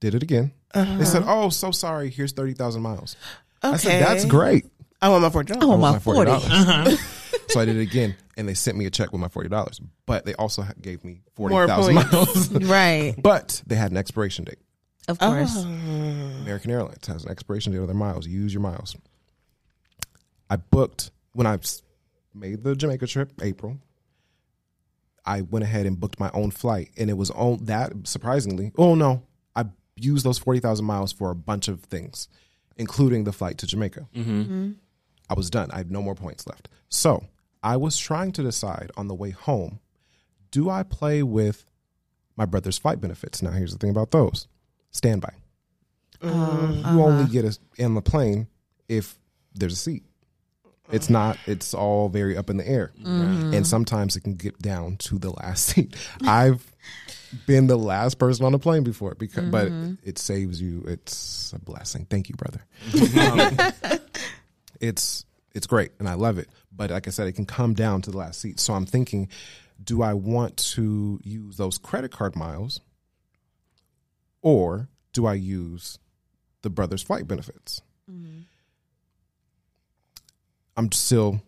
Did 0.00 0.14
it 0.14 0.22
again. 0.22 0.52
Uh-huh. 0.74 0.98
They 0.98 1.04
said, 1.04 1.22
"Oh, 1.26 1.48
so 1.50 1.70
sorry. 1.70 2.10
Here's 2.10 2.32
thirty 2.32 2.54
thousand 2.54 2.82
miles." 2.82 3.16
I 3.62 3.76
said, 3.76 3.88
Okay. 3.88 3.98
"That's 4.00 4.24
great." 4.24 4.66
I 5.00 5.08
want 5.08 5.22
my 5.22 5.30
four 5.30 5.42
dollars. 5.44 5.62
I 5.62 5.66
want 5.66 5.80
That 5.82 6.06
my 6.06 6.12
was 6.12 6.36
40. 6.92 6.96
$40. 6.96 7.48
so 7.50 7.60
I 7.60 7.64
did 7.64 7.76
it 7.76 7.82
again, 7.82 8.14
and 8.36 8.48
they 8.48 8.54
sent 8.54 8.76
me 8.76 8.86
a 8.86 8.90
check 8.90 9.12
with 9.12 9.20
my 9.20 9.28
forty 9.28 9.48
dollars. 9.48 9.80
But 10.06 10.24
they 10.24 10.34
also 10.34 10.64
gave 10.80 11.04
me 11.04 11.22
forty 11.34 11.54
More 11.54 11.66
miles. 11.66 12.50
Right. 12.52 13.14
but 13.18 13.62
they 13.66 13.76
had 13.76 13.90
an 13.90 13.96
expiration 13.96 14.44
date. 14.44 14.58
Of 15.08 15.18
course. 15.18 15.52
Oh. 15.56 15.62
American 16.42 16.70
Airlines 16.70 17.06
has 17.06 17.24
an 17.24 17.30
expiration 17.30 17.72
date 17.72 17.78
on 17.80 17.86
their 17.86 17.94
miles. 17.94 18.26
Use 18.26 18.54
your 18.54 18.62
miles. 18.62 18.96
I 20.48 20.56
booked 20.56 21.10
when 21.32 21.46
I 21.46 21.58
made 22.34 22.62
the 22.62 22.76
Jamaica 22.76 23.06
trip, 23.06 23.32
April. 23.42 23.78
I 25.24 25.42
went 25.42 25.64
ahead 25.64 25.86
and 25.86 25.98
booked 25.98 26.18
my 26.18 26.30
own 26.34 26.50
flight, 26.50 26.90
and 26.96 27.08
it 27.08 27.14
was 27.14 27.30
on 27.30 27.64
that 27.66 27.92
surprisingly. 28.04 28.72
Oh 28.76 28.94
no, 28.94 29.22
I 29.54 29.64
used 29.96 30.24
those 30.24 30.38
forty 30.38 30.60
thousand 30.60 30.84
miles 30.84 31.12
for 31.12 31.30
a 31.30 31.34
bunch 31.34 31.68
of 31.68 31.80
things, 31.82 32.28
including 32.76 33.24
the 33.24 33.32
flight 33.32 33.58
to 33.58 33.66
Jamaica. 33.66 34.08
Mm-hmm. 34.14 34.40
Mm-hmm. 34.40 34.70
I 35.30 35.34
was 35.34 35.48
done. 35.48 35.70
I 35.70 35.78
had 35.78 35.90
no 35.90 36.02
more 36.02 36.14
points 36.14 36.46
left. 36.46 36.68
So 36.88 37.24
I 37.62 37.76
was 37.76 37.96
trying 37.98 38.32
to 38.32 38.42
decide 38.42 38.90
on 38.96 39.08
the 39.08 39.14
way 39.14 39.30
home: 39.30 39.80
do 40.50 40.70
I 40.70 40.82
play 40.82 41.22
with 41.22 41.64
my 42.36 42.46
brother's 42.46 42.78
flight 42.78 43.00
benefits? 43.00 43.42
Now, 43.42 43.50
here's 43.50 43.72
the 43.72 43.78
thing 43.78 43.90
about 43.90 44.10
those: 44.10 44.48
standby 44.90 45.34
uh, 46.22 46.28
uh-huh. 46.28 46.92
you 46.92 47.02
only 47.02 47.30
get 47.30 47.44
a, 47.44 47.58
in 47.76 47.94
the 47.94 48.02
plane 48.02 48.46
if 48.88 49.18
there's 49.54 49.72
a 49.72 49.76
seat. 49.76 50.04
It's 50.90 51.06
uh-huh. 51.06 51.12
not. 51.12 51.38
It's 51.46 51.74
all 51.74 52.08
very 52.08 52.36
up 52.36 52.50
in 52.50 52.56
the 52.56 52.68
air, 52.68 52.92
mm-hmm. 52.98 53.54
and 53.54 53.66
sometimes 53.66 54.16
it 54.16 54.20
can 54.20 54.34
get 54.34 54.58
down 54.60 54.96
to 54.98 55.18
the 55.18 55.30
last 55.30 55.66
seat. 55.74 55.96
I've 56.22 56.64
been 57.46 57.66
the 57.66 57.78
last 57.78 58.18
person 58.18 58.44
on 58.44 58.52
the 58.52 58.58
plane 58.58 58.84
before, 58.84 59.14
because 59.14 59.48
but 59.48 59.68
mm-hmm. 59.68 59.94
it 60.04 60.18
saves 60.18 60.60
you. 60.60 60.84
It's 60.86 61.52
a 61.54 61.58
blessing. 61.58 62.06
Thank 62.08 62.28
you, 62.28 62.36
brother. 62.36 62.64
It's 64.82 65.24
it's 65.54 65.66
great, 65.66 65.92
and 65.98 66.08
I 66.08 66.14
love 66.14 66.38
it. 66.38 66.48
But 66.74 66.90
like 66.90 67.06
I 67.06 67.10
said, 67.10 67.26
it 67.26 67.32
can 67.32 67.46
come 67.46 67.74
down 67.74 68.02
to 68.02 68.10
the 68.10 68.18
last 68.18 68.40
seat. 68.40 68.58
So 68.60 68.74
I'm 68.74 68.86
thinking, 68.86 69.28
do 69.82 70.02
I 70.02 70.14
want 70.14 70.56
to 70.74 71.20
use 71.22 71.56
those 71.56 71.78
credit 71.78 72.10
card 72.10 72.36
miles 72.36 72.80
or 74.40 74.88
do 75.12 75.26
I 75.26 75.34
use 75.34 75.98
the 76.62 76.70
brother's 76.70 77.02
flight 77.02 77.26
benefits? 77.26 77.80
I'm 80.76 80.90
still 80.92 81.42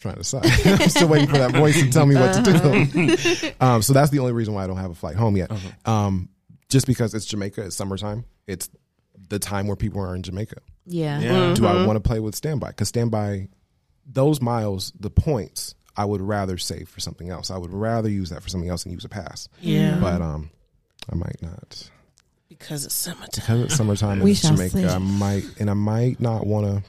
trying 0.00 0.14
to 0.14 0.20
decide. 0.20 0.44
I'm 0.64 0.88
still 0.88 1.08
waiting 1.08 1.28
for 1.28 1.38
that 1.38 1.52
voice 1.52 1.80
to 1.80 1.90
tell 1.90 2.06
me 2.06 2.14
what 2.14 2.32
to 2.34 2.42
do. 2.42 3.50
um, 3.60 3.82
so 3.82 3.92
that's 3.92 4.10
the 4.10 4.18
only 4.18 4.32
reason 4.32 4.54
why 4.54 4.64
I 4.64 4.66
don't 4.66 4.76
have 4.76 4.90
a 4.90 4.94
flight 4.94 5.16
home 5.16 5.36
yet. 5.36 5.50
Um, 5.84 6.28
just 6.68 6.86
because 6.86 7.14
it's 7.14 7.24
Jamaica, 7.24 7.64
it's 7.64 7.76
summertime. 7.76 8.24
It's 8.46 8.68
the 9.28 9.38
time 9.38 9.66
where 9.66 9.76
people 9.76 10.00
are 10.00 10.14
in 10.14 10.22
Jamaica. 10.22 10.56
Yeah. 10.86 11.20
Yeah. 11.20 11.54
Do 11.54 11.66
I 11.66 11.84
want 11.86 11.96
to 11.96 12.00
play 12.00 12.20
with 12.20 12.34
standby? 12.34 12.68
Because 12.68 12.88
standby, 12.88 13.48
those 14.06 14.40
miles, 14.40 14.92
the 14.98 15.10
points, 15.10 15.74
I 15.96 16.04
would 16.04 16.20
rather 16.20 16.56
save 16.58 16.88
for 16.88 17.00
something 17.00 17.28
else. 17.30 17.50
I 17.50 17.58
would 17.58 17.72
rather 17.72 18.08
use 18.08 18.30
that 18.30 18.42
for 18.42 18.48
something 18.48 18.70
else 18.70 18.84
and 18.84 18.92
use 18.92 19.04
a 19.04 19.08
pass. 19.08 19.48
Yeah. 19.60 19.98
But 20.00 20.22
um, 20.22 20.50
I 21.10 21.14
might 21.16 21.42
not 21.42 21.90
because 22.48 22.84
it's 22.84 22.94
summertime. 22.94 23.28
because 23.34 23.60
it's 23.62 23.76
summertime 23.76 24.20
We 24.22 24.30
in 24.30 24.36
shall 24.36 24.52
Jamaica. 24.52 24.76
see. 24.78 24.86
I 24.86 24.98
might 24.98 25.44
and 25.60 25.68
I 25.70 25.74
might 25.74 26.20
not 26.20 26.46
want 26.46 26.66
to 26.66 26.82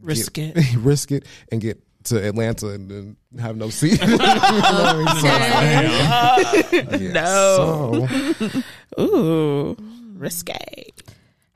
Risk 0.00 0.32
get- 0.34 0.56
it. 0.56 0.74
risk 0.78 1.10
it 1.12 1.24
and 1.50 1.60
get 1.60 1.80
to 2.04 2.24
Atlanta 2.26 2.68
and 2.68 2.88
then 2.90 3.16
have 3.40 3.56
no 3.56 3.70
seat. 3.70 4.00
No. 7.00 8.06
So, 8.38 8.48
Ooh, 9.00 9.76
risque. 10.16 10.54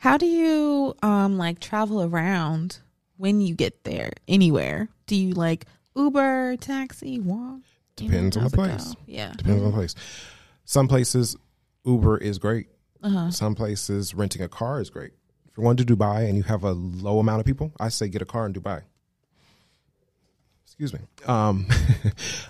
How 0.03 0.18
do 0.18 0.26
you 0.26 0.96
um 1.00 1.38
like 1.38 1.61
travel 1.61 2.03
around 2.03 2.80
when 3.18 3.40
you 3.40 3.55
get 3.55 3.84
there 3.84 4.11
anywhere? 4.26 4.88
Do 5.07 5.14
you 5.14 5.32
like 5.32 5.66
Uber, 5.94 6.57
taxi, 6.57 7.20
walk? 7.20 7.61
Depends 7.94 8.36
on 8.36 8.42
the 8.42 8.48
it 8.48 8.57
go? 8.57 8.64
place. 8.64 8.96
Yeah. 9.07 9.32
depends 9.36 9.62
on 9.62 9.70
the 9.70 9.76
place. 9.76 9.94
Some 10.64 10.88
places 10.88 11.36
Uber 11.84 12.18
is 12.18 12.40
great. 12.40 12.66
Uh-huh. 13.00 13.30
Some 13.30 13.55
places 13.55 14.12
renting 14.12 14.42
a 14.42 14.48
car 14.48 14.80
is 14.80 14.90
great. 14.90 15.12
If 15.48 15.57
you're 15.57 15.62
going 15.62 15.76
to 15.76 15.84
Dubai 15.84 16.28
and 16.28 16.36
you 16.36 16.42
have 16.42 16.64
a 16.64 16.72
low 16.72 17.20
amount 17.20 17.38
of 17.38 17.46
people, 17.46 17.72
I 17.78 17.88
say 17.88 18.09
get 18.09 18.22
a 18.22 18.24
car 18.24 18.44
in 18.44 18.53
Dubai. 18.53 18.82
Excuse 20.64 20.92
me. 20.92 20.98
Um, 21.26 21.68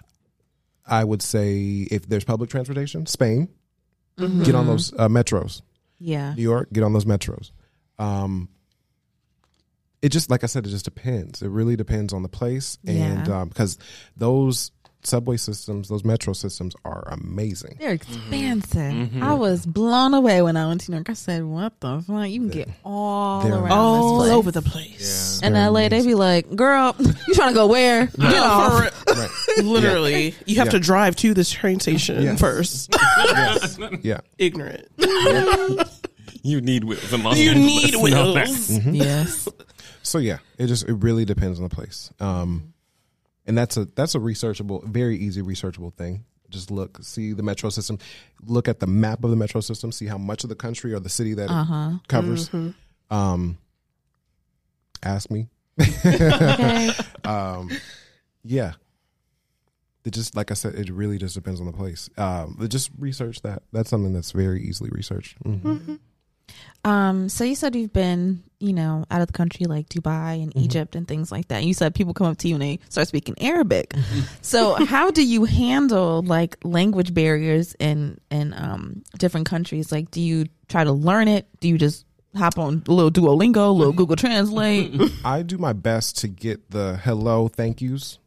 I 0.87 1.05
would 1.05 1.21
say 1.21 1.87
if 1.91 2.09
there's 2.09 2.25
public 2.25 2.49
transportation, 2.49 3.05
Spain, 3.05 3.51
get 4.17 4.55
on 4.55 4.67
those 4.67 4.95
uh, 4.95 5.09
metros. 5.09 5.61
Yeah. 6.03 6.35
New 6.35 6.43
York, 6.43 6.69
get 6.73 6.83
on 6.83 6.93
those 6.93 7.05
metros. 7.05 7.53
Um, 7.99 8.49
it 10.01 10.09
just 10.11 10.31
like 10.31 10.43
I 10.43 10.47
said, 10.49 10.67
it 10.67 10.71
just 10.71 10.85
depends. 10.85 11.43
It 11.43 11.49
really 11.49 11.77
depends 11.77 12.13
on 12.13 12.23
the 12.23 12.29
place, 12.29 12.77
and 12.87 13.27
Yeah. 13.27 13.45
because 13.45 13.79
those 14.17 14.73
subway 15.05 15.37
systems, 15.37 15.89
those 15.89 16.05
metro 16.05 16.33
systems 16.33 16.75
are 16.85 17.09
amazing. 17.11 17.77
They're 17.81 17.97
mm-hmm. 17.97 18.17
expansive. 18.17 18.93
Mm-hmm. 18.93 19.23
I 19.23 19.35
was 19.35 19.67
blown 19.67 20.15
away 20.15 20.43
when 20.43 20.57
I 20.57 20.67
went 20.67 20.83
to 20.83 20.91
New 20.91 20.99
York. 20.99 21.11
I 21.11 21.15
said, 21.15 21.45
"What 21.45 21.79
the 21.81 22.01
fuck? 22.03 22.29
You 22.29 22.41
can 22.41 22.49
get 22.51 22.69
all 22.85 23.43
They're 23.43 23.55
around 23.55 23.73
All 23.73 24.19
this 24.19 24.29
place." 24.29 24.33
over 24.37 24.51
the 24.51 24.63
place. 24.63 25.41
In 25.43 25.53
They're 25.55 25.71
LA, 25.71 25.81
they 25.81 25.87
amazing. 25.87 26.11
be 26.11 26.15
like, 26.15 26.55
"Girl, 26.55 26.95
you 27.27 27.35
trying 27.35 27.49
to 27.51 27.55
go 27.55 27.67
where? 27.67 28.07
Get 28.19 28.19
Yeah, 28.33 28.41
off." 28.43 28.91
for 29.05 29.15
real. 29.15 29.65
Literally, 29.65 30.35
you 30.47 30.57
have 30.57 30.67
Yeah. 30.69 30.73
to 30.73 30.79
drive 30.81 31.17
to 31.17 31.35
this 31.35 31.51
train 31.51 31.81
station 31.81 32.23
Yes. 32.23 32.41
first. 32.41 32.89
yes. 32.95 33.79
yeah. 34.03 34.21
Ignorant. 34.39 34.87
You 36.45 36.61
need 36.61 36.85
wheels. 36.85 37.13
in 37.13 37.23
Los 37.23 37.39
You 37.39 37.55
need 37.55 37.93
Know 37.93 38.33
that. 38.33 38.49
wheels. 38.49 38.71
Yes. 38.87 39.49
So 40.03 40.19
yeah, 40.19 40.39
it 40.59 40.67
just 40.67 40.89
it 40.89 40.95
really 40.95 41.25
depends 41.25 41.59
on 41.61 41.69
the 41.69 41.75
place. 41.75 42.11
Um, 42.19 42.72
and 43.47 43.57
that's 43.59 43.77
a 43.77 43.85
that's 43.95 44.15
a 44.15 44.19
researchable, 44.19 44.85
very 44.87 45.17
easy 45.17 45.43
researchable 45.43 45.93
thing. 45.95 46.25
Just 46.51 46.71
look, 46.71 46.99
see 47.03 47.33
the 47.33 47.43
metro 47.43 47.71
system, 47.71 47.99
look 48.45 48.69
at 48.69 48.79
the 48.81 48.87
map 48.87 49.25
of 49.25 49.31
the 49.31 49.37
metro 49.37 49.61
system, 49.63 49.91
see 49.91 50.07
how 50.07 50.19
much 50.19 50.45
of 50.45 50.51
the 50.51 50.55
country 50.57 50.93
or 50.93 51.01
the 51.01 51.09
city 51.09 51.33
that 51.35 51.49
Uh-huh. 51.51 51.93
it 51.95 52.09
covers. 52.09 52.51
Um, 53.11 53.57
ask 55.03 55.31
me. 55.31 55.49
Okay. 55.81 56.91
um, 57.25 57.71
yeah. 58.45 58.73
It 60.05 60.11
just 60.13 60.37
like 60.37 60.51
I 60.51 60.55
said, 60.55 60.75
it 60.75 60.91
really 60.91 61.17
just 61.17 61.35
depends 61.35 61.61
on 61.61 61.67
the 61.67 61.73
place. 61.73 62.11
Um, 62.19 62.59
just 62.69 62.91
research 62.99 63.41
that. 63.43 63.63
That's 63.73 63.89
something 63.89 64.13
that's 64.13 64.33
very 64.33 64.63
easily 64.63 64.91
researched. 64.93 65.43
Mhm. 65.45 66.01
Um, 66.85 67.29
so 67.29 67.45
you 67.45 67.55
said 67.55 67.77
you've 67.77 67.93
been, 67.93 68.43
you 68.59 68.73
know, 68.73 69.05
out 69.11 69.21
of 69.21 69.29
the 69.29 69.33
country 69.33 69.67
like 69.67 69.89
Dubai 69.89 70.43
and 70.43 70.53
Mm-hmm. 70.53 70.65
Egypt 70.65 70.97
and 70.97 71.07
things 71.07 71.31
like 71.31 71.49
that. 71.49 71.65
You 71.65 71.75
said 71.75 71.95
people 71.95 72.13
come 72.13 72.27
up 72.27 72.39
to 72.39 72.49
you 72.49 72.55
and 72.57 72.63
they 72.63 72.79
start 72.89 73.07
speaking 73.09 73.35
Arabic. 73.41 73.91
Mm-hmm. 73.91 74.21
so 74.43 74.75
how 74.85 75.11
do 75.11 75.25
you 75.25 75.45
handle 75.45 76.23
like 76.23 76.57
language 76.65 77.15
barriers 77.15 77.75
in 77.79 78.19
in 78.31 78.53
um 78.55 79.03
different 79.19 79.47
countries? 79.47 79.93
Like 79.93 80.11
do 80.11 80.21
you 80.21 80.47
try 80.69 80.83
to 80.85 80.93
learn 80.93 81.29
it? 81.29 81.47
Do 81.61 81.69
you 81.69 81.79
just 81.79 82.05
hop 82.35 82.59
on 82.59 82.83
a 82.89 82.93
little 82.93 83.11
Duolingo, 83.11 83.69
a 83.69 83.71
little 83.71 83.93
Google 84.01 84.17
Translate? 84.17 85.01
I 85.25 85.43
do 85.43 85.59
my 85.59 85.73
best 85.75 86.19
to 86.19 86.29
get 86.29 86.71
the 86.71 86.97
hello, 87.05 87.47
thank 87.49 87.81
yous. 87.81 88.19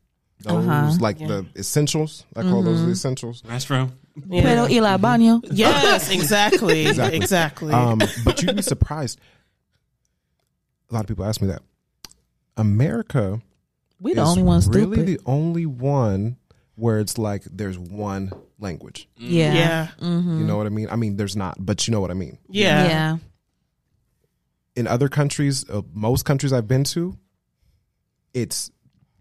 Those 0.41 0.67
Uh-huh. 0.67 0.97
like 0.99 1.17
the 1.17 1.45
essentials. 1.55 2.25
I 2.35 2.41
call 2.43 2.61
those 2.63 2.85
the 2.85 2.91
essentials. 2.91 3.41
Restroom. 3.43 3.91
Pero 4.29 4.65
y 4.67 4.79
la 4.79 4.97
baño. 4.97 5.41
Yes, 5.51 6.09
exactly. 6.11 6.87
Exactly. 6.87 7.17
Exactly. 7.17 7.73
Um, 7.73 7.99
but 8.23 8.41
you'd 8.41 8.55
be 8.55 8.61
surprised. 8.61 9.19
A 10.89 10.93
lot 10.93 11.01
of 11.01 11.07
people 11.07 11.25
ask 11.25 11.41
me 11.41 11.47
that. 11.47 11.61
America 12.57 13.41
We 13.99 14.13
the 14.13 14.21
is 14.21 14.27
only 14.29 14.43
ones 14.43 14.67
really 14.67 14.95
stupid. 14.97 15.07
the 15.07 15.19
only 15.25 15.65
one 15.65 16.37
where 16.75 16.99
it's 16.99 17.17
like 17.17 17.43
there's 17.45 17.77
one 17.79 18.31
language. 18.59 19.07
yeah. 19.17 19.53
yeah. 19.53 19.87
Mm-hmm. 19.99 20.39
You 20.39 20.45
know 20.45 20.57
what 20.57 20.65
I 20.65 20.69
mean? 20.69 20.87
I 20.89 20.95
mean, 20.95 21.17
there's 21.17 21.35
not, 21.35 21.55
but 21.59 21.87
you 21.87 21.91
know 21.91 21.99
what 22.01 22.11
I 22.11 22.15
mean. 22.15 22.37
Yeah. 22.49 22.87
Yeah. 22.87 23.17
in 24.75 24.87
other 24.87 25.07
countries, 25.09 25.67
uh, 25.69 25.81
most 25.93 26.25
countries 26.25 26.51
I've 26.53 26.67
been 26.67 26.83
to, 26.95 27.17
it's 28.33 28.71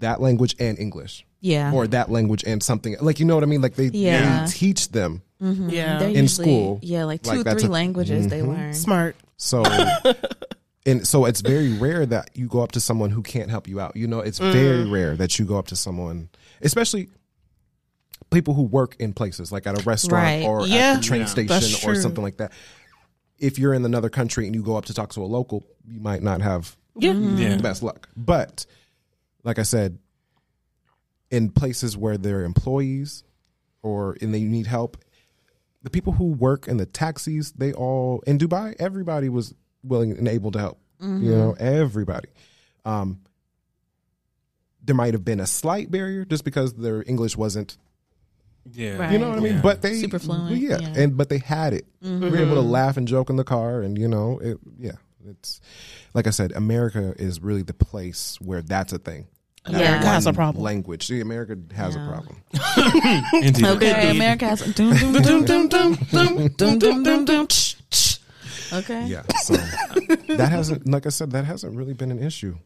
that 0.00 0.20
language 0.20 0.56
and 0.58 0.78
English, 0.78 1.24
Yeah. 1.40 1.72
or 1.72 1.86
that 1.88 2.10
language 2.10 2.44
and 2.46 2.62
something 2.62 2.96
like 3.00 3.18
you 3.20 3.24
know 3.26 3.34
what 3.34 3.44
I 3.44 3.46
mean. 3.46 3.62
Like 3.62 3.74
they, 3.76 3.86
Yeah. 3.86 4.44
they 4.46 4.52
teach 4.52 4.90
them. 4.90 5.22
Mhm. 5.42 5.70
Yeah. 5.72 5.98
They're 5.98 6.08
In 6.08 6.14
usually- 6.22 6.44
school, 6.46 6.78
Yeah, 6.82 7.04
like 7.04 7.22
two 7.22 7.30
like, 7.30 7.38
or 7.40 7.44
that's 7.44 7.62
three 7.62 7.68
a- 7.68 7.72
languages 7.72 8.28
they 8.28 8.40
Mhm. 8.40 8.48
learn. 8.48 8.74
Smart. 8.74 9.16
So, 9.36 9.62
and 10.86 11.06
so 11.06 11.24
it's 11.24 11.40
very 11.40 11.72
rare 11.72 12.06
that 12.06 12.30
you 12.34 12.46
go 12.46 12.60
up 12.60 12.72
to 12.72 12.80
someone 12.80 13.10
who 13.10 13.22
can't 13.22 13.50
help 13.50 13.68
you 13.68 13.80
out. 13.80 13.96
You 13.96 14.06
know, 14.06 14.20
it's 14.20 14.38
very 14.38 14.88
rare 14.88 15.16
that 15.16 15.38
you 15.38 15.44
go 15.44 15.58
up 15.58 15.66
to 15.68 15.76
someone, 15.76 16.28
especially 16.62 17.08
people 18.30 18.54
who 18.54 18.62
work 18.62 18.96
in 18.98 19.12
places 19.12 19.52
like 19.52 19.66
at 19.66 19.78
a 19.78 19.82
restaurant 19.84 20.24
Right. 20.24 20.44
or 20.44 20.66
Yeah. 20.66 20.92
at 20.92 20.96
the 20.96 21.02
train 21.02 21.20
Yeah. 21.22 21.26
station 21.26 21.48
That's 21.48 21.84
or 21.84 21.92
true. 21.94 22.02
something 22.02 22.22
like 22.22 22.38
that. 22.38 22.52
If 23.38 23.58
you're 23.58 23.74
in 23.74 23.84
another 23.84 24.08
country 24.08 24.46
and 24.46 24.54
you 24.54 24.62
go 24.62 24.76
up 24.76 24.86
to 24.86 24.94
talk 24.94 25.12
to 25.14 25.22
a 25.22 25.26
local, 25.26 25.64
you 25.86 26.00
might 26.00 26.22
not 26.22 26.40
have 26.40 26.76
Yeah. 26.96 27.12
Yeah. 27.12 27.56
the 27.56 27.62
best 27.62 27.82
luck. 27.82 28.08
But 28.16 28.66
like 29.44 29.58
I 29.58 29.62
said, 29.62 29.98
in 31.30 31.50
places 31.50 31.96
where 31.96 32.16
they're 32.18 32.42
employees 32.44 33.22
or 33.82 34.16
and 34.20 34.34
they 34.34 34.42
need 34.42 34.66
help, 34.66 34.96
the 35.82 35.90
people 35.90 36.14
who 36.14 36.26
work 36.32 36.66
in 36.66 36.76
the 36.78 36.86
taxis, 36.86 37.52
they 37.52 37.72
all 37.72 38.22
in 38.26 38.38
Dubai, 38.38 38.74
everybody 38.78 39.28
was 39.28 39.54
willing 39.82 40.12
and 40.12 40.26
able 40.26 40.50
to 40.52 40.58
help. 40.58 40.78
You 41.00 41.34
know, 41.36 41.54
everybody. 41.58 42.28
Um, 42.86 43.20
there 44.82 44.94
might 44.94 45.12
have 45.12 45.24
been 45.24 45.40
a 45.40 45.46
slight 45.46 45.90
barrier 45.90 46.24
just 46.24 46.44
because 46.44 46.72
their 46.74 47.04
English 47.06 47.36
wasn't 47.36 47.76
Yeah. 48.72 48.96
Right. 48.96 49.12
you 49.12 49.18
know 49.18 49.28
what 49.28 49.38
I 49.38 49.42
mean? 49.42 49.54
Yeah. 49.56 49.60
But 49.60 49.82
they 49.82 49.94
Super 49.96 50.18
fluent, 50.18 50.56
yeah, 50.56 50.78
yeah. 50.80 50.94
and 50.96 51.16
but 51.16 51.28
they 51.28 51.38
had 51.38 51.74
it. 51.74 51.86
We 52.00 52.18
were 52.18 52.38
able 52.38 52.54
to 52.54 52.62
laugh 52.62 52.96
and 52.96 53.06
joke 53.06 53.28
in 53.28 53.36
the 53.36 53.44
car, 53.44 53.82
and 53.82 53.98
you 53.98 54.08
know, 54.08 54.38
it, 54.38 54.56
yeah, 54.78 54.92
it's 55.28 55.60
like 56.14 56.26
I 56.26 56.30
said, 56.30 56.52
America 56.52 57.14
is 57.18 57.40
really 57.40 57.62
the 57.62 57.74
place 57.74 58.38
where 58.40 58.62
that's 58.62 58.94
a 58.94 58.98
thing. 58.98 59.26
That 59.66 59.74
America 59.76 60.06
has 60.06 60.26
a 60.26 60.32
problem. 60.32 60.62
Language, 60.62 61.06
see, 61.06 61.20
America 61.20 61.56
has 61.74 61.94
Yeah. 61.96 62.04
a 62.04 62.08
problem. 62.10 62.36
Indeed. 63.42 63.64
Okay, 63.64 64.10
America 64.10 64.46
has 64.46 64.60
dum, 64.74 64.94
dum, 64.94 65.12
dum, 65.22 65.44
dum, 65.44 65.68
dum, 65.68 65.94
dum, 66.12 66.48
dum, 66.56 66.78
dum, 66.78 67.02
dum, 67.02 67.24
dum. 67.24 67.46
Ch, 67.48 67.76
ch. 67.90 68.18
Okay, 68.72 69.06
Yeah, 69.06 69.22
so 69.42 69.54
that 70.36 70.48
hasn't, 70.50 70.86
like 70.88 71.06
I 71.06 71.10
said, 71.10 71.30
that 71.32 71.44
hasn't 71.44 71.76
really 71.76 71.94
been 71.94 72.10
an 72.10 72.22
issue. 72.22 72.56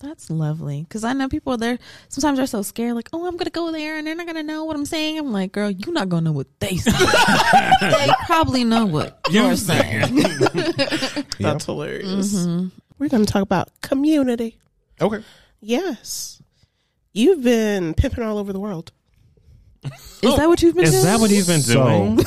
that's 0.00 0.30
lovely. 0.30 0.82
Because 0.82 1.04
I 1.04 1.12
know 1.12 1.28
people 1.28 1.56
there 1.58 1.78
sometimes 2.08 2.38
they're 2.38 2.46
so 2.46 2.62
scared, 2.62 2.94
like, 2.94 3.10
oh, 3.12 3.26
I'm 3.26 3.36
gonna 3.36 3.50
go 3.50 3.70
there 3.70 3.96
and 3.98 4.06
they're 4.06 4.14
not 4.16 4.26
gonna 4.26 4.42
know 4.42 4.64
what 4.64 4.74
I'm 4.74 4.86
saying. 4.86 5.18
I'm 5.18 5.30
like, 5.30 5.52
girl, 5.52 5.70
you're 5.70 5.92
not 5.92 6.08
gonna 6.08 6.22
know 6.22 6.32
what 6.32 6.46
they 6.58 6.76
say. 6.78 6.90
they 7.80 8.08
probably 8.26 8.64
know 8.64 8.86
what 8.86 9.20
you're 9.30 9.54
saying. 9.56 10.18
Yep. 10.18 11.26
That's 11.38 11.66
hilarious. 11.66 12.34
We're 12.98 13.08
going 13.08 13.26
to 13.26 13.32
talk 13.32 13.42
about 13.42 13.68
community. 13.82 14.56
Okay, 15.00 15.22
Yes. 15.62 16.42
You've 17.12 17.42
been 17.42 17.94
pimping 17.94 18.24
all 18.24 18.36
over 18.38 18.52
the 18.52 18.60
world. 18.60 18.92
Is 19.84 20.36
that 20.36 20.48
what 20.48 20.60
you've 20.62 20.74
been 20.74 20.84
Is 20.84 20.90
doing? 20.92 21.04
that 21.04 21.20
what 21.20 21.30
he's 21.30 21.46
been 21.46 21.60
So- 21.62 21.84
doing? 22.16 22.20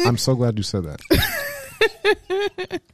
I'm 0.06 0.16
so 0.18 0.34
glad 0.34 0.56
you 0.58 0.62
said 0.62 0.84
that. 0.84 1.00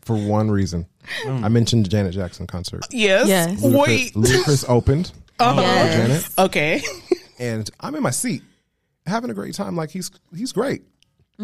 For 0.02 0.16
one 0.16 0.50
reason, 0.50 0.86
I 1.26 1.48
mentioned 1.48 1.84
the 1.84 1.88
Janet 1.90 2.14
Jackson 2.14 2.46
concert. 2.46 2.86
Yes. 2.90 3.28
Yes. 3.28 3.60
Wait. 3.62 4.14
Ludacris 4.14 4.64
opened. 4.68 5.12
Uh-huh. 5.38 5.60
Yes. 5.60 5.96
Janet. 5.96 6.28
Okay. 6.38 6.82
and 7.38 7.68
I'm 7.80 7.94
in 7.94 8.02
my 8.02 8.10
seat. 8.10 8.42
having 9.06 9.30
a 9.30 9.34
great 9.34 9.54
time. 9.54 9.76
Like 9.76 9.90
he's 9.90 10.10
he's 10.34 10.52
great. 10.52 10.82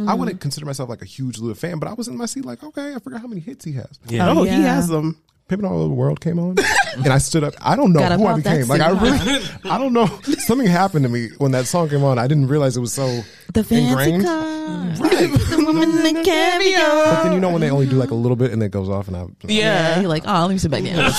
I 0.06 0.14
wouldn't 0.14 0.40
consider 0.40 0.64
myself 0.64 0.88
like 0.88 1.02
a 1.02 1.06
huge 1.06 1.38
Luda 1.38 1.56
fan, 1.56 1.80
but 1.80 1.88
I 1.88 1.92
was 1.94 2.06
in 2.06 2.16
my 2.16 2.26
seat 2.26 2.44
like, 2.44 2.62
okay, 2.62 2.94
I 2.94 3.00
forgot 3.00 3.20
how 3.20 3.26
many 3.26 3.40
hits 3.40 3.64
he 3.64 3.72
has. 3.72 3.98
Yeah. 4.06 4.30
Oh, 4.30 4.44
he 4.44 4.50
Yeah. 4.50 4.74
has 4.76 4.86
them. 4.86 5.20
Pimpin' 5.48 5.64
All 5.68 5.78
Over 5.80 5.88
the 5.88 5.94
World 5.94 6.20
came 6.20 6.38
on, 6.38 6.56
and 6.96 7.08
I 7.08 7.18
stood 7.18 7.42
up. 7.42 7.54
I 7.60 7.74
don't 7.76 7.92
know 7.92 8.00
Got 8.00 8.12
up 8.12 8.20
who 8.20 8.26
I 8.26 8.36
became. 8.36 8.68
Like 8.68 8.80
I 8.82 8.90
really, 8.90 9.42
I 9.64 9.78
don't 9.78 9.92
know. 9.92 10.06
Something 10.46 10.66
happened 10.66 11.04
to 11.04 11.08
me 11.08 11.30
when 11.38 11.52
that 11.52 11.66
song 11.66 11.88
came 11.88 12.04
on. 12.04 12.18
I 12.18 12.26
didn't 12.26 12.48
realize 12.48 12.76
it 12.76 12.80
was 12.80 12.92
so 12.92 13.06
The 13.54 13.64
fancy 13.64 13.76
ingrained. 13.88 14.24
car, 14.24 14.44
the 14.44 15.62
woman 15.66 15.90
in 15.90 16.14
the 16.16 16.22
caviar. 16.22 17.14
But 17.14 17.22
then 17.24 17.32
you 17.32 17.40
know 17.40 17.50
when 17.50 17.60
they 17.62 17.70
only 17.70 17.86
do 17.86 17.96
like 17.96 18.10
a 18.10 18.14
little 18.14 18.36
bit 18.36 18.52
and 18.52 18.62
it 18.62 18.70
goes 18.70 18.88
off, 18.88 19.08
and 19.08 19.16
I 19.16 19.26
Yeah, 19.42 20.00
you're 20.00 20.08
like, 20.08 20.24
oh, 20.26 20.40
let 20.42 20.50
me 20.50 20.58
sit 20.58 20.70
back 20.70 20.84
down. 20.84 21.10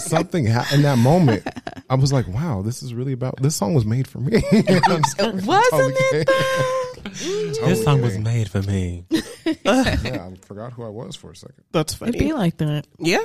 something 0.00 0.46
ha- 0.46 0.68
in 0.74 0.82
that 0.82 0.98
moment. 0.98 1.46
I 1.88 1.94
was 1.94 2.12
like, 2.12 2.26
wow, 2.28 2.62
this 2.62 2.82
is 2.82 2.92
really 2.94 3.12
about. 3.12 3.40
This 3.40 3.56
song 3.56 3.72
was 3.74 3.84
made 3.86 4.08
for 4.08 4.18
me. 4.18 4.42
I'm. 4.52 5.02
Wasn't 5.46 5.46
Totally 5.70 5.94
it? 5.94 6.26
kidding. 6.28 7.52
though? 7.62 7.66
This 7.68 7.82
song 7.84 8.02
was 8.02 8.18
made 8.18 8.50
for 8.50 8.60
me. 8.62 9.04
Yeah, 9.64 10.28
I 10.30 10.34
forgot 10.42 10.72
who 10.72 10.84
I 10.84 10.88
was 10.88 11.16
for 11.16 11.30
a 11.30 11.36
second. 11.36 11.64
That's 11.72 12.00
It'd 12.02 12.18
be 12.18 12.32
like 12.32 12.56
that. 12.58 12.86
Yeah. 12.98 13.24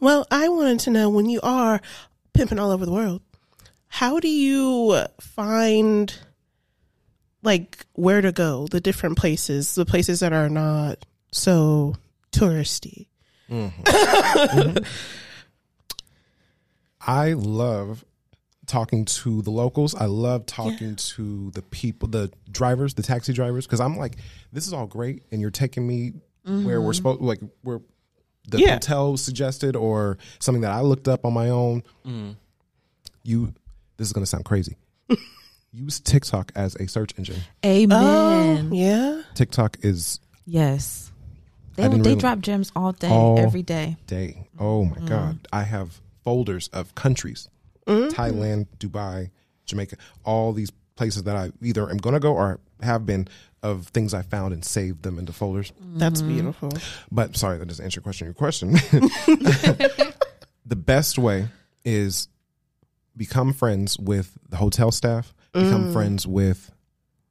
Well, 0.00 0.26
I 0.30 0.48
wanted 0.48 0.80
to 0.80 0.90
know 0.90 1.08
when 1.08 1.28
you 1.28 1.40
are 1.42 1.80
pimping 2.32 2.58
all 2.58 2.70
over 2.70 2.86
the 2.86 2.92
world, 2.92 3.22
how 3.88 4.20
do 4.20 4.28
you 4.28 5.04
find 5.20 6.14
like 7.42 7.84
where 7.94 8.20
to 8.20 8.30
go, 8.32 8.66
the 8.68 8.80
different 8.80 9.18
places, 9.18 9.74
the 9.74 9.84
places 9.86 10.20
that 10.20 10.32
are 10.32 10.48
not 10.48 11.04
so 11.32 11.96
touristy? 12.30 13.06
Mm-hmm. 13.50 14.84
I 17.00 17.32
love 17.32 18.04
talking 18.68 19.04
to 19.04 19.42
the 19.42 19.50
locals. 19.50 19.94
I 19.94 20.04
love 20.04 20.46
talking 20.46 20.94
to 20.94 21.50
the 21.50 21.62
people, 21.62 22.08
the 22.08 22.30
drivers, 22.50 22.94
the 22.94 23.02
taxi 23.02 23.32
drivers, 23.32 23.66
because 23.66 23.80
I'm 23.80 23.96
like, 23.96 24.16
this 24.52 24.66
is 24.66 24.72
all 24.72 24.86
great, 24.86 25.22
and 25.32 25.40
you're 25.40 25.50
taking 25.50 25.86
me 25.86 26.12
where 26.44 26.80
we're 26.80 26.90
mm-hmm. 26.90 26.92
supposed, 26.92 27.20
like 27.20 27.40
where 27.62 27.80
the 28.48 28.60
Yeah. 28.60 28.74
hotel 28.74 29.16
suggested, 29.16 29.74
or 29.74 30.18
something 30.38 30.62
that 30.62 30.70
I 30.70 30.80
looked 30.82 31.08
up 31.08 31.24
on 31.24 31.32
my 31.32 31.50
own. 31.50 31.82
Mm. 32.06 32.36
You, 33.24 33.52
this 33.96 34.06
is 34.06 34.12
going 34.12 34.22
to 34.22 34.30
sound 34.30 34.44
crazy. 34.44 34.76
Use 35.72 36.00
TikTok 36.00 36.52
as 36.54 36.74
a 36.76 36.86
search 36.86 37.12
engine. 37.18 37.40
Amen. 37.64 38.70
Oh, 38.72 38.74
yeah. 38.74 39.22
TikTok 39.34 39.78
is 39.82 40.20
Yes. 40.46 41.12
They, 41.76 41.86
they 41.86 41.96
really- 41.96 42.14
drop 42.16 42.40
gems 42.40 42.72
all 42.74 42.92
day, 42.92 43.08
All- 43.08 43.38
every 43.38 43.62
day. 43.62 43.96
day. 44.06 44.48
Oh 44.58 44.84
my 44.84 44.96
mm. 44.96 45.08
God. 45.08 45.46
I 45.52 45.62
have 45.62 46.00
folders 46.24 46.68
of 46.68 46.94
countries 46.94 47.48
Thailand, 47.88 48.66
Dubai, 48.78 49.30
Jamaica, 49.64 49.96
all 50.24 50.52
these 50.52 50.70
places 50.96 51.22
that 51.24 51.36
I 51.36 51.50
either 51.62 51.88
am 51.90 51.96
going 51.98 52.14
to 52.14 52.20
go 52.20 52.34
or 52.34 52.60
have 52.82 53.06
been 53.06 53.28
of 53.62 53.88
things 53.88 54.14
I 54.14 54.22
found 54.22 54.52
and 54.54 54.64
saved 54.64 55.02
them 55.02 55.18
into 55.18 55.32
folders. 55.32 55.72
That's 55.96 56.22
beautiful. 56.22 56.70
But 57.10 57.36
sorry, 57.36 57.58
that 57.58 57.66
doesn't 57.66 57.84
answer 57.84 57.98
your 57.98 58.02
question. 58.02 58.26
Your 58.26 58.34
question. 58.34 58.72
the 60.66 60.76
best 60.76 61.18
way 61.18 61.48
is 61.84 62.28
become 63.16 63.52
friends 63.52 63.98
with 63.98 64.36
the 64.48 64.56
hotel 64.56 64.90
staff, 64.92 65.34
become 65.52 65.92
friends 65.92 66.26
with 66.26 66.70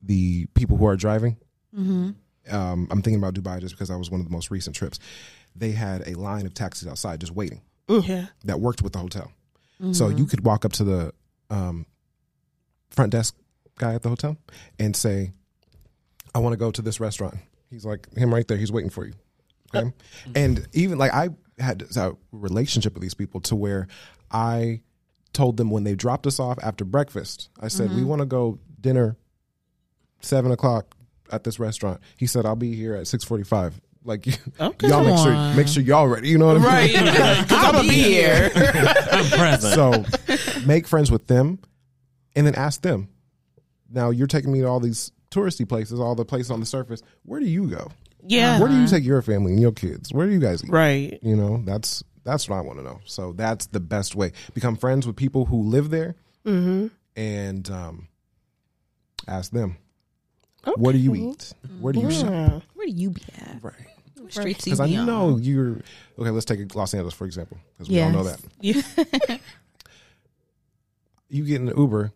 the 0.02 0.48
people 0.54 0.78
who 0.78 0.86
are 0.86 0.96
driving. 0.98 1.38
Um, 1.78 2.16
I'm 2.50 3.02
thinking 3.02 3.16
about 3.16 3.34
Dubai 3.34 3.60
just 3.60 3.76
because 3.76 3.90
that 3.90 3.98
was 3.98 4.10
one 4.10 4.20
of 4.22 4.26
the 4.26 4.32
most 4.32 4.50
recent 4.52 4.76
trips. 4.76 5.00
They 5.56 5.72
had 5.72 6.08
a 6.08 6.14
line 6.16 6.46
of 6.46 6.54
taxis 6.54 6.88
outside 6.88 7.20
just 7.20 7.34
waiting 7.34 7.62
Mm, 7.90 8.08
Yeah. 8.08 8.26
that 8.46 8.60
worked 8.60 8.82
with 8.82 8.94
the 8.94 9.00
hotel. 9.00 9.32
So 9.91 10.08
you 10.08 10.16
mm-hmm. 10.16 10.26
could 10.26 10.44
walk 10.44 10.66
up 10.66 10.74
to 10.74 10.84
the 10.84 11.14
um, 11.49 11.86
front 12.90 13.12
desk 13.12 13.36
guy 13.78 13.94
at 13.94 14.02
the 14.02 14.10
hotel 14.10 14.38
and 14.80 14.95
say, 14.95 15.32
I 16.34 16.40
want 16.40 16.54
to 16.54 16.58
go 16.58 16.72
to 16.72 16.82
this 16.82 16.99
restaurant. 16.99 17.36
He's 17.70 17.86
like, 17.86 18.12
him 18.16 18.34
right 18.34 18.48
there, 18.48 18.58
he's 18.58 18.72
waiting 18.72 18.90
for 18.90 19.06
you. 19.06 19.14
Okay. 19.76 19.86
Mm-hmm. 19.88 20.32
And 20.36 20.68
even 20.74 20.98
like 20.98 21.14
I 21.14 21.30
had 21.60 21.84
a 21.95 22.02
uh, 22.02 22.12
relationship 22.32 22.94
with 22.94 23.02
these 23.02 23.14
people 23.14 23.41
to 23.41 23.56
where 23.56 23.88
I 24.32 24.82
told 25.34 25.58
them 25.58 25.70
when 25.70 25.84
they 25.84 25.95
dropped 25.95 26.26
us 26.26 26.40
off 26.40 26.58
after 26.64 26.86
breakfast, 26.86 27.49
I 27.60 27.68
said, 27.68 27.90
we 27.90 27.98
mm-hmm. 27.98 28.08
want 28.08 28.20
to 28.22 28.26
go 28.26 28.60
dinner 28.80 29.18
seven 30.22 30.52
o'clock 30.52 30.95
at 31.32 31.44
this 31.44 31.60
restaurant. 31.60 31.99
He 32.18 32.26
said, 32.26 32.45
I'll 32.45 32.56
be 32.56 32.74
here 32.74 32.95
at 32.95 33.08
645. 33.08 33.80
Like 34.08 34.26
Okay. 34.60 34.88
y'all 34.88 35.04
make 35.04 35.18
sure 35.18 35.56
make 35.56 35.68
sure 35.68 35.84
y'all 35.84 36.08
ready. 36.08 36.30
You 36.30 36.38
know 36.38 36.48
what 36.48 36.58
I 36.58 36.88
mean? 36.88 37.06
Right. 37.06 37.38
Because 37.48 37.64
I'm 37.64 37.72
going 37.74 37.84
to 37.84 37.90
be 37.90 37.96
here. 38.02 38.52
I'm 38.56 39.26
present. 39.30 39.74
So 39.76 40.06
make 40.66 40.88
friends 40.88 41.12
with 41.12 41.28
them 41.28 41.60
and 42.36 42.48
then 42.48 42.56
ask 42.56 42.82
them. 42.82 43.10
Now 43.92 44.10
you're 44.10 44.28
taking 44.28 44.52
me 44.52 44.62
to 44.62 44.66
all 44.68 44.80
these 44.80 45.12
touristy 45.30 45.68
places, 45.68 46.00
all 46.00 46.16
the 46.16 46.26
places 46.26 46.52
on 46.52 46.60
the 46.62 46.66
surface. 46.66 47.02
Where 47.24 47.40
do 47.40 47.46
you 47.46 47.68
go? 47.70 47.92
Yeah. 48.26 48.60
Where 48.60 48.70
do 48.70 48.80
you 48.80 48.88
take 48.88 49.04
your 49.04 49.22
family 49.22 49.52
and 49.54 49.62
your 49.62 49.72
kids? 49.74 50.12
Where 50.14 50.26
do 50.26 50.32
you 50.34 50.40
guys 50.40 50.64
eat? 50.64 50.70
Right. 50.72 51.20
You 51.22 51.36
know, 51.36 51.62
that's 51.66 52.04
that's 52.24 52.50
what 52.50 52.58
I 52.58 52.62
want 52.62 52.80
to 52.80 52.84
know. 52.86 53.00
So 53.06 53.34
that's 53.34 53.68
the 53.68 53.80
best 53.80 54.16
way. 54.16 54.32
Become 54.54 54.78
friends 54.78 55.06
with 55.06 55.16
people 55.16 55.46
who 55.46 55.64
live 55.64 55.90
there 55.90 56.16
and 56.46 57.70
um, 57.70 58.08
ask 59.28 59.52
them. 59.52 59.78
What 60.76 60.92
do 60.94 60.98
you 60.98 61.16
eat? 61.16 61.54
Where 61.80 61.94
do 61.94 62.00
you 62.02 62.12
shop? 62.12 62.64
Where 62.74 62.88
do 62.88 62.92
you 62.94 63.12
be 63.12 63.22
at? 63.38 63.60
Right. 63.62 63.74
What 64.28 64.41
streets 64.41 64.66
Because 64.66 64.80
I 64.80 64.88
know 64.88 65.38
you're 65.38 65.82
okay. 66.20 66.30
Let's 66.30 66.45
take 66.45 66.74
Los 66.76 66.94
Angeles 66.94 67.14
for 67.14 67.26
example, 67.26 67.58
because 67.74 67.90
we 67.90 68.02
all 68.02 68.12
know 68.12 68.24
that. 68.24 68.40
Yeah. 68.60 68.82
you 71.30 71.45
get 71.45 71.62
in 71.62 71.70
an 71.70 71.78
Uber. 71.78 72.12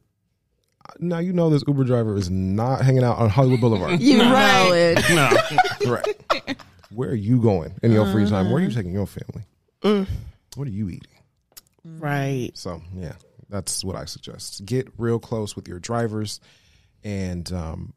Now 1.00 1.20
you 1.20 1.32
know 1.32 1.50
this 1.50 1.64
Uber 1.68 1.86
driver 1.86 2.18
is 2.18 2.30
not 2.30 2.82
hanging 2.82 3.04
out 3.04 3.18
on 3.18 3.30
Hollywood 3.30 3.62
Boulevard. 3.62 4.00
You 4.02 4.18
know 4.18 4.72
it. 4.74 5.00
no. 5.86 5.92
right. 5.92 6.58
Where 6.94 7.10
are 7.10 7.16
you 7.16 7.42
going 7.42 7.76
in 7.82 7.92
your 7.92 8.12
free 8.12 8.28
time? 8.30 8.52
Where 8.52 8.62
are 8.62 8.66
you 8.66 8.72
taking 8.72 8.94
your 8.94 9.08
family? 9.08 10.08
What 10.56 10.68
are 10.68 10.72
you 10.72 10.90
eating? 10.90 11.08
Right. 11.86 12.52
So 12.54 12.82
yeah, 12.96 13.14
that's 13.50 13.84
what 13.84 13.96
I 13.96 14.06
suggest. 14.06 14.66
Get 14.66 14.90
real 14.98 15.20
close 15.20 15.56
with 15.56 15.68
your 15.68 15.80
drivers, 15.80 16.40
and 17.04 17.52
um, 17.54 17.94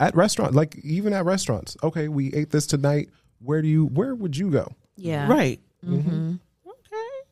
at 0.00 0.14
restaurant, 0.16 0.54
like 0.54 0.76
even 0.78 1.12
at 1.12 1.24
restaurants. 1.24 1.76
Okay, 1.82 2.08
we 2.08 2.32
ate 2.34 2.50
this 2.50 2.66
tonight. 2.66 3.10
Where 3.44 3.62
do 3.62 3.68
you? 3.68 3.86
Where 3.86 4.14
would 4.14 4.36
you 4.36 4.50
go? 4.50 4.72
Yeah. 4.96 5.28
Right. 5.28 5.60
Mm-hmm. 5.84 5.96
mm-hmm. 5.96 6.34
Okay. 6.66 6.76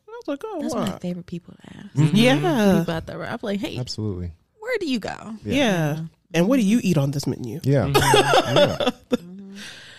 Oh, 0.07 0.21
That's 0.25 0.27
a 0.27 0.37
good 0.37 0.61
That's 0.63 0.75
one. 0.75 0.89
my 0.89 0.99
favorite 0.99 1.25
people 1.25 1.53
to 1.55 1.77
ask. 1.77 1.87
Mm-hmm. 1.95 2.15
Yeah. 2.15 2.79
People 2.79 2.93
out 2.93 3.05
there, 3.07 3.23
I'm 3.23 3.39
like, 3.41 3.59
hey, 3.59 3.77
Absolutely. 3.79 4.31
where 4.59 4.77
do 4.79 4.85
you 4.87 4.99
go? 4.99 5.35
Yeah. 5.43 5.99
And 6.33 6.47
what 6.47 6.57
do 6.57 6.63
you 6.63 6.79
eat 6.83 6.97
on 6.97 7.11
this 7.11 7.25
menu? 7.27 7.59
Yeah. 7.63 7.85
Mm-hmm. 7.93 8.57
yeah. 8.57 8.89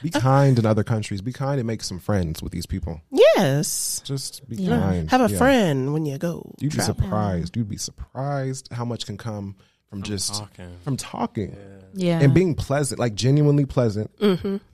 Be 0.03 0.11
kind 0.11 0.59
in 0.59 0.67
other 0.67 0.85
countries. 0.85 1.23
Be 1.23 1.33
kind 1.33 1.59
and 1.59 1.67
make 1.67 1.83
some 1.83 1.99
friends 1.99 2.43
with 2.43 2.53
these 2.53 2.67
people. 2.67 3.01
Yes. 3.11 4.03
Just 4.05 4.47
be 4.47 4.57
Yeah. 4.57 4.79
kind. 4.79 5.11
Have 5.11 5.23
a 5.23 5.33
Yeah. 5.33 5.39
friend 5.39 5.95
when 5.95 6.05
you 6.05 6.19
go. 6.19 6.53
You'd 6.61 6.75
be 6.75 6.81
surprised. 6.81 7.57
You'd 7.57 7.71
be 7.71 7.79
surprised 7.79 8.69
how 8.71 8.85
much 8.85 9.07
can 9.07 9.17
come 9.17 9.57
from 9.89 10.03
just 10.03 10.35
talking. 10.35 10.77
from 10.85 10.99
talking 10.99 11.57
Yeah. 11.95 12.21
and 12.21 12.35
being 12.35 12.55
pleasant, 12.55 12.99
like 13.01 13.15
genuinely 13.15 13.65
pleasant. 13.65 14.11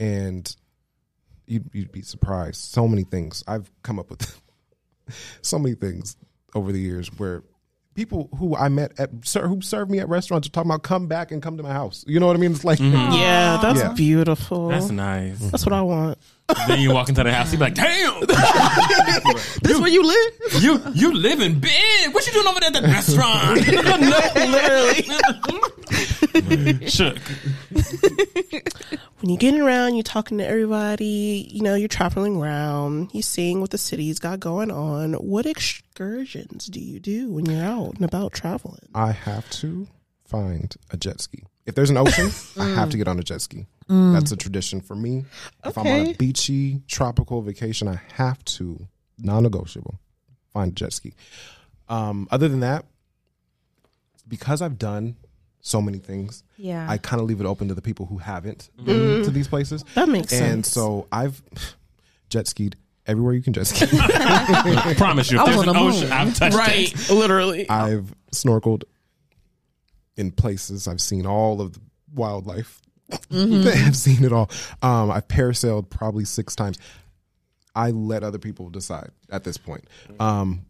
And 0.00 0.56
you'd 1.50 1.68
you'd 1.72 1.92
be 1.92 2.02
surprised. 2.02 2.56
So 2.56 2.86
many 2.88 3.02
things 3.04 3.42
I've 3.46 3.70
come 3.82 3.98
up 3.98 4.08
with. 4.10 4.40
so 5.42 5.58
many 5.58 5.74
things 5.74 6.16
over 6.54 6.72
the 6.72 6.80
years 6.80 7.08
where 7.18 7.42
people 7.94 8.28
who 8.38 8.56
I 8.56 8.68
met 8.68 8.92
at 8.98 9.10
ser- 9.24 9.48
who 9.48 9.60
served 9.60 9.90
me 9.90 9.98
at 9.98 10.08
restaurants 10.08 10.46
are 10.48 10.50
talking 10.52 10.70
about 10.70 10.82
come 10.84 11.06
back 11.08 11.32
and 11.32 11.42
come 11.42 11.56
to 11.56 11.62
my 11.62 11.72
house. 11.72 12.04
You 12.06 12.20
know 12.20 12.26
what 12.28 12.36
I 12.36 12.38
mean? 12.38 12.52
It's 12.52 12.64
like 12.64 12.78
mm-hmm. 12.78 13.12
Yeah, 13.14 13.58
that's 13.60 13.80
Yeah. 13.80 13.92
beautiful. 13.92 14.68
That's 14.68 14.90
nice. 14.90 15.38
That's, 15.50 15.66
what 15.66 15.72
I 15.72 15.82
want. 15.82 16.18
then 16.68 16.80
you 16.80 16.92
walk 16.92 17.08
into 17.08 17.22
the 17.24 17.32
house, 17.32 17.52
you 17.52 17.58
be 17.58 17.64
like, 17.64 17.74
"Damn, 17.74 18.20
This 19.62 19.72
is 19.72 19.80
where 19.80 19.90
you 19.90 20.04
live? 20.04 20.62
you 20.62 20.80
you 20.94 21.12
living 21.14 21.58
big. 21.60 22.14
What 22.14 22.26
you 22.26 22.32
doing 22.32 22.46
over 22.46 22.60
there 22.60 22.70
at 22.70 22.80
the 22.80 22.88
restaurant?" 22.88 23.56
Literally. 24.36 25.79
Shook. 26.88 27.18
when 29.20 29.30
you're 29.30 29.38
getting 29.38 29.60
around, 29.60 29.94
you're 29.94 30.02
talking 30.02 30.38
to 30.38 30.46
everybody, 30.46 31.48
you 31.50 31.62
know, 31.62 31.74
you're 31.74 31.88
traveling 31.88 32.36
around, 32.36 33.10
you're 33.12 33.22
seeing 33.22 33.60
what 33.60 33.70
the 33.70 33.78
city's 33.78 34.18
got 34.18 34.40
going 34.40 34.70
on. 34.70 35.14
What 35.14 35.46
excursions 35.46 36.66
do 36.66 36.80
you 36.80 37.00
do 37.00 37.30
when 37.30 37.46
you're 37.46 37.64
out 37.64 37.94
and 37.94 38.04
about 38.04 38.32
traveling? 38.32 38.88
I 38.94 39.12
have 39.12 39.48
to 39.50 39.88
find 40.26 40.74
a 40.90 40.96
jet 40.96 41.20
ski. 41.20 41.44
If 41.66 41.74
there's 41.74 41.90
an 41.90 41.96
ocean, 41.96 42.30
I 42.58 42.68
have 42.70 42.90
to 42.90 42.96
get 42.96 43.08
on 43.08 43.18
a 43.18 43.22
jet 43.22 43.40
ski. 43.42 43.66
That's 43.88 44.30
a 44.30 44.36
tradition 44.36 44.80
for 44.80 44.94
me. 44.94 45.24
If 45.64 45.76
I'm 45.76 45.86
on 45.86 46.06
a 46.08 46.12
beachy, 46.14 46.80
tropical 46.86 47.42
vacation, 47.42 47.88
I 47.88 48.00
have 48.14 48.42
to, 48.44 48.86
non 49.18 49.42
negotiable, 49.42 49.98
find 50.52 50.70
a 50.70 50.74
jet 50.74 50.92
ski. 50.92 51.14
Um, 51.88 52.28
other 52.30 52.48
than 52.48 52.60
that, 52.60 52.86
because 54.28 54.62
I've 54.62 54.78
done 54.78 55.16
so 55.62 55.82
many 55.82 55.98
things, 55.98 56.42
Yeah. 56.56 56.86
I 56.88 56.96
kind 56.98 57.20
of 57.20 57.28
leave 57.28 57.40
it 57.40 57.46
open 57.46 57.68
to 57.68 57.74
the 57.74 57.82
people 57.82 58.06
who 58.06 58.18
haven't 58.18 58.70
been 58.82 59.24
to 59.24 59.30
these 59.30 59.46
places. 59.48 59.84
That 59.94 60.08
makes 60.08 60.32
And 60.32 60.38
sense. 60.38 60.52
And 60.52 60.66
so 60.66 61.06
I've 61.12 61.42
jet 62.30 62.46
skied 62.48 62.76
everywhere 63.06 63.34
you 63.34 63.42
can 63.42 63.52
jet 63.52 63.66
ski. 63.66 63.86
I 63.92 64.94
promise 64.96 65.30
you, 65.30 65.38
if 65.38 65.42
I 65.46 65.46
there's 65.46 65.56
was 65.58 65.66
an 65.68 65.74
the 65.74 65.80
ocean, 65.80 66.02
moon. 66.08 66.12
I've 66.12 66.34
touched 66.34 66.54
it. 66.54 66.58
Right. 66.58 67.10
Literally. 67.10 67.68
I've 67.68 68.14
snorkeled 68.32 68.84
in 70.16 70.30
places. 70.32 70.86
I've 70.88 71.00
seen 71.00 71.26
all 71.26 71.60
of 71.60 71.74
the 71.74 71.80
wildlife. 72.14 72.80
I've 73.32 73.96
seen 73.96 74.24
it 74.24 74.32
all. 74.32 74.48
Um, 74.82 75.10
I've 75.10 75.26
parasailed 75.28 75.90
probably 75.90 76.24
six 76.24 76.54
times. 76.54 76.78
I 77.74 77.90
let 77.90 78.22
other 78.22 78.38
people 78.38 78.70
decide 78.70 79.10
at 79.30 79.44
this 79.44 79.56
point. 79.58 79.84
Um, 80.20 80.64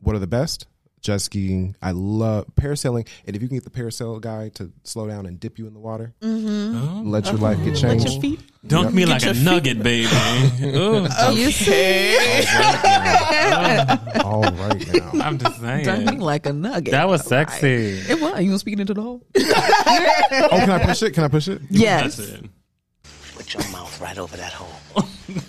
what 0.00 0.16
are 0.16 0.18
the 0.20 0.26
best? 0.26 0.66
Jet 1.04 1.20
skiing. 1.20 1.76
I 1.82 1.90
love 1.90 2.46
parasailing. 2.56 3.06
And 3.26 3.36
if 3.36 3.42
you 3.42 3.48
can 3.48 3.58
get 3.58 3.64
the 3.64 3.70
parasail 3.70 4.18
guy 4.22 4.48
to 4.54 4.72
slow 4.84 5.06
down 5.06 5.26
and 5.26 5.38
dip 5.38 5.58
you 5.58 5.66
in 5.66 5.74
the 5.74 5.78
water, 5.78 6.14
mm-hmm. 6.22 7.06
let 7.06 7.26
your 7.26 7.34
uh-huh. 7.34 7.42
life 7.44 7.58
get 7.58 7.76
changed. 7.76 8.06
Let 8.06 8.12
your 8.14 8.22
feet. 8.22 8.40
Dunk 8.66 8.94
me 8.94 9.04
like 9.04 9.22
a 9.22 9.34
feet- 9.34 9.44
nugget, 9.44 9.82
baby. 9.82 10.06
Ooh, 10.64 11.06
oh, 11.18 11.30
You 11.32 11.50
see, 11.50 12.16
All 14.24 14.44
right 14.44 14.94
now. 14.94 15.10
I'm 15.22 15.36
just 15.36 15.60
saying. 15.60 15.84
Dunking 15.84 16.20
like 16.20 16.46
a 16.46 16.54
nugget. 16.54 16.92
That 16.92 17.06
was 17.06 17.22
sexy. 17.26 18.00
It 18.08 18.18
was. 18.22 18.42
You 18.42 18.48
want 18.48 18.60
speaking 18.60 18.80
into 18.80 18.94
the 18.94 19.02
hole? 19.02 19.22
Oh, 20.36 20.58
can 20.58 20.70
I 20.70 20.84
push 20.84 21.02
it? 21.02 21.12
Can 21.12 21.24
I 21.24 21.28
push 21.28 21.48
it? 21.48 21.60
Yes. 21.70 22.18
It. 22.18 22.44
Put 23.34 23.52
your 23.52 23.62
mouth 23.70 24.00
right 24.00 24.18
over 24.18 24.36
that 24.36 24.52
hole. 24.52 25.06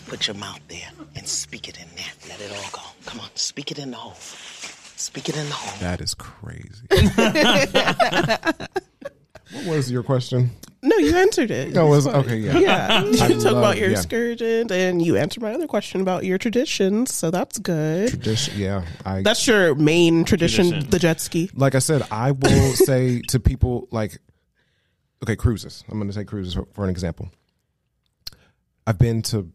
Put 0.08 0.28
your 0.28 0.36
mouth 0.36 0.60
there 0.68 0.90
and 1.16 1.28
speak 1.28 1.70
it 1.70 1.80
in 1.80 1.88
there. 1.96 2.12
Let 2.28 2.42
it 2.42 2.52
all 2.52 2.70
go. 2.72 2.82
Come 3.06 3.22
on, 3.22 3.30
speak 3.36 3.72
it 3.72 3.80
in 3.80 3.92
the 3.92 3.98
hole. 3.98 4.16
Speak 5.06 5.30
it 5.30 5.38
in 5.38 5.46
the 5.46 5.54
hole. 5.54 5.80
That 5.82 6.02
is 6.02 6.16
crazy. 6.16 6.88
what 9.52 9.66
was 9.68 9.92
your 9.92 10.02
question? 10.02 10.50
No, 10.82 10.98
you 10.98 11.16
answered 11.16 11.52
it. 11.52 11.74
No, 11.74 11.86
it 11.86 11.90
was 11.92 12.08
okay. 12.08 12.38
Yeah. 12.38 12.58
Yeah, 12.58 13.04
you 13.04 13.22
I 13.22 13.28
talk 13.34 13.44
love- 13.44 13.58
about 13.58 13.78
your 13.78 13.92
yeah. 13.92 13.98
excursions, 13.98 14.72
and 14.72 15.06
you 15.06 15.16
answered 15.16 15.44
my 15.44 15.54
other 15.54 15.68
question 15.68 16.02
about 16.02 16.26
your 16.26 16.40
traditions. 16.40 17.14
So 17.14 17.30
that's 17.30 17.60
good. 17.60 18.10
Tradition. 18.10 18.56
Yeah. 18.58 18.84
I 19.06 19.22
That's 19.22 19.46
your 19.46 19.76
main 19.76 20.26
tradition, 20.26 20.70
Tradition. 20.70 20.90
the 20.90 20.98
jet 20.98 21.22
ski. 21.22 21.52
like 21.54 21.76
I 21.76 21.80
said, 21.80 22.02
I 22.10 22.32
will 22.32 22.74
say 22.74 23.22
to 23.30 23.40
people 23.40 23.88
like, 23.92 24.18
okay, 25.22 25.36
cruises. 25.36 25.84
I'm 25.88 26.00
going 26.00 26.10
to 26.10 26.18
take 26.18 26.28
cruises 26.28 26.56
for, 26.56 26.66
for 26.74 26.84
an 26.84 26.90
example. 26.90 27.30
I've 28.88 28.98
been 28.98 29.22
to 29.24 29.52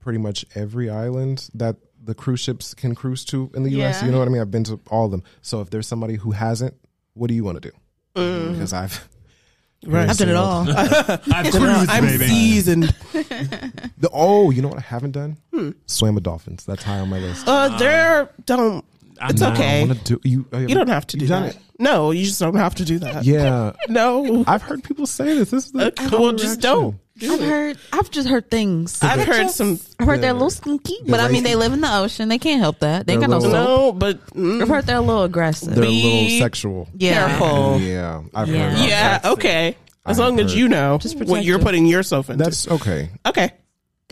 pretty 0.00 0.20
much 0.20 0.46
every 0.54 0.88
island 0.88 1.50
that 1.52 1.76
the 2.06 2.14
cruise 2.14 2.40
ships 2.40 2.72
can 2.74 2.94
cruise 2.94 3.24
to 3.26 3.50
in 3.54 3.62
the 3.64 3.70
U.S. 3.72 4.00
Yeah. 4.00 4.06
You 4.06 4.12
know 4.12 4.18
what 4.20 4.28
I 4.28 4.30
mean? 4.30 4.40
I've 4.40 4.50
been 4.50 4.64
to 4.64 4.80
all 4.90 5.04
of 5.06 5.10
them. 5.10 5.22
So 5.42 5.60
if 5.60 5.70
there's 5.70 5.86
somebody 5.86 6.14
who 6.14 6.30
hasn't, 6.30 6.74
what 7.14 7.28
do 7.28 7.34
you 7.34 7.44
want 7.44 7.60
to 7.62 7.70
do? 7.70 7.76
Mm. 8.14 8.52
Because 8.52 8.72
I've 8.72 9.08
Right. 9.86 10.08
I've 10.08 10.16
done 10.16 10.30
it 10.30 10.34
all. 10.36 10.66
I've 10.70 11.52
cruised, 11.52 11.90
I'm 11.90 12.04
baby. 12.04 12.26
seasoned. 12.26 12.84
the 13.12 14.08
oh, 14.12 14.50
you 14.50 14.62
know 14.62 14.68
what 14.68 14.78
I 14.78 14.82
haven't 14.82 15.12
done? 15.12 15.36
Hmm. 15.52 15.70
Swam 15.86 16.14
with 16.14 16.24
dolphins. 16.24 16.64
That's 16.64 16.82
high 16.82 16.98
on 17.00 17.10
my 17.10 17.18
list. 17.18 17.46
Uh, 17.46 17.76
there 17.78 18.30
don't. 18.46 18.84
I'm 19.20 19.30
It's 19.30 19.40
not- 19.40 19.52
okay. 19.54 19.82
I 19.82 19.92
do 19.94 20.20
you. 20.24 20.46
You 20.52 20.74
don't 20.74 20.88
have 20.88 21.06
to 21.08 21.16
do 21.16 21.26
that. 21.26 21.54
it? 21.56 21.58
No, 21.78 22.10
you 22.10 22.24
just 22.24 22.40
don't 22.40 22.54
have 22.56 22.74
to 22.76 22.84
do 22.84 22.98
that. 23.00 23.24
Yeah, 23.24 23.72
No. 23.88 24.44
I've 24.46 24.62
heard 24.62 24.82
people 24.82 25.06
say 25.06 25.34
this. 25.34 25.50
This 25.50 25.66
is 25.66 25.72
the 25.72 25.84
uh, 25.84 25.86
Okay, 25.88 26.08
well, 26.16 26.32
just 26.32 26.60
don't. 26.60 26.96
Do 27.18 27.32
I've 27.32 27.40
it. 27.40 27.48
heard. 27.48 27.78
I've 27.92 28.10
just 28.10 28.28
heard 28.28 28.50
things. 28.50 29.02
I've 29.02 29.26
heard 29.26 29.48
some. 29.50 29.80
I've 29.98 30.06
heard 30.06 30.20
they're 30.20 30.30
a 30.30 30.34
little 30.34 30.50
stinky, 30.50 30.96
but 31.06 31.18
I 31.18 31.28
mean 31.28 31.44
they 31.44 31.54
live 31.56 31.72
in 31.72 31.80
the 31.80 31.94
ocean. 31.96 32.28
They 32.28 32.38
can't 32.38 32.60
help 32.60 32.80
that. 32.80 33.06
They 33.06 33.14
ain't 33.14 33.20
They're 33.20 33.28
got 33.30 33.40
no 33.42 33.48
a 33.48 33.50
soap. 33.50 33.52
No, 33.52 33.92
but 33.92 34.26
mm, 34.34 34.60
I've 34.62 34.68
heard 34.68 34.86
they're 34.86 34.96
a 34.96 35.00
little 35.00 35.22
aggressive. 35.24 35.74
They're 35.74 35.84
a 35.84 35.88
little 35.88 36.38
sexual. 36.40 36.88
yeah. 36.94 37.28
careful. 37.38 37.80
Yeah, 37.80 38.22
I've 38.34 38.48
Yeah. 38.48 38.70
heard. 38.70 38.88
Yeah. 38.88 39.20
Okay. 39.32 39.76
As 40.04 40.20
I've 40.20 40.26
long 40.26 40.40
as 40.40 40.54
you 40.54 40.68
know 40.68 40.98
Just 40.98 41.16
what 41.16 41.42
you're 41.44 41.58
putting 41.58 41.86
yourself 41.86 42.28
into. 42.30 42.44
That's 42.44 42.68
okay. 42.68 43.08
okay. 43.24 43.50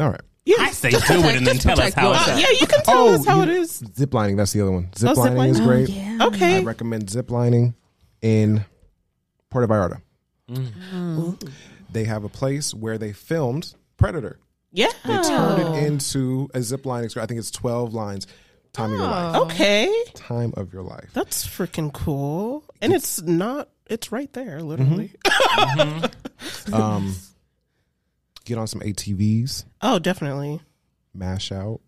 All 0.01 0.09
right. 0.11 0.21
Yeah. 0.47 0.57
I 0.61 0.71
say 0.73 0.91
do 0.91 0.97
it 0.99 1.37
and 1.37 1.47
then 1.47 1.57
tell 1.59 1.79
us 1.81 1.95
how 1.95 2.09
yourself. 2.13 2.39
it's 2.39 2.41
Yeah, 2.41 2.59
you 2.61 2.67
can 2.67 2.83
tell 2.85 3.09
us 3.09 3.25
how 3.27 3.37
you- 3.37 3.43
it 3.45 3.49
is. 3.51 3.83
Zip 3.97 4.13
lining. 4.13 4.37
That's 4.37 4.53
the 4.53 4.63
other 4.63 4.73
one. 4.73 4.89
Zip 4.97 5.11
Oh, 5.11 5.15
zip 5.25 5.35
lining 5.35 5.53
is 5.55 5.61
lining. 5.61 5.85
great. 5.87 5.89
Yeah. 5.91 6.19
I 6.61 6.63
recommend 6.63 7.11
zip 7.11 7.31
lining 7.31 7.75
in 8.23 8.65
Puerto 9.51 9.69
Vallarta. 9.73 10.01
Mm. 10.51 11.39
They 11.95 12.05
have 12.05 12.25
a 12.25 12.29
place 12.29 12.75
where 12.75 12.99
they 12.99 13.13
filmed 13.13 13.75
Predator. 13.97 14.39
Yeah. 14.73 14.91
They 15.07 15.15
turned 15.23 15.63
it 15.63 15.85
into 15.85 16.49
a 16.53 16.61
zip 16.61 16.85
line. 16.85 17.05
I 17.17 17.27
think 17.27 17.39
it's 17.39 17.51
twelve 17.53 17.95
lines. 17.95 18.27
Time 18.73 18.93
of 18.93 18.99
your 18.99 19.07
life. 19.07 19.37
Okay. 19.43 20.05
Time 20.15 20.53
of 20.57 20.73
your 20.73 20.83
life. 20.83 21.11
That's 21.15 21.47
freaking 21.47 21.93
cool. 21.93 22.65
And 22.83 22.93
it's 22.93 23.23
not. 23.23 23.69
It's 23.87 24.11
right 24.11 24.33
there, 24.33 24.61
literally. 24.61 25.13
Um, 26.73 27.15
get 28.45 28.59
on 28.59 28.67
some 28.67 28.81
ATVs. 28.81 29.65
Oh, 29.81 29.99
definitely. 29.99 30.61
mash 31.15 31.53
out. 31.53 31.81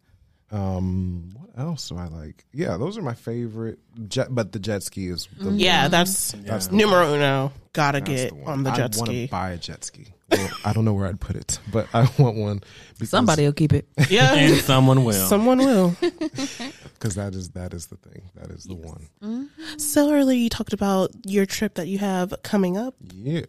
Um, 0.51 1.31
what 1.35 1.51
else 1.59 1.89
do 1.89 1.97
I 1.97 2.07
like? 2.07 2.45
Yeah, 2.53 2.77
those 2.77 2.97
are 2.97 3.03
my 3.03 3.15
favorite. 3.15 3.79
Jet, 4.09 4.29
but 4.31 4.53
the 4.53 4.59
jet 4.59 4.83
ski 4.83 5.09
is 5.09 5.29
the 5.41 5.51
Yeah, 5.51 5.89
that's 5.89 6.33
That's 6.33 6.69
the 6.69 6.77
numero 6.77 7.15
uno. 7.15 7.53
Gotta 7.73 7.99
that's 7.99 8.11
get 8.11 8.31
the 8.31 8.51
on 8.51 8.63
the 8.63 8.71
I 8.71 8.77
jet 8.77 8.97
want 8.97 9.09
ski. 9.09 9.27
buy 9.27 9.51
a 9.51 9.57
jet 9.57 9.85
ski. 9.85 10.07
Well, 10.31 10.49
I 10.65 10.73
don't 10.73 10.85
know 10.85 10.93
where 10.95 11.07
I'd 11.07 11.21
put 11.21 11.37
it, 11.37 11.59
but 11.73 11.89
I 11.93 12.09
want 12.19 12.37
one. 12.37 12.61
Somebody 13.03 13.45
will 13.45 13.53
keep 13.53 13.73
it. 13.73 13.89
Yeah. 14.09 14.35
and 14.35 14.57
someone 14.57 15.05
will. 15.05 15.27
Someone 15.27 15.59
will. 15.59 15.97
because 16.01 17.15
that 17.17 17.35
is 17.35 17.51
that 17.51 17.75
is 17.75 17.87
the 17.87 17.97
thing. 17.97 18.23
That 18.35 18.51
is 18.51 18.65
the 18.65 18.75
one. 18.75 19.51
so 19.79 20.13
earlier 20.13 20.39
you 20.39 20.49
talked 20.49 20.73
about 20.73 21.11
your 21.27 21.47
trip 21.47 21.75
that 21.75 21.89
you 21.89 21.99
have 21.99 22.35
coming 22.43 22.77
up. 22.77 22.95
Yeah. 23.15 23.43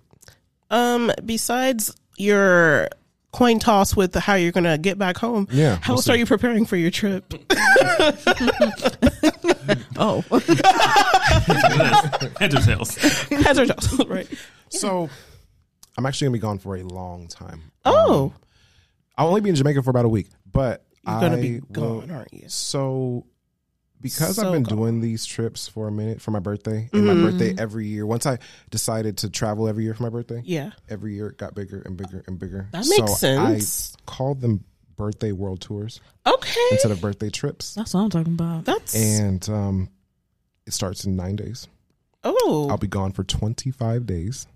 Um, 0.70 1.12
besides 1.24 1.96
your 2.18 2.90
coin 3.38 3.60
toss 3.60 3.96
with 3.96 4.16
how 4.16 4.34
you're 4.34 4.52
gonna 4.52 4.78
get 4.80 4.98
back 4.98 5.18
home, 5.18 5.48
Yeah, 5.52 5.78
how 5.82 5.94
we'll 5.94 6.00
else 6.00 6.10
are 6.10 6.16
you 6.18 6.26
preparing 6.26 6.66
for 6.66 6.76
your 6.76 6.90
trip? 6.92 7.34
Oh, 10.00 10.22
Heads 12.40 12.56
or 12.56 12.62
tails. 12.62 12.96
Heads 12.96 13.60
or 13.60 13.66
tails, 13.66 14.06
right? 14.08 14.28
So, 14.70 15.10
I'm 15.98 16.06
actually 16.06 16.28
gonna 16.28 16.34
be 16.34 16.40
gone 16.40 16.58
for 16.60 16.78
a 16.78 16.84
long 16.84 17.28
time. 17.28 17.62
Oh, 17.84 18.26
um, 18.26 18.34
I'll 19.18 19.28
only 19.30 19.42
be 19.42 19.50
in 19.50 19.56
Jamaica 19.56 19.82
for 19.84 19.90
about 19.90 20.06
a 20.06 20.10
week, 20.10 20.28
but 20.52 20.86
you're 21.06 21.20
gonna 21.20 21.38
I 21.38 21.42
be 21.42 21.60
will- 21.60 22.00
gone, 22.02 22.12
aren't 22.12 22.34
you? 22.34 22.46
So, 22.48 23.26
because 24.02 24.36
So 24.36 24.48
I've 24.48 24.54
been 24.54 24.64
gone. 24.64 24.78
doing 24.78 25.02
these 25.02 25.26
trips 25.26 25.68
for 25.68 25.88
a 25.88 25.92
minute 25.92 26.22
for 26.22 26.32
my 26.32 26.40
birthday, 26.40 26.90
and 26.94 27.06
my 27.08 27.14
birthday 27.14 27.56
every 27.58 27.88
year. 27.88 28.06
Once 28.06 28.26
I 28.26 28.38
decided 28.70 29.18
to 29.20 29.30
travel 29.30 29.68
every 29.68 29.84
year 29.84 29.94
for 29.94 30.04
my 30.04 30.10
birthday, 30.10 30.42
Yeah. 30.46 30.72
every 30.90 31.16
year 31.16 31.28
it 31.28 31.38
got 31.38 31.56
bigger 31.56 31.82
and 31.86 31.98
bigger 31.98 32.24
and 32.28 32.38
bigger. 32.40 32.68
That 32.72 32.86
makes 32.88 33.18
sense. 33.18 33.96
I 33.98 34.02
called 34.12 34.42
them 34.42 34.64
birthday 34.96 35.32
world 35.32 35.62
tours 35.62 36.00
Okay, 36.26 36.60
instead 36.72 36.92
of 36.92 37.00
birthday 37.02 37.30
trips, 37.30 37.76
that's 37.76 37.94
what 37.94 38.02
I'm 38.02 38.10
talking 38.10 38.34
about. 38.34 38.66
that's 38.66 38.96
and 38.96 39.48
um, 39.50 39.90
it 40.66 40.74
starts 40.74 41.06
in 41.06 41.16
nine 41.16 41.36
days. 41.36 41.68
oh 42.24 42.68
I'll 42.70 42.78
be 42.78 42.88
gone 42.88 43.12
for 43.12 43.24
25 43.24 44.06
days. 44.06 44.48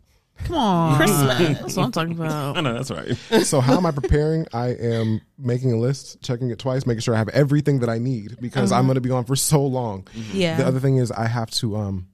Come 0.45 0.55
on, 0.55 0.97
Christmas. 0.97 1.37
Mm. 1.37 1.59
That's 1.59 1.75
what 1.75 1.83
I'm 1.85 1.91
talking 1.91 2.13
about. 2.19 2.57
I 2.57 2.61
know 2.61 2.73
that's 2.73 2.91
right. 2.91 3.15
So 3.45 3.61
how 3.61 3.77
am 3.77 3.85
I 3.85 3.91
preparing? 3.91 4.47
I 4.53 4.69
am 4.69 5.21
making 5.37 5.71
a 5.71 5.77
list, 5.77 6.21
checking 6.21 6.49
it 6.49 6.59
twice, 6.59 6.85
making 6.85 7.01
sure 7.01 7.15
I 7.15 7.17
have 7.17 7.29
everything 7.29 7.79
that 7.79 7.89
I 7.89 7.97
need 7.97 8.37
because 8.41 8.71
I'm 8.71 8.79
uh-huh. 8.79 8.87
going 8.87 8.95
to 8.95 9.01
be 9.01 9.09
gone 9.09 9.25
for 9.25 9.35
so 9.35 9.65
long. 9.65 10.03
Mm-hmm. 10.03 10.37
Yeah. 10.37 10.57
The 10.57 10.65
other 10.65 10.79
thing 10.79 10.97
is 10.97 11.11
I 11.11 11.27
have 11.27 11.51
to 11.51 11.75
um 11.77 12.07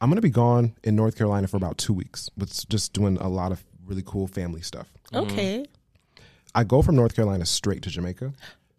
I'm 0.00 0.10
going 0.10 0.16
to 0.16 0.22
be 0.22 0.30
gone 0.30 0.74
in 0.82 0.96
North 0.96 1.16
Carolina 1.16 1.46
for 1.46 1.56
about 1.56 1.78
2 1.78 1.94
weeks. 1.94 2.28
With 2.36 2.68
just 2.68 2.92
doing 2.92 3.16
a 3.16 3.28
lot 3.28 3.52
of 3.52 3.64
really 3.86 4.02
cool 4.04 4.26
family 4.26 4.60
stuff. 4.60 4.92
okay. 5.12 5.64
I 6.54 6.62
go 6.62 6.82
from 6.82 6.94
North 6.94 7.16
Carolina 7.16 7.46
straight 7.46 7.82
to 7.82 7.90
Jamaica. 7.90 8.32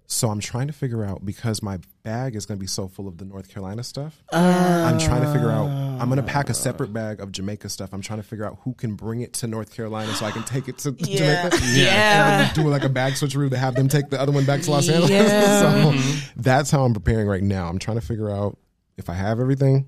So 0.07 0.30
I'm 0.30 0.40
trying 0.40 0.68
to 0.68 0.73
figure 0.73 1.03
out 1.03 1.26
because 1.26 1.64
my 1.64 1.80
bag 2.03 2.36
is 2.36 2.45
going 2.45 2.57
to 2.57 2.61
be 2.61 2.68
so 2.68 2.88
full 2.88 3.07
of 3.07 3.18
the 3.18 3.26
North 3.26 3.49
Carolina 3.49 3.84
stuff. 3.84 4.23
I'm 4.32 4.99
trying 4.99 5.23
to 5.23 5.34
figure 5.34 5.49
out. 5.49 5.68
I'm 5.68 6.10
going 6.10 6.18
to 6.18 6.23
pack 6.23 6.48
a 6.48 6.52
oh. 6.52 6.53
separate 6.53 6.94
bag 6.94 7.19
of 7.19 7.32
Jamaica 7.32 7.69
stuff. 7.69 7.91
I'm 7.91 8.02
trying 8.02 8.22
to 8.22 8.27
figure 8.27 8.45
out 8.45 8.60
who 8.61 8.73
can 8.73 8.95
bring 8.95 9.22
it 9.22 9.34
to 9.34 9.48
North 9.48 9.76
Carolina 9.76 10.14
so 10.14 10.26
I 10.26 10.32
can 10.32 10.44
take 10.44 10.68
it 10.68 10.77
to, 10.80 10.91
to 10.91 11.06
Yeah. 11.11 11.49
Jamaica. 11.49 11.65
Yeah. 11.73 12.48
And 12.48 12.56
do 12.56 12.68
like 12.69 12.84
a 12.84 12.90
bag 12.90 13.14
switcheroo 13.14 13.49
to 13.49 13.57
have 13.57 13.76
them 13.76 13.88
take 13.88 14.10
the 14.10 14.22
other 14.22 14.32
one 14.32 14.45
back 14.45 14.61
to 14.61 14.72
Los 14.72 14.88
Angeles. 14.88 15.10
Yeah. 15.10 15.60
so 15.60 15.91
mm-hmm. 15.91 16.41
that's 16.41 16.69
how 16.69 16.84
I'm 16.84 16.94
preparing 16.94 17.27
right 17.27 17.44
now. 17.44 17.68
I'm 17.68 17.80
trying 17.80 17.99
to 17.99 18.06
figure 18.06 18.30
out 18.30 18.57
if 18.98 19.10
I 19.10 19.14
have 19.14 19.40
everything. 19.40 19.88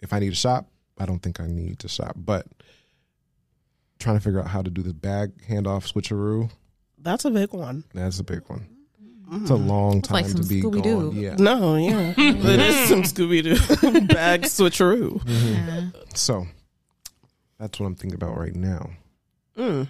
If 0.00 0.12
I 0.12 0.18
need 0.18 0.30
to 0.30 0.36
shop, 0.36 0.68
I 0.98 1.06
don't 1.06 1.20
think 1.20 1.40
I 1.40 1.46
need 1.46 1.80
to 1.80 1.88
shop, 1.88 2.14
but 2.16 2.46
trying 3.98 4.16
to 4.16 4.22
figure 4.22 4.40
out 4.40 4.48
how 4.48 4.62
to 4.62 4.70
do 4.70 4.82
the 4.82 4.94
bag 4.94 5.32
handoff 5.48 5.92
switcheroo. 5.92 6.50
That's 6.98 7.24
a 7.24 7.30
big 7.30 7.52
one. 7.52 7.84
That's 7.94 8.18
a 8.18 8.24
big 8.24 8.42
one. 8.48 8.68
It's 9.30 9.50
a 9.50 9.54
long 9.56 10.00
time 10.02 10.22
like 10.24 10.26
to 10.34 10.42
be 10.44 10.62
Scooby-Doo. 10.62 11.10
gone. 11.10 11.16
Yeah. 11.16 11.36
No, 11.38 11.76
yeah, 11.76 12.14
it 12.18 12.60
is 12.60 12.88
some 12.88 13.02
Scooby 13.02 13.42
Doo 13.42 14.00
bag 14.14 14.42
switcheroo. 14.42 15.20
So 16.16 16.46
that's 17.58 17.78
what 17.78 17.86
I'm 17.86 17.94
thinking 17.94 18.14
about 18.14 18.38
right 18.38 18.54
now. 18.54 18.90
Mm. 19.56 19.88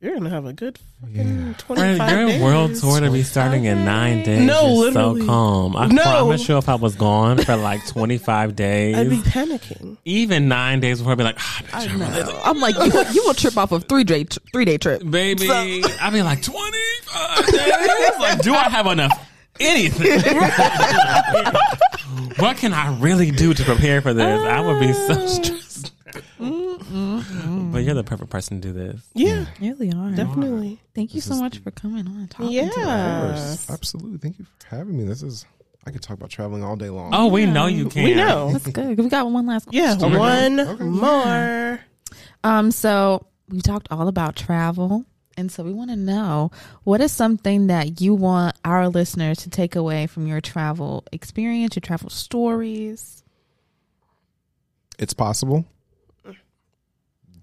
You're 0.00 0.14
gonna 0.14 0.30
have 0.30 0.46
a 0.46 0.52
good 0.52 0.78
fucking 1.00 1.54
twenty 1.58 1.80
Fred, 1.80 1.98
five 1.98 2.10
your 2.18 2.28
days. 2.28 2.40
world 2.42 2.74
tour 2.76 3.00
to 3.00 3.10
be 3.10 3.24
starting 3.24 3.64
in 3.64 3.84
nine 3.84 4.22
days. 4.22 4.42
No, 4.46 4.62
You're 4.74 4.84
literally. 4.92 5.20
so 5.22 5.26
calm. 5.26 5.76
I 5.76 5.86
No. 5.88 6.02
promise 6.02 6.48
you, 6.48 6.56
if 6.56 6.68
I 6.68 6.76
was 6.76 6.94
gone 6.94 7.38
for 7.38 7.56
like 7.56 7.84
25 7.88 8.54
days, 8.54 8.96
I'd 8.96 9.10
be 9.10 9.16
panicking. 9.16 9.96
even 10.04 10.46
nine 10.46 10.78
days 10.78 10.98
before, 10.98 11.12
I'd 11.12 11.18
be 11.18 11.24
like, 11.24 11.38
ah, 11.40 11.62
bitch, 11.64 11.74
I 11.74 11.92
I'm 11.92 12.00
really- 12.00 12.32
know. 12.32 12.40
I'm 12.44 12.60
like 12.60 12.76
you. 12.76 13.04
You 13.12 13.24
will 13.26 13.34
trip 13.34 13.56
off 13.56 13.72
of 13.72 13.88
three 13.88 14.04
day 14.04 14.22
three 14.52 14.64
day 14.64 14.78
trip. 14.78 15.02
baby. 15.10 15.50
I'd 15.50 16.12
be 16.12 16.22
like 16.22 16.42
25 17.12 17.46
days. 17.46 18.18
Like, 18.20 18.40
do 18.42 18.54
I 18.54 18.68
have 18.68 18.86
enough 18.86 19.26
anything? 19.60 20.20
what 22.38 22.56
can 22.56 22.72
I 22.72 22.96
really 22.98 23.30
do 23.30 23.54
to 23.54 23.64
prepare 23.64 24.00
for 24.02 24.12
this? 24.14 24.40
I 24.42 24.60
would 24.60 24.80
be 24.80 24.92
so 24.92 25.26
stressed. 25.26 25.92
but 26.38 27.78
you're 27.82 27.94
the 27.94 28.04
perfect 28.04 28.30
person 28.30 28.60
to 28.60 28.68
do 28.68 28.74
this. 28.74 29.00
Yeah, 29.14 29.46
You 29.60 29.74
really 29.74 29.92
are. 29.92 30.10
definitely. 30.12 30.80
Thank 30.94 31.14
you 31.14 31.20
so 31.20 31.36
much 31.36 31.58
for 31.58 31.70
coming 31.70 32.06
on 32.06 32.16
and 32.16 32.30
talking 32.30 32.70
to 32.70 32.80
us. 32.80 33.66
Yeah. 33.68 33.74
Absolutely. 33.74 34.18
Thank 34.18 34.38
you 34.38 34.46
for 34.58 34.76
having 34.76 34.96
me. 34.96 35.04
This 35.04 35.22
is 35.22 35.44
I 35.86 35.90
could 35.90 36.02
talk 36.02 36.16
about 36.18 36.30
traveling 36.30 36.62
all 36.62 36.76
day 36.76 36.90
long. 36.90 37.10
Oh, 37.14 37.28
we 37.28 37.46
know 37.46 37.66
you 37.66 37.88
can. 37.88 38.04
We 38.04 38.14
know. 38.14 38.52
That's 38.52 38.66
good. 38.66 38.98
We 38.98 39.08
got 39.08 39.30
one 39.30 39.46
last 39.46 39.64
question. 39.66 39.82
Yeah, 39.82 39.96
question. 39.96 40.78
one 40.78 40.90
more. 41.00 41.80
Um, 42.44 42.70
so 42.70 43.26
we 43.48 43.60
talked 43.62 43.88
all 43.90 44.08
about 44.08 44.36
travel. 44.36 45.04
And 45.38 45.52
so 45.52 45.62
we 45.62 45.72
want 45.72 45.90
to 45.90 45.96
know 45.96 46.50
what 46.82 47.00
is 47.00 47.12
something 47.12 47.68
that 47.68 48.00
you 48.00 48.12
want 48.12 48.56
our 48.64 48.88
listeners 48.88 49.38
to 49.38 49.50
take 49.50 49.76
away 49.76 50.08
from 50.08 50.26
your 50.26 50.40
travel 50.40 51.04
experience, 51.12 51.76
your 51.76 51.80
travel 51.80 52.10
stories. 52.10 53.22
It's 54.98 55.14
possible. 55.14 55.64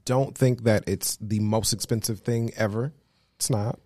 Don't 0.03 0.37
think 0.37 0.65
that 0.65 0.83
it's 0.87 1.17
the 1.21 1.39
most 1.39 1.71
expensive 1.71 2.19
thing 2.19 2.51
ever. 2.57 2.91
It's 3.37 3.49
not. 3.49 3.79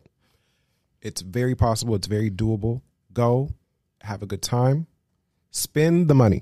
It's 1.03 1.21
very 1.21 1.53
possible. 1.53 1.93
It's 1.93 2.07
very 2.07 2.31
doable. 2.31 2.81
Go, 3.13 3.51
have 4.01 4.23
a 4.23 4.25
good 4.25 4.41
time, 4.41 4.87
spend 5.51 6.07
the 6.07 6.15
money. 6.15 6.41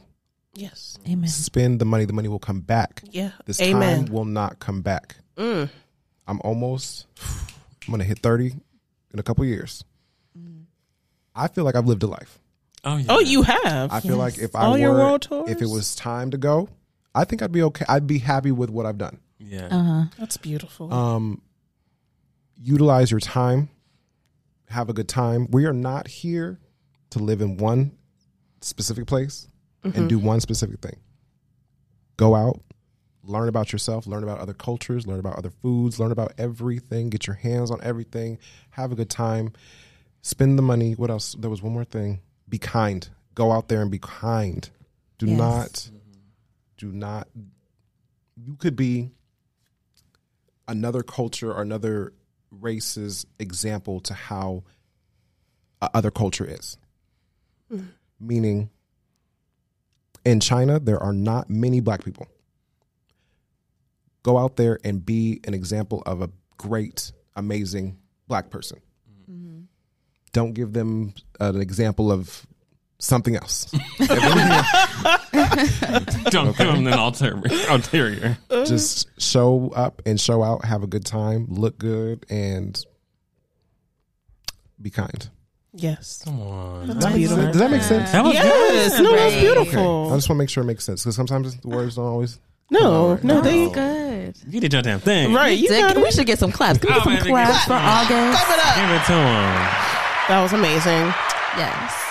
Yes. 0.53 0.97
Amen. 1.05 1.27
Spend 1.27 1.81
the 1.81 1.85
money. 1.85 2.05
The 2.05 2.13
money 2.13 2.29
will 2.29 2.39
come 2.39 2.61
back. 2.61 3.03
Yeah. 3.11 3.31
This 3.45 3.61
Amen. 3.61 4.05
time 4.05 4.13
will 4.13 4.25
not 4.25 4.59
come 4.59 4.81
back. 4.81 5.17
Mm. 5.35 5.69
I'm 6.27 6.39
almost. 6.45 7.07
I'm 7.87 7.91
gonna 7.91 8.03
hit 8.03 8.19
thirty 8.19 8.53
in 9.13 9.19
a 9.19 9.23
couple 9.23 9.45
years. 9.45 9.83
I 11.35 11.47
feel 11.47 11.63
like 11.63 11.75
I've 11.75 11.85
lived 11.85 12.03
a 12.03 12.07
life. 12.07 12.39
Oh, 12.83 12.97
yeah. 12.97 13.05
Oh, 13.09 13.19
you 13.19 13.43
have. 13.43 13.91
I 13.91 13.99
feel 13.99 14.17
like 14.17 14.39
if 14.39 14.55
I 14.55 14.61
All 14.61 14.71
were, 14.71 14.77
your 14.79 14.93
world 14.93 15.21
tours? 15.21 15.49
if 15.49 15.61
it 15.61 15.67
was 15.67 15.95
time 15.95 16.31
to 16.31 16.37
go, 16.37 16.67
I 17.13 17.25
think 17.25 17.41
I'd 17.41 17.51
be 17.51 17.61
okay. 17.63 17.85
I'd 17.87 18.07
be 18.07 18.17
happy 18.19 18.51
with 18.51 18.69
what 18.69 18.85
I've 18.85 18.97
done. 18.97 19.19
Yeah. 19.39 20.05
That's 20.17 20.37
beautiful. 20.37 20.91
Um, 20.91 21.41
utilize 22.55 23.11
your 23.11 23.19
time. 23.19 23.69
Have 24.69 24.89
a 24.89 24.93
good 24.93 25.07
time. 25.07 25.47
We 25.51 25.65
are 25.65 25.73
not 25.73 26.07
here 26.07 26.59
to 27.11 27.19
live 27.19 27.41
in 27.41 27.57
one 27.57 27.91
specific 28.61 29.05
place 29.05 29.47
and 29.83 30.09
do 30.09 30.17
one 30.19 30.39
specific 30.41 30.79
thing. 30.81 30.97
Go 32.17 32.35
out, 32.35 32.61
learn 33.27 33.49
about 33.49 33.71
yourself, 33.71 34.07
learn 34.07 34.23
about 34.23 34.39
other 34.39 34.53
cultures, 34.53 35.05
learn 35.05 35.19
about 35.19 35.37
other 35.37 35.49
foods, 35.49 35.99
learn 35.99 36.11
about 36.11 36.33
everything. 36.37 37.09
Get 37.09 37.27
your 37.27 37.35
hands 37.35 37.69
on 37.69 37.79
everything. 37.83 38.39
Have 38.71 38.91
a 38.91 38.95
good 38.95 39.09
time. 39.09 39.53
Spend 40.21 40.57
the 40.57 40.63
money. 40.63 40.93
What 40.93 41.09
else? 41.09 41.35
There 41.37 41.49
was 41.49 41.61
one 41.61 41.73
more 41.73 41.85
thing. 41.85 42.21
Be 42.49 42.57
kind. 42.57 43.07
Go 43.35 43.51
out 43.51 43.67
there 43.67 43.81
and 43.81 43.91
be 43.91 43.99
kind. 43.99 44.69
Do 45.17 45.27
Yes. 45.27 45.37
not, 45.37 45.69
mm-hmm. 45.71 45.97
do 46.77 46.91
not. 46.91 47.27
You 48.35 48.55
could 48.55 48.75
be 48.75 49.11
another 50.67 51.03
culture 51.03 51.51
or 51.51 51.61
another 51.61 52.13
race's 52.51 53.25
example 53.39 53.99
to 54.01 54.13
how 54.13 54.63
other 55.81 56.11
culture 56.11 56.45
is. 56.45 56.77
Mm. 57.71 57.87
Meaning, 58.19 58.69
in 60.25 60.39
China, 60.39 60.79
there 60.79 61.01
are 61.01 61.13
not 61.13 61.49
many 61.49 61.79
black 61.79 62.03
people. 62.03 62.27
Go 64.27 64.37
out 64.37 64.57
there 64.57 64.77
and 64.83 65.05
be 65.05 65.39
an 65.45 65.53
example 65.53 66.03
of 66.05 66.21
a 66.21 66.29
great, 66.57 67.13
amazing 67.37 67.97
black 68.27 68.49
person. 68.49 68.81
Mm-hmm. 69.31 69.61
Don't 70.33 70.51
give 70.51 70.73
them 70.73 71.13
an 71.39 71.61
example 71.61 72.11
of 72.11 72.45
something 72.99 73.37
else. 73.37 73.71
Don't 76.25 76.57
give 76.57 76.67
them 76.67 76.87
an 76.87 76.93
ulterior. 76.93 77.41
ulterior. 77.69 78.37
just 78.65 79.07
show 79.17 79.71
up 79.73 80.01
and 80.05 80.19
show 80.19 80.43
out, 80.43 80.65
have 80.65 80.83
a 80.83 80.87
good 80.87 81.05
time, 81.05 81.47
look 81.49 81.77
good, 81.77 82.25
and 82.29 82.77
be 84.81 84.89
kind. 84.89 85.29
yes. 85.73 86.21
Come 86.25 86.41
on. 86.41 86.87
That's 86.99 87.15
beautiful. 87.15 87.45
Does 87.45 87.57
that 87.59 87.71
make 87.71 87.81
sense? 87.81 88.11
That 88.11 88.25
was 88.25 88.33
Yes. 88.33 88.99
No, 88.99 89.09
that's 89.15 89.33
Right. 89.35 89.41
beautiful. 89.41 90.11
I 90.11 90.17
just 90.17 90.27
want 90.27 90.37
to 90.37 90.43
make 90.43 90.49
sure 90.49 90.63
it 90.63 90.67
makes 90.67 90.83
sense 90.83 91.03
because 91.03 91.15
sometimes 91.15 91.55
the 91.55 91.67
words 91.69 91.95
don't 91.95 92.05
always. 92.07 92.39
No, 92.69 93.17
no, 93.23 93.39
they 93.41 93.65
That's 93.67 93.73
good. 93.75 94.43
good. 94.43 94.53
You 94.53 94.59
did 94.59 94.73
your 94.73 94.81
damn 94.81 94.99
thing. 94.99 95.33
right. 95.33 95.57
You 95.57 95.69
Dick, 95.69 95.81
got 95.81 95.95
we 95.97 96.11
should 96.11 96.27
get 96.27 96.37
some 96.39 96.51
claps. 96.51 96.79
Can 96.79 96.89
we 96.89 96.93
Oh, 96.93 96.97
get 96.97 97.03
some 97.23 97.31
man, 97.33 97.45
claps 97.47 97.65
for 97.65 97.73
August? 97.73 98.45
Give 98.75 98.89
it 98.91 99.05
to 99.05 99.13
him. 99.13 99.53
That 100.27 100.39
was 100.41 100.51
amazing. 100.53 101.13
Yes. 101.57 102.03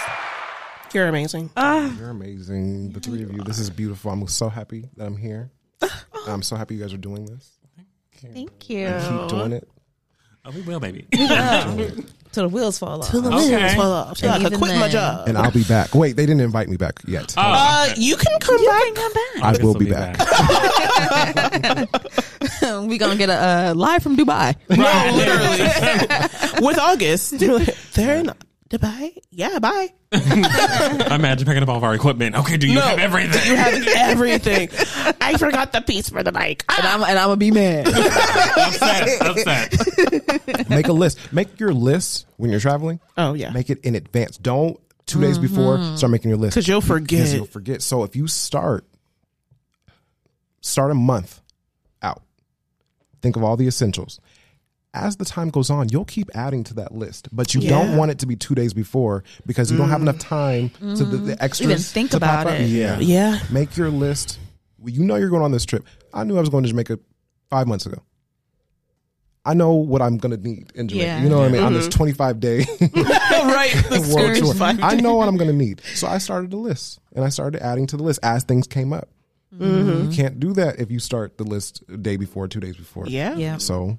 You're 0.94 1.08
amazing. 1.08 1.50
Ah. 1.58 1.94
You're 1.98 2.08
amazing, 2.10 2.92
the 2.92 3.00
three 3.00 3.22
of 3.22 3.32
you. 3.32 3.42
This 3.42 3.58
is 3.58 3.68
beautiful. 3.68 4.10
I'm 4.10 4.26
so 4.28 4.48
happy 4.48 4.88
that 4.96 5.04
I'm 5.06 5.16
here. 5.16 5.50
I'm 6.26 6.42
so 6.42 6.56
happy 6.56 6.76
you 6.76 6.80
guys 6.82 6.94
are 6.94 6.96
doing 6.98 7.26
this. 7.26 7.50
Thank 8.32 8.70
you. 8.70 8.86
Keep 8.88 9.28
doing 9.28 9.52
it. 9.52 9.68
Oh, 10.46 10.50
we 10.52 10.62
will, 10.62 10.80
baby. 10.80 11.06
Till 12.32 12.44
the 12.48 12.54
wheels 12.54 12.78
fall 12.78 13.02
off. 13.02 13.10
To 13.10 13.20
the 13.20 13.28
Okay. 13.32 13.56
wheels 13.56 13.74
fall 13.74 13.92
off. 13.92 14.18
So 14.18 14.28
I 14.28 14.34
And 14.34 14.42
could 14.44 14.52
even 14.52 14.60
quit 14.60 14.74
my 14.76 14.80
then- 14.82 14.90
job. 14.90 15.28
And 15.28 15.38
I'll 15.38 15.50
be 15.50 15.64
back. 15.64 15.94
Wait, 15.94 16.16
they 16.16 16.26
didn't 16.26 16.40
invite 16.42 16.68
me 16.68 16.76
back 16.76 17.00
yet. 17.06 17.34
Oh, 17.36 17.42
Uh, 17.42 17.88
you 17.96 18.16
can 18.16 18.38
come 18.40 18.58
You 18.58 18.68
back. 18.68 18.82
can 18.82 18.94
come 18.94 19.12
back. 19.12 19.42
I 19.42 19.48
August 19.48 19.62
will 19.64 19.74
be 19.74 19.90
back. 19.90 20.18
we 22.88 22.98
gonna 22.98 23.16
get 23.16 23.28
a 23.30 23.34
uh, 23.70 23.74
live 23.74 24.02
from 24.02 24.16
Dubai. 24.16 24.54
No, 24.70 24.76
literally. 25.16 25.60
With 26.66 26.78
August, 26.78 27.38
they're 27.94 28.16
in 28.18 28.30
Dubai. 28.68 29.16
Yeah, 29.30 29.60
bye. 29.60 29.92
I 30.12 31.14
imagine 31.14 31.46
picking 31.46 31.62
up 31.62 31.68
all 31.68 31.76
of 31.76 31.84
our 31.84 31.94
equipment. 31.94 32.34
Okay, 32.34 32.56
do 32.56 32.66
you 32.66 32.74
no, 32.74 32.80
have 32.80 32.98
everything? 32.98 33.48
You 33.48 33.56
have 33.56 33.86
everything. 33.96 34.70
I 35.20 35.36
forgot 35.36 35.72
the 35.72 35.82
piece 35.82 36.08
for 36.08 36.22
the 36.24 36.32
mic. 36.32 36.64
And 36.76 36.86
I'm 36.86 37.02
and 37.04 37.18
I'm 37.18 37.28
gonna 37.28 37.36
be 37.36 37.52
mad. 37.52 37.86
upset. 37.86 39.22
Upset. 39.22 40.68
Make 40.68 40.88
a 40.88 40.92
list. 40.92 41.32
Make 41.32 41.60
your 41.60 41.72
list 41.72 42.26
when 42.38 42.50
you're 42.50 42.60
traveling. 42.60 42.98
Oh 43.16 43.34
yeah, 43.34 43.50
Make 43.50 43.70
it 43.70 43.78
in 43.84 43.94
advance. 43.94 44.36
Don't 44.36 44.80
two 45.06 45.20
days 45.20 45.38
mm-hmm. 45.38 45.46
before 45.46 45.96
start 45.96 46.10
making 46.10 46.30
your 46.30 46.38
list 46.38 46.54
because 46.54 46.66
you'll 46.66 46.80
because 46.80 46.88
forget. 46.88 47.34
you'll 47.36 47.46
forget. 47.46 47.82
So 47.82 48.02
if 48.02 48.16
you 48.16 48.26
start, 48.26 48.84
start 50.60 50.90
a 50.90 50.94
month 50.94 51.40
out. 52.02 52.22
Think 53.22 53.36
of 53.36 53.44
all 53.44 53.56
the 53.56 53.68
essentials. 53.68 54.18
As 54.96 55.16
the 55.16 55.24
time 55.26 55.50
goes 55.50 55.68
on, 55.68 55.90
you'll 55.90 56.06
keep 56.06 56.30
adding 56.34 56.64
to 56.64 56.74
that 56.74 56.92
list, 56.92 57.28
but 57.30 57.54
you 57.54 57.60
don't 57.60 57.96
want 57.96 58.10
it 58.10 58.18
to 58.20 58.26
be 58.26 58.34
two 58.34 58.54
days 58.54 58.72
before 58.72 59.24
because 59.44 59.70
you 59.70 59.76
don't 59.76 59.90
have 59.90 60.00
enough 60.00 60.18
time 60.18 60.70
to 60.70 60.86
the, 60.86 61.04
the 61.04 61.32
mm-hmm. 61.32 61.44
extras. 61.44 61.70
Even 61.70 61.82
think 61.82 62.10
to 62.12 62.16
about 62.16 62.46
it. 62.46 62.62
Yeah, 62.62 62.98
Yeah. 62.98 63.40
Make 63.50 63.76
your 63.76 63.90
list. 63.90 64.38
Well, 64.78 64.90
You 64.90 65.04
know 65.04 65.16
you're 65.16 65.28
going 65.28 65.42
on 65.42 65.52
this 65.52 65.66
trip. 65.66 65.84
I 66.14 66.24
knew 66.24 66.36
I 66.36 66.40
was 66.40 66.48
going 66.48 66.64
to 66.64 66.68
Jamaica 66.68 66.98
five 67.50 67.66
months 67.66 67.84
ago. 67.84 68.02
I 69.44 69.54
know 69.54 69.74
what 69.74 70.02
I'm 70.02 70.16
going 70.16 70.36
to 70.36 70.42
need 70.42 70.72
in 70.74 70.88
Jamaica. 70.88 71.06
Yeah. 71.06 71.22
You 71.22 71.28
know 71.28 71.38
what 71.38 71.48
I 71.48 71.52
mean? 71.52 71.62
On 71.62 71.72
this 71.72 71.88
mm-hmm. 71.88 71.98
25 71.98 72.40
day 72.40 72.58
right. 72.94 73.72
The 73.90 74.12
world 74.14 74.36
tour. 74.36 74.52
is. 74.52 74.60
I 74.60 74.96
know 74.96 75.14
what 75.14 75.28
I'm 75.28 75.36
going 75.36 75.50
to 75.50 75.56
need. 75.56 75.82
So 75.94 76.08
I 76.08 76.18
started 76.18 76.52
a 76.52 76.56
list 76.56 76.98
and 77.14 77.24
I 77.24 77.28
started 77.28 77.62
adding 77.62 77.86
to 77.88 77.96
the 77.96 78.02
list 78.02 78.20
as 78.24 78.42
things 78.42 78.66
came 78.66 78.92
up. 78.92 79.08
Mm-hmm. 79.54 80.10
You 80.10 80.16
can't 80.16 80.40
do 80.40 80.52
that 80.54 80.80
if 80.80 80.90
you 80.90 80.98
start 80.98 81.38
the 81.38 81.44
list 81.44 81.84
a 81.88 81.96
day 81.96 82.16
before, 82.16 82.48
two 82.48 82.60
days 82.60 82.76
before. 82.76 83.06
Yeah. 83.06 83.36
Yeah. 83.36 83.58
So, 83.58 83.98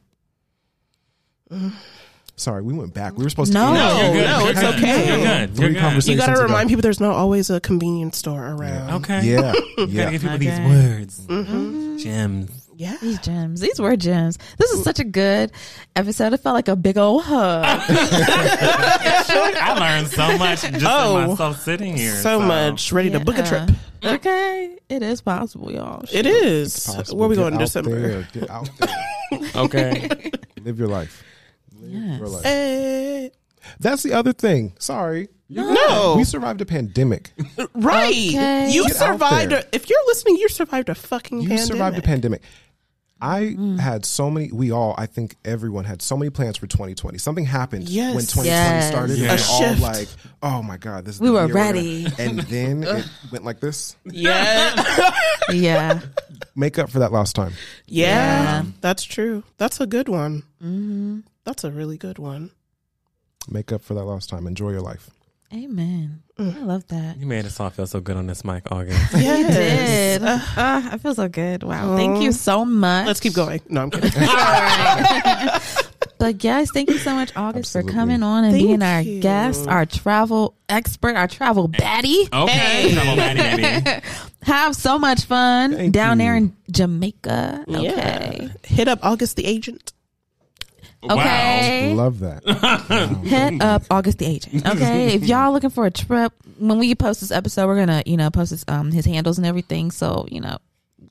sorry, 2.36 2.62
we 2.62 2.74
went 2.74 2.94
back. 2.94 3.18
We 3.18 3.24
were 3.24 3.30
supposed 3.30 3.54
No. 3.54 3.68
to. 3.68 3.74
No, 3.74 4.02
You're 4.02 4.14
good. 4.14 4.26
no, 4.28 4.40
You're 4.40 4.50
it's 4.52 4.60
good. 4.62 4.76
okay. 4.76 5.08
You're 5.08 5.18
good. 5.48 5.60
You're 5.60 5.70
good. 5.72 5.80
conversations. 5.82 6.08
You 6.10 6.18
got 6.18 6.26
to 6.28 6.34
ago. 6.34 6.44
remind 6.44 6.70
people 6.70 6.82
there's 6.82 7.00
not 7.00 7.16
always 7.16 7.50
a 7.50 7.60
convenience 7.60 8.18
store 8.18 8.46
around. 8.48 8.92
Okay. 8.96 9.24
Yeah, 9.26 9.54
You 9.54 9.64
Gotta 9.78 9.92
yeah. 9.92 10.12
give 10.12 10.22
people 10.22 10.38
these 10.38 10.60
words. 10.60 11.20
Mm-hmm. 11.22 11.98
Gems. 11.98 12.52
Yeah. 12.80 12.96
These 13.02 13.18
gems. 13.22 13.60
These 13.60 13.80
were 13.80 13.96
gems. 13.96 14.38
This 14.60 14.70
is 14.70 14.84
such 14.84 15.00
a 15.00 15.04
good 15.04 15.52
episode. 15.96 16.34
It 16.34 16.42
felt 16.42 16.54
like 16.54 16.68
a 16.68 16.76
big 16.76 16.96
old 17.00 17.24
hug. 17.24 17.64
I 17.70 19.76
learned 19.80 20.08
so 20.10 20.38
much 20.38 20.62
just 20.62 20.86
Oh. 20.88 21.18
in 21.18 21.30
myself 21.32 21.60
sitting 21.62 21.98
here. 21.98 22.14
So 22.16 22.40
much. 22.40 22.92
Ready 22.92 23.10
to 23.12 23.20
book 23.20 23.38
a 23.40 23.44
trip. 23.44 23.70
Okay. 24.04 24.78
It 24.90 25.02
is 25.02 25.22
possible, 25.22 25.72
y'all. 25.72 26.04
It 26.12 26.28
is. 26.28 26.86
Possible. 26.86 27.18
Where 27.20 27.30
we 27.30 27.36
Get 27.36 27.42
going 27.42 27.54
in 27.56 27.62
out 27.62 27.66
December? 27.66 28.00
there. 28.00 28.28
Get 28.34 28.48
out 28.50 28.70
there. 28.80 28.90
Okay. 29.56 30.10
Live 30.64 30.80
your 30.80 30.88
life. 30.88 31.22
Live 31.82 31.92
Yes. 31.92 32.20
your 32.20 32.28
life. 32.28 32.46
Eh, 32.46 33.30
That's 33.80 34.04
the 34.04 34.14
other 34.14 34.34
thing. 34.34 34.74
Sorry. 34.80 35.28
no. 35.50 36.16
We 36.18 36.24
survived 36.24 36.62
a 36.62 36.66
pandemic. 36.66 37.32
right. 37.74 38.12
Okay. 38.12 38.70
You 38.72 38.88
Get 38.88 38.96
survived. 38.98 39.54
A, 39.54 39.64
if 39.76 39.90
you're 39.90 40.06
listening, 40.08 40.38
you 40.38 40.50
survived 40.50 40.90
a 40.90 40.96
fucking 40.96 41.42
You 41.42 41.48
pandemic. 41.50 41.68
survived 41.72 41.98
a 41.98 42.02
pandemic. 42.02 42.42
I 43.20 43.56
had 43.80 44.06
so 44.06 44.30
many. 44.30 44.52
We 44.52 44.70
all, 44.72 44.94
I 44.96 45.08
think, 45.08 45.38
everyone 45.44 45.86
had 45.86 46.04
so 46.04 46.16
many 46.16 46.30
plans 46.30 46.56
for 46.58 46.68
2020. 46.68 47.18
Something 47.18 47.46
happened 47.46 47.90
Yes. 47.90 48.14
when 48.14 48.24
2020 48.26 48.48
Yes. 48.50 48.88
started. 48.90 49.18
Yeah. 49.18 49.32
And 49.32 49.40
A 49.40 49.44
we're 49.44 49.50
all 49.50 49.70
shift. 49.70 49.82
like, 49.82 50.08
"Oh 50.44 50.62
my 50.62 50.78
god, 50.78 51.04
this 51.06 51.16
is 51.16 51.22
We 51.22 51.28
the 51.30 51.34
were 51.34 51.46
year 51.46 51.54
gonna-" 51.56 51.66
ready. 51.66 52.08
And 52.20 52.40
then 52.42 52.84
it 52.84 53.06
went 53.32 53.44
like 53.44 53.60
this. 53.60 53.96
Yeah. 54.06 55.12
Yeah. 55.50 56.02
Make 56.58 56.78
up 56.78 56.90
for 56.92 57.00
that 57.00 57.12
lost 57.14 57.36
time. 57.36 57.54
yeah. 57.88 58.66
That's 58.82 59.04
true. 59.04 59.44
That's 59.58 59.80
a 59.80 59.88
good 59.88 60.10
one. 60.10 60.44
Mm-hmm. 60.64 61.20
That's 61.48 61.64
a 61.64 61.72
really 61.72 61.98
good 61.98 62.20
one. 62.20 62.52
Make 63.50 63.72
up 63.72 63.82
for 63.82 63.94
that 63.94 64.04
lost 64.04 64.30
time. 64.30 64.48
Enjoy 64.48 64.72
your 64.72 64.82
life. 64.82 65.10
Amen. 65.54 66.24
I 66.38 66.44
love 66.60 66.86
that. 66.90 67.16
You 67.18 67.26
made 67.26 67.46
us 67.46 67.58
all 67.58 67.70
feel 67.70 67.88
so 67.88 68.02
good 68.02 68.18
on 68.18 68.28
this 68.28 68.44
mic, 68.44 68.70
August. 68.70 69.14
You 69.16 69.22
Yes. 69.22 70.20
did. 70.20 70.22
Ah, 70.28 70.90
I 70.92 70.98
feel 70.98 71.16
so 71.16 71.30
good. 71.30 71.64
Wow. 71.64 71.96
Thank 71.96 72.22
you 72.22 72.34
so 72.34 72.66
much. 72.66 73.08
Let's 73.08 73.22
keep 73.22 73.34
going. 73.34 73.62
No, 73.70 73.84
I'm 73.84 73.92
kidding. 73.92 74.12
But 76.20 76.44
yes, 76.44 76.70
thank 76.74 76.90
you 76.90 76.98
so 76.98 77.14
much, 77.14 77.32
August, 77.36 77.76
Absolutely. 77.76 77.92
for 77.94 77.96
coming 78.00 78.24
on 78.24 78.44
and 78.44 78.52
Thank 78.54 78.66
being 78.66 78.82
our 78.82 79.02
you. 79.02 79.20
guest, 79.22 79.68
our 79.68 79.86
travel 79.86 80.56
expert, 80.68 81.16
our 81.16 81.28
travel 81.28 81.70
baddie. 81.70 82.28
Okay, 82.34 82.92
trouble 82.96 83.22
baddie, 83.22 83.84
baby. 83.84 84.02
Have 84.42 84.76
so 84.76 84.98
much 84.98 85.26
fun 85.26 85.74
Thank 85.76 85.94
down 85.94 86.20
you. 86.20 86.26
there 86.26 86.36
in 86.36 86.56
Jamaica. 86.72 87.66
Okay. 87.70 88.40
Yeah. 88.42 88.50
Hit 88.66 88.88
up 88.88 88.98
August 89.04 89.36
the 89.36 89.46
agent. 89.46 89.94
Okay. 91.04 91.94
Love 91.94 92.20
that. 92.20 92.44
Hit 93.24 93.62
up 93.62 93.84
August 93.90 94.18
the 94.20 94.26
agent. 94.26 94.66
Okay. 94.68 95.14
if 95.16 95.26
y'all 95.26 95.52
looking 95.54 95.70
for 95.70 95.86
a 95.86 95.92
trip, 95.92 96.34
when 96.60 96.80
we 96.80 96.94
post 96.96 97.22
this 97.22 97.32
episode, 97.32 97.68
we're 97.68 97.78
gonna, 97.78 98.04
you 98.06 98.18
know, 98.18 98.30
post 98.30 98.52
his 98.52 98.66
um 98.68 98.92
his 98.92 99.06
handles 99.06 99.38
and 99.38 99.46
everything. 99.48 99.92
So, 99.92 100.26
you 100.30 100.42
know, 100.42 100.58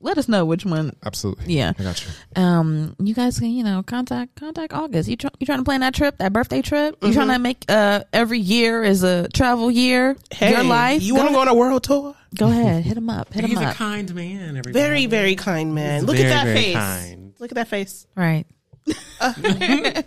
let 0.01 0.19
us 0.19 0.29
know 0.29 0.45
which 0.45 0.65
one 0.65 0.93
Absolutely. 1.05 1.55
Yeah. 1.55 1.73
I 1.79 1.83
got 1.83 2.05
you. 2.05 2.43
um 2.43 2.97
you 2.99 3.15
guys 3.15 3.39
can 3.39 3.51
you 3.51 3.63
know 3.65 3.83
contact 3.83 4.35
contact 4.35 4.73
august 4.73 5.09
you, 5.09 5.17
try, 5.17 5.31
you 5.39 5.47
trying 5.47 5.59
to 5.59 5.65
plan 5.65 5.81
that 5.81 5.95
trip 5.95 6.19
that 6.19 6.33
birthday 6.33 6.61
trip 6.61 6.97
you 7.03 7.13
trying 7.13 7.29
to 7.29 7.39
make 7.39 7.65
uh 7.69 8.03
every 8.13 8.39
year 8.41 8.83
is 8.83 9.03
a 9.05 9.29
travel 9.29 9.71
year 9.71 10.17
Hey, 10.31 10.51
your 10.51 10.65
life 10.65 11.03
You 11.03 11.15
want 11.15 11.29
to 11.29 11.35
go 11.35 11.41
on 11.41 11.49
a 11.49 11.55
world 11.55 11.83
tour? 11.85 12.15
go 12.37 12.49
ahead 12.49 12.83
hit 12.85 12.97
him 12.97 13.09
up 13.09 13.33
hit 13.33 13.45
him 13.45 13.57
up. 13.57 13.63
He's 13.63 13.73
a 13.73 13.75
kind 13.75 14.15
man. 14.15 14.49
Everybody. 14.59 14.73
Very, 14.73 15.07
very 15.07 15.35
kind 15.37 15.75
man. 15.75 16.01
He's 16.01 16.05
Look 16.09 16.17
very, 16.17 16.31
at 16.31 16.35
that 16.35 16.45
very 16.45 16.57
face. 16.59 16.75
kind. 16.75 17.35
Look 17.39 17.53
at 17.53 17.55
that 17.55 17.69
face. 17.69 18.07
right 18.17 18.47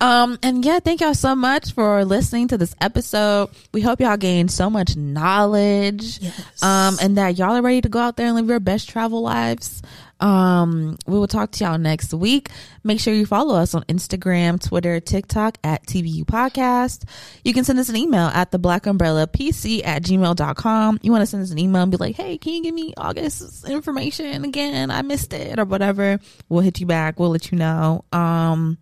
um 0.00 0.38
and 0.42 0.64
yeah 0.64 0.78
thank 0.80 1.00
y'all 1.00 1.14
so 1.14 1.34
much 1.34 1.72
for 1.72 2.04
listening 2.04 2.48
to 2.48 2.58
this 2.58 2.74
episode 2.80 3.48
we 3.72 3.80
hope 3.80 4.00
y'all 4.00 4.16
gained 4.16 4.50
so 4.50 4.68
much 4.68 4.96
knowledge 4.96 6.18
Yes. 6.20 6.62
um 6.62 6.96
and 7.00 7.16
that 7.16 7.38
y'all 7.38 7.56
are 7.56 7.62
ready 7.62 7.80
to 7.80 7.88
go 7.88 7.98
out 8.00 8.16
there 8.16 8.26
and 8.26 8.34
live 8.36 8.48
your 8.48 8.60
best 8.60 8.88
travel 8.88 9.22
lives 9.22 9.82
um 10.20 10.96
we 11.06 11.18
will 11.18 11.26
talk 11.26 11.50
to 11.52 11.64
y'all 11.64 11.78
next 11.78 12.12
week. 12.14 12.48
Make 12.84 13.00
sure 13.00 13.12
you 13.12 13.26
follow 13.26 13.56
us 13.56 13.74
on 13.74 13.82
instagram 13.84 14.60
twitter 14.66 15.00
tiktok 15.00 15.58
at 15.62 15.86
TBU 15.86 16.24
podcast. 16.24 17.04
You 17.44 17.52
can 17.52 17.64
send 17.64 17.78
us 17.78 17.88
an 17.88 17.96
email 17.96 18.26
at 18.28 18.50
the 18.50 18.58
black 18.58 18.86
umbrella 18.86 19.26
pc 19.26 19.84
at 19.84 20.02
gmail.com 20.02 21.00
you 21.02 21.12
want 21.12 21.22
to 21.22 21.26
send 21.26 21.42
us 21.42 21.50
an 21.50 21.58
email 21.58 21.82
and 21.82 21.90
be 21.90 21.96
like 21.96 22.16
hey 22.16 22.38
can 22.38 22.52
you 22.54 22.62
give 22.62 22.74
me 22.74 22.94
august's 22.96 23.68
information 23.68 24.44
again? 24.44 24.90
I 24.90 25.02
missed 25.02 25.32
it 25.32 25.58
or 25.58 25.64
whatever. 25.64 26.18
We'll 26.48 26.62
hit 26.62 26.80
you 26.80 26.86
back. 26.86 27.18
We'll 27.18 27.30
let 27.30 27.50
you 27.52 27.58
know. 27.58 28.04
Um 28.12 28.78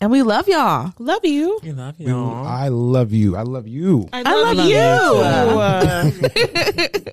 and 0.00 0.10
we 0.10 0.22
love 0.22 0.48
y'all 0.48 0.92
Love 0.98 1.24
you. 1.24 1.58
We 1.62 1.72
love 1.72 1.94
We- 1.98 2.06
you. 2.06 2.16
I 2.16 2.68
love 2.68 3.12
you. 3.12 3.36
I 3.36 3.42
love 3.42 3.66
you. 3.68 4.08
I 4.12 4.22
love 4.22 4.56
love, 4.56 4.66
you. 4.66 6.28
you. 6.30 7.12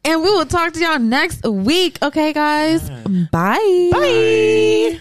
and 0.04 0.22
we 0.22 0.30
will 0.30 0.46
talk 0.46 0.72
to 0.74 0.80
y'all 0.80 0.98
next 0.98 1.44
week 1.46 1.98
okay 2.02 2.32
guys 2.32 2.88
bye 3.32 3.90
Bye. 3.92 5.00